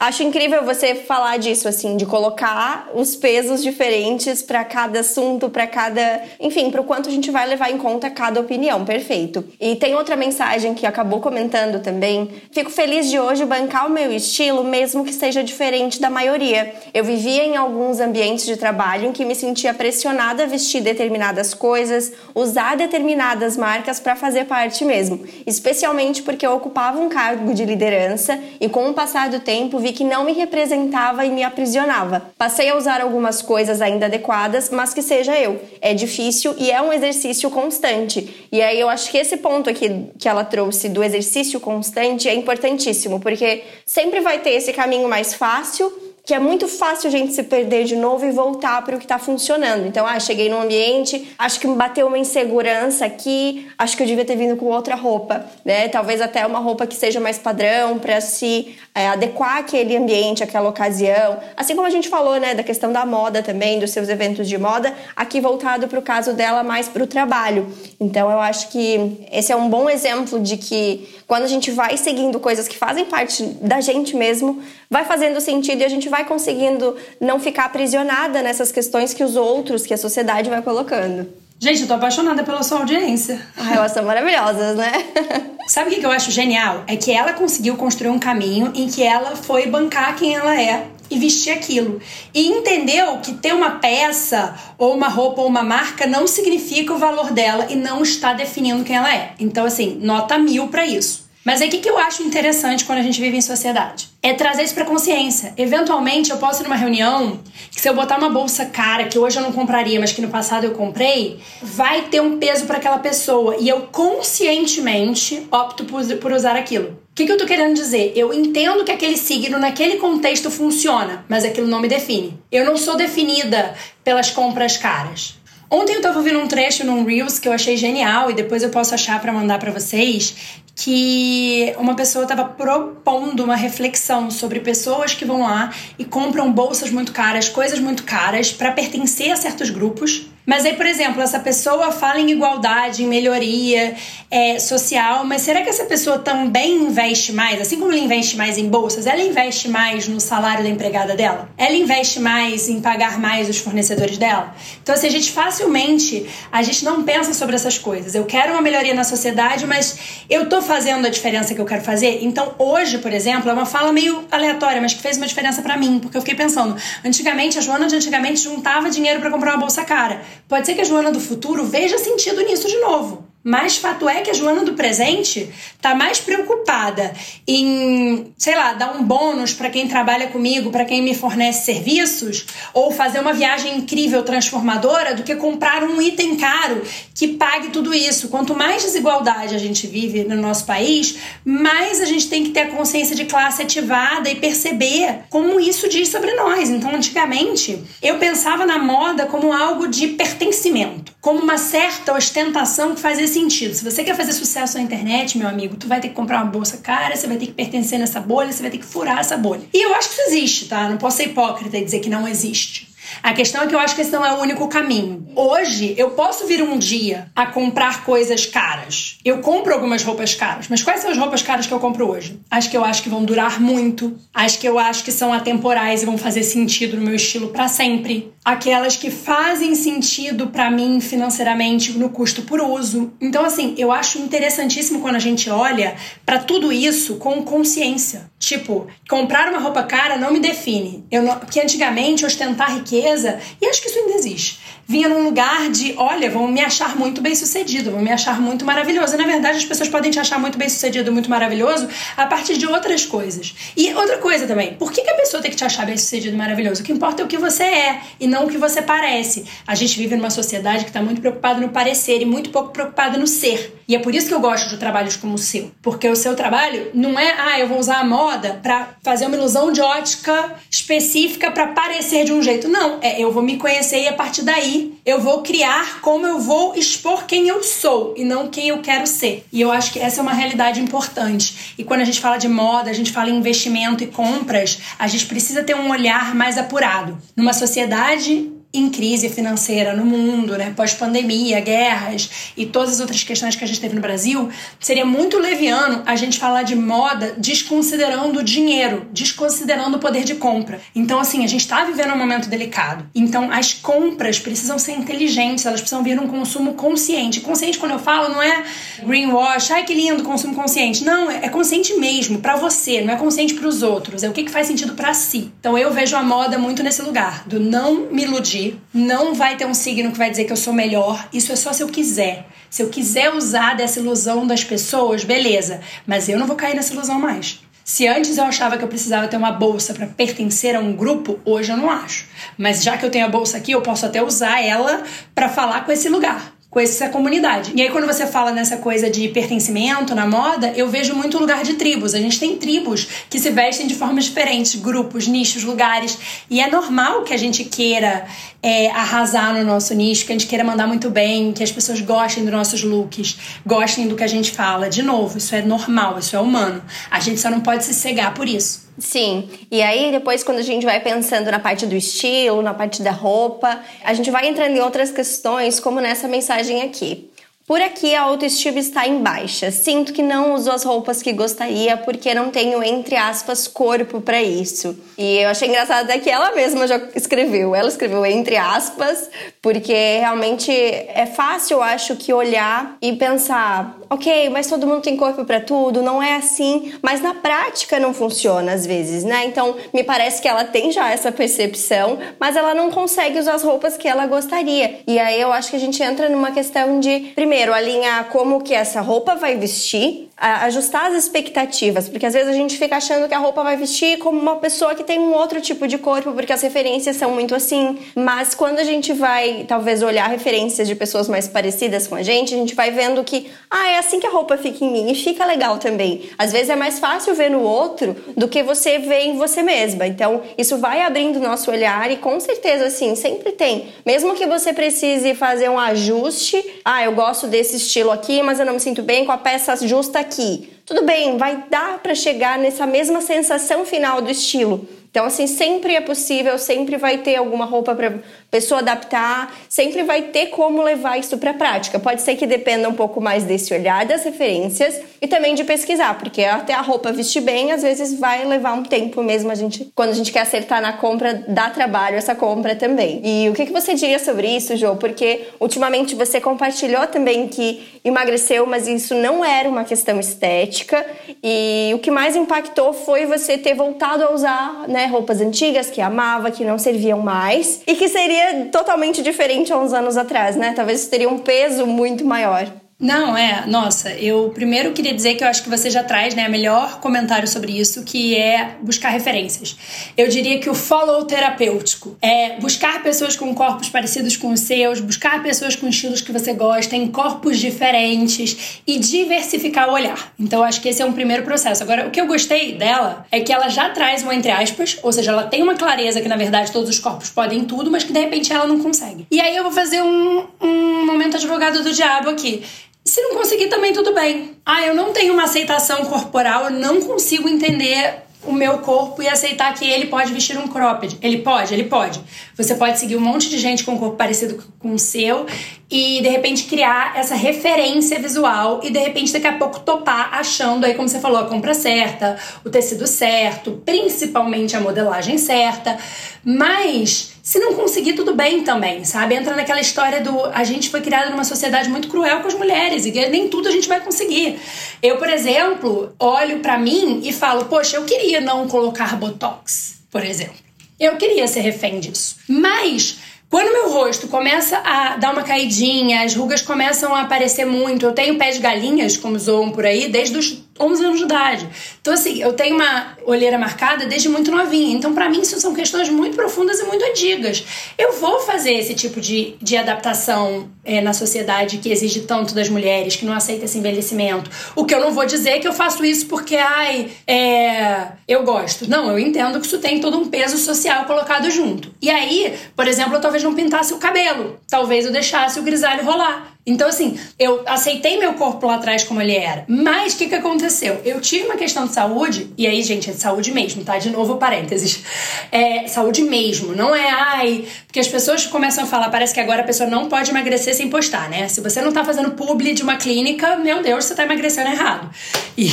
Acho 0.00 0.22
incrível 0.22 0.64
você 0.64 0.94
falar 0.94 1.36
disso, 1.36 1.68
assim, 1.68 1.98
de 1.98 2.06
colocar 2.06 2.88
os 2.94 3.14
pesos 3.14 3.62
diferentes 3.62 4.40
para 4.42 4.64
cada 4.64 5.00
assunto, 5.00 5.50
para 5.50 5.66
cada. 5.66 6.22
Enfim, 6.40 6.70
para 6.70 6.80
o 6.80 6.84
quanto 6.84 7.10
a 7.10 7.12
gente 7.12 7.30
vai 7.30 7.46
levar 7.46 7.70
em 7.70 7.76
conta 7.76 8.08
cada 8.08 8.40
opinião. 8.40 8.86
Perfeito. 8.86 9.44
E 9.60 9.76
tem 9.76 9.94
outra 9.94 10.16
mensagem 10.16 10.72
que 10.74 10.86
acabou 10.86 11.20
comentando 11.20 11.82
também. 11.82 12.30
Fico 12.50 12.70
feliz 12.70 13.10
de 13.10 13.20
hoje 13.20 13.44
bancar 13.44 13.86
o 13.86 13.90
meu 13.90 14.10
estilo, 14.10 14.64
mesmo 14.64 15.04
que 15.04 15.12
seja 15.12 15.44
diferente 15.44 16.00
da 16.00 16.08
maioria. 16.08 16.74
Eu 16.94 17.04
vivia 17.04 17.44
em 17.44 17.56
alguns 17.56 18.00
ambientes 18.00 18.46
de 18.46 18.56
trabalho 18.56 19.08
em 19.08 19.12
que 19.12 19.26
me 19.26 19.34
sentia 19.34 19.74
pressionada 19.74 20.44
a 20.44 20.46
vestir 20.46 20.80
determinadas 20.80 21.52
coisas, 21.52 22.12
usar 22.34 22.78
determinadas 22.78 23.58
marcas 23.58 24.00
para 24.06 24.14
fazer 24.14 24.44
parte 24.44 24.84
mesmo, 24.84 25.24
especialmente 25.44 26.22
porque 26.22 26.46
eu 26.46 26.52
ocupava 26.52 27.00
um 27.00 27.08
cargo 27.08 27.52
de 27.52 27.64
liderança 27.64 28.38
e 28.60 28.68
com 28.68 28.88
o 28.88 28.94
passar 28.94 29.28
do 29.28 29.40
tempo 29.40 29.80
vi 29.80 29.92
que 29.92 30.04
não 30.04 30.22
me 30.22 30.32
representava 30.32 31.26
e 31.26 31.28
me 31.28 31.42
aprisionava. 31.42 32.30
Passei 32.38 32.70
a 32.70 32.76
usar 32.76 33.00
algumas 33.00 33.42
coisas 33.42 33.82
ainda 33.82 34.06
adequadas, 34.06 34.70
mas 34.70 34.94
que 34.94 35.02
seja 35.02 35.36
eu. 35.36 35.60
É 35.80 35.92
difícil 35.92 36.54
e 36.56 36.70
é 36.70 36.80
um 36.80 36.92
exercício 36.92 37.50
constante. 37.50 38.46
E 38.52 38.62
aí 38.62 38.78
eu 38.78 38.88
acho 38.88 39.10
que 39.10 39.18
esse 39.18 39.38
ponto 39.38 39.68
aqui 39.68 40.04
que 40.16 40.28
ela 40.28 40.44
trouxe 40.44 40.88
do 40.88 41.02
exercício 41.02 41.58
constante 41.58 42.28
é 42.28 42.34
importantíssimo, 42.34 43.18
porque 43.18 43.64
sempre 43.84 44.20
vai 44.20 44.38
ter 44.38 44.50
esse 44.50 44.72
caminho 44.72 45.08
mais 45.08 45.34
fácil 45.34 45.92
que 46.26 46.34
é 46.34 46.40
muito 46.40 46.66
fácil 46.66 47.06
a 47.06 47.10
gente 47.10 47.32
se 47.32 47.44
perder 47.44 47.84
de 47.84 47.94
novo 47.94 48.26
e 48.26 48.32
voltar 48.32 48.82
para 48.82 48.96
o 48.96 48.98
que 48.98 49.04
está 49.04 49.16
funcionando. 49.16 49.86
Então, 49.86 50.04
ah, 50.04 50.18
cheguei 50.18 50.48
num 50.48 50.60
ambiente, 50.60 51.32
acho 51.38 51.60
que 51.60 51.68
me 51.68 51.76
bateu 51.76 52.08
uma 52.08 52.18
insegurança 52.18 53.06
aqui, 53.06 53.68
acho 53.78 53.96
que 53.96 54.02
eu 54.02 54.06
devia 54.08 54.24
ter 54.24 54.34
vindo 54.34 54.56
com 54.56 54.66
outra 54.66 54.96
roupa, 54.96 55.46
né? 55.64 55.86
Talvez 55.86 56.20
até 56.20 56.44
uma 56.44 56.58
roupa 56.58 56.84
que 56.84 56.96
seja 56.96 57.20
mais 57.20 57.38
padrão 57.38 58.00
para 58.00 58.20
se 58.20 58.76
é, 58.92 59.06
adequar 59.06 59.58
àquele 59.58 59.96
ambiente, 59.96 60.42
àquela 60.42 60.68
ocasião. 60.68 61.38
Assim 61.56 61.76
como 61.76 61.86
a 61.86 61.90
gente 61.90 62.08
falou, 62.08 62.40
né, 62.40 62.56
da 62.56 62.64
questão 62.64 62.92
da 62.92 63.06
moda 63.06 63.40
também, 63.40 63.78
dos 63.78 63.92
seus 63.92 64.08
eventos 64.08 64.48
de 64.48 64.58
moda, 64.58 64.92
aqui 65.14 65.40
voltado 65.40 65.86
para 65.86 66.00
o 66.00 66.02
caso 66.02 66.32
dela 66.32 66.64
mais 66.64 66.88
para 66.88 67.04
o 67.04 67.06
trabalho. 67.06 67.68
Então, 68.00 68.28
eu 68.32 68.40
acho 68.40 68.70
que 68.70 69.24
esse 69.30 69.52
é 69.52 69.56
um 69.56 69.68
bom 69.68 69.88
exemplo 69.88 70.40
de 70.40 70.56
que 70.56 71.08
quando 71.26 71.42
a 71.42 71.48
gente 71.48 71.70
vai 71.70 71.96
seguindo 71.96 72.38
coisas 72.38 72.68
que 72.68 72.78
fazem 72.78 73.04
parte 73.04 73.44
da 73.60 73.80
gente 73.80 74.14
mesmo, 74.16 74.62
vai 74.88 75.04
fazendo 75.04 75.40
sentido 75.40 75.80
e 75.80 75.84
a 75.84 75.88
gente 75.88 76.08
vai 76.08 76.24
conseguindo 76.24 76.96
não 77.20 77.40
ficar 77.40 77.64
aprisionada 77.64 78.42
nessas 78.42 78.70
questões 78.70 79.12
que 79.12 79.24
os 79.24 79.34
outros, 79.34 79.84
que 79.84 79.92
a 79.92 79.98
sociedade 79.98 80.48
vai 80.48 80.62
colocando. 80.62 81.26
Gente, 81.58 81.82
eu 81.82 81.88
tô 81.88 81.94
apaixonada 81.94 82.44
pela 82.44 82.62
sua 82.62 82.80
audiência. 82.80 83.40
Ah, 83.56 83.74
elas 83.74 83.92
são 83.92 84.04
maravilhosas, 84.04 84.76
né? 84.76 84.92
Sabe 85.66 85.90
o 85.90 85.98
que 85.98 86.04
eu 86.04 86.10
acho 86.10 86.30
genial? 86.30 86.84
É 86.86 86.96
que 86.96 87.10
ela 87.10 87.32
conseguiu 87.32 87.76
construir 87.76 88.10
um 88.10 88.18
caminho 88.18 88.70
em 88.74 88.88
que 88.88 89.02
ela 89.02 89.34
foi 89.34 89.66
bancar 89.66 90.14
quem 90.16 90.34
ela 90.34 90.60
é 90.60 90.86
e 91.10 91.18
vestir 91.18 91.52
aquilo. 91.52 92.00
E 92.34 92.46
entendeu 92.46 93.18
que 93.18 93.34
ter 93.34 93.54
uma 93.54 93.72
peça, 93.72 94.54
ou 94.78 94.94
uma 94.94 95.08
roupa, 95.08 95.40
ou 95.40 95.48
uma 95.48 95.62
marca 95.62 96.06
não 96.06 96.26
significa 96.26 96.92
o 96.92 96.98
valor 96.98 97.32
dela 97.32 97.66
e 97.70 97.76
não 97.76 98.02
está 98.02 98.32
definindo 98.32 98.84
quem 98.84 98.96
ela 98.96 99.14
é. 99.14 99.34
Então, 99.38 99.64
assim, 99.64 99.98
nota 100.00 100.38
mil 100.38 100.68
para 100.68 100.86
isso. 100.86 101.26
Mas 101.46 101.62
aí 101.62 101.68
o 101.68 101.70
que, 101.70 101.78
que 101.78 101.88
eu 101.88 101.96
acho 101.96 102.24
interessante 102.24 102.84
quando 102.84 102.98
a 102.98 103.02
gente 103.02 103.20
vive 103.20 103.36
em 103.36 103.40
sociedade? 103.40 104.08
É 104.20 104.34
trazer 104.34 104.64
isso 104.64 104.74
pra 104.74 104.84
consciência. 104.84 105.54
Eventualmente 105.56 106.32
eu 106.32 106.38
posso 106.38 106.60
ir 106.60 106.64
numa 106.64 106.74
reunião 106.74 107.38
que 107.70 107.80
se 107.80 107.88
eu 107.88 107.94
botar 107.94 108.18
uma 108.18 108.28
bolsa 108.28 108.66
cara, 108.66 109.04
que 109.04 109.16
hoje 109.16 109.38
eu 109.38 109.44
não 109.44 109.52
compraria, 109.52 110.00
mas 110.00 110.10
que 110.10 110.20
no 110.20 110.26
passado 110.26 110.64
eu 110.64 110.72
comprei, 110.72 111.38
vai 111.62 112.02
ter 112.08 112.20
um 112.20 112.38
peso 112.38 112.66
para 112.66 112.78
aquela 112.78 112.98
pessoa. 112.98 113.56
E 113.60 113.68
eu 113.68 113.82
conscientemente 113.92 115.46
opto 115.52 115.84
por 115.84 116.32
usar 116.32 116.56
aquilo. 116.56 116.98
O 117.16 117.18
que, 117.18 117.24
que 117.24 117.32
eu 117.32 117.38
tô 117.38 117.46
querendo 117.46 117.74
dizer? 117.74 118.12
Eu 118.14 118.30
entendo 118.30 118.84
que 118.84 118.92
aquele 118.92 119.16
signo 119.16 119.58
naquele 119.58 119.96
contexto 119.96 120.50
funciona, 120.50 121.24
mas 121.26 121.46
aquilo 121.46 121.66
não 121.66 121.80
me 121.80 121.88
define. 121.88 122.38
Eu 122.52 122.62
não 122.62 122.76
sou 122.76 122.94
definida 122.94 123.74
pelas 124.04 124.30
compras 124.30 124.76
caras. 124.76 125.38
Ontem 125.70 125.94
eu 125.94 126.02
tava 126.02 126.18
ouvindo 126.18 126.38
um 126.38 126.46
trecho 126.46 126.84
num 126.84 127.06
Reels 127.06 127.38
que 127.38 127.48
eu 127.48 127.52
achei 127.54 127.74
genial 127.74 128.30
e 128.30 128.34
depois 128.34 128.62
eu 128.62 128.68
posso 128.68 128.92
achar 128.92 129.18
para 129.18 129.32
mandar 129.32 129.58
para 129.58 129.72
vocês, 129.72 130.60
que 130.76 131.74
uma 131.78 131.96
pessoa 131.96 132.24
estava 132.24 132.44
propondo 132.44 133.42
uma 133.42 133.56
reflexão 133.56 134.30
sobre 134.30 134.60
pessoas 134.60 135.14
que 135.14 135.24
vão 135.24 135.40
lá 135.40 135.72
e 135.98 136.04
compram 136.04 136.52
bolsas 136.52 136.90
muito 136.90 137.12
caras, 137.12 137.48
coisas 137.48 137.80
muito 137.80 138.04
caras 138.04 138.52
para 138.52 138.70
pertencer 138.70 139.32
a 139.32 139.36
certos 139.36 139.70
grupos 139.70 140.28
mas 140.46 140.64
aí, 140.64 140.74
por 140.74 140.86
exemplo, 140.86 141.20
essa 141.20 141.40
pessoa 141.40 141.90
fala 141.90 142.20
em 142.20 142.30
igualdade, 142.30 143.02
em 143.02 143.06
melhoria 143.08 143.96
é, 144.30 144.60
social, 144.60 145.24
mas 145.24 145.42
será 145.42 145.60
que 145.60 145.68
essa 145.68 145.84
pessoa 145.86 146.20
também 146.20 146.84
investe 146.84 147.32
mais? 147.32 147.60
Assim 147.60 147.80
como 147.80 147.90
ela 147.90 148.00
investe 148.00 148.36
mais 148.36 148.56
em 148.56 148.68
bolsas, 148.68 149.06
ela 149.06 149.20
investe 149.20 149.68
mais 149.68 150.06
no 150.06 150.20
salário 150.20 150.62
da 150.62 150.70
empregada 150.70 151.16
dela? 151.16 151.50
Ela 151.58 151.74
investe 151.74 152.20
mais 152.20 152.68
em 152.68 152.80
pagar 152.80 153.18
mais 153.18 153.48
os 153.48 153.58
fornecedores 153.58 154.18
dela? 154.18 154.54
Então, 154.80 154.94
assim, 154.94 155.08
a 155.08 155.10
gente 155.10 155.32
facilmente, 155.32 156.24
a 156.52 156.62
gente 156.62 156.84
não 156.84 157.02
pensa 157.02 157.34
sobre 157.34 157.56
essas 157.56 157.76
coisas. 157.76 158.14
Eu 158.14 158.24
quero 158.24 158.52
uma 158.52 158.62
melhoria 158.62 158.94
na 158.94 159.02
sociedade, 159.02 159.66
mas 159.66 159.98
eu 160.30 160.48
tô 160.48 160.62
fazendo 160.66 161.06
a 161.06 161.08
diferença 161.08 161.54
que 161.54 161.60
eu 161.60 161.64
quero 161.64 161.82
fazer? 161.82 162.18
Então, 162.22 162.54
hoje, 162.58 162.98
por 162.98 163.12
exemplo, 163.12 163.48
é 163.48 163.52
uma 163.52 163.64
fala 163.64 163.92
meio 163.92 164.24
aleatória, 164.30 164.80
mas 164.82 164.92
que 164.92 165.00
fez 165.00 165.16
uma 165.16 165.26
diferença 165.26 165.62
para 165.62 165.76
mim, 165.76 165.98
porque 165.98 166.16
eu 166.16 166.20
fiquei 166.20 166.34
pensando, 166.34 166.76
antigamente, 167.04 167.58
a 167.58 167.62
Joana 167.62 167.86
de 167.86 167.96
antigamente 167.96 168.40
juntava 168.40 168.90
dinheiro 168.90 169.20
para 169.20 169.30
comprar 169.30 169.52
uma 169.52 169.60
bolsa 169.60 169.84
cara. 169.84 170.20
Pode 170.48 170.66
ser 170.66 170.74
que 170.74 170.82
a 170.82 170.84
Joana 170.84 171.10
do 171.10 171.20
futuro 171.20 171.64
veja 171.64 171.96
sentido 171.98 172.42
nisso 172.42 172.68
de 172.68 172.78
novo. 172.80 173.24
Mas 173.48 173.76
fato 173.76 174.08
é 174.08 174.22
que 174.22 174.30
a 174.32 174.34
Joana 174.34 174.64
do 174.64 174.72
presente 174.72 175.48
tá 175.80 175.94
mais 175.94 176.18
preocupada 176.18 177.14
em, 177.46 178.34
sei 178.36 178.56
lá, 178.56 178.72
dar 178.72 178.96
um 178.96 179.04
bônus 179.04 179.52
para 179.52 179.70
quem 179.70 179.86
trabalha 179.86 180.26
comigo, 180.26 180.72
para 180.72 180.84
quem 180.84 181.00
me 181.00 181.14
fornece 181.14 181.64
serviços, 181.64 182.44
ou 182.74 182.90
fazer 182.90 183.20
uma 183.20 183.32
viagem 183.32 183.76
incrível, 183.76 184.24
transformadora, 184.24 185.14
do 185.14 185.22
que 185.22 185.36
comprar 185.36 185.84
um 185.84 186.02
item 186.02 186.34
caro 186.34 186.82
que 187.14 187.28
pague 187.28 187.68
tudo 187.68 187.94
isso. 187.94 188.30
Quanto 188.30 188.52
mais 188.52 188.82
desigualdade 188.82 189.54
a 189.54 189.58
gente 189.58 189.86
vive 189.86 190.24
no 190.24 190.34
nosso 190.34 190.66
país, 190.66 191.16
mais 191.44 192.00
a 192.00 192.04
gente 192.04 192.28
tem 192.28 192.42
que 192.42 192.50
ter 192.50 192.62
a 192.62 192.70
consciência 192.70 193.14
de 193.14 193.26
classe 193.26 193.62
ativada 193.62 194.28
e 194.28 194.34
perceber 194.34 195.20
como 195.30 195.60
isso 195.60 195.88
diz 195.88 196.08
sobre 196.08 196.34
nós. 196.34 196.68
Então, 196.68 196.92
antigamente, 196.92 197.80
eu 198.02 198.18
pensava 198.18 198.66
na 198.66 198.76
moda 198.76 199.26
como 199.26 199.52
algo 199.52 199.86
de 199.86 200.08
pertencimento, 200.08 201.14
como 201.20 201.38
uma 201.38 201.58
certa 201.58 202.12
ostentação 202.12 202.92
que 202.92 203.00
fazia 203.00 203.35
sentido. 203.36 203.74
Se 203.74 203.84
você 203.84 204.02
quer 204.02 204.16
fazer 204.16 204.32
sucesso 204.32 204.78
na 204.78 204.84
internet, 204.84 205.36
meu 205.36 205.46
amigo, 205.46 205.76
tu 205.76 205.86
vai 205.86 206.00
ter 206.00 206.08
que 206.08 206.14
comprar 206.14 206.42
uma 206.42 206.50
bolsa 206.50 206.78
cara, 206.78 207.14
você 207.14 207.26
vai 207.26 207.36
ter 207.36 207.46
que 207.46 207.52
pertencer 207.52 207.98
nessa 207.98 208.18
bolha, 208.18 208.50
você 208.50 208.62
vai 208.62 208.70
ter 208.70 208.78
que 208.78 208.86
furar 208.86 209.18
essa 209.18 209.36
bolha. 209.36 209.62
E 209.74 209.84
eu 209.84 209.94
acho 209.94 210.08
que 210.08 210.14
isso 210.14 210.30
existe, 210.30 210.68
tá? 210.68 210.88
Não 210.88 210.96
posso 210.96 211.18
ser 211.18 211.24
hipócrita 211.24 211.76
e 211.76 211.84
dizer 211.84 212.00
que 212.00 212.08
não 212.08 212.26
existe. 212.26 212.95
A 213.22 213.32
questão 213.32 213.62
é 213.62 213.66
que 213.66 213.74
eu 213.74 213.78
acho 213.78 213.94
que 213.94 214.00
esse 214.00 214.12
não 214.12 214.24
é 214.24 214.32
o 214.32 214.40
único 214.40 214.68
caminho. 214.68 215.26
Hoje, 215.34 215.94
eu 215.96 216.10
posso 216.10 216.46
vir 216.46 216.62
um 216.62 216.78
dia 216.78 217.30
a 217.34 217.46
comprar 217.46 218.04
coisas 218.04 218.46
caras. 218.46 219.18
Eu 219.24 219.38
compro 219.38 219.74
algumas 219.74 220.02
roupas 220.02 220.34
caras, 220.34 220.66
mas 220.68 220.82
quais 220.82 221.00
são 221.00 221.10
as 221.10 221.18
roupas 221.18 221.42
caras 221.42 221.66
que 221.66 221.72
eu 221.72 221.80
compro 221.80 222.08
hoje? 222.08 222.40
As 222.50 222.66
que 222.66 222.76
eu 222.76 222.84
acho 222.84 223.02
que 223.02 223.08
vão 223.08 223.24
durar 223.24 223.60
muito, 223.60 224.16
as 224.32 224.56
que 224.56 224.66
eu 224.66 224.78
acho 224.78 225.04
que 225.04 225.12
são 225.12 225.32
atemporais 225.32 226.02
e 226.02 226.06
vão 226.06 226.16
fazer 226.16 226.42
sentido 226.42 226.96
no 226.96 227.02
meu 227.02 227.14
estilo 227.14 227.48
para 227.48 227.68
sempre, 227.68 228.32
aquelas 228.44 228.96
que 228.96 229.10
fazem 229.10 229.74
sentido 229.74 230.46
para 230.46 230.70
mim 230.70 231.00
financeiramente 231.00 231.92
no 231.98 232.10
custo 232.10 232.42
por 232.42 232.60
uso. 232.60 233.12
Então, 233.20 233.44
assim, 233.44 233.74
eu 233.76 233.90
acho 233.90 234.18
interessantíssimo 234.18 235.00
quando 235.00 235.16
a 235.16 235.20
gente 235.20 235.50
olha 235.50 235.96
para 236.24 236.38
tudo 236.38 236.72
isso 236.72 237.16
com 237.16 237.42
consciência. 237.42 238.30
Tipo, 238.38 238.86
comprar 239.08 239.48
uma 239.48 239.58
roupa 239.58 239.82
cara 239.82 240.16
não 240.18 240.32
me 240.32 240.40
define. 240.40 241.04
Eu 241.10 241.22
não... 241.22 241.38
Porque 241.38 241.60
antigamente 241.60 242.24
ostentar 242.24 242.74
riqueza, 242.74 243.40
e 243.60 243.66
acho 243.66 243.80
que 243.80 243.88
isso 243.88 243.98
ainda 243.98 244.14
existe, 244.14 244.60
vinha 244.86 245.08
num 245.08 245.24
lugar 245.24 245.68
de, 245.70 245.94
olha, 245.96 246.30
vão 246.30 246.46
me 246.48 246.60
achar 246.60 246.96
muito 246.96 247.20
bem 247.20 247.34
sucedido, 247.34 247.90
vão 247.90 248.00
me 248.00 248.12
achar 248.12 248.40
muito 248.40 248.64
maravilhoso. 248.64 249.14
E, 249.14 249.18
na 249.18 249.26
verdade, 249.26 249.58
as 249.58 249.64
pessoas 249.64 249.88
podem 249.88 250.10
te 250.10 250.20
achar 250.20 250.38
muito 250.38 250.56
bem 250.56 250.68
sucedido, 250.68 251.12
muito 251.12 251.28
maravilhoso, 251.28 251.88
a 252.16 252.26
partir 252.26 252.56
de 252.56 252.66
outras 252.66 253.04
coisas. 253.04 253.54
E 253.76 253.92
outra 253.94 254.18
coisa 254.18 254.46
também, 254.46 254.74
por 254.74 254.92
que, 254.92 255.02
que 255.02 255.10
a 255.10 255.14
pessoa 255.14 255.42
tem 255.42 255.50
que 255.50 255.56
te 255.56 255.64
achar 255.64 255.84
bem 255.84 255.96
sucedido 255.96 256.36
maravilhoso? 256.36 256.82
O 256.82 256.84
que 256.84 256.92
importa 256.92 257.22
é 257.22 257.24
o 257.24 257.28
que 257.28 257.38
você 257.38 257.64
é 257.64 258.00
e 258.20 258.26
não 258.26 258.44
o 258.44 258.48
que 258.48 258.58
você 258.58 258.80
parece. 258.80 259.44
A 259.66 259.74
gente 259.74 259.98
vive 259.98 260.14
numa 260.14 260.30
sociedade 260.30 260.84
que 260.84 260.90
está 260.90 261.02
muito 261.02 261.20
preocupada 261.20 261.60
no 261.60 261.70
parecer 261.70 262.22
e 262.22 262.24
muito 262.24 262.50
pouco 262.50 262.70
preocupada 262.70 263.18
no 263.18 263.26
ser. 263.26 263.74
E 263.88 263.94
é 263.94 263.98
por 263.98 264.14
isso 264.14 264.26
que 264.26 264.34
eu 264.34 264.40
gosto 264.40 264.68
de 264.68 264.78
trabalhos 264.78 265.16
como 265.16 265.34
o 265.34 265.38
seu. 265.38 265.70
Porque 265.80 266.08
o 266.08 266.16
seu 266.16 266.34
trabalho 266.34 266.90
não 266.92 267.18
é, 267.18 267.34
ah, 267.38 267.58
eu 267.60 267.68
vou 267.68 267.78
usar 267.78 267.98
a 268.00 268.04
moda 268.04 268.58
para 268.62 268.96
fazer 269.02 269.26
uma 269.26 269.36
ilusão 269.36 269.70
de 269.70 269.80
ótica 269.80 270.54
específica 270.70 271.50
para 271.50 271.68
parecer 271.68 272.24
de 272.24 272.32
um 272.32 272.42
jeito. 272.42 272.68
Não, 272.68 272.98
é 273.00 273.20
eu 273.20 273.32
vou 273.32 273.42
me 273.42 273.56
conhecer 273.56 274.02
e 274.02 274.08
a 274.08 274.12
partir 274.12 274.42
daí 274.42 274.75
eu 275.04 275.20
vou 275.20 275.42
criar 275.42 276.00
como 276.00 276.26
eu 276.26 276.38
vou 276.38 276.74
expor 276.74 277.26
quem 277.26 277.48
eu 277.48 277.62
sou 277.62 278.14
e 278.16 278.24
não 278.24 278.48
quem 278.48 278.68
eu 278.68 278.78
quero 278.78 279.06
ser. 279.06 279.44
E 279.52 279.60
eu 279.60 279.70
acho 279.70 279.92
que 279.92 279.98
essa 279.98 280.20
é 280.20 280.22
uma 280.22 280.32
realidade 280.32 280.80
importante. 280.80 281.74
E 281.78 281.84
quando 281.84 282.00
a 282.00 282.04
gente 282.04 282.20
fala 282.20 282.36
de 282.36 282.48
moda, 282.48 282.90
a 282.90 282.94
gente 282.94 283.12
fala 283.12 283.30
em 283.30 283.36
investimento 283.36 284.02
e 284.02 284.06
compras, 284.06 284.78
a 284.98 285.06
gente 285.06 285.26
precisa 285.26 285.62
ter 285.62 285.76
um 285.76 285.90
olhar 285.90 286.34
mais 286.34 286.58
apurado. 286.58 287.16
Numa 287.36 287.52
sociedade 287.52 288.50
em 288.78 288.90
crise 288.90 289.28
financeira 289.28 289.94
no 289.94 290.04
mundo, 290.04 290.56
né, 290.56 290.72
pós-pandemia, 290.76 291.60
guerras 291.60 292.52
e 292.56 292.66
todas 292.66 292.94
as 292.94 293.00
outras 293.00 293.22
questões 293.22 293.56
que 293.56 293.64
a 293.64 293.66
gente 293.66 293.80
teve 293.80 293.94
no 293.94 294.00
Brasil, 294.00 294.48
seria 294.80 295.04
muito 295.04 295.38
leviano 295.38 296.02
a 296.06 296.16
gente 296.16 296.38
falar 296.38 296.62
de 296.62 296.74
moda 296.74 297.34
desconsiderando 297.38 298.40
o 298.40 298.42
dinheiro, 298.42 299.06
desconsiderando 299.12 299.96
o 299.96 300.00
poder 300.00 300.24
de 300.24 300.34
compra. 300.34 300.80
Então, 300.94 301.18
assim, 301.18 301.44
a 301.44 301.46
gente 301.46 301.60
está 301.60 301.84
vivendo 301.84 302.12
um 302.12 302.18
momento 302.18 302.48
delicado. 302.48 303.08
Então, 303.14 303.50
as 303.50 303.72
compras 303.72 304.38
precisam 304.38 304.78
ser 304.78 304.92
inteligentes, 304.92 305.66
elas 305.66 305.80
precisam 305.80 306.02
vir 306.02 306.16
num 306.16 306.28
consumo 306.28 306.74
consciente. 306.74 307.40
Consciente, 307.40 307.78
quando 307.78 307.92
eu 307.92 307.98
falo, 307.98 308.28
não 308.28 308.42
é 308.42 308.64
greenwash, 309.02 309.70
ai 309.70 309.84
que 309.84 309.94
lindo, 309.94 310.22
consumo 310.22 310.54
consciente. 310.54 311.04
Não, 311.04 311.30
é 311.30 311.48
consciente 311.48 311.94
mesmo, 311.94 312.38
para 312.38 312.56
você, 312.56 313.02
não 313.02 313.14
é 313.14 313.16
consciente 313.16 313.54
para 313.54 313.66
os 313.66 313.82
outros. 313.82 314.22
É 314.22 314.28
o 314.28 314.32
que, 314.32 314.44
que 314.44 314.50
faz 314.50 314.66
sentido 314.66 314.94
para 314.94 315.12
si. 315.14 315.52
Então, 315.60 315.76
eu 315.76 315.92
vejo 315.92 316.16
a 316.16 316.22
moda 316.22 316.58
muito 316.58 316.82
nesse 316.82 317.02
lugar, 317.02 317.44
do 317.46 317.60
não 317.60 318.06
me 318.10 318.22
iludir 318.22 318.65
não 318.92 319.34
vai 319.34 319.56
ter 319.56 319.66
um 319.66 319.74
signo 319.74 320.12
que 320.12 320.18
vai 320.18 320.30
dizer 320.30 320.44
que 320.44 320.52
eu 320.52 320.56
sou 320.56 320.72
melhor. 320.72 321.28
Isso 321.32 321.52
é 321.52 321.56
só 321.56 321.72
se 321.72 321.82
eu 321.82 321.88
quiser. 321.88 322.46
Se 322.70 322.82
eu 322.82 322.88
quiser 322.88 323.32
usar 323.32 323.74
dessa 323.74 324.00
ilusão 324.00 324.46
das 324.46 324.64
pessoas, 324.64 325.24
beleza. 325.24 325.80
Mas 326.06 326.28
eu 326.28 326.38
não 326.38 326.46
vou 326.46 326.56
cair 326.56 326.74
nessa 326.74 326.92
ilusão 326.92 327.18
mais. 327.18 327.60
Se 327.84 328.08
antes 328.08 328.36
eu 328.36 328.44
achava 328.44 328.76
que 328.76 328.82
eu 328.82 328.88
precisava 328.88 329.28
ter 329.28 329.36
uma 329.36 329.52
bolsa 329.52 329.94
para 329.94 330.06
pertencer 330.06 330.74
a 330.74 330.80
um 330.80 330.92
grupo, 330.92 331.38
hoje 331.44 331.70
eu 331.70 331.76
não 331.76 331.88
acho. 331.88 332.26
Mas 332.58 332.82
já 332.82 332.96
que 332.96 333.06
eu 333.06 333.10
tenho 333.10 333.26
a 333.26 333.28
bolsa 333.28 333.56
aqui, 333.56 333.70
eu 333.72 333.80
posso 333.80 334.04
até 334.04 334.20
usar 334.22 334.60
ela 334.60 335.04
para 335.34 335.48
falar 335.48 335.84
com 335.84 335.92
esse 335.92 336.08
lugar 336.08 336.55
com 336.76 336.80
essa 336.80 337.08
comunidade. 337.08 337.72
E 337.74 337.80
aí, 337.80 337.88
quando 337.88 338.06
você 338.06 338.26
fala 338.26 338.52
nessa 338.52 338.76
coisa 338.76 339.08
de 339.08 339.26
pertencimento 339.30 340.14
na 340.14 340.26
moda, 340.26 340.74
eu 340.76 340.90
vejo 340.90 341.14
muito 341.14 341.38
lugar 341.38 341.64
de 341.64 341.72
tribos. 341.72 342.14
A 342.14 342.18
gente 342.18 342.38
tem 342.38 342.58
tribos 342.58 343.08
que 343.30 343.38
se 343.38 343.48
vestem 343.48 343.86
de 343.86 343.94
formas 343.94 344.24
diferentes, 344.24 344.74
grupos, 344.74 345.26
nichos, 345.26 345.64
lugares. 345.64 346.18
E 346.50 346.60
é 346.60 346.70
normal 346.70 347.22
que 347.22 347.32
a 347.32 347.36
gente 347.38 347.64
queira 347.64 348.26
é, 348.62 348.90
arrasar 348.90 349.54
no 349.54 349.64
nosso 349.64 349.94
nicho, 349.94 350.26
que 350.26 350.32
a 350.32 350.34
gente 350.34 350.46
queira 350.46 350.62
mandar 350.62 350.86
muito 350.86 351.08
bem, 351.08 351.50
que 351.50 351.62
as 351.62 351.72
pessoas 351.72 351.98
gostem 352.02 352.44
dos 352.44 352.52
nossos 352.52 352.82
looks, 352.82 353.38
gostem 353.64 354.06
do 354.06 354.14
que 354.14 354.22
a 354.22 354.28
gente 354.28 354.50
fala. 354.50 354.90
De 354.90 355.02
novo, 355.02 355.38
isso 355.38 355.54
é 355.54 355.62
normal, 355.62 356.18
isso 356.18 356.36
é 356.36 356.40
humano. 356.40 356.82
A 357.10 357.20
gente 357.20 357.40
só 357.40 357.48
não 357.48 357.62
pode 357.62 357.84
se 357.84 357.94
cegar 357.94 358.34
por 358.34 358.46
isso. 358.46 358.85
Sim, 358.98 359.48
e 359.70 359.82
aí 359.82 360.10
depois 360.10 360.42
quando 360.42 360.58
a 360.58 360.62
gente 360.62 360.86
vai 360.86 361.00
pensando 361.00 361.50
na 361.50 361.58
parte 361.58 361.86
do 361.86 361.94
estilo, 361.94 362.62
na 362.62 362.72
parte 362.72 363.02
da 363.02 363.10
roupa, 363.10 363.80
a 364.02 364.14
gente 364.14 364.30
vai 364.30 364.48
entrando 364.48 364.76
em 364.76 364.80
outras 364.80 365.10
questões, 365.10 365.78
como 365.78 366.00
nessa 366.00 366.26
mensagem 366.26 366.82
aqui. 366.82 367.30
Por 367.66 367.80
aqui 367.80 368.14
a 368.14 368.22
autoestima 368.22 368.78
está 368.78 369.08
em 369.08 369.20
baixa. 369.20 369.72
Sinto 369.72 370.12
que 370.12 370.22
não 370.22 370.54
uso 370.54 370.70
as 370.70 370.84
roupas 370.84 371.20
que 371.20 371.32
gostaria 371.32 371.96
porque 371.96 372.32
não 372.32 372.48
tenho, 372.48 372.80
entre 372.80 373.16
aspas, 373.16 373.66
corpo 373.66 374.20
para 374.20 374.40
isso. 374.40 374.96
E 375.18 375.38
eu 375.38 375.48
achei 375.48 375.68
engraçado 375.68 376.04
até 376.04 376.16
que 376.20 376.30
ela 376.30 376.52
mesma 376.52 376.86
já 376.86 376.96
escreveu. 377.16 377.74
Ela 377.74 377.88
escreveu 377.88 378.24
entre 378.24 378.56
aspas, 378.56 379.28
porque 379.60 379.92
realmente 379.92 380.70
é 380.70 381.26
fácil, 381.26 381.78
eu 381.78 381.82
acho, 381.82 382.14
que 382.14 382.32
olhar 382.32 382.96
e 383.02 383.14
pensar, 383.14 383.98
ok, 384.10 384.48
mas 384.50 384.66
todo 384.66 384.86
mundo 384.86 385.02
tem 385.02 385.16
corpo 385.16 385.44
para 385.44 385.60
tudo, 385.60 386.02
não 386.02 386.22
é 386.22 386.36
assim. 386.36 386.92
Mas 387.02 387.20
na 387.20 387.34
prática 387.34 387.98
não 387.98 388.14
funciona 388.14 388.72
às 388.72 388.86
vezes, 388.86 389.24
né? 389.24 389.44
Então 389.46 389.76
me 389.92 390.02
parece 390.02 390.40
que 390.40 390.48
ela 390.48 390.64
tem 390.64 390.90
já 390.92 391.10
essa 391.10 391.32
percepção, 391.32 392.18
mas 392.38 392.56
ela 392.56 392.74
não 392.74 392.90
consegue 392.90 393.38
usar 393.38 393.54
as 393.54 393.62
roupas 393.62 393.96
que 393.96 394.08
ela 394.08 394.26
gostaria. 394.26 395.00
E 395.06 395.18
aí 395.18 395.40
eu 395.40 395.52
acho 395.52 395.70
que 395.70 395.76
a 395.76 395.80
gente 395.80 396.02
entra 396.02 396.28
numa 396.28 396.50
questão 396.50 397.00
de, 397.00 397.32
primeiro, 397.34 397.72
alinhar 397.72 398.26
como 398.26 398.62
que 398.62 398.74
essa 398.74 399.00
roupa 399.00 399.34
vai 399.34 399.56
vestir, 399.56 400.28
ajustar 400.38 401.06
as 401.06 401.14
expectativas, 401.24 402.10
porque 402.10 402.26
às 402.26 402.34
vezes 402.34 402.48
a 402.48 402.52
gente 402.52 402.76
fica 402.76 402.96
achando 402.96 403.26
que 403.26 403.32
a 403.32 403.38
roupa 403.38 403.62
vai 403.62 403.74
vestir 403.74 404.18
como 404.18 404.38
uma 404.38 404.56
pessoa 404.56 404.94
que 404.94 405.02
tem 405.02 405.18
um 405.18 405.32
outro 405.32 405.62
tipo 405.62 405.88
de 405.88 405.96
corpo, 405.96 406.32
porque 406.32 406.52
as 406.52 406.60
referências 406.60 407.16
são 407.16 407.30
muito 407.30 407.54
assim. 407.54 407.98
Mas 408.14 408.54
quando 408.54 408.78
a 408.78 408.84
gente 408.84 409.14
vai, 409.14 409.64
talvez, 409.66 410.02
olhar 410.02 410.28
referências 410.28 410.86
de 410.86 410.94
pessoas 410.94 411.26
mais 411.26 411.48
parecidas 411.48 412.06
com 412.06 412.14
a 412.14 412.22
gente, 412.22 412.54
a 412.54 412.56
gente 412.58 412.74
vai 412.74 412.90
vendo 412.90 413.24
que, 413.24 413.50
ah, 413.70 413.88
é 413.88 413.98
assim 413.98 414.20
que 414.20 414.26
a 414.26 414.30
roupa 414.30 414.58
fica 414.58 414.84
em 414.84 414.92
mim 414.92 415.10
e 415.10 415.14
fica 415.14 415.44
legal 415.46 415.78
também. 415.78 416.28
Às 416.36 416.52
vezes 416.52 416.68
é 416.68 416.76
mais 416.76 416.98
fácil 416.98 417.34
ver 417.34 417.50
no 417.50 417.62
outro 417.62 418.14
do 418.36 418.46
que 418.46 418.62
você 418.62 418.98
ver 418.98 419.22
em 419.22 419.38
você 419.38 419.62
mesma. 419.62 420.06
Então, 420.06 420.42
isso 420.58 420.76
vai 420.76 421.00
abrindo 421.00 421.36
o 421.36 421.42
nosso 421.42 421.70
olhar 421.70 422.10
e 422.10 422.18
com 422.18 422.38
certeza, 422.40 422.86
assim, 422.86 423.14
sempre 423.14 423.52
tem. 423.52 423.86
Mesmo 424.04 424.34
que 424.34 424.46
você 424.46 424.74
precise 424.74 425.34
fazer 425.34 425.70
um 425.70 425.78
ajuste, 425.78 426.62
ah, 426.84 427.02
eu 427.02 427.12
gosto 427.12 427.46
desse 427.46 427.76
estilo 427.76 428.10
aqui, 428.10 428.42
mas 428.42 428.60
eu 428.60 428.66
não 428.66 428.74
me 428.74 428.80
sinto 428.80 429.02
bem 429.02 429.24
com 429.24 429.32
a 429.32 429.38
peça 429.38 429.74
justa 429.86 430.25
aqui. 430.26 430.72
Tudo 430.84 431.04
bem, 431.04 431.36
vai 431.38 431.64
dar 431.70 431.98
para 431.98 432.14
chegar 432.14 432.58
nessa 432.58 432.86
mesma 432.86 433.20
sensação 433.20 433.84
final 433.84 434.20
do 434.20 434.30
estilo. 434.30 434.86
Então, 435.16 435.24
assim, 435.24 435.46
sempre 435.46 435.94
é 435.94 436.00
possível, 436.02 436.58
sempre 436.58 436.98
vai 436.98 437.16
ter 437.16 437.36
alguma 437.36 437.64
roupa 437.64 437.94
para 437.94 438.18
pessoa 438.50 438.80
adaptar, 438.80 439.50
sempre 439.66 440.02
vai 440.02 440.24
ter 440.24 440.48
como 440.48 440.82
levar 440.82 441.18
isso 441.18 441.38
para 441.38 441.52
a 441.52 441.54
prática. 441.54 441.98
Pode 441.98 442.20
ser 442.20 442.36
que 442.36 442.46
dependa 442.46 442.86
um 442.86 442.92
pouco 442.92 443.18
mais 443.18 443.44
desse 443.44 443.72
olhar 443.72 444.04
das 444.04 444.24
referências 444.24 445.00
e 445.20 445.26
também 445.26 445.54
de 445.54 445.64
pesquisar, 445.64 446.18
porque 446.18 446.44
até 446.44 446.74
a 446.74 446.82
roupa 446.82 447.12
vestir 447.12 447.40
bem, 447.40 447.72
às 447.72 447.82
vezes 447.82 448.18
vai 448.18 448.44
levar 448.44 448.74
um 448.74 448.82
tempo 448.82 449.22
mesmo 449.22 449.50
a 449.50 449.54
gente, 449.54 449.90
quando 449.94 450.10
a 450.10 450.12
gente 450.12 450.30
quer 450.30 450.40
acertar 450.40 450.82
na 450.82 450.92
compra, 450.92 451.42
dá 451.48 451.70
trabalho 451.70 452.16
essa 452.16 452.34
compra 452.34 452.76
também. 452.76 453.22
E 453.24 453.48
o 453.48 453.54
que, 453.54 453.64
que 453.64 453.72
você 453.72 453.94
diria 453.94 454.18
sobre 454.18 454.48
isso, 454.48 454.76
Jo? 454.76 454.96
Porque 454.96 455.48
ultimamente 455.58 456.14
você 456.14 456.42
compartilhou 456.42 457.06
também 457.06 457.48
que 457.48 458.00
emagreceu, 458.04 458.66
mas 458.66 458.86
isso 458.86 459.14
não 459.14 459.42
era 459.42 459.66
uma 459.66 459.84
questão 459.84 460.20
estética 460.20 461.06
e 461.42 461.90
o 461.94 461.98
que 461.98 462.10
mais 462.10 462.36
impactou 462.36 462.92
foi 462.92 463.24
você 463.24 463.56
ter 463.56 463.74
voltado 463.74 464.22
a 464.22 464.32
usar, 464.32 464.86
né, 464.88 465.05
roupas 465.06 465.40
antigas 465.40 465.90
que 465.90 466.00
amava, 466.00 466.50
que 466.50 466.64
não 466.64 466.78
serviam 466.78 467.20
mais 467.20 467.82
e 467.86 467.94
que 467.94 468.08
seria 468.08 468.66
totalmente 468.72 469.22
diferente 469.22 469.72
há 469.72 469.78
uns 469.78 469.92
anos 469.92 470.16
atrás, 470.16 470.56
né? 470.56 470.72
Talvez 470.74 471.06
teria 471.08 471.28
um 471.28 471.38
peso 471.38 471.86
muito 471.86 472.24
maior. 472.24 472.70
Não, 472.98 473.36
é, 473.36 473.66
nossa, 473.66 474.10
eu 474.12 474.48
primeiro 474.54 474.92
queria 474.92 475.12
dizer 475.12 475.34
que 475.34 475.44
eu 475.44 475.48
acho 475.48 475.62
que 475.62 475.68
você 475.68 475.90
já 475.90 476.02
traz, 476.02 476.34
né, 476.34 476.48
melhor 476.48 476.98
comentário 476.98 477.46
sobre 477.46 477.78
isso, 477.78 478.02
que 478.04 478.34
é 478.34 478.76
buscar 478.80 479.10
referências. 479.10 479.76
Eu 480.16 480.28
diria 480.28 480.58
que 480.58 480.70
o 480.70 480.74
follow 480.74 481.26
terapêutico 481.26 482.16
é 482.22 482.58
buscar 482.58 483.02
pessoas 483.02 483.36
com 483.36 483.54
corpos 483.54 483.90
parecidos 483.90 484.34
com 484.38 484.50
os 484.50 484.60
seus, 484.60 484.98
buscar 484.98 485.42
pessoas 485.42 485.76
com 485.76 485.86
estilos 485.86 486.22
que 486.22 486.32
você 486.32 486.54
gosta, 486.54 486.96
em 486.96 487.06
corpos 487.08 487.58
diferentes 487.58 488.80
e 488.86 488.98
diversificar 488.98 489.90
o 489.90 489.92
olhar. 489.92 490.32
Então, 490.40 490.62
acho 490.62 490.80
que 490.80 490.88
esse 490.88 491.02
é 491.02 491.04
um 491.04 491.12
primeiro 491.12 491.42
processo. 491.42 491.82
Agora, 491.82 492.08
o 492.08 492.10
que 492.10 492.20
eu 492.20 492.26
gostei 492.26 492.76
dela 492.78 493.26
é 493.30 493.40
que 493.40 493.52
ela 493.52 493.68
já 493.68 493.90
traz 493.90 494.22
um 494.22 494.32
entre 494.32 494.50
aspas, 494.50 494.98
ou 495.02 495.12
seja, 495.12 495.32
ela 495.32 495.44
tem 495.44 495.62
uma 495.62 495.74
clareza 495.74 496.22
que 496.22 496.28
na 496.28 496.36
verdade 496.36 496.72
todos 496.72 496.88
os 496.88 496.98
corpos 496.98 497.28
podem 497.28 497.66
tudo, 497.66 497.90
mas 497.90 498.04
que 498.04 498.12
de 498.12 498.20
repente 498.20 498.50
ela 498.50 498.66
não 498.66 498.78
consegue. 498.78 499.26
E 499.30 499.38
aí 499.38 499.54
eu 499.54 499.64
vou 499.64 499.72
fazer 499.72 500.00
um, 500.00 500.46
um 500.62 501.04
momento 501.04 501.36
advogado 501.36 501.82
do 501.82 501.92
diabo 501.92 502.30
aqui 502.30 502.64
Se 503.06 503.20
não 503.22 503.36
conseguir, 503.36 503.68
também 503.68 503.92
tudo 503.92 504.12
bem. 504.12 504.56
Ah, 504.66 504.84
eu 504.84 504.92
não 504.92 505.12
tenho 505.12 505.32
uma 505.32 505.44
aceitação 505.44 506.04
corporal, 506.06 506.64
eu 506.64 506.70
não 506.72 507.00
consigo 507.00 507.48
entender 507.48 508.26
o 508.42 508.52
meu 508.52 508.78
corpo 508.78 509.22
e 509.22 509.28
aceitar 509.28 509.72
que 509.74 509.88
ele 509.88 510.06
pode 510.06 510.32
vestir 510.32 510.58
um 510.58 510.66
cropped. 510.66 511.16
Ele 511.22 511.38
pode, 511.38 511.72
ele 511.72 511.84
pode. 511.84 512.20
Você 512.56 512.74
pode 512.74 512.98
seguir 512.98 513.16
um 513.16 513.20
monte 513.20 513.48
de 513.48 513.58
gente 513.58 513.84
com 513.84 513.92
um 513.92 513.98
corpo 513.98 514.16
parecido 514.16 514.62
com 514.80 514.92
o 514.92 514.98
seu 514.98 515.46
e 515.88 516.20
de 516.20 516.28
repente 516.28 516.64
criar 516.64 517.16
essa 517.16 517.36
referência 517.36 518.18
visual 518.18 518.80
e 518.82 518.90
de 518.90 518.98
repente 518.98 519.32
daqui 519.32 519.46
a 519.46 519.52
pouco 519.52 519.80
topar 519.80 520.30
achando 520.32 520.84
aí, 520.84 520.94
como 520.94 521.08
você 521.08 521.20
falou, 521.20 521.38
a 521.38 521.46
compra 521.46 521.74
certa, 521.74 522.36
o 522.64 522.70
tecido 522.70 523.06
certo, 523.06 523.82
principalmente 523.84 524.76
a 524.76 524.80
modelagem 524.80 525.38
certa. 525.38 525.96
Mas 526.44 527.35
se 527.46 527.60
não 527.60 527.74
conseguir, 527.74 528.14
tudo 528.14 528.34
bem 528.34 528.64
também, 528.64 529.04
sabe? 529.04 529.36
Entra 529.36 529.54
naquela 529.54 529.80
história 529.80 530.20
do 530.20 530.46
a 530.46 530.64
gente 530.64 530.90
foi 530.90 531.00
criado 531.00 531.30
numa 531.30 531.44
sociedade 531.44 531.88
muito 531.88 532.08
cruel 532.08 532.40
com 532.40 532.48
as 532.48 532.54
mulheres 532.54 533.06
e 533.06 533.12
nem 533.12 533.46
tudo 533.46 533.68
a 533.68 533.70
gente 533.70 533.86
vai 533.86 534.00
conseguir. 534.00 534.58
Eu, 535.00 535.16
por 535.16 535.28
exemplo, 535.30 536.12
olho 536.18 536.58
para 536.58 536.76
mim 536.76 537.20
e 537.22 537.32
falo, 537.32 537.66
poxa, 537.66 537.98
eu 537.98 538.04
queria 538.04 538.40
não 538.40 538.66
colocar 538.66 539.14
botox, 539.14 540.00
por 540.10 540.24
exemplo. 540.24 540.56
Eu 540.98 541.16
queria 541.18 541.46
ser 541.46 541.60
refém 541.60 542.00
disso. 542.00 542.34
Mas 542.48 543.18
quando 543.48 543.72
meu 543.72 543.92
rosto 543.92 544.26
começa 544.26 544.78
a 544.78 545.16
dar 545.16 545.32
uma 545.32 545.44
caidinha, 545.44 546.22
as 546.22 546.34
rugas 546.34 546.62
começam 546.62 547.14
a 547.14 547.20
aparecer 547.20 547.64
muito, 547.64 548.04
eu 548.04 548.12
tenho 548.12 548.36
pés 548.36 548.56
de 548.56 548.60
galinhas, 548.60 549.16
como 549.16 549.38
zoam 549.38 549.70
por 549.70 549.86
aí, 549.86 550.08
desde 550.08 550.36
os 550.36 550.65
11 550.78 551.04
anos 551.04 551.18
de 551.18 551.24
idade. 551.24 551.68
Então, 552.00 552.12
assim, 552.12 552.40
eu 552.40 552.52
tenho 552.52 552.76
uma 552.76 553.16
olheira 553.24 553.58
marcada 553.58 554.06
desde 554.06 554.28
muito 554.28 554.50
novinha. 554.50 554.96
Então, 554.96 555.14
para 555.14 555.28
mim, 555.28 555.40
isso 555.40 555.58
são 555.60 555.74
questões 555.74 556.08
muito 556.08 556.36
profundas 556.36 556.78
e 556.80 556.84
muito 556.84 557.04
antigas. 557.04 557.64
Eu 557.98 558.12
vou 558.14 558.40
fazer 558.40 558.74
esse 558.74 558.94
tipo 558.94 559.20
de, 559.20 559.54
de 559.60 559.76
adaptação 559.76 560.70
é, 560.84 561.00
na 561.00 561.12
sociedade 561.12 561.78
que 561.78 561.90
exige 561.90 562.20
tanto 562.20 562.54
das 562.54 562.68
mulheres, 562.68 563.16
que 563.16 563.24
não 563.24 563.32
aceita 563.32 563.64
esse 563.64 563.78
envelhecimento. 563.78 564.50
O 564.74 564.84
que 564.84 564.94
eu 564.94 565.00
não 565.00 565.12
vou 565.12 565.26
dizer 565.26 565.50
é 565.50 565.58
que 565.58 565.68
eu 565.68 565.72
faço 565.72 566.04
isso 566.04 566.26
porque, 566.26 566.56
ai, 566.56 567.10
é, 567.26 568.08
eu 568.28 568.42
gosto. 568.44 568.88
Não, 568.88 569.10
eu 569.10 569.18
entendo 569.18 569.60
que 569.60 569.66
isso 569.66 569.78
tem 569.78 570.00
todo 570.00 570.18
um 570.18 570.28
peso 570.28 570.58
social 570.58 571.04
colocado 571.04 571.50
junto. 571.50 571.92
E 572.00 572.10
aí, 572.10 572.54
por 572.74 572.86
exemplo, 572.86 573.14
eu 573.14 573.20
talvez 573.20 573.42
não 573.42 573.54
pintasse 573.54 573.92
o 573.92 573.98
cabelo. 573.98 574.60
Talvez 574.68 575.06
eu 575.06 575.12
deixasse 575.12 575.58
o 575.58 575.62
grisalho 575.62 576.04
rolar. 576.04 576.55
Então, 576.66 576.88
assim, 576.88 577.16
eu 577.38 577.62
aceitei 577.64 578.18
meu 578.18 578.34
corpo 578.34 578.66
lá 578.66 578.74
atrás 578.74 579.04
como 579.04 579.22
ele 579.22 579.36
era. 579.36 579.64
Mas 579.68 580.14
o 580.14 580.18
que, 580.18 580.26
que 580.26 580.34
aconteceu? 580.34 581.00
Eu 581.04 581.20
tive 581.20 581.44
uma 581.44 581.54
questão 581.54 581.86
de 581.86 581.92
saúde, 581.92 582.50
e 582.58 582.66
aí, 582.66 582.82
gente, 582.82 583.08
é 583.08 583.12
de 583.12 583.20
saúde 583.20 583.52
mesmo, 583.52 583.84
tá? 583.84 583.98
De 583.98 584.10
novo, 584.10 584.36
parênteses. 584.36 585.04
É 585.52 585.86
saúde 585.86 586.22
mesmo, 586.22 586.74
não 586.74 586.92
é 586.92 587.08
ai. 587.08 587.64
Porque 587.86 588.00
as 588.00 588.08
pessoas 588.08 588.46
começam 588.46 588.82
a 588.82 588.86
falar, 588.86 589.10
parece 589.10 589.32
que 589.32 589.38
agora 589.38 589.62
a 589.62 589.64
pessoa 589.64 589.88
não 589.88 590.08
pode 590.08 590.30
emagrecer 590.30 590.74
sem 590.74 590.90
postar, 590.90 591.30
né? 591.30 591.46
Se 591.46 591.60
você 591.60 591.80
não 591.80 591.92
tá 591.92 592.04
fazendo 592.04 592.32
publi 592.32 592.74
de 592.74 592.82
uma 592.82 592.96
clínica, 592.96 593.56
meu 593.56 593.80
Deus, 593.80 594.04
você 594.04 594.14
tá 594.16 594.24
emagrecendo 594.24 594.68
errado. 594.68 595.08
E, 595.56 595.70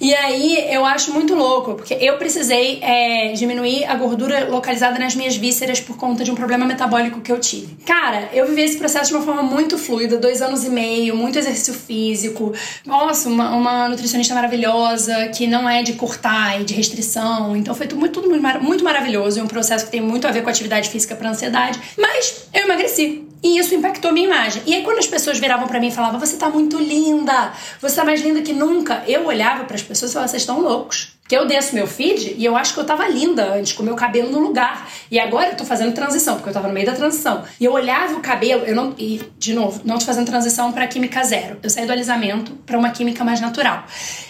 e 0.00 0.14
aí 0.14 0.66
eu 0.72 0.84
acho 0.84 1.12
muito 1.12 1.34
louco, 1.34 1.74
porque 1.74 1.94
eu 1.94 2.16
precisei 2.16 2.78
é, 2.82 3.32
diminuir 3.32 3.84
a 3.84 3.94
gordura 3.94 4.48
localizada 4.48 4.98
nas 4.98 5.14
minhas 5.14 5.36
vísceras 5.36 5.80
por 5.80 5.96
conta 5.96 6.24
de 6.24 6.30
um 6.30 6.34
problema 6.34 6.64
metabólico 6.64 7.20
que 7.20 7.32
eu 7.32 7.38
tive. 7.38 7.76
Cara, 7.84 8.28
eu 8.32 8.46
vivi 8.46 8.62
esse 8.62 8.76
processo 8.76 9.10
de 9.10 9.16
uma 9.16 9.24
forma 9.24 9.42
muito 9.42 9.78
fluida 9.78 10.16
dois 10.16 10.42
anos 10.42 10.64
e 10.64 10.70
meio, 10.70 11.16
muito 11.16 11.38
exercício 11.38 11.74
físico. 11.74 12.52
Nossa, 12.84 13.28
uma, 13.28 13.54
uma 13.54 13.88
nutricionista 13.88 14.34
maravilhosa, 14.34 15.28
que 15.28 15.46
não 15.46 15.68
é 15.68 15.82
de 15.82 15.94
cortar 15.94 16.60
e 16.60 16.64
de 16.64 16.74
restrição. 16.74 17.56
Então 17.56 17.74
foi 17.74 17.86
tudo, 17.86 17.98
muito, 17.98 18.22
muito, 18.62 18.84
maravilhoso. 18.84 19.40
É 19.40 19.42
um 19.42 19.48
processo 19.48 19.84
que 19.86 19.90
tem 19.90 20.00
muito 20.00 20.26
a 20.26 20.30
ver 20.30 20.42
com 20.42 20.50
atividade 20.50 20.88
física 20.88 21.14
para 21.14 21.30
ansiedade. 21.30 21.80
Mas 21.96 22.46
eu 22.52 22.62
emagreci. 22.62 23.23
E 23.44 23.58
isso 23.58 23.74
impactou 23.74 24.10
minha 24.10 24.26
imagem. 24.26 24.62
E 24.64 24.74
aí, 24.74 24.82
quando 24.82 24.98
as 24.98 25.06
pessoas 25.06 25.38
viravam 25.38 25.68
para 25.68 25.78
mim 25.78 25.88
e 25.88 25.92
falavam: 25.92 26.18
Você 26.18 26.38
tá 26.38 26.48
muito 26.48 26.78
linda, 26.78 27.52
você 27.78 27.94
tá 27.94 28.02
mais 28.02 28.22
linda 28.22 28.40
que 28.40 28.54
nunca, 28.54 29.04
eu 29.06 29.26
olhava 29.26 29.64
para 29.64 29.76
as 29.76 29.82
pessoas 29.82 30.10
e 30.10 30.14
falava: 30.14 30.30
Vocês 30.30 30.42
estão 30.42 30.60
loucos. 30.60 31.13
Que 31.26 31.34
eu 31.34 31.46
desço 31.46 31.74
meu 31.74 31.86
feed 31.86 32.34
e 32.36 32.44
eu 32.44 32.54
acho 32.54 32.74
que 32.74 32.80
eu 32.80 32.84
tava 32.84 33.08
linda 33.08 33.54
antes, 33.54 33.72
com 33.72 33.82
meu 33.82 33.94
cabelo 33.94 34.30
no 34.30 34.40
lugar. 34.40 34.90
E 35.10 35.18
agora 35.18 35.50
eu 35.50 35.56
tô 35.56 35.64
fazendo 35.64 35.94
transição, 35.94 36.34
porque 36.34 36.50
eu 36.50 36.52
tava 36.52 36.68
no 36.68 36.74
meio 36.74 36.84
da 36.84 36.92
transição. 36.92 37.44
E 37.58 37.64
eu 37.64 37.72
olhava 37.72 38.14
o 38.14 38.20
cabelo, 38.20 38.64
eu 38.66 38.74
não. 38.74 38.94
E, 38.98 39.22
de 39.38 39.54
novo, 39.54 39.80
não 39.84 39.98
tô 39.98 40.04
fazendo 40.04 40.26
transição 40.26 40.70
para 40.70 40.86
química 40.86 41.24
zero. 41.24 41.58
Eu 41.62 41.70
saí 41.70 41.86
do 41.86 41.92
alisamento 41.92 42.52
para 42.66 42.78
uma 42.78 42.90
química 42.90 43.24
mais 43.24 43.40
natural. 43.40 43.84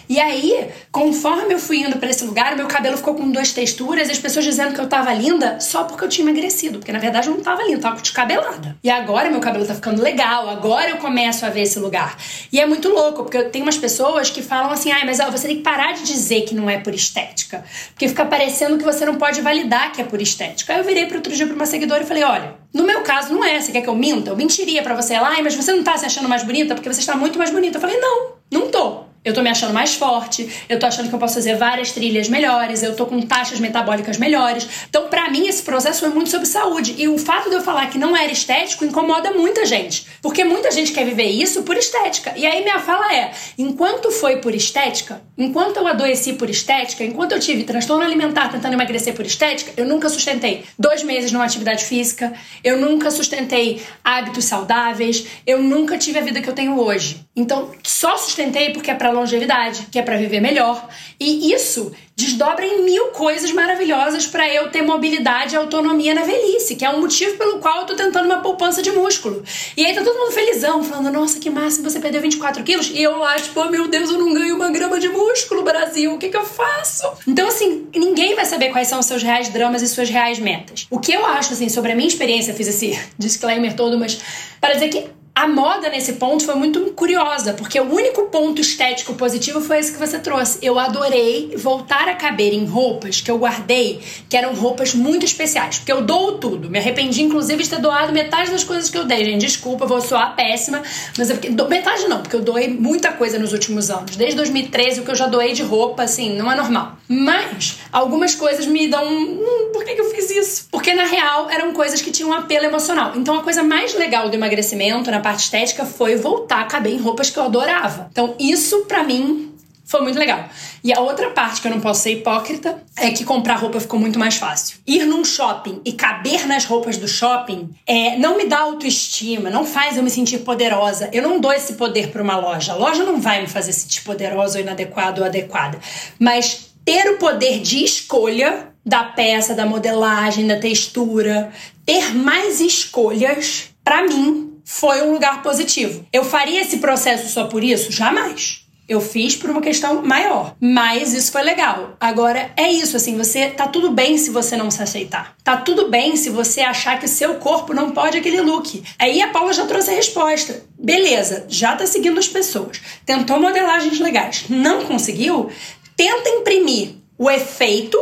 E 0.07 0.19
aí, 0.19 0.69
conforme 0.89 1.53
eu 1.53 1.59
fui 1.59 1.79
indo 1.79 1.97
para 1.97 2.09
esse 2.09 2.23
lugar, 2.23 2.55
meu 2.55 2.67
cabelo 2.67 2.95
ficou 2.95 3.15
com 3.15 3.29
duas 3.29 3.51
texturas, 3.51 4.07
e 4.07 4.11
as 4.11 4.19
pessoas 4.19 4.45
dizendo 4.45 4.73
que 4.73 4.79
eu 4.79 4.87
tava 4.87 5.11
linda 5.13 5.59
só 5.59 5.83
porque 5.83 6.05
eu 6.05 6.07
tinha 6.07 6.25
emagrecido. 6.25 6.79
Porque 6.79 6.93
na 6.93 6.99
verdade 6.99 7.27
eu 7.27 7.35
não 7.35 7.41
tava 7.41 7.63
linda, 7.63 7.77
eu 7.77 7.81
tava 7.81 7.99
descabelada. 7.99 8.77
E 8.81 8.89
agora 8.89 9.29
meu 9.29 9.41
cabelo 9.41 9.65
tá 9.65 9.75
ficando 9.75 10.01
legal, 10.01 10.47
agora 10.47 10.91
eu 10.91 10.97
começo 10.97 11.45
a 11.45 11.49
ver 11.49 11.63
esse 11.63 11.77
lugar. 11.77 12.15
E 12.53 12.59
é 12.59 12.65
muito 12.65 12.87
louco, 12.87 13.23
porque 13.23 13.43
tem 13.45 13.61
umas 13.63 13.77
pessoas 13.77 14.29
que 14.29 14.41
falam 14.41 14.71
assim: 14.71 14.91
ai, 14.91 15.03
mas 15.05 15.19
ó, 15.19 15.29
você 15.29 15.47
tem 15.47 15.57
que 15.57 15.63
parar 15.63 15.93
de 15.93 16.03
dizer 16.03 16.41
que 16.41 16.55
não 16.55 16.69
é 16.69 16.77
por 16.85 16.93
estética. 16.93 17.65
Porque 17.89 18.07
fica 18.07 18.23
parecendo 18.23 18.77
que 18.77 18.83
você 18.83 19.03
não 19.05 19.15
pode 19.15 19.41
validar 19.41 19.91
que 19.91 19.99
é 19.99 20.05
por 20.05 20.21
estética. 20.21 20.73
Aí 20.73 20.79
eu 20.79 20.85
virei 20.85 21.07
pro 21.07 21.17
outro 21.17 21.33
dia 21.33 21.47
pra 21.47 21.55
uma 21.55 21.65
seguidora 21.65 22.03
e 22.03 22.05
falei: 22.05 22.23
olha, 22.23 22.55
no 22.71 22.83
meu 22.83 23.01
caso 23.01 23.33
não 23.33 23.43
é. 23.43 23.59
Você 23.59 23.71
quer 23.71 23.81
que 23.81 23.89
eu 23.89 23.95
minta? 23.95 24.29
Eu 24.29 24.37
mentiria 24.37 24.83
para 24.83 24.95
você 24.95 25.19
lá, 25.19 25.41
mas 25.41 25.55
você 25.55 25.73
não 25.73 25.83
tá 25.83 25.97
se 25.97 26.05
achando 26.05 26.29
mais 26.29 26.43
bonita 26.43 26.75
porque 26.75 26.87
você 26.87 26.99
está 26.99 27.17
muito 27.17 27.39
mais 27.39 27.49
bonita. 27.49 27.77
Eu 27.77 27.81
falei: 27.81 27.97
não, 27.99 28.33
não 28.51 28.69
tô. 28.69 29.03
Eu 29.25 29.33
tô 29.33 29.41
me 29.41 29.49
achando 29.49 29.73
mais 29.73 29.95
forte, 29.95 30.47
eu 30.69 30.77
tô 30.77 30.85
achando 30.85 31.09
que 31.09 31.15
eu 31.15 31.19
posso 31.19 31.33
fazer 31.33 31.55
várias 31.55 31.91
trilhas 31.91 32.29
melhores, 32.29 32.83
eu 32.83 32.95
tô 32.95 33.07
com 33.07 33.19
taxas 33.21 33.59
metabólicas 33.59 34.19
melhores. 34.19 34.67
Então, 34.87 35.07
para 35.07 35.29
mim, 35.31 35.47
esse 35.47 35.63
processo 35.63 36.01
foi 36.01 36.09
muito 36.09 36.29
sobre 36.29 36.45
saúde. 36.45 36.93
E 36.95 37.07
o 37.07 37.17
fato 37.17 37.49
de 37.49 37.55
eu 37.55 37.61
falar 37.61 37.89
que 37.89 37.97
não 37.97 38.15
era 38.15 38.31
estético 38.31 38.85
incomoda 38.85 39.31
muita 39.31 39.65
gente. 39.65 40.05
Porque 40.21 40.43
muita 40.43 40.69
gente 40.69 40.91
quer 40.91 41.05
viver 41.05 41.25
isso 41.25 41.63
por 41.63 41.75
estética. 41.75 42.33
E 42.35 42.45
aí 42.45 42.61
minha 42.61 42.79
fala 42.79 43.13
é: 43.15 43.31
enquanto 43.57 44.11
foi 44.11 44.37
por 44.37 44.53
estética, 44.53 45.21
enquanto 45.35 45.77
eu 45.77 45.87
adoeci 45.87 46.33
por 46.33 46.49
estética, 46.49 47.03
enquanto 47.03 47.31
eu 47.31 47.39
tive 47.39 47.63
transtorno 47.63 48.03
alimentar 48.03 48.49
tentando 48.51 48.73
emagrecer 48.73 49.15
por 49.15 49.25
estética, 49.25 49.71
eu 49.75 49.85
nunca 49.85 50.07
sustentei 50.07 50.65
dois 50.77 51.01
meses 51.03 51.31
numa 51.31 51.45
atividade 51.45 51.83
física, 51.83 52.31
eu 52.63 52.77
nunca 52.77 53.09
sustentei 53.09 53.81
hábitos 54.03 54.45
saudáveis, 54.45 55.25
eu 55.47 55.63
nunca 55.63 55.97
tive 55.97 56.19
a 56.19 56.21
vida 56.21 56.41
que 56.41 56.49
eu 56.49 56.53
tenho 56.53 56.79
hoje. 56.79 57.25
Então, 57.35 57.71
só 57.83 58.15
sustentei 58.17 58.71
porque 58.71 58.91
é 58.91 58.95
pra 58.95 59.11
longevidade, 59.15 59.87
que 59.91 59.97
é 59.97 60.01
para 60.01 60.17
viver 60.17 60.41
melhor. 60.41 60.87
E 61.19 61.51
isso 61.53 61.91
desdobra 62.15 62.65
em 62.65 62.83
mil 62.83 63.07
coisas 63.07 63.51
maravilhosas 63.51 64.25
para 64.25 64.47
eu 64.47 64.69
ter 64.69 64.81
mobilidade 64.81 65.53
e 65.53 65.57
autonomia 65.57 66.13
na 66.13 66.23
velhice, 66.23 66.75
que 66.75 66.85
é 66.85 66.89
um 66.89 67.01
motivo 67.01 67.37
pelo 67.37 67.59
qual 67.59 67.81
eu 67.81 67.85
tô 67.87 67.95
tentando 67.95 68.25
uma 68.25 68.39
poupança 68.39 68.81
de 68.81 68.91
músculo. 68.91 69.43
E 69.75 69.85
aí 69.85 69.93
tá 69.93 70.01
todo 70.01 70.17
mundo 70.17 70.31
felizão, 70.31 70.83
falando, 70.83 71.11
nossa, 71.11 71.39
que 71.39 71.49
máximo, 71.49 71.89
você 71.89 71.99
perdeu 71.99 72.21
24 72.21 72.63
quilos. 72.63 72.89
E 72.89 73.01
eu 73.01 73.17
lá, 73.17 73.35
tipo, 73.35 73.59
oh, 73.59 73.69
meu 73.69 73.87
Deus, 73.87 74.09
eu 74.09 74.17
não 74.17 74.33
ganho 74.33 74.55
uma 74.55 74.69
grama 74.69 74.99
de 74.99 75.09
músculo, 75.09 75.63
Brasil, 75.63 76.13
o 76.13 76.17
que 76.17 76.29
que 76.29 76.37
eu 76.37 76.45
faço? 76.45 77.05
Então, 77.27 77.47
assim, 77.47 77.87
ninguém 77.93 78.35
vai 78.35 78.45
saber 78.45 78.69
quais 78.69 78.87
são 78.87 78.99
os 78.99 79.05
seus 79.05 79.21
reais 79.21 79.49
dramas 79.49 79.81
e 79.81 79.87
suas 79.87 80.09
reais 80.09 80.39
metas. 80.39 80.87
O 80.89 80.99
que 80.99 81.11
eu 81.11 81.25
acho, 81.25 81.53
assim, 81.53 81.67
sobre 81.67 81.91
a 81.91 81.95
minha 81.95 82.07
experiência, 82.07 82.53
fiz 82.53 82.67
esse 82.67 82.97
disclaimer 83.19 83.75
todo, 83.75 83.97
mas 83.99 84.19
para 84.61 84.73
dizer 84.73 84.89
que 84.89 85.05
a 85.35 85.49
moda 85.49 85.89
nesse 85.89 86.13
ponto 86.13 86.45
foi 86.45 86.55
muito 86.55 86.79
curiosa, 86.93 87.51
porque 87.51 87.77
o 87.77 87.93
único 87.93 88.29
ponto 88.29 88.61
estético 88.61 89.15
positivo 89.15 89.59
foi 89.59 89.79
esse 89.79 89.91
que 89.91 89.99
você 89.99 90.17
trouxe. 90.17 90.59
Eu 90.61 90.79
adorei 90.79 91.53
voltar 91.57 92.07
a 92.07 92.15
caber 92.15 92.53
em 92.53 92.65
roupas 92.65 93.19
que 93.19 93.29
eu 93.29 93.37
guardei, 93.37 93.99
que 94.29 94.37
eram 94.37 94.55
roupas 94.55 94.95
muito 94.95 95.25
especiais, 95.25 95.79
porque 95.79 95.91
eu 95.91 96.01
dou 96.01 96.37
tudo. 96.37 96.69
Me 96.69 96.79
arrependi, 96.79 97.21
inclusive, 97.21 97.61
de 97.61 97.69
ter 97.69 97.81
doado 97.81 98.13
metade 98.13 98.49
das 98.49 98.63
coisas 98.63 98.89
que 98.89 98.97
eu 98.97 99.03
dei, 99.03 99.25
gente. 99.25 99.41
Desculpa, 99.41 99.85
vou 99.85 99.99
soar 99.99 100.37
péssima, 100.37 100.81
mas 101.17 101.29
é 101.29 101.33
porque. 101.33 101.49
Metade 101.49 102.07
não, 102.07 102.21
porque 102.21 102.37
eu 102.37 102.41
doei 102.41 102.69
muita 102.69 103.11
coisa 103.11 103.37
nos 103.37 103.51
últimos 103.51 103.91
anos. 103.91 104.15
Desde 104.15 104.37
2013, 104.37 105.01
o 105.01 105.03
que 105.03 105.11
eu 105.11 105.15
já 105.15 105.27
doei 105.27 105.51
de 105.51 105.63
roupa, 105.63 106.03
assim, 106.03 106.33
não 106.37 106.49
é 106.49 106.55
normal. 106.55 106.95
Mas 107.09 107.79
algumas 107.91 108.33
coisas 108.33 108.65
me 108.65 108.87
dão. 108.87 109.05
Hum, 109.05 109.69
por 109.73 109.83
que, 109.83 109.95
que 109.95 110.01
eu 110.01 110.09
fiz 110.11 110.31
isso? 110.31 110.67
Porque 110.71 110.93
na 110.93 111.03
real 111.03 111.49
eram 111.49 111.73
coisas 111.73 112.01
que 112.01 112.09
tinham 112.09 112.29
um 112.29 112.33
apelo 112.33 112.65
emocional. 112.65 113.11
Então 113.15 113.37
a 113.37 113.43
coisa 113.43 113.61
mais 113.61 113.93
legal 113.95 114.29
do 114.29 114.35
emagrecimento, 114.35 115.11
na 115.11 115.24
parte 115.25 115.45
estética 115.45 115.87
foi 115.87 116.15
voltar 116.15 116.61
a 116.61 116.65
caber 116.65 116.93
em 116.93 116.99
roupas 116.99 117.31
que 117.31 117.39
eu 117.39 117.43
adorava. 117.43 118.09
Então, 118.11 118.35
isso 118.37 118.85
para 118.85 119.03
mim 119.03 119.51
foi 119.83 120.01
muito 120.01 120.19
legal. 120.19 120.47
E 120.83 120.93
a 120.93 120.99
outra 120.99 121.31
parte 121.31 121.61
que 121.61 121.67
eu 121.67 121.71
não 121.71 121.79
posso 121.79 122.03
ser 122.03 122.11
hipócrita 122.11 122.83
é 122.95 123.09
que 123.09 123.25
comprar 123.25 123.55
roupa 123.55 123.79
ficou 123.79 123.99
muito 123.99 124.19
mais 124.19 124.35
fácil. 124.35 124.77
Ir 124.85 125.03
num 125.05 125.25
shopping 125.25 125.81
e 125.83 125.93
caber 125.93 126.45
nas 126.45 126.65
roupas 126.65 126.97
do 126.97 127.07
shopping 127.07 127.71
é, 127.87 128.15
não 128.19 128.37
me 128.37 128.45
dá 128.45 128.59
autoestima, 128.59 129.49
não 129.49 129.65
faz 129.65 129.97
eu 129.97 130.03
me 130.03 130.11
sentir 130.11 130.39
poderosa. 130.39 131.09
Eu 131.11 131.23
não 131.23 131.39
dou 131.39 131.51
esse 131.51 131.73
poder 131.73 132.11
para 132.11 132.21
uma 132.21 132.37
loja. 132.37 132.73
A 132.73 132.75
loja 132.75 133.03
não 133.03 133.19
vai 133.19 133.41
me 133.41 133.47
fazer 133.47 133.73
sentir 133.73 134.03
poderosa 134.03 134.59
ou 134.59 134.63
inadequada 134.63 135.21
ou 135.21 135.25
adequada. 135.25 135.79
Mas 136.19 136.69
ter 136.85 137.09
o 137.09 137.17
poder 137.17 137.61
de 137.61 137.83
escolha 137.83 138.67
da 138.85 139.03
peça, 139.03 139.55
da 139.55 139.65
modelagem, 139.65 140.45
da 140.45 140.59
textura, 140.59 141.51
ter 141.83 142.13
mais 142.13 142.61
escolhas, 142.61 143.71
para 143.83 144.03
mim 144.03 144.44
foi 144.65 145.03
um 145.03 145.13
lugar 145.13 145.43
positivo. 145.43 146.05
Eu 146.11 146.25
faria 146.25 146.61
esse 146.61 146.77
processo 146.77 147.29
só 147.29 147.45
por 147.45 147.63
isso? 147.63 147.91
Jamais. 147.91 148.65
Eu 148.87 149.01
fiz 149.01 149.35
por 149.35 149.49
uma 149.49 149.61
questão 149.61 150.03
maior, 150.03 150.55
mas 150.59 151.13
isso 151.13 151.31
foi 151.31 151.41
legal. 151.41 151.95
Agora 151.99 152.51
é 152.55 152.71
isso, 152.71 152.95
assim, 152.95 153.17
você 153.17 153.47
tá 153.49 153.67
tudo 153.67 153.89
bem 153.91 154.15
se 154.15 154.29
você 154.29 154.55
não 154.55 154.69
se 154.69 154.81
aceitar. 154.81 155.35
Tá 155.43 155.57
tudo 155.57 155.89
bem 155.89 156.15
se 156.15 156.29
você 156.29 156.61
achar 156.61 156.99
que 156.99 157.07
seu 157.07 157.35
corpo 157.35 157.73
não 157.73 157.91
pode 157.91 158.17
aquele 158.17 158.41
look. 158.41 158.83
Aí 158.99 159.23
a 159.23 159.29
Paula 159.29 159.53
já 159.53 159.65
trouxe 159.65 159.89
a 159.89 159.95
resposta. 159.95 160.63
Beleza, 160.77 161.45
já 161.47 161.75
tá 161.75 161.87
seguindo 161.87 162.19
as 162.19 162.27
pessoas. 162.27 162.79
Tentou 163.03 163.39
modelagens 163.39 163.99
legais, 163.99 164.45
não 164.49 164.85
conseguiu? 164.85 165.49
Tenta 165.95 166.29
imprimir 166.29 166.95
o 167.17 167.29
efeito 167.29 167.97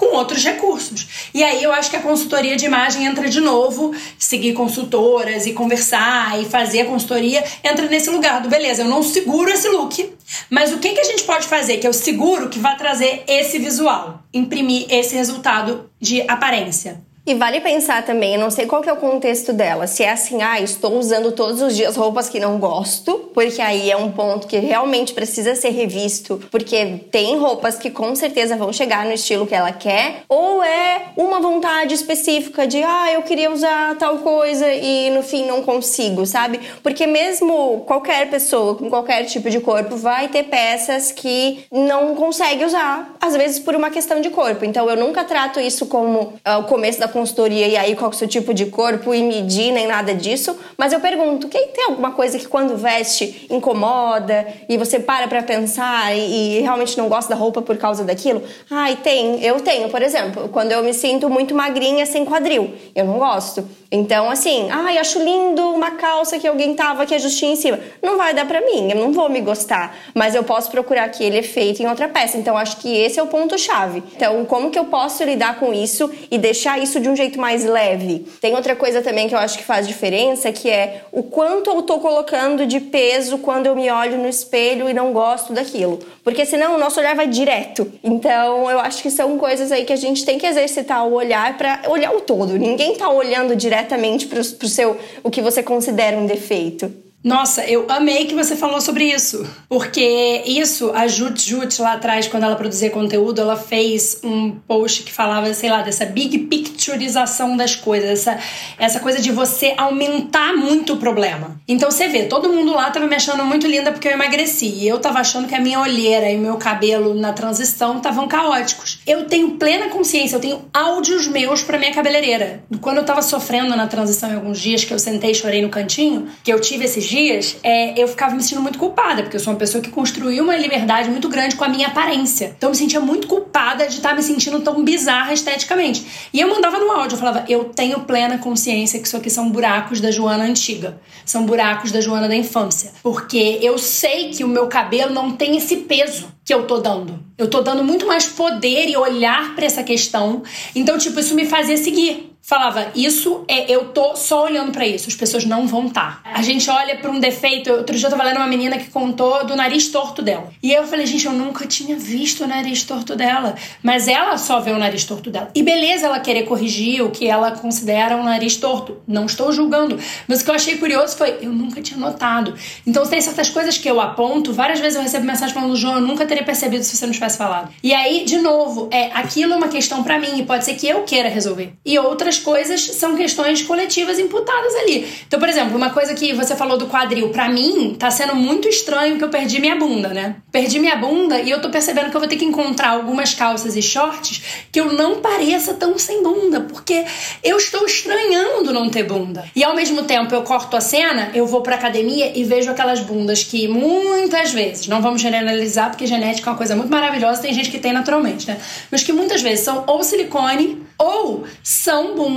com 0.00 0.16
outros 0.16 0.42
recursos. 0.42 1.06
E 1.34 1.44
aí 1.44 1.62
eu 1.62 1.70
acho 1.70 1.90
que 1.90 1.96
a 1.96 2.00
consultoria 2.00 2.56
de 2.56 2.64
imagem 2.64 3.04
entra 3.04 3.28
de 3.28 3.38
novo, 3.38 3.94
seguir 4.18 4.54
consultoras 4.54 5.44
e 5.44 5.52
conversar 5.52 6.40
e 6.40 6.46
fazer 6.46 6.80
a 6.80 6.84
consultoria 6.86 7.44
entra 7.62 7.86
nesse 7.86 8.08
lugar 8.08 8.40
do 8.40 8.48
beleza, 8.48 8.80
eu 8.80 8.88
não 8.88 9.02
seguro 9.02 9.50
esse 9.50 9.68
look, 9.68 10.10
mas 10.48 10.72
o 10.72 10.78
que, 10.78 10.94
que 10.94 11.00
a 11.00 11.04
gente 11.04 11.24
pode 11.24 11.46
fazer 11.46 11.76
que 11.76 11.86
eu 11.86 11.92
seguro 11.92 12.48
que 12.48 12.58
vai 12.58 12.78
trazer 12.78 13.24
esse 13.28 13.58
visual, 13.58 14.22
imprimir 14.32 14.86
esse 14.88 15.14
resultado 15.14 15.90
de 16.00 16.22
aparência? 16.22 17.09
E 17.30 17.34
vale 17.34 17.60
pensar 17.60 18.04
também, 18.04 18.34
eu 18.34 18.40
não 18.40 18.50
sei 18.50 18.66
qual 18.66 18.82
que 18.82 18.90
é 18.90 18.92
o 18.92 18.96
contexto 18.96 19.52
dela, 19.52 19.86
se 19.86 20.02
é 20.02 20.10
assim, 20.10 20.42
ah, 20.42 20.60
estou 20.60 20.98
usando 20.98 21.30
todos 21.30 21.62
os 21.62 21.76
dias 21.76 21.94
roupas 21.94 22.28
que 22.28 22.40
não 22.40 22.58
gosto, 22.58 23.30
porque 23.32 23.62
aí 23.62 23.88
é 23.88 23.96
um 23.96 24.10
ponto 24.10 24.48
que 24.48 24.58
realmente 24.58 25.14
precisa 25.14 25.54
ser 25.54 25.70
revisto, 25.70 26.42
porque 26.50 27.04
tem 27.08 27.38
roupas 27.38 27.78
que 27.78 27.88
com 27.88 28.16
certeza 28.16 28.56
vão 28.56 28.72
chegar 28.72 29.04
no 29.04 29.12
estilo 29.12 29.46
que 29.46 29.54
ela 29.54 29.70
quer, 29.70 30.24
ou 30.28 30.60
é 30.60 31.02
uma 31.16 31.38
vontade 31.38 31.94
específica 31.94 32.66
de, 32.66 32.82
ah, 32.82 33.12
eu 33.12 33.22
queria 33.22 33.52
usar 33.52 33.96
tal 33.96 34.18
coisa 34.18 34.68
e 34.68 35.10
no 35.10 35.22
fim 35.22 35.46
não 35.46 35.62
consigo, 35.62 36.26
sabe? 36.26 36.58
Porque 36.82 37.06
mesmo 37.06 37.84
qualquer 37.86 38.28
pessoa 38.28 38.74
com 38.74 38.90
qualquer 38.90 39.22
tipo 39.26 39.48
de 39.48 39.60
corpo 39.60 39.94
vai 39.94 40.26
ter 40.26 40.46
peças 40.46 41.12
que 41.12 41.64
não 41.70 42.16
consegue 42.16 42.64
usar, 42.64 43.14
às 43.20 43.36
vezes 43.36 43.60
por 43.60 43.76
uma 43.76 43.88
questão 43.88 44.20
de 44.20 44.30
corpo. 44.30 44.64
Então 44.64 44.90
eu 44.90 44.96
nunca 44.96 45.22
trato 45.22 45.60
isso 45.60 45.86
como 45.86 46.20
uh, 46.44 46.58
o 46.58 46.64
começo 46.64 46.98
da 46.98 47.06
consultoria 47.20 47.68
e 47.68 47.76
aí 47.76 47.94
qual 47.94 48.10
é 48.10 48.14
o 48.14 48.16
seu 48.16 48.26
tipo 48.26 48.54
de 48.54 48.66
corpo 48.66 49.14
e 49.14 49.22
medir 49.22 49.72
nem 49.72 49.86
nada 49.86 50.14
disso, 50.14 50.56
mas 50.76 50.92
eu 50.92 51.00
pergunto, 51.00 51.48
quem 51.48 51.68
tem 51.68 51.84
alguma 51.84 52.12
coisa 52.12 52.38
que 52.38 52.48
quando 52.48 52.76
veste 52.76 53.46
incomoda 53.50 54.46
e 54.68 54.78
você 54.78 54.98
para 54.98 55.28
pra 55.28 55.42
pensar 55.42 56.16
e, 56.16 56.58
e 56.58 56.60
realmente 56.60 56.96
não 56.96 57.08
gosta 57.08 57.34
da 57.34 57.38
roupa 57.38 57.60
por 57.60 57.76
causa 57.76 58.04
daquilo? 58.04 58.42
Ai, 58.70 58.96
tem, 58.96 59.42
eu 59.44 59.60
tenho, 59.60 59.88
por 59.90 60.02
exemplo, 60.02 60.48
quando 60.48 60.72
eu 60.72 60.82
me 60.82 60.94
sinto 60.94 61.28
muito 61.28 61.54
magrinha 61.54 62.06
sem 62.06 62.24
quadril, 62.24 62.72
eu 62.94 63.04
não 63.04 63.18
gosto. 63.18 63.66
Então, 63.92 64.30
assim, 64.30 64.68
ai, 64.70 64.98
acho 64.98 65.18
lindo 65.18 65.68
uma 65.70 65.92
calça 65.92 66.38
que 66.38 66.46
alguém 66.46 66.74
tava 66.74 67.04
que 67.04 67.12
é 67.12 67.18
justinha 67.18 67.54
em 67.54 67.56
cima. 67.56 67.80
Não 68.00 68.16
vai 68.16 68.32
dar 68.32 68.46
pra 68.46 68.60
mim, 68.60 68.88
eu 68.88 68.96
não 68.96 69.12
vou 69.12 69.28
me 69.28 69.40
gostar. 69.40 69.96
Mas 70.14 70.36
eu 70.36 70.44
posso 70.44 70.70
procurar 70.70 71.04
aquele 71.04 71.38
efeito 71.38 71.82
em 71.82 71.88
outra 71.88 72.08
peça. 72.08 72.38
Então, 72.38 72.56
acho 72.56 72.76
que 72.76 72.88
esse 72.88 73.18
é 73.18 73.22
o 73.22 73.26
ponto-chave. 73.26 74.04
Então, 74.14 74.44
como 74.44 74.70
que 74.70 74.78
eu 74.78 74.84
posso 74.84 75.24
lidar 75.24 75.58
com 75.58 75.74
isso 75.74 76.08
e 76.30 76.38
deixar 76.38 76.78
isso 76.78 76.99
de 77.00 77.08
um 77.08 77.16
jeito 77.16 77.40
mais 77.40 77.64
leve? 77.64 78.26
Tem 78.40 78.54
outra 78.54 78.76
coisa 78.76 79.02
também 79.02 79.28
que 79.28 79.34
eu 79.34 79.38
acho 79.38 79.58
que 79.58 79.64
faz 79.64 79.86
diferença, 79.86 80.52
que 80.52 80.68
é 80.68 81.02
o 81.12 81.22
quanto 81.22 81.70
eu 81.70 81.82
tô 81.82 81.98
colocando 81.98 82.66
de 82.66 82.80
peso 82.80 83.38
quando 83.38 83.66
eu 83.66 83.74
me 83.74 83.90
olho 83.90 84.18
no 84.18 84.28
espelho 84.28 84.88
e 84.88 84.94
não 84.94 85.12
gosto 85.12 85.52
daquilo. 85.52 85.98
Porque 86.22 86.44
senão 86.44 86.74
o 86.74 86.78
nosso 86.78 87.00
olhar 87.00 87.14
vai 87.14 87.26
direto. 87.26 87.90
Então, 88.02 88.70
eu 88.70 88.78
acho 88.78 89.02
que 89.02 89.10
são 89.10 89.38
coisas 89.38 89.72
aí 89.72 89.84
que 89.84 89.92
a 89.92 89.96
gente 89.96 90.24
tem 90.24 90.38
que 90.38 90.46
exercitar 90.46 91.06
o 91.06 91.14
olhar 91.14 91.56
para 91.56 91.82
olhar 91.88 92.14
o 92.14 92.20
todo. 92.20 92.58
Ninguém 92.58 92.96
tá 92.96 93.08
olhando 93.10 93.56
diretamente 93.56 94.26
para 94.26 94.40
o 94.40 94.68
seu 94.68 94.96
o 95.22 95.30
que 95.30 95.42
você 95.42 95.62
considera 95.62 96.16
um 96.16 96.26
defeito. 96.26 97.09
Nossa, 97.22 97.62
eu 97.66 97.84
amei 97.88 98.24
que 98.24 98.34
você 98.34 98.56
falou 98.56 98.80
sobre 98.80 99.04
isso. 99.04 99.46
Porque 99.68 100.42
isso, 100.46 100.90
a 100.94 101.06
Jut 101.06 101.48
Jut 101.48 101.80
lá 101.82 101.92
atrás, 101.92 102.26
quando 102.26 102.44
ela 102.44 102.56
produzia 102.56 102.88
conteúdo, 102.88 103.42
ela 103.42 103.56
fez 103.56 104.20
um 104.24 104.52
post 104.52 105.02
que 105.02 105.12
falava, 105.12 105.52
sei 105.52 105.68
lá, 105.68 105.82
dessa 105.82 106.06
big 106.06 106.38
pictureização 106.38 107.58
das 107.58 107.76
coisas, 107.76 108.08
essa, 108.10 108.38
essa 108.78 109.00
coisa 109.00 109.20
de 109.20 109.30
você 109.30 109.74
aumentar 109.76 110.56
muito 110.56 110.94
o 110.94 110.96
problema. 110.96 111.60
Então 111.68 111.90
você 111.90 112.08
vê, 112.08 112.24
todo 112.24 112.48
mundo 112.48 112.72
lá 112.72 112.90
tava 112.90 113.06
me 113.06 113.14
achando 113.14 113.44
muito 113.44 113.66
linda 113.66 113.92
porque 113.92 114.08
eu 114.08 114.12
emagreci. 114.12 114.66
E 114.66 114.88
eu 114.88 114.98
tava 114.98 115.18
achando 115.18 115.46
que 115.46 115.54
a 115.54 115.60
minha 115.60 115.78
olheira 115.78 116.30
e 116.30 116.36
o 116.36 116.40
meu 116.40 116.56
cabelo 116.56 117.14
na 117.14 117.34
transição 117.34 117.98
estavam 117.98 118.26
caóticos. 118.28 118.98
Eu 119.06 119.26
tenho 119.26 119.52
plena 119.52 119.90
consciência, 119.90 120.36
eu 120.36 120.40
tenho 120.40 120.64
áudios 120.72 121.26
meus 121.26 121.62
pra 121.62 121.78
minha 121.78 121.92
cabeleireira. 121.92 122.64
Quando 122.80 122.96
eu 122.96 123.04
tava 123.04 123.20
sofrendo 123.20 123.76
na 123.76 123.86
transição 123.86 124.30
em 124.30 124.36
alguns 124.36 124.58
dias, 124.58 124.84
que 124.84 124.94
eu 124.94 124.98
sentei 124.98 125.32
e 125.32 125.34
chorei 125.34 125.60
no 125.60 125.68
cantinho, 125.68 126.28
que 126.42 126.50
eu 126.50 126.58
tive 126.58 126.86
esses 126.86 127.09
dias, 127.10 127.56
é, 127.62 128.00
eu 128.00 128.06
ficava 128.06 128.34
me 128.34 128.42
sentindo 128.42 128.62
muito 128.62 128.78
culpada, 128.78 129.22
porque 129.22 129.36
eu 129.36 129.40
sou 129.40 129.52
uma 129.52 129.58
pessoa 129.58 129.82
que 129.82 129.90
construiu 129.90 130.44
uma 130.44 130.56
liberdade 130.56 131.10
muito 131.10 131.28
grande 131.28 131.56
com 131.56 131.64
a 131.64 131.68
minha 131.68 131.88
aparência. 131.88 132.54
Então 132.56 132.68
eu 132.68 132.70
me 132.70 132.76
sentia 132.76 133.00
muito 133.00 133.26
culpada 133.26 133.86
de 133.86 133.96
estar 133.96 134.14
me 134.14 134.22
sentindo 134.22 134.60
tão 134.60 134.84
bizarra 134.84 135.32
esteticamente. 135.32 136.06
E 136.32 136.40
eu 136.40 136.48
mandava 136.48 136.78
no 136.78 136.90
áudio, 136.92 137.16
eu 137.16 137.18
falava, 137.18 137.44
eu 137.48 137.64
tenho 137.64 138.00
plena 138.00 138.38
consciência 138.38 139.00
que 139.00 139.06
isso 139.06 139.16
aqui 139.16 139.28
são 139.28 139.50
buracos 139.50 140.00
da 140.00 140.10
Joana 140.10 140.44
antiga. 140.44 141.00
São 141.26 141.44
buracos 141.44 141.90
da 141.90 142.00
Joana 142.00 142.28
da 142.28 142.36
infância. 142.36 142.92
Porque 143.02 143.58
eu 143.60 143.76
sei 143.76 144.30
que 144.30 144.44
o 144.44 144.48
meu 144.48 144.68
cabelo 144.68 145.12
não 145.12 145.32
tem 145.32 145.56
esse 145.56 145.78
peso 145.78 146.28
que 146.44 146.54
eu 146.54 146.66
tô 146.66 146.78
dando. 146.78 147.18
Eu 147.36 147.48
tô 147.48 147.60
dando 147.60 147.82
muito 147.82 148.06
mais 148.06 148.26
poder 148.26 148.88
e 148.88 148.96
olhar 148.96 149.54
para 149.54 149.64
essa 149.64 149.82
questão. 149.82 150.42
Então, 150.74 150.96
tipo, 150.96 151.18
isso 151.18 151.34
me 151.34 151.46
fazia 151.46 151.76
seguir 151.76 152.29
falava, 152.50 152.88
isso 152.96 153.44
é, 153.46 153.72
eu 153.72 153.90
tô 153.90 154.16
só 154.16 154.42
olhando 154.42 154.72
para 154.72 154.84
isso, 154.84 155.08
as 155.08 155.14
pessoas 155.14 155.44
não 155.44 155.68
vão 155.68 155.86
estar. 155.86 156.20
Tá. 156.20 156.30
A 156.34 156.42
gente 156.42 156.68
olha 156.68 156.96
para 156.96 157.08
um 157.08 157.20
defeito, 157.20 157.70
outro 157.70 157.96
dia 157.96 158.08
eu 158.08 158.10
tava 158.10 158.24
lendo 158.24 158.38
uma 158.38 158.46
menina 158.48 158.76
que 158.76 158.90
contou 158.90 159.46
do 159.46 159.54
nariz 159.54 159.86
torto 159.86 160.20
dela. 160.20 160.50
E 160.60 160.72
eu 160.72 160.84
falei, 160.84 161.06
gente, 161.06 161.26
eu 161.26 161.32
nunca 161.32 161.64
tinha 161.64 161.94
visto 161.94 162.42
o 162.42 162.48
nariz 162.48 162.82
torto 162.82 163.14
dela, 163.14 163.54
mas 163.80 164.08
ela 164.08 164.36
só 164.36 164.58
vê 164.58 164.72
o 164.72 164.78
nariz 164.78 165.04
torto 165.04 165.30
dela. 165.30 165.48
E 165.54 165.62
beleza 165.62 166.06
ela 166.06 166.18
querer 166.18 166.42
corrigir 166.42 167.04
o 167.04 167.10
que 167.10 167.28
ela 167.28 167.52
considera 167.52 168.16
um 168.16 168.24
nariz 168.24 168.56
torto, 168.56 168.96
não 169.06 169.26
estou 169.26 169.52
julgando, 169.52 169.96
mas 170.26 170.40
o 170.40 170.44
que 170.44 170.50
eu 170.50 170.54
achei 170.56 170.76
curioso 170.76 171.16
foi, 171.16 171.38
eu 171.40 171.52
nunca 171.52 171.80
tinha 171.80 172.00
notado. 172.00 172.54
Então 172.84 173.06
tem 173.06 173.20
certas 173.20 173.48
coisas 173.48 173.78
que 173.78 173.88
eu 173.88 174.00
aponto, 174.00 174.52
várias 174.52 174.80
vezes 174.80 174.96
eu 174.96 175.02
recebo 175.02 175.24
mensagem 175.24 175.54
falando, 175.54 175.76
João, 175.76 175.94
eu 175.94 176.00
nunca 176.00 176.26
teria 176.26 176.42
percebido 176.42 176.82
se 176.82 176.96
você 176.96 177.06
não 177.06 177.12
tivesse 177.12 177.38
falado. 177.38 177.72
E 177.80 177.94
aí, 177.94 178.24
de 178.24 178.38
novo, 178.38 178.88
é 178.90 179.12
aquilo 179.12 179.52
é 179.52 179.56
uma 179.56 179.68
questão 179.68 180.02
para 180.02 180.18
mim 180.18 180.36
e 180.36 180.44
pode 180.44 180.64
ser 180.64 180.74
que 180.74 180.88
eu 180.88 181.04
queira 181.04 181.28
resolver. 181.28 181.74
E 181.86 181.96
outras 181.96 182.39
coisas 182.40 182.80
são 182.80 183.16
questões 183.16 183.62
coletivas 183.62 184.18
imputadas 184.18 184.74
ali. 184.74 185.06
Então, 185.26 185.38
por 185.38 185.48
exemplo, 185.48 185.76
uma 185.76 185.90
coisa 185.90 186.14
que 186.14 186.32
você 186.32 186.56
falou 186.56 186.76
do 186.76 186.88
quadril, 186.88 187.28
para 187.28 187.48
mim 187.48 187.94
tá 187.98 188.10
sendo 188.10 188.34
muito 188.34 188.68
estranho 188.68 189.18
que 189.18 189.24
eu 189.24 189.28
perdi 189.28 189.60
minha 189.60 189.76
bunda, 189.76 190.08
né? 190.08 190.36
Perdi 190.50 190.80
minha 190.80 190.96
bunda 190.96 191.38
e 191.40 191.50
eu 191.50 191.60
tô 191.60 191.70
percebendo 191.70 192.10
que 192.10 192.16
eu 192.16 192.20
vou 192.20 192.28
ter 192.28 192.36
que 192.36 192.44
encontrar 192.44 192.90
algumas 192.90 193.34
calças 193.34 193.76
e 193.76 193.82
shorts 193.82 194.42
que 194.72 194.80
eu 194.80 194.92
não 194.92 195.20
pareça 195.20 195.74
tão 195.74 195.98
sem 195.98 196.22
bunda, 196.22 196.60
porque 196.60 197.04
eu 197.44 197.56
estou 197.56 197.84
estranhando 197.86 198.72
não 198.72 198.88
ter 198.88 199.04
bunda. 199.04 199.44
E 199.54 199.62
ao 199.62 199.74
mesmo 199.74 200.02
tempo 200.04 200.34
eu 200.34 200.42
corto 200.42 200.76
a 200.76 200.80
cena, 200.80 201.30
eu 201.34 201.46
vou 201.46 201.60
pra 201.60 201.76
academia 201.76 202.32
e 202.34 202.44
vejo 202.44 202.70
aquelas 202.70 203.00
bundas 203.00 203.44
que 203.44 203.68
muitas 203.68 204.52
vezes, 204.52 204.88
não 204.88 205.02
vamos 205.02 205.20
generalizar 205.20 205.90
porque 205.90 206.06
genética 206.06 206.48
é 206.48 206.52
uma 206.52 206.56
coisa 206.56 206.74
muito 206.74 206.90
maravilhosa, 206.90 207.42
tem 207.42 207.52
gente 207.52 207.70
que 207.70 207.78
tem 207.78 207.92
naturalmente, 207.92 208.48
né? 208.48 208.58
Mas 208.90 209.02
que 209.02 209.12
muitas 209.12 209.42
vezes 209.42 209.64
são 209.64 209.84
ou 209.86 210.02
silicone 210.02 210.82
ou 210.98 211.44
são 211.62 212.14
bundas 212.14 212.29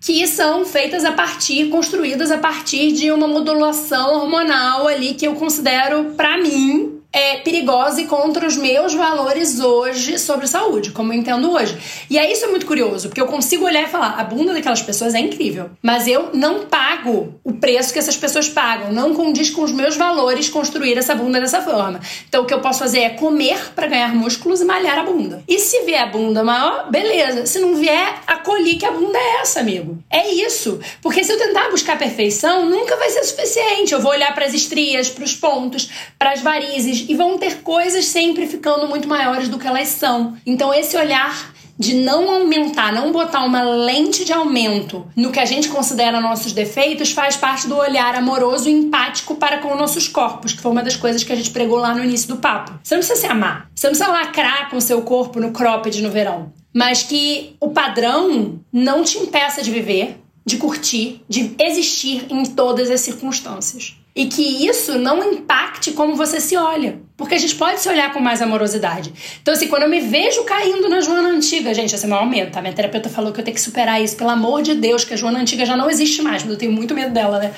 que 0.00 0.26
são 0.26 0.64
feitas 0.64 1.04
a 1.04 1.12
partir, 1.12 1.68
construídas 1.68 2.30
a 2.30 2.38
partir 2.38 2.92
de 2.92 3.10
uma 3.10 3.26
modulação 3.26 4.14
hormonal 4.14 4.86
ali 4.86 5.14
que 5.14 5.26
eu 5.26 5.34
considero, 5.34 6.14
para 6.16 6.38
mim, 6.38 6.97
é, 7.12 7.38
perigosa 7.38 8.02
e 8.02 8.06
contra 8.06 8.46
os 8.46 8.56
meus 8.56 8.92
valores 8.94 9.60
hoje 9.60 10.18
sobre 10.18 10.46
saúde, 10.46 10.90
como 10.90 11.12
eu 11.12 11.18
entendo 11.18 11.50
hoje. 11.50 11.76
E 12.10 12.18
aí 12.18 12.32
isso 12.32 12.44
é 12.44 12.48
muito 12.48 12.66
curioso, 12.66 13.08
porque 13.08 13.20
eu 13.20 13.26
consigo 13.26 13.64
olhar 13.64 13.82
e 13.82 13.88
falar: 13.88 14.18
a 14.18 14.24
bunda 14.24 14.52
daquelas 14.52 14.82
pessoas 14.82 15.14
é 15.14 15.18
incrível, 15.18 15.70
mas 15.82 16.06
eu 16.06 16.30
não 16.34 16.66
pago 16.66 17.34
o 17.42 17.54
preço 17.54 17.92
que 17.92 17.98
essas 17.98 18.16
pessoas 18.16 18.48
pagam, 18.48 18.92
não 18.92 19.14
condiz 19.14 19.50
com 19.50 19.62
os 19.62 19.72
meus 19.72 19.96
valores 19.96 20.48
construir 20.48 20.98
essa 20.98 21.14
bunda 21.14 21.40
dessa 21.40 21.62
forma. 21.62 22.00
Então 22.28 22.42
o 22.42 22.46
que 22.46 22.52
eu 22.52 22.60
posso 22.60 22.80
fazer 22.80 23.00
é 23.00 23.10
comer 23.10 23.72
para 23.74 23.86
ganhar 23.86 24.14
músculos 24.14 24.60
e 24.60 24.64
malhar 24.64 24.98
a 24.98 25.02
bunda. 25.02 25.42
E 25.48 25.58
se 25.58 25.84
vier 25.84 26.02
a 26.02 26.06
bunda 26.06 26.44
maior, 26.44 26.90
beleza. 26.90 27.46
Se 27.46 27.58
não 27.58 27.74
vier, 27.74 28.20
acolhi 28.26 28.76
que 28.76 28.84
a 28.84 28.90
bunda 28.90 29.18
é 29.18 29.40
essa, 29.40 29.60
amigo. 29.60 29.98
É 30.10 30.30
isso. 30.30 30.78
Porque 31.00 31.24
se 31.24 31.32
eu 31.32 31.38
tentar 31.38 31.70
buscar 31.70 31.98
perfeição, 31.98 32.68
nunca 32.68 32.96
vai 32.96 33.08
ser 33.08 33.24
suficiente. 33.24 33.92
Eu 33.92 34.00
vou 34.00 34.10
olhar 34.10 34.34
para 34.34 34.44
as 34.44 34.52
estrias, 34.52 35.08
para 35.08 35.24
os 35.24 35.34
pontos, 35.34 35.90
para 36.18 36.32
as 36.32 36.40
varizes 36.40 36.97
e 37.08 37.14
vão 37.14 37.38
ter 37.38 37.62
coisas 37.62 38.06
sempre 38.06 38.46
ficando 38.46 38.88
muito 38.88 39.08
maiores 39.08 39.48
do 39.48 39.58
que 39.58 39.66
elas 39.66 39.88
são. 39.88 40.36
Então, 40.46 40.72
esse 40.72 40.96
olhar 40.96 41.52
de 41.78 41.94
não 41.94 42.28
aumentar, 42.28 42.92
não 42.92 43.12
botar 43.12 43.44
uma 43.44 43.62
lente 43.62 44.24
de 44.24 44.32
aumento 44.32 45.06
no 45.14 45.30
que 45.30 45.38
a 45.38 45.44
gente 45.44 45.68
considera 45.68 46.20
nossos 46.20 46.52
defeitos, 46.52 47.12
faz 47.12 47.36
parte 47.36 47.68
do 47.68 47.76
olhar 47.76 48.16
amoroso 48.16 48.68
e 48.68 48.72
empático 48.72 49.36
para 49.36 49.58
com 49.58 49.76
nossos 49.76 50.08
corpos, 50.08 50.52
que 50.52 50.60
foi 50.60 50.72
uma 50.72 50.82
das 50.82 50.96
coisas 50.96 51.22
que 51.22 51.32
a 51.32 51.36
gente 51.36 51.50
pregou 51.50 51.78
lá 51.78 51.94
no 51.94 52.02
início 52.02 52.28
do 52.28 52.38
papo. 52.38 52.72
Você 52.82 52.94
não 52.94 53.00
precisa 53.00 53.20
se 53.20 53.26
amar, 53.26 53.70
você 53.72 53.86
não 53.86 53.94
precisa 53.94 54.10
lacrar 54.10 54.70
com 54.70 54.76
o 54.76 54.80
seu 54.80 55.02
corpo 55.02 55.38
no 55.38 55.52
cropped 55.52 56.02
no 56.02 56.10
verão, 56.10 56.52
mas 56.74 57.04
que 57.04 57.54
o 57.60 57.70
padrão 57.70 58.58
não 58.72 59.04
te 59.04 59.18
impeça 59.18 59.62
de 59.62 59.70
viver, 59.70 60.18
de 60.44 60.56
curtir, 60.56 61.22
de 61.28 61.54
existir 61.60 62.26
em 62.28 62.44
todas 62.44 62.90
as 62.90 63.02
circunstâncias. 63.02 63.96
E 64.18 64.26
que 64.26 64.66
isso 64.66 64.98
não 64.98 65.32
impacte 65.32 65.92
como 65.92 66.16
você 66.16 66.40
se 66.40 66.56
olha. 66.56 66.98
Porque 67.16 67.36
a 67.36 67.38
gente 67.38 67.54
pode 67.54 67.80
se 67.80 67.88
olhar 67.88 68.12
com 68.12 68.18
mais 68.18 68.42
amorosidade. 68.42 69.12
Então, 69.40 69.54
assim, 69.54 69.68
quando 69.68 69.84
eu 69.84 69.88
me 69.88 70.00
vejo 70.00 70.42
caindo 70.42 70.88
na 70.88 71.00
Joana 71.00 71.28
Antiga, 71.28 71.72
gente, 71.72 71.94
é 71.94 72.06
meu 72.08 72.16
aumento, 72.16 72.50
tá? 72.50 72.60
Minha 72.60 72.74
terapeuta 72.74 73.08
falou 73.08 73.32
que 73.32 73.38
eu 73.38 73.44
tenho 73.44 73.54
que 73.54 73.60
superar 73.60 74.02
isso, 74.02 74.16
pelo 74.16 74.30
amor 74.30 74.60
de 74.62 74.74
Deus, 74.74 75.04
que 75.04 75.14
a 75.14 75.16
Joana 75.16 75.38
Antiga 75.38 75.64
já 75.64 75.76
não 75.76 75.88
existe 75.88 76.20
mais, 76.20 76.42
mas 76.42 76.50
eu 76.50 76.58
tenho 76.58 76.72
muito 76.72 76.94
medo 76.94 77.12
dela, 77.12 77.38
né? 77.38 77.52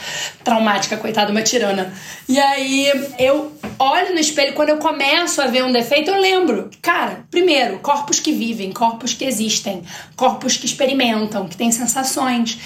Traumática, 0.45 0.99
coitada, 0.99 1.31
uma 1.31 1.41
tirana. 1.41 1.91
E 2.29 2.39
aí, 2.39 2.93
eu 3.19 3.53
olho 3.79 4.13
no 4.13 4.21
espelho, 4.21 4.53
quando 4.53 4.69
eu 4.69 4.77
começo 4.77 5.41
a 5.41 5.47
ver 5.47 5.65
um 5.65 5.73
defeito, 5.73 6.11
eu 6.11 6.21
lembro. 6.21 6.69
Cara, 6.83 7.25
primeiro, 7.31 7.79
corpos 7.79 8.21
que 8.21 8.33
vivem, 8.33 8.71
corpos 8.71 9.15
que 9.15 9.25
existem, 9.25 9.83
corpos 10.15 10.59
que 10.59 10.67
experimentam, 10.67 11.49
que 11.49 11.57
têm 11.57 11.73
sensações. 11.73 12.59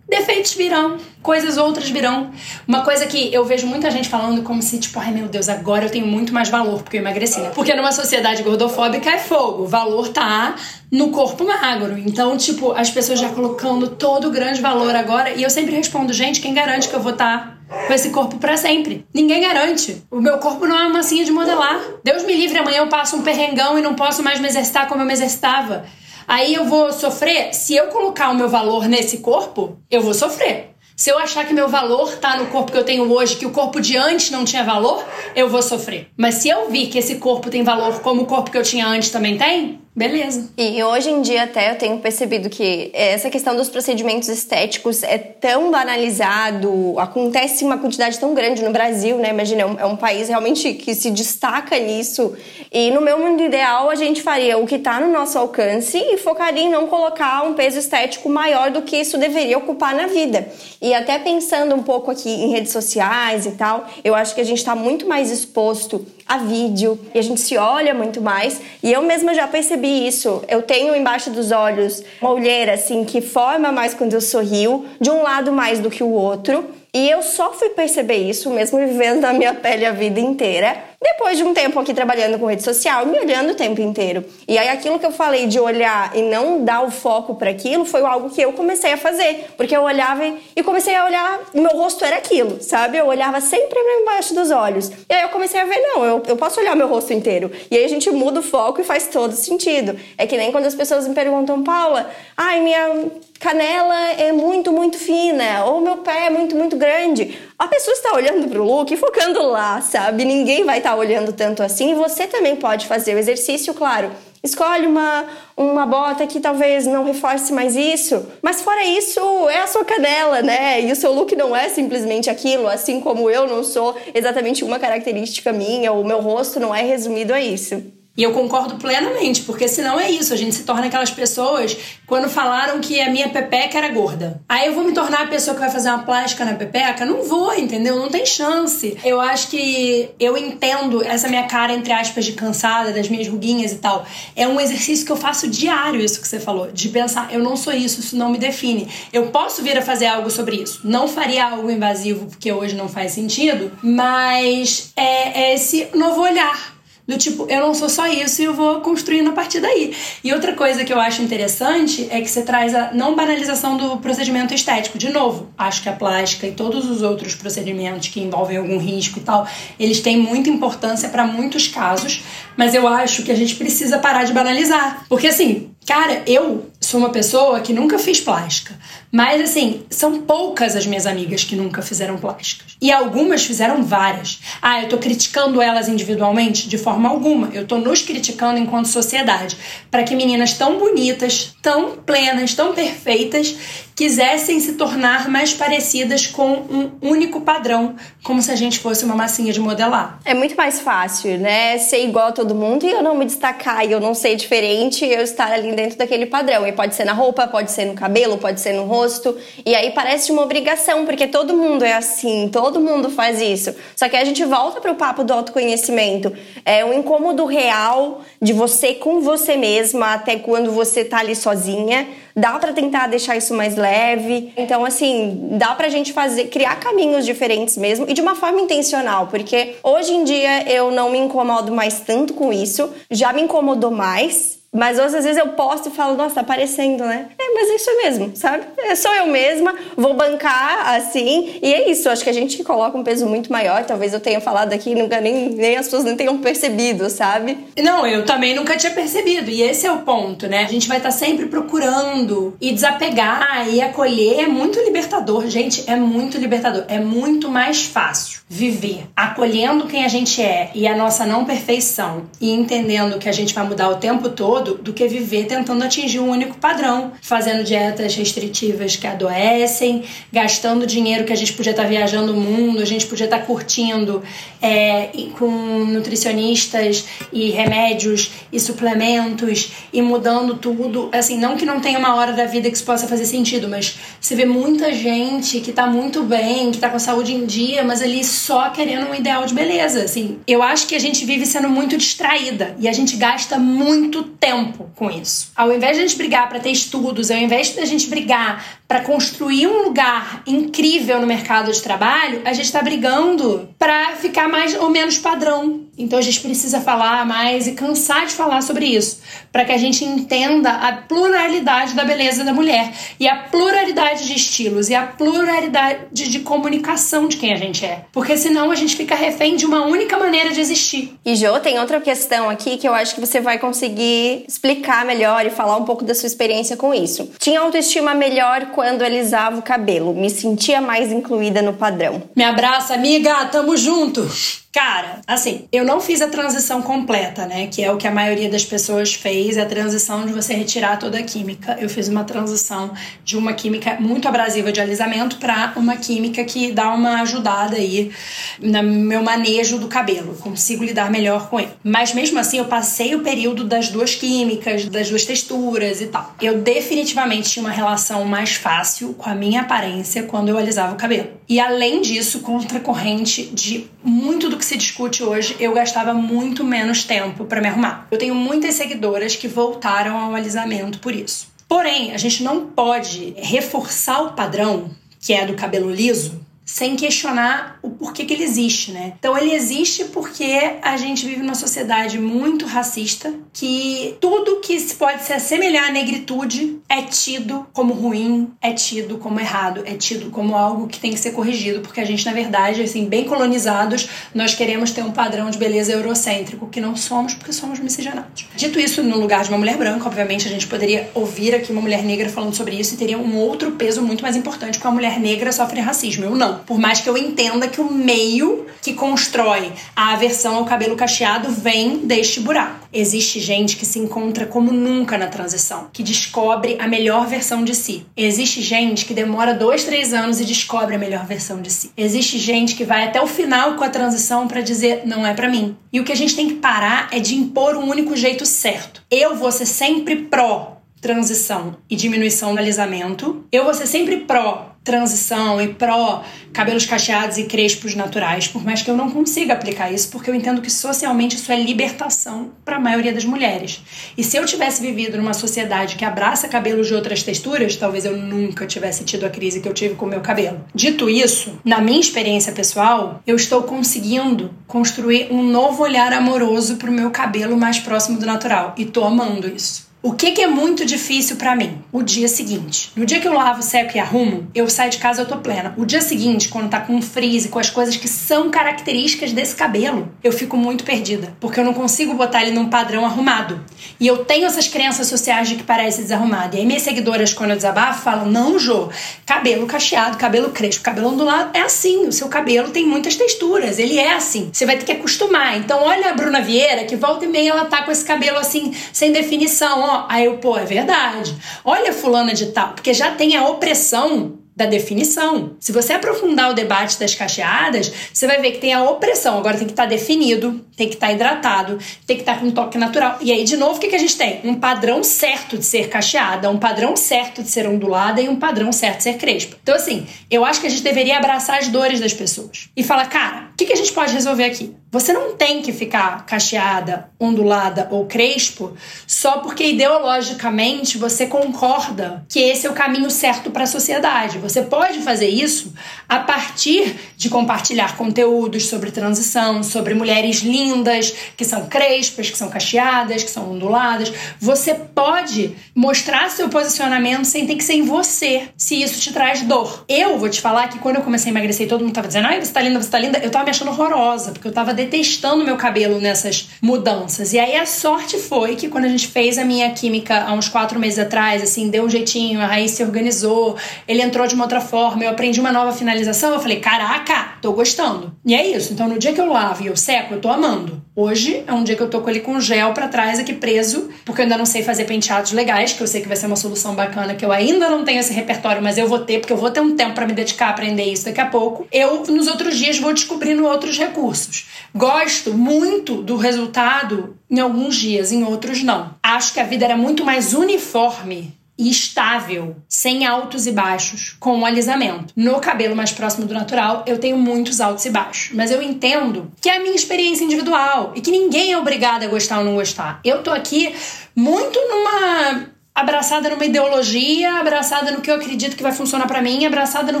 Defeitos 0.12 0.52
virão, 0.52 0.98
coisas 1.22 1.56
outras 1.56 1.88
virão. 1.88 2.32
Uma 2.68 2.82
coisa 2.82 3.06
que 3.06 3.32
eu 3.32 3.46
vejo 3.46 3.66
muita 3.66 3.90
gente 3.90 4.10
falando 4.10 4.42
como 4.42 4.60
se, 4.60 4.78
tipo, 4.78 5.00
ai 5.00 5.10
meu 5.10 5.26
Deus, 5.26 5.48
agora 5.48 5.86
eu 5.86 5.90
tenho 5.90 6.06
muito 6.06 6.34
mais 6.34 6.50
valor 6.50 6.82
porque 6.82 6.98
eu 6.98 7.00
emagreci. 7.00 7.40
Né? 7.40 7.50
Porque 7.54 7.74
numa 7.74 7.92
sociedade 7.92 8.42
gordofóbica 8.42 9.08
é 9.08 9.16
fogo. 9.16 9.62
O 9.62 9.66
valor 9.66 10.08
tá 10.08 10.54
no 10.90 11.08
corpo 11.08 11.46
magro. 11.46 11.96
Então, 11.96 12.36
tipo, 12.36 12.72
as 12.72 12.90
pessoas 12.90 13.20
já 13.20 13.30
colocando 13.30 13.88
todo 13.88 14.28
o 14.28 14.30
grande 14.30 14.60
valor 14.60 14.94
agora. 14.94 15.30
E 15.30 15.42
eu 15.42 15.48
sempre 15.48 15.74
respondo, 15.74 16.12
gente, 16.12 16.42
quem 16.42 16.52
garante 16.52 16.90
que 16.90 16.94
eu 16.94 17.00
vou 17.00 17.12
estar 17.12 17.56
tá 17.70 17.86
com 17.86 17.92
esse 17.94 18.10
corpo 18.10 18.36
para 18.36 18.58
sempre. 18.58 19.06
Ninguém 19.14 19.40
garante. 19.40 20.02
O 20.10 20.20
meu 20.20 20.36
corpo 20.36 20.66
não 20.66 20.76
é 20.76 20.82
uma 20.82 20.98
massinha 20.98 21.24
de 21.24 21.32
modelar. 21.32 21.80
Deus 22.04 22.22
me 22.24 22.36
livre, 22.36 22.58
amanhã 22.58 22.80
eu 22.80 22.88
passo 22.88 23.16
um 23.16 23.22
perrengão 23.22 23.78
e 23.78 23.82
não 23.82 23.94
posso 23.94 24.22
mais 24.22 24.38
me 24.38 24.46
exercitar 24.46 24.86
como 24.88 25.00
eu 25.00 25.06
me 25.06 25.12
exercitava. 25.14 25.86
Aí 26.26 26.54
eu 26.54 26.64
vou 26.64 26.92
sofrer. 26.92 27.54
Se 27.54 27.74
eu 27.74 27.88
colocar 27.88 28.30
o 28.30 28.34
meu 28.34 28.48
valor 28.48 28.88
nesse 28.88 29.18
corpo, 29.18 29.78
eu 29.90 30.00
vou 30.00 30.14
sofrer. 30.14 30.72
Se 30.96 31.10
eu 31.10 31.18
achar 31.18 31.46
que 31.46 31.54
meu 31.54 31.68
valor 31.68 32.16
tá 32.18 32.36
no 32.36 32.46
corpo 32.46 32.70
que 32.70 32.78
eu 32.78 32.84
tenho 32.84 33.10
hoje, 33.10 33.36
que 33.36 33.46
o 33.46 33.50
corpo 33.50 33.80
de 33.80 33.96
antes 33.96 34.30
não 34.30 34.44
tinha 34.44 34.62
valor, 34.62 35.04
eu 35.34 35.48
vou 35.48 35.62
sofrer. 35.62 36.08
Mas 36.16 36.36
se 36.36 36.48
eu 36.48 36.70
vi 36.70 36.86
que 36.86 36.98
esse 36.98 37.16
corpo 37.16 37.50
tem 37.50 37.62
valor 37.64 38.00
como 38.00 38.22
o 38.22 38.26
corpo 38.26 38.50
que 38.50 38.58
eu 38.58 38.62
tinha 38.62 38.86
antes 38.86 39.10
também 39.10 39.36
tem, 39.36 39.80
Beleza. 39.94 40.48
E 40.56 40.82
hoje 40.82 41.10
em 41.10 41.20
dia 41.20 41.42
até 41.42 41.70
eu 41.70 41.76
tenho 41.76 41.98
percebido 41.98 42.48
que 42.48 42.90
essa 42.94 43.28
questão 43.28 43.54
dos 43.54 43.68
procedimentos 43.68 44.26
estéticos 44.26 45.02
é 45.02 45.18
tão 45.18 45.70
banalizado, 45.70 46.98
acontece 46.98 47.62
uma 47.62 47.76
quantidade 47.76 48.18
tão 48.18 48.32
grande 48.32 48.64
no 48.64 48.70
Brasil, 48.70 49.18
né? 49.18 49.28
Imagina, 49.28 49.60
é 49.60 49.66
um, 49.66 49.80
é 49.80 49.84
um 49.84 49.94
país 49.94 50.30
realmente 50.30 50.72
que 50.72 50.94
se 50.94 51.10
destaca 51.10 51.78
nisso. 51.78 52.34
E 52.72 52.90
no 52.90 53.02
meu 53.02 53.18
mundo 53.18 53.42
ideal 53.42 53.90
a 53.90 53.94
gente 53.94 54.22
faria 54.22 54.56
o 54.56 54.66
que 54.66 54.76
está 54.76 54.98
no 54.98 55.12
nosso 55.12 55.38
alcance 55.38 55.98
e 55.98 56.16
focaria 56.16 56.62
em 56.62 56.70
não 56.70 56.86
colocar 56.86 57.42
um 57.42 57.52
peso 57.52 57.78
estético 57.78 58.30
maior 58.30 58.70
do 58.70 58.80
que 58.80 58.96
isso 58.96 59.18
deveria 59.18 59.58
ocupar 59.58 59.94
na 59.94 60.06
vida. 60.06 60.48
E 60.80 60.94
até 60.94 61.18
pensando 61.18 61.74
um 61.74 61.82
pouco 61.82 62.10
aqui 62.10 62.30
em 62.30 62.50
redes 62.50 62.72
sociais 62.72 63.44
e 63.44 63.52
tal, 63.52 63.86
eu 64.02 64.14
acho 64.14 64.34
que 64.34 64.40
a 64.40 64.44
gente 64.44 64.56
está 64.56 64.74
muito 64.74 65.06
mais 65.06 65.30
exposto 65.30 66.06
a 66.26 66.38
vídeo 66.38 66.98
e 67.14 67.18
a 67.18 67.22
gente 67.22 67.40
se 67.40 67.56
olha 67.56 67.94
muito 67.94 68.20
mais. 68.20 68.60
E 68.82 68.92
eu 68.92 69.02
mesma 69.02 69.34
já 69.34 69.46
percebi 69.46 70.06
isso. 70.06 70.42
Eu 70.48 70.62
tenho 70.62 70.94
embaixo 70.94 71.30
dos 71.30 71.52
olhos 71.52 72.02
uma 72.20 72.32
olheira 72.32 72.74
assim 72.74 73.04
que 73.04 73.20
forma 73.20 73.70
mais 73.72 73.94
quando 73.94 74.14
eu 74.14 74.20
sorrio, 74.20 74.84
de 75.00 75.10
um 75.10 75.22
lado 75.22 75.52
mais 75.52 75.78
do 75.78 75.90
que 75.90 76.02
o 76.02 76.10
outro. 76.10 76.64
E 76.94 77.08
eu 77.08 77.22
só 77.22 77.52
fui 77.52 77.70
perceber 77.70 78.16
isso 78.16 78.50
mesmo 78.50 78.78
vivendo 78.78 79.20
na 79.20 79.32
minha 79.32 79.54
pele 79.54 79.86
a 79.86 79.92
vida 79.92 80.20
inteira 80.20 80.91
depois 81.02 81.36
de 81.36 81.44
um 81.44 81.52
tempo 81.52 81.78
aqui 81.80 81.92
trabalhando 81.92 82.38
com 82.38 82.46
rede 82.46 82.62
social, 82.62 83.04
me 83.06 83.18
olhando 83.18 83.50
o 83.50 83.54
tempo 83.54 83.80
inteiro. 83.80 84.24
E 84.46 84.56
aí 84.56 84.68
aquilo 84.68 84.98
que 84.98 85.06
eu 85.06 85.10
falei 85.10 85.46
de 85.46 85.58
olhar 85.58 86.16
e 86.16 86.22
não 86.22 86.64
dar 86.64 86.82
o 86.82 86.90
foco 86.90 87.34
para 87.34 87.50
aquilo 87.50 87.84
foi 87.84 88.02
algo 88.02 88.30
que 88.30 88.40
eu 88.40 88.52
comecei 88.52 88.92
a 88.92 88.96
fazer, 88.96 89.46
porque 89.56 89.76
eu 89.76 89.82
olhava 89.82 90.22
e 90.54 90.62
comecei 90.62 90.94
a 90.94 91.04
olhar, 91.04 91.40
o 91.52 91.60
meu 91.60 91.72
rosto 91.72 92.04
era 92.04 92.16
aquilo, 92.16 92.62
sabe? 92.62 92.96
Eu 92.96 93.06
olhava 93.06 93.40
sempre 93.40 93.78
embaixo 94.00 94.34
dos 94.34 94.50
olhos. 94.50 94.90
E 95.08 95.12
aí 95.12 95.22
eu 95.22 95.28
comecei 95.28 95.60
a 95.60 95.64
ver, 95.64 95.80
não, 95.80 96.04
eu, 96.04 96.22
eu 96.26 96.36
posso 96.36 96.60
olhar 96.60 96.76
meu 96.76 96.86
rosto 96.86 97.12
inteiro. 97.12 97.50
E 97.70 97.76
aí 97.76 97.84
a 97.84 97.88
gente 97.88 98.10
muda 98.10 98.40
o 98.40 98.42
foco 98.42 98.80
e 98.80 98.84
faz 98.84 99.08
todo 99.08 99.32
sentido. 99.32 99.98
É 100.16 100.26
que 100.26 100.36
nem 100.36 100.52
quando 100.52 100.66
as 100.66 100.74
pessoas 100.74 101.06
me 101.08 101.14
perguntam, 101.14 101.62
Paula, 101.62 102.10
ai, 102.36 102.60
minha 102.60 103.10
canela 103.42 104.12
é 104.12 104.30
muito, 104.30 104.72
muito 104.72 104.96
fina, 104.96 105.64
ou 105.64 105.80
meu 105.80 105.98
pé 105.98 106.26
é 106.26 106.30
muito, 106.30 106.54
muito 106.54 106.76
grande. 106.76 107.36
A 107.62 107.68
pessoa 107.68 107.94
está 107.94 108.12
olhando 108.12 108.48
para 108.48 108.60
o 108.60 108.64
look 108.64 108.92
e 108.92 108.96
focando 108.96 109.40
lá, 109.40 109.80
sabe? 109.80 110.24
Ninguém 110.24 110.64
vai 110.64 110.78
estar 110.78 110.90
tá 110.90 110.96
olhando 110.96 111.32
tanto 111.32 111.62
assim. 111.62 111.94
Você 111.94 112.26
também 112.26 112.56
pode 112.56 112.88
fazer 112.88 113.14
o 113.14 113.18
exercício, 113.20 113.72
claro. 113.72 114.10
Escolhe 114.42 114.84
uma, 114.84 115.26
uma 115.56 115.86
bota 115.86 116.26
que 116.26 116.40
talvez 116.40 116.88
não 116.88 117.04
reforce 117.04 117.52
mais 117.52 117.76
isso, 117.76 118.26
mas 118.42 118.62
fora 118.62 118.84
isso, 118.84 119.20
é 119.48 119.60
a 119.60 119.68
sua 119.68 119.84
canela, 119.84 120.42
né? 120.42 120.80
E 120.80 120.90
o 120.90 120.96
seu 120.96 121.12
look 121.12 121.36
não 121.36 121.54
é 121.54 121.68
simplesmente 121.68 122.28
aquilo, 122.28 122.66
assim 122.66 123.00
como 123.00 123.30
eu 123.30 123.46
não 123.46 123.62
sou 123.62 123.96
exatamente 124.12 124.64
uma 124.64 124.80
característica 124.80 125.52
minha, 125.52 125.92
o 125.92 126.04
meu 126.04 126.20
rosto 126.20 126.58
não 126.58 126.74
é 126.74 126.82
resumido 126.82 127.32
a 127.32 127.40
isso. 127.40 127.80
E 128.14 128.22
eu 128.22 128.32
concordo 128.32 128.74
plenamente, 128.76 129.40
porque 129.42 129.66
senão 129.66 129.98
é 129.98 130.10
isso, 130.10 130.34
a 130.34 130.36
gente 130.36 130.54
se 130.54 130.64
torna 130.64 130.86
aquelas 130.86 131.10
pessoas 131.10 131.74
quando 132.06 132.28
falaram 132.28 132.78
que 132.78 133.00
a 133.00 133.10
minha 133.10 133.30
pepeca 133.30 133.78
era 133.78 133.88
gorda. 133.88 134.42
Aí 134.46 134.66
eu 134.66 134.74
vou 134.74 134.84
me 134.84 134.92
tornar 134.92 135.22
a 135.22 135.26
pessoa 135.26 135.54
que 135.54 135.60
vai 135.60 135.70
fazer 135.70 135.88
uma 135.88 136.00
plástica 136.00 136.44
na 136.44 136.52
pepeca? 136.52 137.06
Não 137.06 137.22
vou, 137.22 137.54
entendeu? 137.54 137.96
Não 137.96 138.10
tem 138.10 138.26
chance. 138.26 138.98
Eu 139.02 139.18
acho 139.18 139.48
que 139.48 140.10
eu 140.20 140.36
entendo 140.36 141.02
essa 141.02 141.26
minha 141.26 141.44
cara, 141.44 141.72
entre 141.72 141.90
aspas, 141.90 142.26
de 142.26 142.32
cansada, 142.32 142.92
das 142.92 143.08
minhas 143.08 143.28
ruguinhas 143.28 143.72
e 143.72 143.76
tal. 143.76 144.04
É 144.36 144.46
um 144.46 144.60
exercício 144.60 145.06
que 145.06 145.12
eu 145.12 145.16
faço 145.16 145.48
diário, 145.48 145.98
isso 145.98 146.20
que 146.20 146.28
você 146.28 146.38
falou, 146.38 146.70
de 146.70 146.90
pensar, 146.90 147.32
eu 147.32 147.40
não 147.40 147.56
sou 147.56 147.72
isso, 147.72 148.00
isso 148.00 148.14
não 148.14 148.28
me 148.28 148.36
define. 148.36 148.88
Eu 149.10 149.28
posso 149.28 149.62
vir 149.62 149.78
a 149.78 149.82
fazer 149.82 150.06
algo 150.06 150.30
sobre 150.30 150.56
isso. 150.56 150.80
Não 150.84 151.08
faria 151.08 151.46
algo 151.46 151.70
invasivo, 151.70 152.26
porque 152.26 152.52
hoje 152.52 152.74
não 152.74 152.90
faz 152.90 153.12
sentido, 153.12 153.72
mas 153.82 154.92
é, 154.94 155.44
é 155.44 155.54
esse 155.54 155.88
novo 155.94 156.20
olhar 156.20 156.81
do 157.06 157.18
tipo, 157.18 157.46
eu 157.48 157.60
não 157.60 157.74
sou 157.74 157.88
só 157.88 158.06
isso 158.06 158.40
e 158.40 158.44
eu 158.44 158.54
vou 158.54 158.80
construindo 158.80 159.30
a 159.30 159.32
partir 159.32 159.60
daí. 159.60 159.94
E 160.22 160.32
outra 160.32 160.54
coisa 160.54 160.84
que 160.84 160.92
eu 160.92 161.00
acho 161.00 161.20
interessante 161.20 162.06
é 162.10 162.20
que 162.20 162.28
você 162.28 162.42
traz 162.42 162.74
a 162.74 162.92
não 162.92 163.16
banalização 163.16 163.76
do 163.76 163.96
procedimento 163.96 164.54
estético. 164.54 164.96
De 164.96 165.10
novo, 165.10 165.48
acho 165.58 165.82
que 165.82 165.88
a 165.88 165.92
plástica 165.92 166.46
e 166.46 166.52
todos 166.52 166.88
os 166.88 167.02
outros 167.02 167.34
procedimentos 167.34 168.08
que 168.08 168.20
envolvem 168.20 168.56
algum 168.56 168.78
risco 168.78 169.18
e 169.18 169.22
tal, 169.22 169.48
eles 169.80 170.00
têm 170.00 170.18
muita 170.18 170.48
importância 170.48 171.08
para 171.08 171.26
muitos 171.26 171.66
casos, 171.66 172.22
mas 172.56 172.72
eu 172.74 172.86
acho 172.86 173.24
que 173.24 173.32
a 173.32 173.36
gente 173.36 173.56
precisa 173.56 173.98
parar 173.98 174.24
de 174.24 174.32
banalizar. 174.32 175.04
Porque 175.08 175.26
assim, 175.26 175.71
Cara, 175.86 176.22
eu 176.26 176.70
sou 176.80 177.00
uma 177.00 177.10
pessoa 177.10 177.60
que 177.60 177.72
nunca 177.72 177.98
fiz 177.98 178.20
plástica. 178.20 178.78
Mas, 179.10 179.40
assim, 179.40 179.82
são 179.90 180.22
poucas 180.22 180.76
as 180.76 180.86
minhas 180.86 181.06
amigas 181.06 181.42
que 181.42 181.56
nunca 181.56 181.82
fizeram 181.82 182.16
plásticas. 182.18 182.76
E 182.80 182.92
algumas 182.92 183.44
fizeram 183.44 183.82
várias. 183.82 184.40
Ah, 184.60 184.82
eu 184.82 184.88
tô 184.88 184.96
criticando 184.98 185.60
elas 185.60 185.88
individualmente? 185.88 186.68
De 186.68 186.78
forma 186.78 187.08
alguma. 187.08 187.50
Eu 187.52 187.66
tô 187.66 187.78
nos 187.78 188.00
criticando 188.00 188.58
enquanto 188.58 188.86
sociedade. 188.86 189.56
para 189.90 190.04
que 190.04 190.14
meninas 190.14 190.54
tão 190.54 190.78
bonitas, 190.78 191.54
tão 191.60 191.96
plenas, 191.96 192.54
tão 192.54 192.72
perfeitas, 192.72 193.54
quisessem 193.94 194.58
se 194.60 194.74
tornar 194.74 195.28
mais 195.28 195.52
parecidas 195.52 196.26
com 196.26 196.52
um 196.52 196.90
único 197.02 197.40
padrão, 197.40 197.94
como 198.22 198.40
se 198.40 198.50
a 198.50 198.56
gente 198.56 198.78
fosse 198.78 199.04
uma 199.04 199.14
massinha 199.14 199.52
de 199.52 199.60
modelar. 199.60 200.18
É 200.24 200.34
muito 200.34 200.56
mais 200.56 200.80
fácil, 200.80 201.38
né? 201.38 201.78
Ser 201.78 202.04
igual 202.04 202.28
a 202.28 202.32
todo 202.32 202.54
mundo 202.54 202.86
e 202.86 202.90
eu 202.90 203.02
não 203.02 203.14
me 203.14 203.24
destacar 203.24 203.86
e 203.86 203.92
eu 203.92 204.00
não 204.00 204.14
ser 204.14 204.34
diferente 204.36 205.04
e 205.04 205.12
eu 205.12 205.22
estar 205.22 205.52
ali 205.52 205.72
dentro 205.72 205.98
daquele 205.98 206.26
padrão. 206.26 206.66
E 206.66 206.72
pode 206.72 206.94
ser 206.94 207.04
na 207.04 207.12
roupa, 207.12 207.46
pode 207.46 207.70
ser 207.70 207.84
no 207.84 207.94
cabelo, 207.94 208.38
pode 208.38 208.60
ser 208.60 208.72
no 208.72 208.84
rosto. 208.84 209.36
E 209.64 209.74
aí 209.74 209.90
parece 209.90 210.32
uma 210.32 210.42
obrigação, 210.42 211.04
porque 211.04 211.26
todo 211.26 211.54
mundo 211.54 211.84
é 211.84 211.92
assim, 211.92 212.48
todo 212.50 212.80
mundo 212.80 213.10
faz 213.10 213.40
isso. 213.40 213.74
Só 213.94 214.08
que 214.08 214.16
a 214.16 214.24
gente 214.24 214.44
volta 214.44 214.80
para 214.80 214.92
o 214.92 214.96
papo 214.96 215.22
do 215.24 215.32
autoconhecimento. 215.32 216.32
É 216.64 216.84
um 216.84 216.92
incômodo 216.92 217.44
real 217.44 218.22
de 218.40 218.52
você 218.52 218.94
com 218.94 219.20
você 219.20 219.56
mesma, 219.56 220.14
até 220.14 220.36
quando 220.36 220.72
você 220.72 221.04
tá 221.04 221.18
ali 221.18 221.36
sozinha. 221.36 222.06
Dá 222.34 222.58
para 222.58 222.72
tentar 222.72 223.08
deixar 223.08 223.36
isso 223.36 223.54
mais 223.54 223.76
leve. 223.76 224.52
Então, 224.56 224.84
assim, 224.84 225.48
dá 225.52 225.74
pra 225.74 225.88
gente 225.88 226.12
fazer, 226.12 226.46
criar 226.46 226.76
caminhos 226.76 227.24
diferentes 227.24 227.76
mesmo 227.76 228.06
e 228.08 228.14
de 228.14 228.20
uma 228.20 228.34
forma 228.34 228.60
intencional, 228.60 229.26
porque 229.26 229.76
hoje 229.82 230.12
em 230.12 230.24
dia 230.24 230.70
eu 230.70 230.90
não 230.90 231.10
me 231.10 231.18
incomodo 231.18 231.72
mais 231.72 232.00
tanto 232.00 232.34
com 232.34 232.52
isso, 232.52 232.90
já 233.10 233.32
me 233.32 233.42
incomodou 233.42 233.90
mais 233.90 234.61
mas 234.74 234.98
às 234.98 235.12
vezes 235.12 235.36
eu 235.36 235.48
posto 235.48 235.90
e 235.90 235.92
falo, 235.92 236.16
nossa, 236.16 236.36
tá 236.36 236.40
aparecendo, 236.40 237.04
né? 237.04 237.28
É, 237.38 237.54
mas 237.54 237.68
é 237.68 237.74
isso 237.74 237.96
mesmo, 237.98 238.32
sabe? 238.34 238.64
É 238.78 238.94
só 238.94 239.14
eu 239.14 239.26
mesma, 239.26 239.74
vou 239.94 240.14
bancar 240.14 240.94
assim. 240.96 241.58
E 241.60 241.74
é 241.74 241.90
isso, 241.90 242.08
acho 242.08 242.24
que 242.24 242.30
a 242.30 242.32
gente 242.32 242.64
coloca 242.64 242.96
um 242.96 243.04
peso 243.04 243.26
muito 243.26 243.52
maior. 243.52 243.84
Talvez 243.84 244.14
eu 244.14 244.20
tenha 244.20 244.40
falado 244.40 244.72
aqui 244.72 244.94
nunca 244.94 245.20
nem, 245.20 245.50
nem 245.50 245.76
as 245.76 245.86
pessoas 245.86 246.04
nem 246.04 246.16
tenham 246.16 246.38
percebido, 246.38 247.10
sabe? 247.10 247.58
Não, 247.82 248.06
eu 248.06 248.24
também 248.24 248.54
nunca 248.54 248.74
tinha 248.76 248.92
percebido. 248.92 249.50
E 249.50 249.62
esse 249.62 249.86
é 249.86 249.92
o 249.92 249.98
ponto, 249.98 250.46
né? 250.46 250.64
A 250.64 250.68
gente 250.68 250.88
vai 250.88 250.96
estar 250.96 251.10
tá 251.10 251.14
sempre 251.14 251.46
procurando 251.46 252.56
e 252.58 252.72
desapegar 252.72 253.68
e 253.68 253.82
acolher. 253.82 254.40
É 254.40 254.46
muito 254.46 254.80
libertador, 254.80 255.48
gente. 255.48 255.84
É 255.86 255.96
muito 255.96 256.38
libertador. 256.38 256.84
É 256.88 256.98
muito 256.98 257.50
mais 257.50 257.82
fácil 257.82 258.40
viver 258.48 259.04
acolhendo 259.14 259.86
quem 259.86 260.04
a 260.04 260.08
gente 260.08 260.42
é 260.42 260.70
e 260.74 260.86
a 260.86 260.96
nossa 260.96 261.26
não 261.26 261.44
perfeição 261.44 262.24
e 262.40 262.50
entendendo 262.52 263.18
que 263.18 263.28
a 263.28 263.32
gente 263.32 263.54
vai 263.54 263.64
mudar 263.64 263.88
o 263.88 263.96
tempo 263.96 264.28
todo 264.30 264.61
todo 264.62 264.74
do 264.82 264.92
que 264.92 265.06
viver 265.08 265.46
tentando 265.46 265.82
atingir 265.82 266.20
um 266.20 266.30
único 266.30 266.56
padrão, 266.56 267.12
fazendo 267.20 267.64
dietas 267.64 268.14
restritivas 268.14 268.96
que 268.96 269.06
adoecem, 269.06 270.04
gastando 270.32 270.86
dinheiro 270.86 271.24
que 271.24 271.32
a 271.32 271.36
gente 271.36 271.52
podia 271.52 271.72
estar 271.72 271.84
viajando 271.84 272.32
o 272.32 272.36
mundo, 272.36 272.80
a 272.80 272.84
gente 272.84 273.06
podia 273.06 273.24
estar 273.24 273.40
curtindo 273.40 274.22
é, 274.60 275.10
com 275.38 275.50
nutricionistas 275.50 277.06
e 277.32 277.50
remédios 277.50 278.30
e 278.52 278.60
suplementos 278.60 279.72
e 279.92 280.00
mudando 280.00 280.54
tudo. 280.56 281.08
Assim, 281.12 281.38
não 281.38 281.56
que 281.56 281.64
não 281.64 281.80
tenha 281.80 281.98
uma 281.98 282.14
hora 282.14 282.32
da 282.32 282.46
vida 282.46 282.70
que 282.70 282.76
isso 282.76 282.84
possa 282.84 283.06
fazer 283.06 283.26
sentido, 283.26 283.68
mas 283.68 283.98
você 284.20 284.34
vê 284.34 284.44
muita 284.44 284.92
gente 284.92 285.60
que 285.60 285.72
tá 285.72 285.86
muito 285.86 286.22
bem, 286.22 286.70
que 286.70 286.78
tá 286.78 286.88
com 286.88 286.96
a 286.96 287.00
saúde 287.00 287.32
em 287.32 287.44
dia, 287.44 287.82
mas 287.82 288.00
ali 288.00 288.24
só 288.24 288.70
querendo 288.70 289.08
um 289.08 289.14
ideal 289.14 289.44
de 289.44 289.54
beleza. 289.54 290.04
Assim, 290.04 290.38
eu 290.46 290.62
acho 290.62 290.86
que 290.86 290.94
a 290.94 291.00
gente 291.00 291.24
vive 291.24 291.44
sendo 291.46 291.68
muito 291.68 291.96
distraída 291.96 292.76
e 292.78 292.88
a 292.88 292.92
gente 292.92 293.16
gasta 293.16 293.58
muito 293.58 294.22
tempo 294.22 294.51
com 294.94 295.10
isso. 295.10 295.50
Ao 295.56 295.72
invés 295.72 295.96
de 295.96 296.02
a 296.02 296.06
gente 296.06 296.16
brigar 296.16 296.48
para 296.48 296.60
ter 296.60 296.70
estudos, 296.70 297.30
ao 297.30 297.38
invés 297.38 297.74
de 297.74 297.80
a 297.80 297.84
gente 297.84 298.08
brigar 298.08 298.81
para 298.92 299.00
construir 299.00 299.66
um 299.66 299.84
lugar 299.84 300.42
incrível 300.46 301.18
no 301.18 301.26
mercado 301.26 301.72
de 301.72 301.80
trabalho, 301.80 302.42
a 302.44 302.52
gente 302.52 302.66
está 302.66 302.82
brigando 302.82 303.70
para 303.78 304.16
ficar 304.16 304.50
mais 304.50 304.78
ou 304.78 304.90
menos 304.90 305.16
padrão. 305.16 305.86
Então 305.96 306.18
a 306.18 306.22
gente 306.22 306.40
precisa 306.40 306.80
falar 306.80 307.24
mais 307.26 307.66
e 307.66 307.72
cansar 307.72 308.26
de 308.26 308.32
falar 308.32 308.60
sobre 308.62 308.84
isso, 308.84 309.20
para 309.50 309.64
que 309.64 309.72
a 309.72 309.78
gente 309.78 310.04
entenda 310.04 310.70
a 310.70 310.92
pluralidade 310.92 311.94
da 311.94 312.04
beleza 312.04 312.44
da 312.44 312.52
mulher 312.52 312.92
e 313.20 313.28
a 313.28 313.36
pluralidade 313.36 314.26
de 314.26 314.34
estilos 314.34 314.88
e 314.88 314.94
a 314.94 315.06
pluralidade 315.06 316.28
de 316.28 316.40
comunicação 316.40 317.28
de 317.28 317.36
quem 317.36 317.52
a 317.52 317.56
gente 317.56 317.84
é. 317.84 318.04
Porque 318.12 318.36
senão 318.36 318.70
a 318.70 318.74
gente 318.74 318.96
fica 318.96 319.14
refém 319.14 319.56
de 319.56 319.64
uma 319.64 319.86
única 319.86 320.18
maneira 320.18 320.50
de 320.50 320.60
existir. 320.60 321.14
E 321.24 321.34
Jo, 321.34 321.60
tem 321.60 321.78
outra 321.78 322.00
questão 322.00 322.50
aqui 322.50 322.76
que 322.76 322.88
eu 322.88 322.94
acho 322.94 323.14
que 323.14 323.20
você 323.20 323.40
vai 323.40 323.58
conseguir 323.58 324.44
explicar 324.48 325.04
melhor 325.04 325.46
e 325.46 325.50
falar 325.50 325.76
um 325.76 325.84
pouco 325.84 326.04
da 326.04 326.14
sua 326.14 326.26
experiência 326.26 326.76
com 326.76 326.92
isso. 326.92 327.30
Tinha 327.38 327.60
autoestima 327.60 328.14
melhor 328.14 328.66
quando 328.66 328.81
alisava 329.04 329.58
o 329.58 329.62
cabelo, 329.62 330.14
me 330.14 330.30
sentia 330.30 330.80
mais 330.80 331.12
incluída 331.12 331.62
no 331.62 331.72
padrão. 331.72 332.22
Me 332.36 332.44
abraça, 332.44 332.94
amiga, 332.94 333.44
tamo 333.46 333.76
junto. 333.76 334.28
Cara, 334.74 335.20
assim, 335.26 335.68
eu 335.70 335.84
não 335.84 336.00
fiz 336.00 336.22
a 336.22 336.28
transição 336.28 336.80
completa, 336.80 337.44
né? 337.44 337.66
Que 337.66 337.84
é 337.84 337.92
o 337.92 337.98
que 337.98 338.08
a 338.08 338.10
maioria 338.10 338.48
das 338.48 338.64
pessoas 338.64 339.12
fez, 339.12 339.58
a 339.58 339.66
transição 339.66 340.24
de 340.24 340.32
você 340.32 340.54
retirar 340.54 340.98
toda 340.98 341.18
a 341.18 341.22
química. 341.22 341.76
Eu 341.78 341.90
fiz 341.90 342.08
uma 342.08 342.24
transição 342.24 342.90
de 343.22 343.36
uma 343.36 343.52
química 343.52 343.98
muito 344.00 344.26
abrasiva 344.26 344.72
de 344.72 344.80
alisamento 344.80 345.36
para 345.36 345.74
uma 345.76 345.96
química 345.96 346.42
que 346.44 346.72
dá 346.72 346.88
uma 346.88 347.20
ajudada 347.20 347.76
aí 347.76 348.10
no 348.58 348.82
meu 348.82 349.22
manejo 349.22 349.78
do 349.78 349.88
cabelo. 349.88 350.36
Consigo 350.36 350.82
lidar 350.82 351.10
melhor 351.10 351.50
com 351.50 351.60
ele. 351.60 351.72
Mas 351.84 352.14
mesmo 352.14 352.38
assim, 352.38 352.56
eu 352.56 352.64
passei 352.64 353.14
o 353.14 353.20
período 353.20 353.64
das 353.64 353.90
duas 353.90 354.14
químicas, 354.14 354.86
das 354.86 355.10
duas 355.10 355.26
texturas 355.26 356.00
e 356.00 356.06
tal. 356.06 356.34
Eu 356.40 356.62
definitivamente 356.62 357.50
tinha 357.50 357.62
uma 357.62 357.70
relação 357.70 358.24
mais 358.24 358.54
fácil 358.54 359.12
com 359.18 359.28
a 359.28 359.34
minha 359.34 359.60
aparência 359.60 360.22
quando 360.22 360.48
eu 360.48 360.56
alisava 360.56 360.94
o 360.94 360.96
cabelo. 360.96 361.28
E 361.46 361.60
além 361.60 362.00
disso, 362.00 362.40
contracorrente 362.40 363.50
de 363.52 363.86
muito 364.02 364.48
do 364.48 364.61
que 364.62 364.66
se 364.66 364.76
discute 364.76 365.24
hoje, 365.24 365.56
eu 365.58 365.74
gastava 365.74 366.14
muito 366.14 366.62
menos 366.62 367.02
tempo 367.02 367.44
para 367.44 367.60
me 367.60 367.66
arrumar. 367.66 368.06
Eu 368.12 368.16
tenho 368.16 368.32
muitas 368.32 368.76
seguidoras 368.76 369.34
que 369.34 369.48
voltaram 369.48 370.16
ao 370.16 370.36
alisamento 370.36 371.00
por 371.00 371.12
isso. 371.12 371.48
Porém, 371.68 372.12
a 372.12 372.16
gente 372.16 372.44
não 372.44 372.66
pode 372.66 373.34
reforçar 373.36 374.22
o 374.22 374.34
padrão, 374.34 374.88
que 375.20 375.32
é 375.32 375.44
do 375.44 375.54
cabelo 375.54 375.90
liso, 375.90 376.41
sem 376.64 376.96
questionar 376.96 377.78
o 377.82 377.90
porquê 377.90 378.24
que 378.24 378.34
ele 378.34 378.44
existe, 378.44 378.92
né? 378.92 379.14
Então 379.18 379.36
ele 379.36 379.52
existe 379.52 380.04
porque 380.06 380.78
a 380.80 380.96
gente 380.96 381.26
vive 381.26 381.42
numa 381.42 381.54
sociedade 381.54 382.18
muito 382.18 382.66
racista, 382.66 383.32
que 383.52 384.16
tudo 384.20 384.60
que 384.60 384.78
se 384.78 384.94
pode 384.94 385.24
se 385.24 385.32
assemelhar 385.32 385.88
à 385.88 385.92
negritude 385.92 386.78
é 386.88 387.02
tido 387.02 387.66
como 387.72 387.92
ruim, 387.94 388.50
é 388.60 388.72
tido 388.72 389.18
como 389.18 389.40
errado, 389.40 389.82
é 389.84 389.94
tido 389.94 390.30
como 390.30 390.56
algo 390.56 390.86
que 390.86 391.00
tem 391.00 391.12
que 391.12 391.18
ser 391.18 391.32
corrigido, 391.32 391.80
porque 391.80 392.00
a 392.00 392.04
gente, 392.04 392.24
na 392.24 392.32
verdade, 392.32 392.82
assim, 392.82 393.06
bem 393.06 393.24
colonizados, 393.24 394.08
nós 394.34 394.54
queremos 394.54 394.90
ter 394.90 395.02
um 395.02 395.10
padrão 395.10 395.50
de 395.50 395.58
beleza 395.58 395.92
eurocêntrico, 395.92 396.68
que 396.68 396.80
não 396.80 396.94
somos 396.94 397.34
porque 397.34 397.52
somos 397.52 397.78
miscigenados. 397.80 398.46
Dito 398.54 398.78
isso, 398.78 399.02
no 399.02 399.18
lugar 399.18 399.42
de 399.42 399.50
uma 399.50 399.58
mulher 399.58 399.76
branca, 399.76 400.06
obviamente 400.06 400.46
a 400.46 400.50
gente 400.50 400.66
poderia 400.66 401.10
ouvir 401.14 401.54
aqui 401.54 401.72
uma 401.72 401.80
mulher 401.80 402.04
negra 402.04 402.28
falando 402.28 402.54
sobre 402.54 402.76
isso 402.76 402.94
e 402.94 402.96
teria 402.96 403.18
um 403.18 403.36
outro 403.36 403.72
peso 403.72 404.02
muito 404.02 404.22
mais 404.22 404.36
importante, 404.36 404.78
porque 404.78 404.88
a 404.88 404.92
mulher 404.92 405.18
negra 405.18 405.50
sofre 405.50 405.80
racismo. 405.80 406.24
Eu 406.24 406.36
não. 406.36 406.51
Por 406.66 406.78
mais 406.78 407.00
que 407.00 407.08
eu 407.08 407.16
entenda 407.16 407.68
que 407.68 407.80
o 407.80 407.92
meio 407.92 408.66
que 408.80 408.94
constrói 408.94 409.72
a 409.94 410.12
aversão 410.12 410.56
ao 410.56 410.64
cabelo 410.64 410.96
cacheado 410.96 411.50
vem 411.50 411.98
deste 411.98 412.40
buraco. 412.40 412.88
Existe 412.92 413.40
gente 413.40 413.76
que 413.76 413.86
se 413.86 413.98
encontra 413.98 414.44
como 414.44 414.72
nunca 414.72 415.16
na 415.16 415.28
transição, 415.28 415.88
que 415.92 416.02
descobre 416.02 416.76
a 416.78 416.88
melhor 416.88 417.26
versão 417.26 417.64
de 417.64 417.74
si. 417.74 418.04
Existe 418.16 418.60
gente 418.60 419.04
que 419.04 419.14
demora 419.14 419.54
dois, 419.54 419.84
três 419.84 420.12
anos 420.12 420.40
e 420.40 420.44
descobre 420.44 420.96
a 420.96 420.98
melhor 420.98 421.24
versão 421.24 421.62
de 421.62 421.70
si. 421.70 421.92
Existe 421.96 422.38
gente 422.38 422.74
que 422.74 422.84
vai 422.84 423.04
até 423.04 423.22
o 423.22 423.26
final 423.26 423.74
com 423.74 423.84
a 423.84 423.88
transição 423.88 424.48
para 424.48 424.60
dizer 424.60 425.02
não 425.06 425.26
é 425.26 425.32
para 425.32 425.48
mim. 425.48 425.76
E 425.92 426.00
o 426.00 426.04
que 426.04 426.12
a 426.12 426.16
gente 426.16 426.34
tem 426.34 426.48
que 426.48 426.54
parar 426.54 427.08
é 427.12 427.20
de 427.20 427.34
impor 427.34 427.76
um 427.76 427.88
único 427.88 428.16
jeito 428.16 428.44
certo. 428.44 429.02
Eu 429.10 429.36
vou 429.36 429.52
ser 429.52 429.66
sempre 429.66 430.16
pró 430.16 430.78
transição 431.00 431.76
e 431.90 431.96
diminuição 431.96 432.54
do 432.54 432.60
alisamento. 432.60 433.44
Eu 433.50 433.64
vou 433.64 433.74
ser 433.74 433.86
sempre 433.86 434.18
pró 434.18 434.71
transição 434.84 435.60
e 435.60 435.68
pró 435.68 436.24
cabelos 436.52 436.84
cacheados 436.84 437.38
e 437.38 437.44
crespos 437.44 437.94
naturais, 437.94 438.46
por 438.46 438.62
mais 438.64 438.82
que 438.82 438.90
eu 438.90 438.96
não 438.96 439.10
consiga 439.10 439.54
aplicar 439.54 439.90
isso, 439.90 440.10
porque 440.10 440.28
eu 440.28 440.34
entendo 440.34 440.60
que 440.60 440.70
socialmente 440.70 441.36
isso 441.36 441.50
é 441.50 441.60
libertação 441.60 442.50
para 442.64 442.76
a 442.76 442.80
maioria 442.80 443.12
das 443.12 443.24
mulheres. 443.24 443.80
E 444.16 444.22
se 444.22 444.36
eu 444.36 444.44
tivesse 444.44 444.82
vivido 444.82 445.16
numa 445.16 445.32
sociedade 445.32 445.96
que 445.96 446.04
abraça 446.04 446.48
cabelos 446.48 446.88
de 446.88 446.94
outras 446.94 447.22
texturas, 447.22 447.76
talvez 447.76 448.04
eu 448.04 448.16
nunca 448.16 448.66
tivesse 448.66 449.04
tido 449.04 449.24
a 449.24 449.30
crise 449.30 449.60
que 449.60 449.68
eu 449.68 449.72
tive 449.72 449.94
com 449.94 450.06
o 450.06 450.08
meu 450.08 450.20
cabelo. 450.20 450.60
Dito 450.74 451.08
isso, 451.08 451.58
na 451.64 451.80
minha 451.80 452.00
experiência 452.00 452.52
pessoal, 452.52 453.22
eu 453.26 453.36
estou 453.36 453.62
conseguindo 453.62 454.50
construir 454.66 455.28
um 455.30 455.42
novo 455.42 455.82
olhar 455.82 456.12
amoroso 456.12 456.76
para 456.76 456.90
o 456.90 456.92
meu 456.92 457.10
cabelo 457.10 457.56
mais 457.56 457.78
próximo 457.78 458.18
do 458.18 458.26
natural 458.26 458.74
e 458.76 458.84
tô 458.84 459.04
amando 459.04 459.48
isso. 459.48 459.91
O 460.04 460.14
que, 460.14 460.32
que 460.32 460.42
é 460.42 460.48
muito 460.48 460.84
difícil 460.84 461.36
para 461.36 461.54
mim? 461.54 461.78
O 461.92 462.02
dia 462.02 462.26
seguinte. 462.26 462.90
No 462.96 463.06
dia 463.06 463.20
que 463.20 463.28
eu 463.28 463.32
lavo, 463.32 463.62
seco 463.62 463.96
e 463.96 464.00
arrumo, 464.00 464.48
eu 464.52 464.68
saio 464.68 464.90
de 464.90 464.98
casa 464.98 465.22
eu 465.22 465.26
tô 465.26 465.36
plena. 465.36 465.72
O 465.78 465.86
dia 465.86 466.00
seguinte, 466.00 466.48
quando 466.48 466.68
tá 466.68 466.80
com 466.80 466.96
um 466.96 467.00
frizz, 467.00 467.46
com 467.46 467.60
as 467.60 467.70
coisas 467.70 467.94
que 467.94 468.08
são 468.08 468.50
características 468.50 469.32
desse 469.32 469.54
cabelo, 469.54 470.10
eu 470.20 470.32
fico 470.32 470.56
muito 470.56 470.82
perdida, 470.82 471.36
porque 471.38 471.60
eu 471.60 471.64
não 471.64 471.72
consigo 471.72 472.14
botar 472.14 472.42
ele 472.42 472.50
num 472.50 472.68
padrão 472.68 473.04
arrumado. 473.04 473.64
E 474.00 474.04
eu 474.08 474.24
tenho 474.24 474.44
essas 474.44 474.66
crenças 474.66 475.06
sociais 475.06 475.48
de 475.48 475.54
que 475.54 475.62
parece 475.62 476.02
desarrumado. 476.02 476.56
E 476.56 476.58
aí 476.58 476.66
minhas 476.66 476.82
seguidoras, 476.82 477.32
quando 477.32 477.50
eu 477.50 477.56
desabafo, 477.56 478.02
falam: 478.02 478.26
"Não, 478.26 478.58
Jô, 478.58 478.88
cabelo 479.24 479.66
cacheado, 479.66 480.18
cabelo 480.18 480.50
crespo, 480.50 480.82
cabelo 480.82 481.10
ondulado 481.10 481.56
é 481.56 481.60
assim. 481.60 482.08
O 482.08 482.12
seu 482.12 482.26
cabelo 482.26 482.70
tem 482.70 482.84
muitas 482.84 483.14
texturas, 483.14 483.78
ele 483.78 483.98
é 483.98 484.14
assim. 484.14 484.50
Você 484.52 484.66
vai 484.66 484.76
ter 484.76 484.84
que 484.84 484.90
acostumar. 484.90 485.56
Então, 485.58 485.80
olha 485.80 486.10
a 486.10 486.14
Bruna 486.14 486.40
Vieira, 486.40 486.86
que 486.86 486.96
volta 486.96 487.24
e 487.24 487.28
meia 487.28 487.50
ela 487.50 487.66
tá 487.66 487.82
com 487.82 487.92
esse 487.92 488.04
cabelo 488.04 488.38
assim 488.38 488.74
sem 488.92 489.12
definição, 489.12 489.91
ó 489.92 490.06
Aí 490.08 490.24
eu, 490.24 490.38
pô, 490.38 490.56
é 490.56 490.64
verdade. 490.64 491.34
Olha 491.64 491.92
fulana 491.92 492.34
de 492.34 492.46
tal, 492.46 492.70
porque 492.70 492.92
já 492.92 493.10
tem 493.12 493.36
a 493.36 493.46
opressão 493.48 494.38
da 494.54 494.66
definição. 494.66 495.56
Se 495.58 495.72
você 495.72 495.94
aprofundar 495.94 496.50
o 496.50 496.54
debate 496.54 496.98
das 496.98 497.14
cacheadas, 497.14 497.90
você 498.12 498.26
vai 498.26 498.40
ver 498.40 498.52
que 498.52 498.58
tem 498.58 498.74
a 498.74 498.82
opressão. 498.82 499.38
Agora 499.38 499.56
tem 499.56 499.66
que 499.66 499.72
estar 499.72 499.84
tá 499.84 499.88
definido, 499.88 500.64
tem 500.76 500.88
que 500.88 500.94
estar 500.94 501.06
tá 501.06 501.12
hidratado, 501.12 501.78
tem 502.06 502.16
que 502.16 502.22
estar 502.22 502.34
tá 502.34 502.40
com 502.40 502.46
um 502.46 502.50
toque 502.50 502.76
natural. 502.76 503.16
E 503.20 503.32
aí, 503.32 503.44
de 503.44 503.56
novo, 503.56 503.76
o 503.76 503.80
que, 503.80 503.88
que 503.88 503.96
a 503.96 503.98
gente 503.98 504.16
tem? 504.16 504.40
Um 504.44 504.54
padrão 504.54 505.02
certo 505.02 505.56
de 505.56 505.64
ser 505.64 505.88
cacheada, 505.88 506.50
um 506.50 506.58
padrão 506.58 506.96
certo 506.96 507.42
de 507.42 507.48
ser 507.48 507.66
ondulada 507.66 508.20
e 508.20 508.28
um 508.28 508.36
padrão 508.36 508.72
certo 508.72 508.98
de 508.98 509.04
ser 509.04 509.14
crespa. 509.14 509.56
Então, 509.62 509.74
assim, 509.74 510.06
eu 510.30 510.44
acho 510.44 510.60
que 510.60 510.66
a 510.66 510.70
gente 510.70 510.82
deveria 510.82 511.16
abraçar 511.16 511.58
as 511.58 511.68
dores 511.68 511.98
das 511.98 512.12
pessoas 512.12 512.68
e 512.76 512.82
falar, 512.82 513.06
cara, 513.06 513.51
que, 513.62 513.66
que 513.66 513.72
a 513.72 513.76
gente 513.76 513.92
pode 513.92 514.12
resolver 514.12 514.44
aqui? 514.44 514.74
Você 514.90 515.10
não 515.12 515.36
tem 515.36 515.62
que 515.62 515.72
ficar 515.72 516.26
cacheada, 516.26 517.08
ondulada 517.18 517.88
ou 517.90 518.04
crespo 518.04 518.76
só 519.06 519.38
porque 519.38 519.64
ideologicamente 519.64 520.98
você 520.98 521.26
concorda 521.26 522.26
que 522.28 522.38
esse 522.38 522.66
é 522.66 522.70
o 522.70 522.74
caminho 522.74 523.10
certo 523.10 523.50
para 523.50 523.64
a 523.64 523.66
sociedade. 523.66 524.36
Você 524.36 524.60
pode 524.60 525.00
fazer 525.00 525.28
isso 525.28 525.72
a 526.06 526.18
partir 526.18 526.94
de 527.16 527.30
compartilhar 527.30 527.96
conteúdos 527.96 528.66
sobre 528.66 528.90
transição, 528.90 529.62
sobre 529.62 529.94
mulheres 529.94 530.40
lindas 530.40 531.14
que 531.38 531.44
são 531.44 531.66
crespas, 531.66 532.28
que 532.28 532.36
são 532.36 532.50
cacheadas, 532.50 533.22
que 533.22 533.30
são 533.30 533.50
onduladas. 533.50 534.12
Você 534.38 534.74
pode 534.74 535.56
mostrar 535.74 536.28
seu 536.28 536.50
posicionamento 536.50 537.24
sem 537.24 537.46
ter 537.46 537.54
que 537.54 537.64
ser 537.64 537.74
em 537.74 537.82
você, 537.82 538.48
se 538.58 538.82
isso 538.82 539.00
te 539.00 539.10
traz 539.10 539.40
dor. 539.40 539.86
Eu 539.88 540.18
vou 540.18 540.28
te 540.28 540.40
falar 540.40 540.68
que 540.68 540.78
quando 540.78 540.96
eu 540.96 541.02
comecei 541.02 541.30
a 541.30 541.32
emagrecer, 541.32 541.66
todo 541.66 541.82
mundo 541.82 541.94
tava 541.94 542.08
dizendo: 542.08 542.26
"Ai, 542.26 542.44
você 542.44 542.52
tá 542.52 542.60
linda, 542.60 542.82
você 542.82 542.90
tá 542.90 542.98
linda". 542.98 543.18
Eu 543.18 543.30
tava 543.30 543.46
me 543.46 543.50
achando 543.52 543.70
horrorosa, 543.70 544.32
porque 544.32 544.48
eu 544.48 544.52
tava 544.52 544.74
detestando 544.74 545.44
meu 545.44 545.56
cabelo 545.56 546.00
nessas 546.00 546.48
mudanças. 546.60 547.32
E 547.32 547.38
aí 547.38 547.56
a 547.56 547.64
sorte 547.64 548.18
foi 548.18 548.56
que 548.56 548.68
quando 548.68 548.86
a 548.86 548.88
gente 548.88 549.06
fez 549.06 549.38
a 549.38 549.44
minha 549.44 549.70
química 549.70 550.24
há 550.24 550.32
uns 550.32 550.48
quatro 550.48 550.78
meses 550.80 550.98
atrás, 550.98 551.42
assim, 551.42 551.70
deu 551.70 551.84
um 551.84 551.88
jeitinho, 551.90 552.40
a 552.40 552.46
raiz 552.46 552.72
se 552.72 552.82
organizou, 552.82 553.56
ele 553.86 554.02
entrou 554.02 554.26
de 554.26 554.34
uma 554.34 554.44
outra 554.44 554.60
forma, 554.60 555.04
eu 555.04 555.10
aprendi 555.10 555.40
uma 555.40 555.52
nova 555.52 555.72
finalização, 555.72 556.32
eu 556.32 556.40
falei, 556.40 556.60
caraca, 556.60 557.34
tô 557.40 557.52
gostando. 557.52 558.12
E 558.24 558.34
é 558.34 558.46
isso. 558.46 558.72
Então, 558.72 558.88
no 558.88 558.98
dia 558.98 559.12
que 559.12 559.20
eu 559.20 559.30
lavo 559.30 559.62
e 559.62 559.66
eu 559.66 559.76
seco, 559.76 560.14
eu 560.14 560.20
tô 560.20 560.28
amando. 560.28 560.82
Hoje 560.94 561.42
é 561.46 561.52
um 561.54 561.64
dia 561.64 561.74
que 561.74 561.82
eu 561.82 561.88
tô 561.88 562.02
com 562.02 562.10
ele 562.10 562.20
com 562.20 562.38
gel 562.38 562.74
para 562.74 562.86
trás 562.86 563.18
aqui 563.18 563.32
preso, 563.32 563.88
porque 564.04 564.20
eu 564.20 564.24
ainda 564.24 564.36
não 564.36 564.44
sei 564.44 564.62
fazer 564.62 564.84
penteados 564.84 565.32
legais, 565.32 565.72
que 565.72 565.82
eu 565.82 565.86
sei 565.86 566.02
que 566.02 566.08
vai 566.08 566.16
ser 566.16 566.26
uma 566.26 566.36
solução 566.36 566.74
bacana, 566.74 567.14
que 567.14 567.24
eu 567.24 567.32
ainda 567.32 567.70
não 567.70 567.82
tenho 567.82 567.98
esse 567.98 568.12
repertório, 568.12 568.62
mas 568.62 568.76
eu 568.76 568.86
vou 568.86 568.98
ter, 568.98 569.18
porque 569.18 569.32
eu 569.32 569.36
vou 569.36 569.50
ter 569.50 569.60
um 569.60 569.74
tempo 569.74 569.94
para 569.94 570.06
me 570.06 570.12
dedicar 570.12 570.48
a 570.48 570.50
aprender 570.50 570.84
isso 570.84 571.06
daqui 571.06 571.20
a 571.20 571.26
pouco. 571.26 571.66
Eu, 571.72 572.02
nos 572.04 572.28
outros 572.28 572.58
dias, 572.58 572.78
vou 572.78 572.92
descobrindo 573.32 573.46
outros 573.46 573.78
recursos. 573.78 574.46
Gosto 574.74 575.32
muito 575.32 576.02
do 576.02 576.16
resultado 576.16 577.16
em 577.30 577.40
alguns 577.40 577.76
dias, 577.76 578.12
em 578.12 578.22
outros 578.24 578.62
não. 578.62 578.94
Acho 579.02 579.32
que 579.32 579.40
a 579.40 579.44
vida 579.44 579.64
era 579.64 579.76
muito 579.76 580.04
mais 580.04 580.34
uniforme 580.34 581.34
e 581.58 581.70
estável, 581.70 582.56
sem 582.68 583.06
altos 583.06 583.46
e 583.46 583.52
baixos, 583.52 584.16
com 584.18 584.40
o 584.40 584.46
alisamento. 584.46 585.12
No 585.14 585.38
cabelo 585.38 585.76
mais 585.76 585.92
próximo 585.92 586.26
do 586.26 586.34
natural, 586.34 586.82
eu 586.86 586.98
tenho 586.98 587.18
muitos 587.18 587.60
altos 587.60 587.84
e 587.84 587.90
baixos, 587.90 588.34
mas 588.34 588.50
eu 588.50 588.62
entendo 588.62 589.30
que 589.40 589.48
é 589.48 589.56
a 589.56 589.60
minha 589.60 589.74
experiência 589.74 590.24
individual 590.24 590.92
e 590.94 591.00
que 591.00 591.10
ninguém 591.10 591.52
é 591.52 591.58
obrigado 591.58 592.04
a 592.04 592.08
gostar 592.08 592.38
ou 592.38 592.44
não 592.44 592.54
gostar. 592.54 593.00
Eu 593.04 593.22
tô 593.22 593.30
aqui 593.30 593.74
muito 594.16 594.58
numa 594.58 595.52
abraçada 595.74 596.28
numa 596.28 596.44
ideologia, 596.44 597.38
abraçada 597.38 597.90
no 597.90 598.00
que 598.02 598.10
eu 598.10 598.16
acredito 598.16 598.56
que 598.56 598.62
vai 598.62 598.72
funcionar 598.72 599.06
para 599.06 599.22
mim, 599.22 599.46
abraçada 599.46 599.90
no 599.90 600.00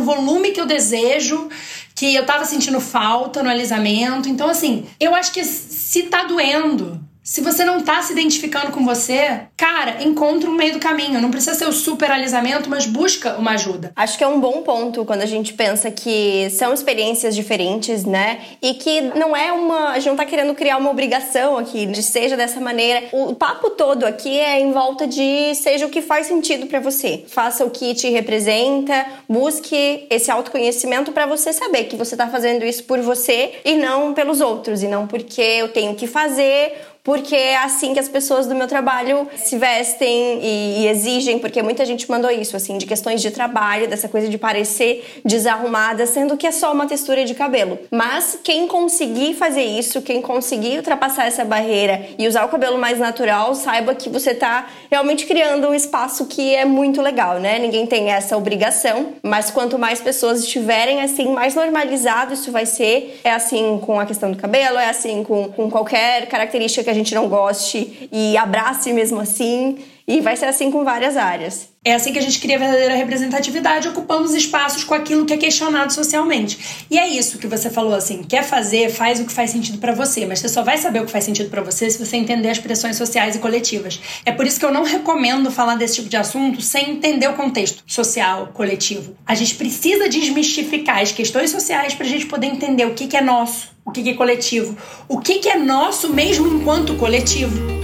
volume 0.00 0.50
que 0.50 0.60
eu 0.60 0.66
desejo, 0.66 1.48
que 1.94 2.14
eu 2.14 2.24
tava 2.26 2.44
sentindo 2.44 2.80
falta 2.80 3.42
no 3.42 3.50
alisamento. 3.50 4.28
Então 4.28 4.48
assim, 4.48 4.86
eu 4.98 5.14
acho 5.14 5.32
que 5.32 5.44
se 5.44 6.04
tá 6.04 6.24
doendo, 6.24 7.00
se 7.22 7.40
você 7.40 7.64
não 7.64 7.80
tá 7.80 8.02
se 8.02 8.12
identificando 8.12 8.72
com 8.72 8.84
você, 8.84 9.42
cara, 9.56 10.02
encontra 10.02 10.50
um 10.50 10.54
meio 10.54 10.72
do 10.72 10.80
caminho. 10.80 11.20
Não 11.20 11.30
precisa 11.30 11.54
ser 11.54 11.68
o 11.68 11.72
super 11.72 12.10
alisamento, 12.10 12.68
mas 12.68 12.84
busca 12.84 13.36
uma 13.36 13.52
ajuda. 13.52 13.92
Acho 13.94 14.18
que 14.18 14.24
é 14.24 14.26
um 14.26 14.40
bom 14.40 14.62
ponto 14.62 15.04
quando 15.04 15.22
a 15.22 15.26
gente 15.26 15.52
pensa 15.52 15.90
que 15.90 16.50
são 16.50 16.74
experiências 16.74 17.36
diferentes, 17.36 18.04
né? 18.04 18.40
E 18.60 18.74
que 18.74 19.00
não 19.00 19.36
é 19.36 19.52
uma. 19.52 19.90
A 19.90 19.94
gente 19.94 20.08
não 20.08 20.16
tá 20.16 20.24
querendo 20.24 20.52
criar 20.54 20.78
uma 20.78 20.90
obrigação 20.90 21.56
aqui 21.58 21.86
de 21.86 22.02
seja 22.02 22.36
dessa 22.36 22.60
maneira. 22.60 23.04
O 23.12 23.34
papo 23.34 23.70
todo 23.70 24.04
aqui 24.04 24.40
é 24.40 24.58
em 24.58 24.72
volta 24.72 25.06
de 25.06 25.54
seja 25.54 25.86
o 25.86 25.90
que 25.90 26.02
faz 26.02 26.26
sentido 26.26 26.66
para 26.66 26.80
você. 26.80 27.24
Faça 27.28 27.64
o 27.64 27.70
que 27.70 27.94
te 27.94 28.08
representa, 28.10 29.06
busque 29.28 30.06
esse 30.10 30.30
autoconhecimento 30.30 31.12
para 31.12 31.26
você 31.26 31.52
saber 31.52 31.84
que 31.84 31.94
você 31.94 32.16
tá 32.16 32.26
fazendo 32.26 32.64
isso 32.64 32.82
por 32.82 33.00
você 33.00 33.52
e 33.64 33.76
não 33.76 34.12
pelos 34.12 34.40
outros, 34.40 34.82
e 34.82 34.88
não 34.88 35.06
porque 35.06 35.40
eu 35.40 35.68
tenho 35.68 35.94
que 35.94 36.08
fazer 36.08 36.91
porque 37.04 37.34
é 37.34 37.56
assim 37.56 37.92
que 37.92 37.98
as 37.98 38.08
pessoas 38.08 38.46
do 38.46 38.54
meu 38.54 38.68
trabalho 38.68 39.28
se 39.36 39.58
vestem 39.58 40.38
e, 40.40 40.82
e, 40.82 40.88
exigem, 40.88 41.38
porque 41.38 41.62
muita 41.62 41.84
gente 41.84 42.08
mandou 42.08 42.30
isso, 42.30 42.56
assim, 42.56 42.78
de 42.78 42.86
questões 42.86 43.20
de 43.20 43.30
trabalho, 43.30 43.88
dessa 43.88 44.08
coisa 44.08 44.28
de 44.28 44.38
parecer 44.38 45.20
desarrumada, 45.24 46.06
sendo 46.06 46.36
que 46.36 46.46
é 46.46 46.52
só 46.52 46.72
uma 46.72 46.86
textura 46.86 47.24
de 47.24 47.34
cabelo. 47.34 47.78
Mas 47.90 48.38
quem 48.44 48.68
conseguir 48.68 49.34
fazer 49.34 49.64
isso, 49.64 50.00
quem 50.00 50.22
conseguir 50.22 50.76
ultrapassar 50.76 51.26
essa 51.26 51.44
barreira 51.44 52.06
e 52.18 52.28
usar 52.28 52.44
o 52.44 52.48
cabelo 52.48 52.78
mais 52.78 52.98
natural, 52.98 53.54
saiba 53.54 53.94
que 53.94 54.08
você 54.08 54.32
tá 54.34 54.68
realmente 54.90 55.26
criando 55.26 55.68
um 55.68 55.74
espaço 55.74 56.26
que 56.26 56.54
é 56.54 56.64
muito 56.64 57.02
legal, 57.02 57.40
né? 57.40 57.58
Ninguém 57.58 57.84
tem 57.84 58.10
essa 58.10 58.36
obrigação, 58.36 59.14
mas 59.22 59.50
quanto 59.50 59.76
mais 59.76 60.00
pessoas 60.00 60.40
estiverem 60.44 61.02
assim, 61.02 61.32
mais 61.32 61.54
normalizado 61.56 62.34
isso 62.34 62.52
vai 62.52 62.64
ser. 62.64 63.20
É 63.24 63.32
assim 63.32 63.80
com 63.84 63.98
a 63.98 64.06
questão 64.06 64.30
do 64.30 64.38
cabelo, 64.38 64.78
é 64.78 64.88
assim 64.88 65.24
com, 65.24 65.48
com 65.50 65.68
qualquer 65.68 66.26
característica 66.26 66.91
que 66.92 67.00
a 67.00 67.02
gente 67.02 67.14
não 67.14 67.28
goste 67.28 68.08
e 68.12 68.36
abrace 68.36 68.92
mesmo 68.92 69.18
assim. 69.18 69.78
E 70.06 70.20
vai 70.20 70.36
ser 70.36 70.46
assim 70.46 70.70
com 70.70 70.84
várias 70.84 71.16
áreas. 71.16 71.72
É 71.84 71.94
assim 71.94 72.12
que 72.12 72.18
a 72.20 72.22
gente 72.22 72.38
cria 72.38 72.60
verdadeira 72.60 72.94
representatividade, 72.94 73.88
ocupando 73.88 74.22
os 74.22 74.34
espaços 74.34 74.84
com 74.84 74.94
aquilo 74.94 75.26
que 75.26 75.32
é 75.32 75.36
questionado 75.36 75.92
socialmente. 75.92 76.86
E 76.88 76.96
é 76.96 77.08
isso 77.08 77.38
que 77.38 77.46
você 77.48 77.68
falou 77.68 77.92
assim: 77.92 78.22
quer 78.22 78.44
fazer, 78.44 78.88
faz 78.88 79.18
o 79.18 79.24
que 79.24 79.32
faz 79.32 79.50
sentido 79.50 79.78
para 79.78 79.92
você, 79.92 80.24
mas 80.24 80.38
você 80.38 80.48
só 80.48 80.62
vai 80.62 80.78
saber 80.78 81.00
o 81.00 81.06
que 81.06 81.10
faz 81.10 81.24
sentido 81.24 81.50
para 81.50 81.60
você 81.60 81.90
se 81.90 81.98
você 81.98 82.16
entender 82.16 82.50
as 82.50 82.58
pressões 82.58 82.96
sociais 82.96 83.34
e 83.34 83.40
coletivas. 83.40 84.00
É 84.24 84.30
por 84.30 84.46
isso 84.46 84.60
que 84.60 84.64
eu 84.64 84.72
não 84.72 84.84
recomendo 84.84 85.50
falar 85.50 85.74
desse 85.74 85.96
tipo 85.96 86.08
de 86.08 86.16
assunto 86.16 86.60
sem 86.60 86.92
entender 86.92 87.28
o 87.28 87.34
contexto 87.34 87.82
social, 87.84 88.50
coletivo. 88.54 89.16
A 89.26 89.34
gente 89.34 89.56
precisa 89.56 90.08
desmistificar 90.08 91.00
as 91.00 91.10
questões 91.10 91.50
sociais 91.50 91.94
para 91.94 92.06
a 92.06 92.08
gente 92.08 92.26
poder 92.26 92.46
entender 92.46 92.86
o 92.86 92.94
que, 92.94 93.08
que 93.08 93.16
é 93.16 93.20
nosso, 93.20 93.70
o 93.84 93.90
que, 93.90 94.04
que 94.04 94.10
é 94.10 94.14
coletivo, 94.14 94.76
o 95.08 95.18
que, 95.18 95.40
que 95.40 95.48
é 95.48 95.58
nosso 95.58 96.12
mesmo 96.12 96.46
enquanto 96.46 96.94
coletivo. 96.94 97.81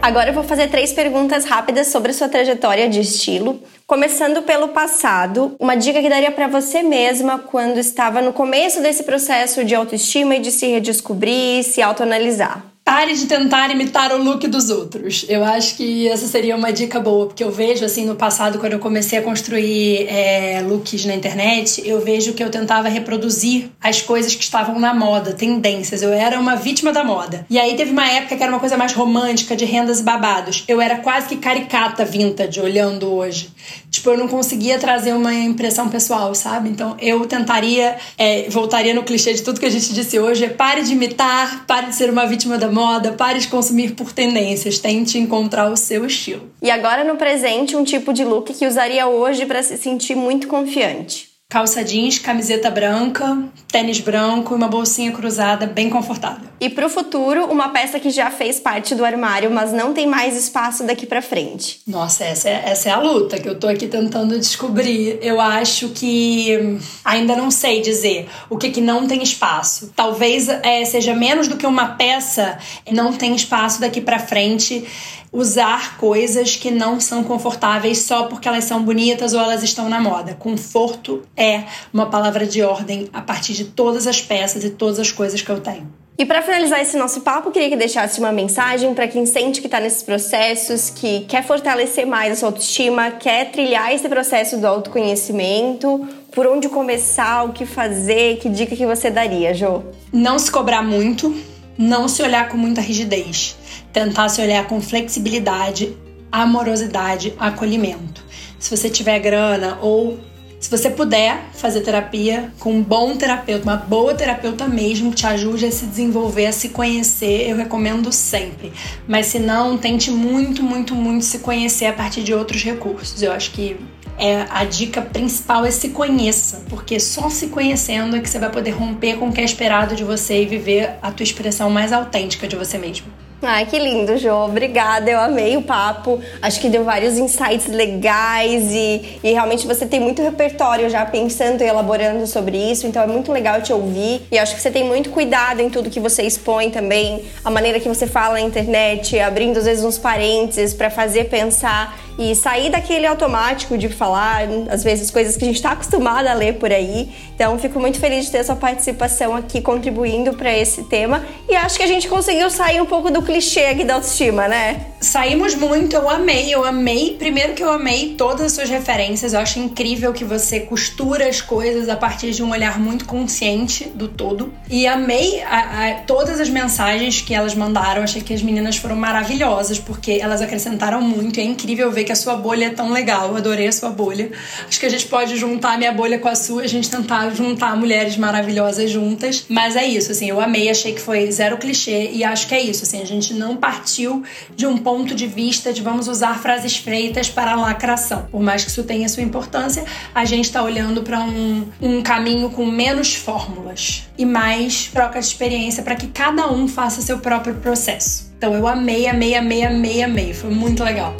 Agora 0.00 0.30
eu 0.30 0.34
vou 0.34 0.44
fazer 0.44 0.68
três 0.68 0.92
perguntas 0.92 1.44
rápidas 1.44 1.88
sobre 1.88 2.12
sua 2.12 2.28
trajetória 2.28 2.88
de 2.88 3.00
estilo. 3.00 3.60
Começando 3.86 4.42
pelo 4.42 4.68
passado, 4.68 5.56
uma 5.58 5.74
dica 5.74 6.00
que 6.00 6.08
daria 6.08 6.30
para 6.30 6.46
você 6.46 6.82
mesma 6.82 7.38
quando 7.38 7.78
estava 7.78 8.22
no 8.22 8.32
começo 8.32 8.80
desse 8.80 9.02
processo 9.02 9.64
de 9.64 9.74
autoestima 9.74 10.36
e 10.36 10.40
de 10.40 10.52
se 10.52 10.66
redescobrir, 10.68 11.64
se 11.64 11.82
autoanalisar. 11.82 12.64
Pare 12.88 13.12
de 13.12 13.26
tentar 13.26 13.70
imitar 13.70 14.14
o 14.14 14.16
look 14.16 14.48
dos 14.48 14.70
outros. 14.70 15.26
Eu 15.28 15.44
acho 15.44 15.76
que 15.76 16.08
essa 16.08 16.26
seria 16.26 16.56
uma 16.56 16.72
dica 16.72 16.98
boa, 16.98 17.26
porque 17.26 17.44
eu 17.44 17.52
vejo, 17.52 17.84
assim, 17.84 18.06
no 18.06 18.14
passado, 18.14 18.58
quando 18.58 18.72
eu 18.72 18.78
comecei 18.78 19.18
a 19.18 19.22
construir 19.22 20.06
é, 20.08 20.62
looks 20.66 21.04
na 21.04 21.14
internet, 21.14 21.82
eu 21.84 22.00
vejo 22.00 22.32
que 22.32 22.42
eu 22.42 22.48
tentava 22.48 22.88
reproduzir 22.88 23.68
as 23.78 24.00
coisas 24.00 24.34
que 24.34 24.42
estavam 24.42 24.80
na 24.80 24.94
moda, 24.94 25.34
tendências. 25.34 26.00
Eu 26.00 26.14
era 26.14 26.40
uma 26.40 26.56
vítima 26.56 26.90
da 26.90 27.04
moda. 27.04 27.44
E 27.50 27.58
aí 27.58 27.76
teve 27.76 27.90
uma 27.90 28.10
época 28.10 28.38
que 28.38 28.42
era 28.42 28.50
uma 28.50 28.58
coisa 28.58 28.78
mais 28.78 28.94
romântica, 28.94 29.54
de 29.54 29.66
rendas 29.66 30.00
e 30.00 30.02
babados. 30.02 30.64
Eu 30.66 30.80
era 30.80 30.96
quase 30.96 31.28
que 31.28 31.36
caricata 31.36 32.06
vintage, 32.06 32.58
olhando 32.58 33.12
hoje. 33.12 33.50
Tipo, 33.90 34.10
eu 34.10 34.16
não 34.16 34.28
conseguia 34.28 34.78
trazer 34.78 35.12
uma 35.12 35.34
impressão 35.34 35.90
pessoal, 35.90 36.34
sabe? 36.34 36.70
Então 36.70 36.96
eu 36.98 37.26
tentaria, 37.26 37.96
é, 38.16 38.48
voltaria 38.48 38.94
no 38.94 39.02
clichê 39.02 39.34
de 39.34 39.42
tudo 39.42 39.60
que 39.60 39.66
a 39.66 39.70
gente 39.70 39.92
disse 39.92 40.18
hoje: 40.18 40.46
é 40.46 40.48
pare 40.48 40.80
de 40.80 40.92
imitar, 40.92 41.66
pare 41.66 41.88
de 41.88 41.94
ser 41.94 42.08
uma 42.08 42.24
vítima 42.24 42.56
da 42.56 42.70
moda, 42.70 42.77
pare 43.16 43.38
de 43.38 43.48
consumir 43.48 43.94
por 43.94 44.12
tendências, 44.12 44.78
tente 44.78 45.18
encontrar 45.18 45.70
o 45.70 45.76
seu 45.76 46.04
estilo. 46.04 46.50
E 46.62 46.70
agora 46.70 47.04
no 47.04 47.16
presente, 47.16 47.76
um 47.76 47.84
tipo 47.84 48.12
de 48.12 48.24
look 48.24 48.52
que 48.52 48.66
usaria 48.66 49.06
hoje 49.06 49.46
para 49.46 49.62
se 49.62 49.76
sentir 49.76 50.14
muito 50.14 50.48
confiante 50.48 51.27
calça 51.50 51.82
jeans, 51.82 52.18
camiseta 52.18 52.70
branca, 52.70 53.42
tênis 53.68 54.00
branco 54.00 54.52
e 54.52 54.56
uma 54.56 54.68
bolsinha 54.68 55.10
cruzada 55.10 55.66
bem 55.66 55.88
confortável. 55.88 56.46
E 56.60 56.68
para 56.68 56.86
o 56.86 56.90
futuro, 56.90 57.46
uma 57.46 57.70
peça 57.70 57.98
que 57.98 58.10
já 58.10 58.30
fez 58.30 58.60
parte 58.60 58.94
do 58.94 59.02
armário, 59.02 59.50
mas 59.50 59.72
não 59.72 59.94
tem 59.94 60.06
mais 60.06 60.36
espaço 60.36 60.84
daqui 60.84 61.06
para 61.06 61.22
frente. 61.22 61.80
Nossa, 61.86 62.24
essa 62.24 62.50
é, 62.50 62.64
essa 62.66 62.90
é 62.90 62.92
a 62.92 63.00
luta 63.00 63.38
que 63.38 63.48
eu 63.48 63.58
tô 63.58 63.66
aqui 63.66 63.86
tentando 63.86 64.38
descobrir. 64.38 65.18
Eu 65.22 65.40
acho 65.40 65.88
que 65.88 66.78
ainda 67.02 67.34
não 67.34 67.50
sei 67.50 67.80
dizer 67.80 68.28
o 68.50 68.58
que 68.58 68.68
que 68.68 68.82
não 68.82 69.06
tem 69.06 69.22
espaço. 69.22 69.90
Talvez 69.96 70.50
é, 70.50 70.84
seja 70.84 71.14
menos 71.14 71.48
do 71.48 71.56
que 71.56 71.66
uma 71.66 71.94
peça 71.94 72.58
não 72.92 73.10
tem 73.14 73.34
espaço 73.34 73.80
daqui 73.80 74.02
para 74.02 74.18
frente 74.18 74.86
usar 75.32 75.98
coisas 75.98 76.56
que 76.56 76.70
não 76.70 77.00
são 77.00 77.22
confortáveis 77.22 77.98
só 78.02 78.24
porque 78.24 78.48
elas 78.48 78.64
são 78.64 78.82
bonitas 78.82 79.34
ou 79.34 79.40
elas 79.40 79.62
estão 79.62 79.88
na 79.88 80.00
moda. 80.00 80.34
Conforto 80.34 81.22
é 81.36 81.64
uma 81.92 82.06
palavra 82.06 82.46
de 82.46 82.62
ordem 82.62 83.08
a 83.12 83.20
partir 83.20 83.52
de 83.52 83.64
todas 83.64 84.06
as 84.06 84.20
peças 84.20 84.64
e 84.64 84.70
todas 84.70 84.98
as 84.98 85.12
coisas 85.12 85.42
que 85.42 85.50
eu 85.50 85.60
tenho. 85.60 85.86
E 86.20 86.26
para 86.26 86.42
finalizar 86.42 86.80
esse 86.80 86.96
nosso 86.96 87.20
papo, 87.20 87.52
queria 87.52 87.68
que 87.68 87.76
deixasse 87.76 88.18
uma 88.18 88.32
mensagem 88.32 88.92
para 88.92 89.06
quem 89.06 89.24
sente 89.24 89.60
que 89.60 89.68
está 89.68 89.78
nesses 89.78 90.02
processos, 90.02 90.90
que 90.90 91.20
quer 91.28 91.46
fortalecer 91.46 92.04
mais 92.04 92.32
a 92.32 92.36
sua 92.36 92.48
autoestima, 92.48 93.12
quer 93.12 93.52
trilhar 93.52 93.94
esse 93.94 94.08
processo 94.08 94.56
do 94.56 94.66
autoconhecimento, 94.66 96.08
por 96.32 96.44
onde 96.48 96.68
começar, 96.68 97.44
o 97.44 97.52
que 97.52 97.64
fazer, 97.64 98.38
que 98.38 98.48
dica 98.48 98.74
que 98.74 98.84
você 98.84 99.12
daria, 99.12 99.54
Jo? 99.54 99.84
Não 100.12 100.40
se 100.40 100.50
cobrar 100.50 100.82
muito, 100.82 101.32
não 101.78 102.08
se 102.08 102.20
olhar 102.20 102.48
com 102.48 102.56
muita 102.56 102.80
rigidez 102.80 103.56
tentar 103.92 104.28
se 104.28 104.40
olhar 104.40 104.66
com 104.66 104.80
flexibilidade, 104.80 105.96
amorosidade, 106.30 107.34
acolhimento. 107.38 108.24
Se 108.58 108.74
você 108.76 108.90
tiver 108.90 109.18
grana 109.20 109.78
ou 109.80 110.18
se 110.60 110.68
você 110.68 110.90
puder 110.90 111.50
fazer 111.52 111.82
terapia 111.82 112.52
com 112.58 112.72
um 112.72 112.82
bom 112.82 113.16
terapeuta, 113.16 113.62
uma 113.62 113.76
boa 113.76 114.12
terapeuta 114.12 114.66
mesmo, 114.66 115.10
que 115.10 115.18
te 115.18 115.26
ajude 115.26 115.66
a 115.66 115.70
se 115.70 115.86
desenvolver, 115.86 116.46
a 116.46 116.52
se 116.52 116.70
conhecer, 116.70 117.48
eu 117.48 117.56
recomendo 117.56 118.10
sempre. 118.10 118.72
Mas 119.06 119.26
se 119.26 119.38
não, 119.38 119.78
tente 119.78 120.10
muito, 120.10 120.60
muito, 120.62 120.96
muito 120.96 121.24
se 121.24 121.38
conhecer 121.38 121.86
a 121.86 121.92
partir 121.92 122.24
de 122.24 122.34
outros 122.34 122.64
recursos. 122.64 123.22
Eu 123.22 123.30
acho 123.30 123.52
que 123.52 123.76
é 124.18 124.46
a 124.50 124.64
dica 124.64 125.00
principal 125.00 125.64
é 125.64 125.70
se 125.70 125.90
conheça, 125.90 126.64
porque 126.68 126.98
só 126.98 127.30
se 127.30 127.46
conhecendo 127.46 128.16
é 128.16 128.20
que 128.20 128.28
você 128.28 128.40
vai 128.40 128.50
poder 128.50 128.70
romper 128.70 129.16
com 129.16 129.28
o 129.28 129.32
que 129.32 129.40
é 129.40 129.44
esperado 129.44 129.94
de 129.94 130.02
você 130.02 130.42
e 130.42 130.46
viver 130.46 130.96
a 131.00 131.12
tua 131.12 131.22
expressão 131.22 131.70
mais 131.70 131.92
autêntica 131.92 132.48
de 132.48 132.56
você 132.56 132.76
mesmo. 132.78 133.06
Ai, 133.40 133.66
que 133.66 133.78
lindo, 133.78 134.18
Jô. 134.18 134.46
Obrigada, 134.46 135.08
eu 135.08 135.20
amei 135.20 135.56
o 135.56 135.62
papo. 135.62 136.20
Acho 136.42 136.60
que 136.60 136.68
deu 136.68 136.82
vários 136.82 137.16
insights 137.16 137.68
legais 137.68 138.72
e, 138.72 139.20
e 139.22 139.32
realmente 139.32 139.64
você 139.64 139.86
tem 139.86 140.00
muito 140.00 140.20
repertório 140.20 140.90
já 140.90 141.06
pensando 141.06 141.62
e 141.62 141.64
elaborando 141.64 142.26
sobre 142.26 142.56
isso, 142.56 142.84
então 142.84 143.00
é 143.00 143.06
muito 143.06 143.30
legal 143.30 143.62
te 143.62 143.72
ouvir. 143.72 144.22
E 144.32 144.38
acho 144.38 144.56
que 144.56 144.60
você 144.60 144.72
tem 144.72 144.84
muito 144.84 145.10
cuidado 145.10 145.60
em 145.60 145.70
tudo 145.70 145.88
que 145.88 146.00
você 146.00 146.24
expõe 146.24 146.70
também, 146.70 147.22
a 147.44 147.50
maneira 147.50 147.78
que 147.78 147.88
você 147.88 148.08
fala 148.08 148.34
na 148.34 148.40
internet, 148.40 149.16
abrindo 149.20 149.56
às 149.58 149.66
vezes 149.66 149.84
uns 149.84 149.98
parênteses 149.98 150.74
para 150.74 150.90
fazer 150.90 151.28
pensar 151.28 151.96
e 152.18 152.34
sair 152.34 152.68
daquele 152.68 153.06
automático 153.06 153.78
de 153.78 153.88
falar, 153.88 154.42
às 154.68 154.82
vezes, 154.82 155.08
coisas 155.08 155.36
que 155.36 155.44
a 155.44 155.46
gente 155.46 155.56
está 155.56 155.70
acostumado 155.70 156.26
a 156.26 156.34
ler 156.34 156.54
por 156.54 156.72
aí. 156.72 157.10
Então, 157.32 157.56
fico 157.60 157.78
muito 157.78 158.00
feliz 158.00 158.26
de 158.26 158.32
ter 158.32 158.44
sua 158.44 158.56
participação 158.56 159.36
aqui 159.36 159.60
contribuindo 159.60 160.34
para 160.34 160.52
esse 160.52 160.82
tema. 160.82 161.24
E 161.48 161.54
acho 161.54 161.76
que 161.76 161.82
a 161.84 161.86
gente 161.86 162.08
conseguiu 162.08 162.50
sair 162.50 162.80
um 162.80 162.86
pouco 162.86 163.08
do 163.08 163.22
clichê 163.22 163.66
aqui 163.66 163.84
da 163.84 163.94
autoestima, 163.94 164.48
né? 164.48 164.86
Saímos 165.00 165.54
muito, 165.54 165.94
eu 165.94 166.10
amei, 166.10 166.52
eu 166.52 166.64
amei. 166.64 167.14
Primeiro 167.16 167.54
que 167.54 167.62
eu 167.62 167.70
amei 167.70 168.16
todas 168.18 168.46
as 168.46 168.52
suas 168.52 168.68
referências. 168.68 169.32
Eu 169.32 169.38
acho 169.38 169.60
incrível 169.60 170.12
que 170.12 170.24
você 170.24 170.58
costura 170.58 171.28
as 171.28 171.40
coisas 171.40 171.88
a 171.88 171.94
partir 171.96 172.32
de 172.32 172.42
um 172.42 172.50
olhar 172.50 172.80
muito 172.80 173.04
consciente 173.04 173.84
do 173.84 174.08
todo. 174.08 174.52
E 174.68 174.88
amei 174.88 175.40
a, 175.42 175.58
a, 175.58 175.94
todas 176.00 176.40
as 176.40 176.50
mensagens 176.50 177.20
que 177.20 177.32
elas 177.32 177.54
mandaram. 177.54 178.02
Achei 178.02 178.20
que 178.20 178.34
as 178.34 178.42
meninas 178.42 178.76
foram 178.76 178.96
maravilhosas, 178.96 179.78
porque 179.78 180.18
elas 180.20 180.42
acrescentaram 180.42 181.00
muito. 181.00 181.38
É 181.38 181.44
incrível 181.44 181.92
ver 181.92 182.07
que 182.08 182.12
a 182.12 182.16
sua 182.16 182.36
bolha 182.36 182.66
é 182.66 182.70
tão 182.70 182.90
legal. 182.90 183.28
Eu 183.28 183.36
adorei 183.36 183.68
a 183.68 183.72
sua 183.72 183.90
bolha. 183.90 184.30
Acho 184.66 184.80
que 184.80 184.86
a 184.86 184.88
gente 184.88 185.06
pode 185.06 185.36
juntar 185.36 185.74
a 185.74 185.76
minha 185.76 185.92
bolha 185.92 186.18
com 186.18 186.26
a 186.26 186.34
sua, 186.34 186.62
a 186.62 186.66
gente 186.66 186.90
tentar 186.90 187.28
juntar 187.34 187.76
mulheres 187.76 188.16
maravilhosas 188.16 188.90
juntas. 188.90 189.44
Mas 189.46 189.76
é 189.76 189.84
isso, 189.84 190.10
assim, 190.12 190.30
eu 190.30 190.40
amei, 190.40 190.70
achei 190.70 190.94
que 190.94 191.00
foi 191.00 191.30
zero 191.30 191.58
clichê 191.58 192.10
e 192.10 192.24
acho 192.24 192.48
que 192.48 192.54
é 192.54 192.60
isso, 192.62 192.84
assim, 192.84 193.02
a 193.02 193.04
gente 193.04 193.34
não 193.34 193.56
partiu 193.56 194.22
de 194.56 194.66
um 194.66 194.78
ponto 194.78 195.14
de 195.14 195.26
vista 195.26 195.70
de 195.70 195.82
vamos 195.82 196.08
usar 196.08 196.38
frases 196.40 196.78
feitas 196.78 197.28
para 197.28 197.54
lacração. 197.54 198.26
Por 198.30 198.40
mais 198.40 198.64
que 198.64 198.70
isso 198.70 198.82
tenha 198.84 199.06
sua 199.08 199.22
importância, 199.22 199.84
a 200.14 200.24
gente 200.24 200.46
está 200.46 200.62
olhando 200.62 201.02
para 201.02 201.20
um, 201.20 201.68
um 201.80 202.02
caminho 202.02 202.48
com 202.48 202.64
menos 202.64 203.14
fórmulas 203.14 204.08
e 204.16 204.24
mais 204.24 204.86
troca 204.86 205.20
de 205.20 205.26
experiência 205.26 205.82
para 205.82 205.94
que 205.94 206.06
cada 206.06 206.50
um 206.50 206.66
faça 206.66 207.02
seu 207.02 207.18
próprio 207.18 207.56
processo. 207.56 208.32
Então 208.38 208.54
eu 208.54 208.66
amei, 208.66 209.06
amei, 209.06 209.34
amei, 209.34 209.64
amei, 209.64 210.02
amei. 210.02 210.32
Foi 210.32 210.48
muito 210.48 210.82
legal. 210.82 211.14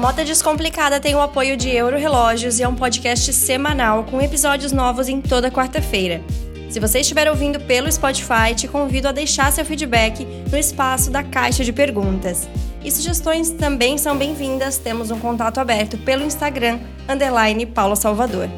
Moda 0.00 0.24
Descomplicada 0.24 0.98
tem 0.98 1.14
o 1.14 1.20
apoio 1.20 1.58
de 1.58 1.68
Euro 1.68 1.98
Relógios 1.98 2.58
e 2.58 2.62
é 2.62 2.68
um 2.68 2.74
podcast 2.74 3.30
semanal 3.34 4.04
com 4.04 4.18
episódios 4.18 4.72
novos 4.72 5.10
em 5.10 5.20
toda 5.20 5.50
quarta-feira. 5.50 6.22
Se 6.70 6.80
você 6.80 7.00
estiver 7.00 7.28
ouvindo 7.28 7.60
pelo 7.60 7.92
Spotify, 7.92 8.54
te 8.56 8.66
convido 8.66 9.08
a 9.08 9.12
deixar 9.12 9.52
seu 9.52 9.62
feedback 9.62 10.26
no 10.50 10.56
espaço 10.56 11.10
da 11.10 11.22
caixa 11.22 11.62
de 11.62 11.70
perguntas. 11.70 12.48
E 12.82 12.90
sugestões 12.90 13.50
também 13.50 13.98
são 13.98 14.16
bem-vindas. 14.16 14.78
Temos 14.78 15.10
um 15.10 15.18
contato 15.18 15.58
aberto 15.58 15.98
pelo 15.98 16.24
Instagram, 16.24 16.80
underline 17.06 17.66
Paula 17.66 17.94
Salvador. 17.94 18.48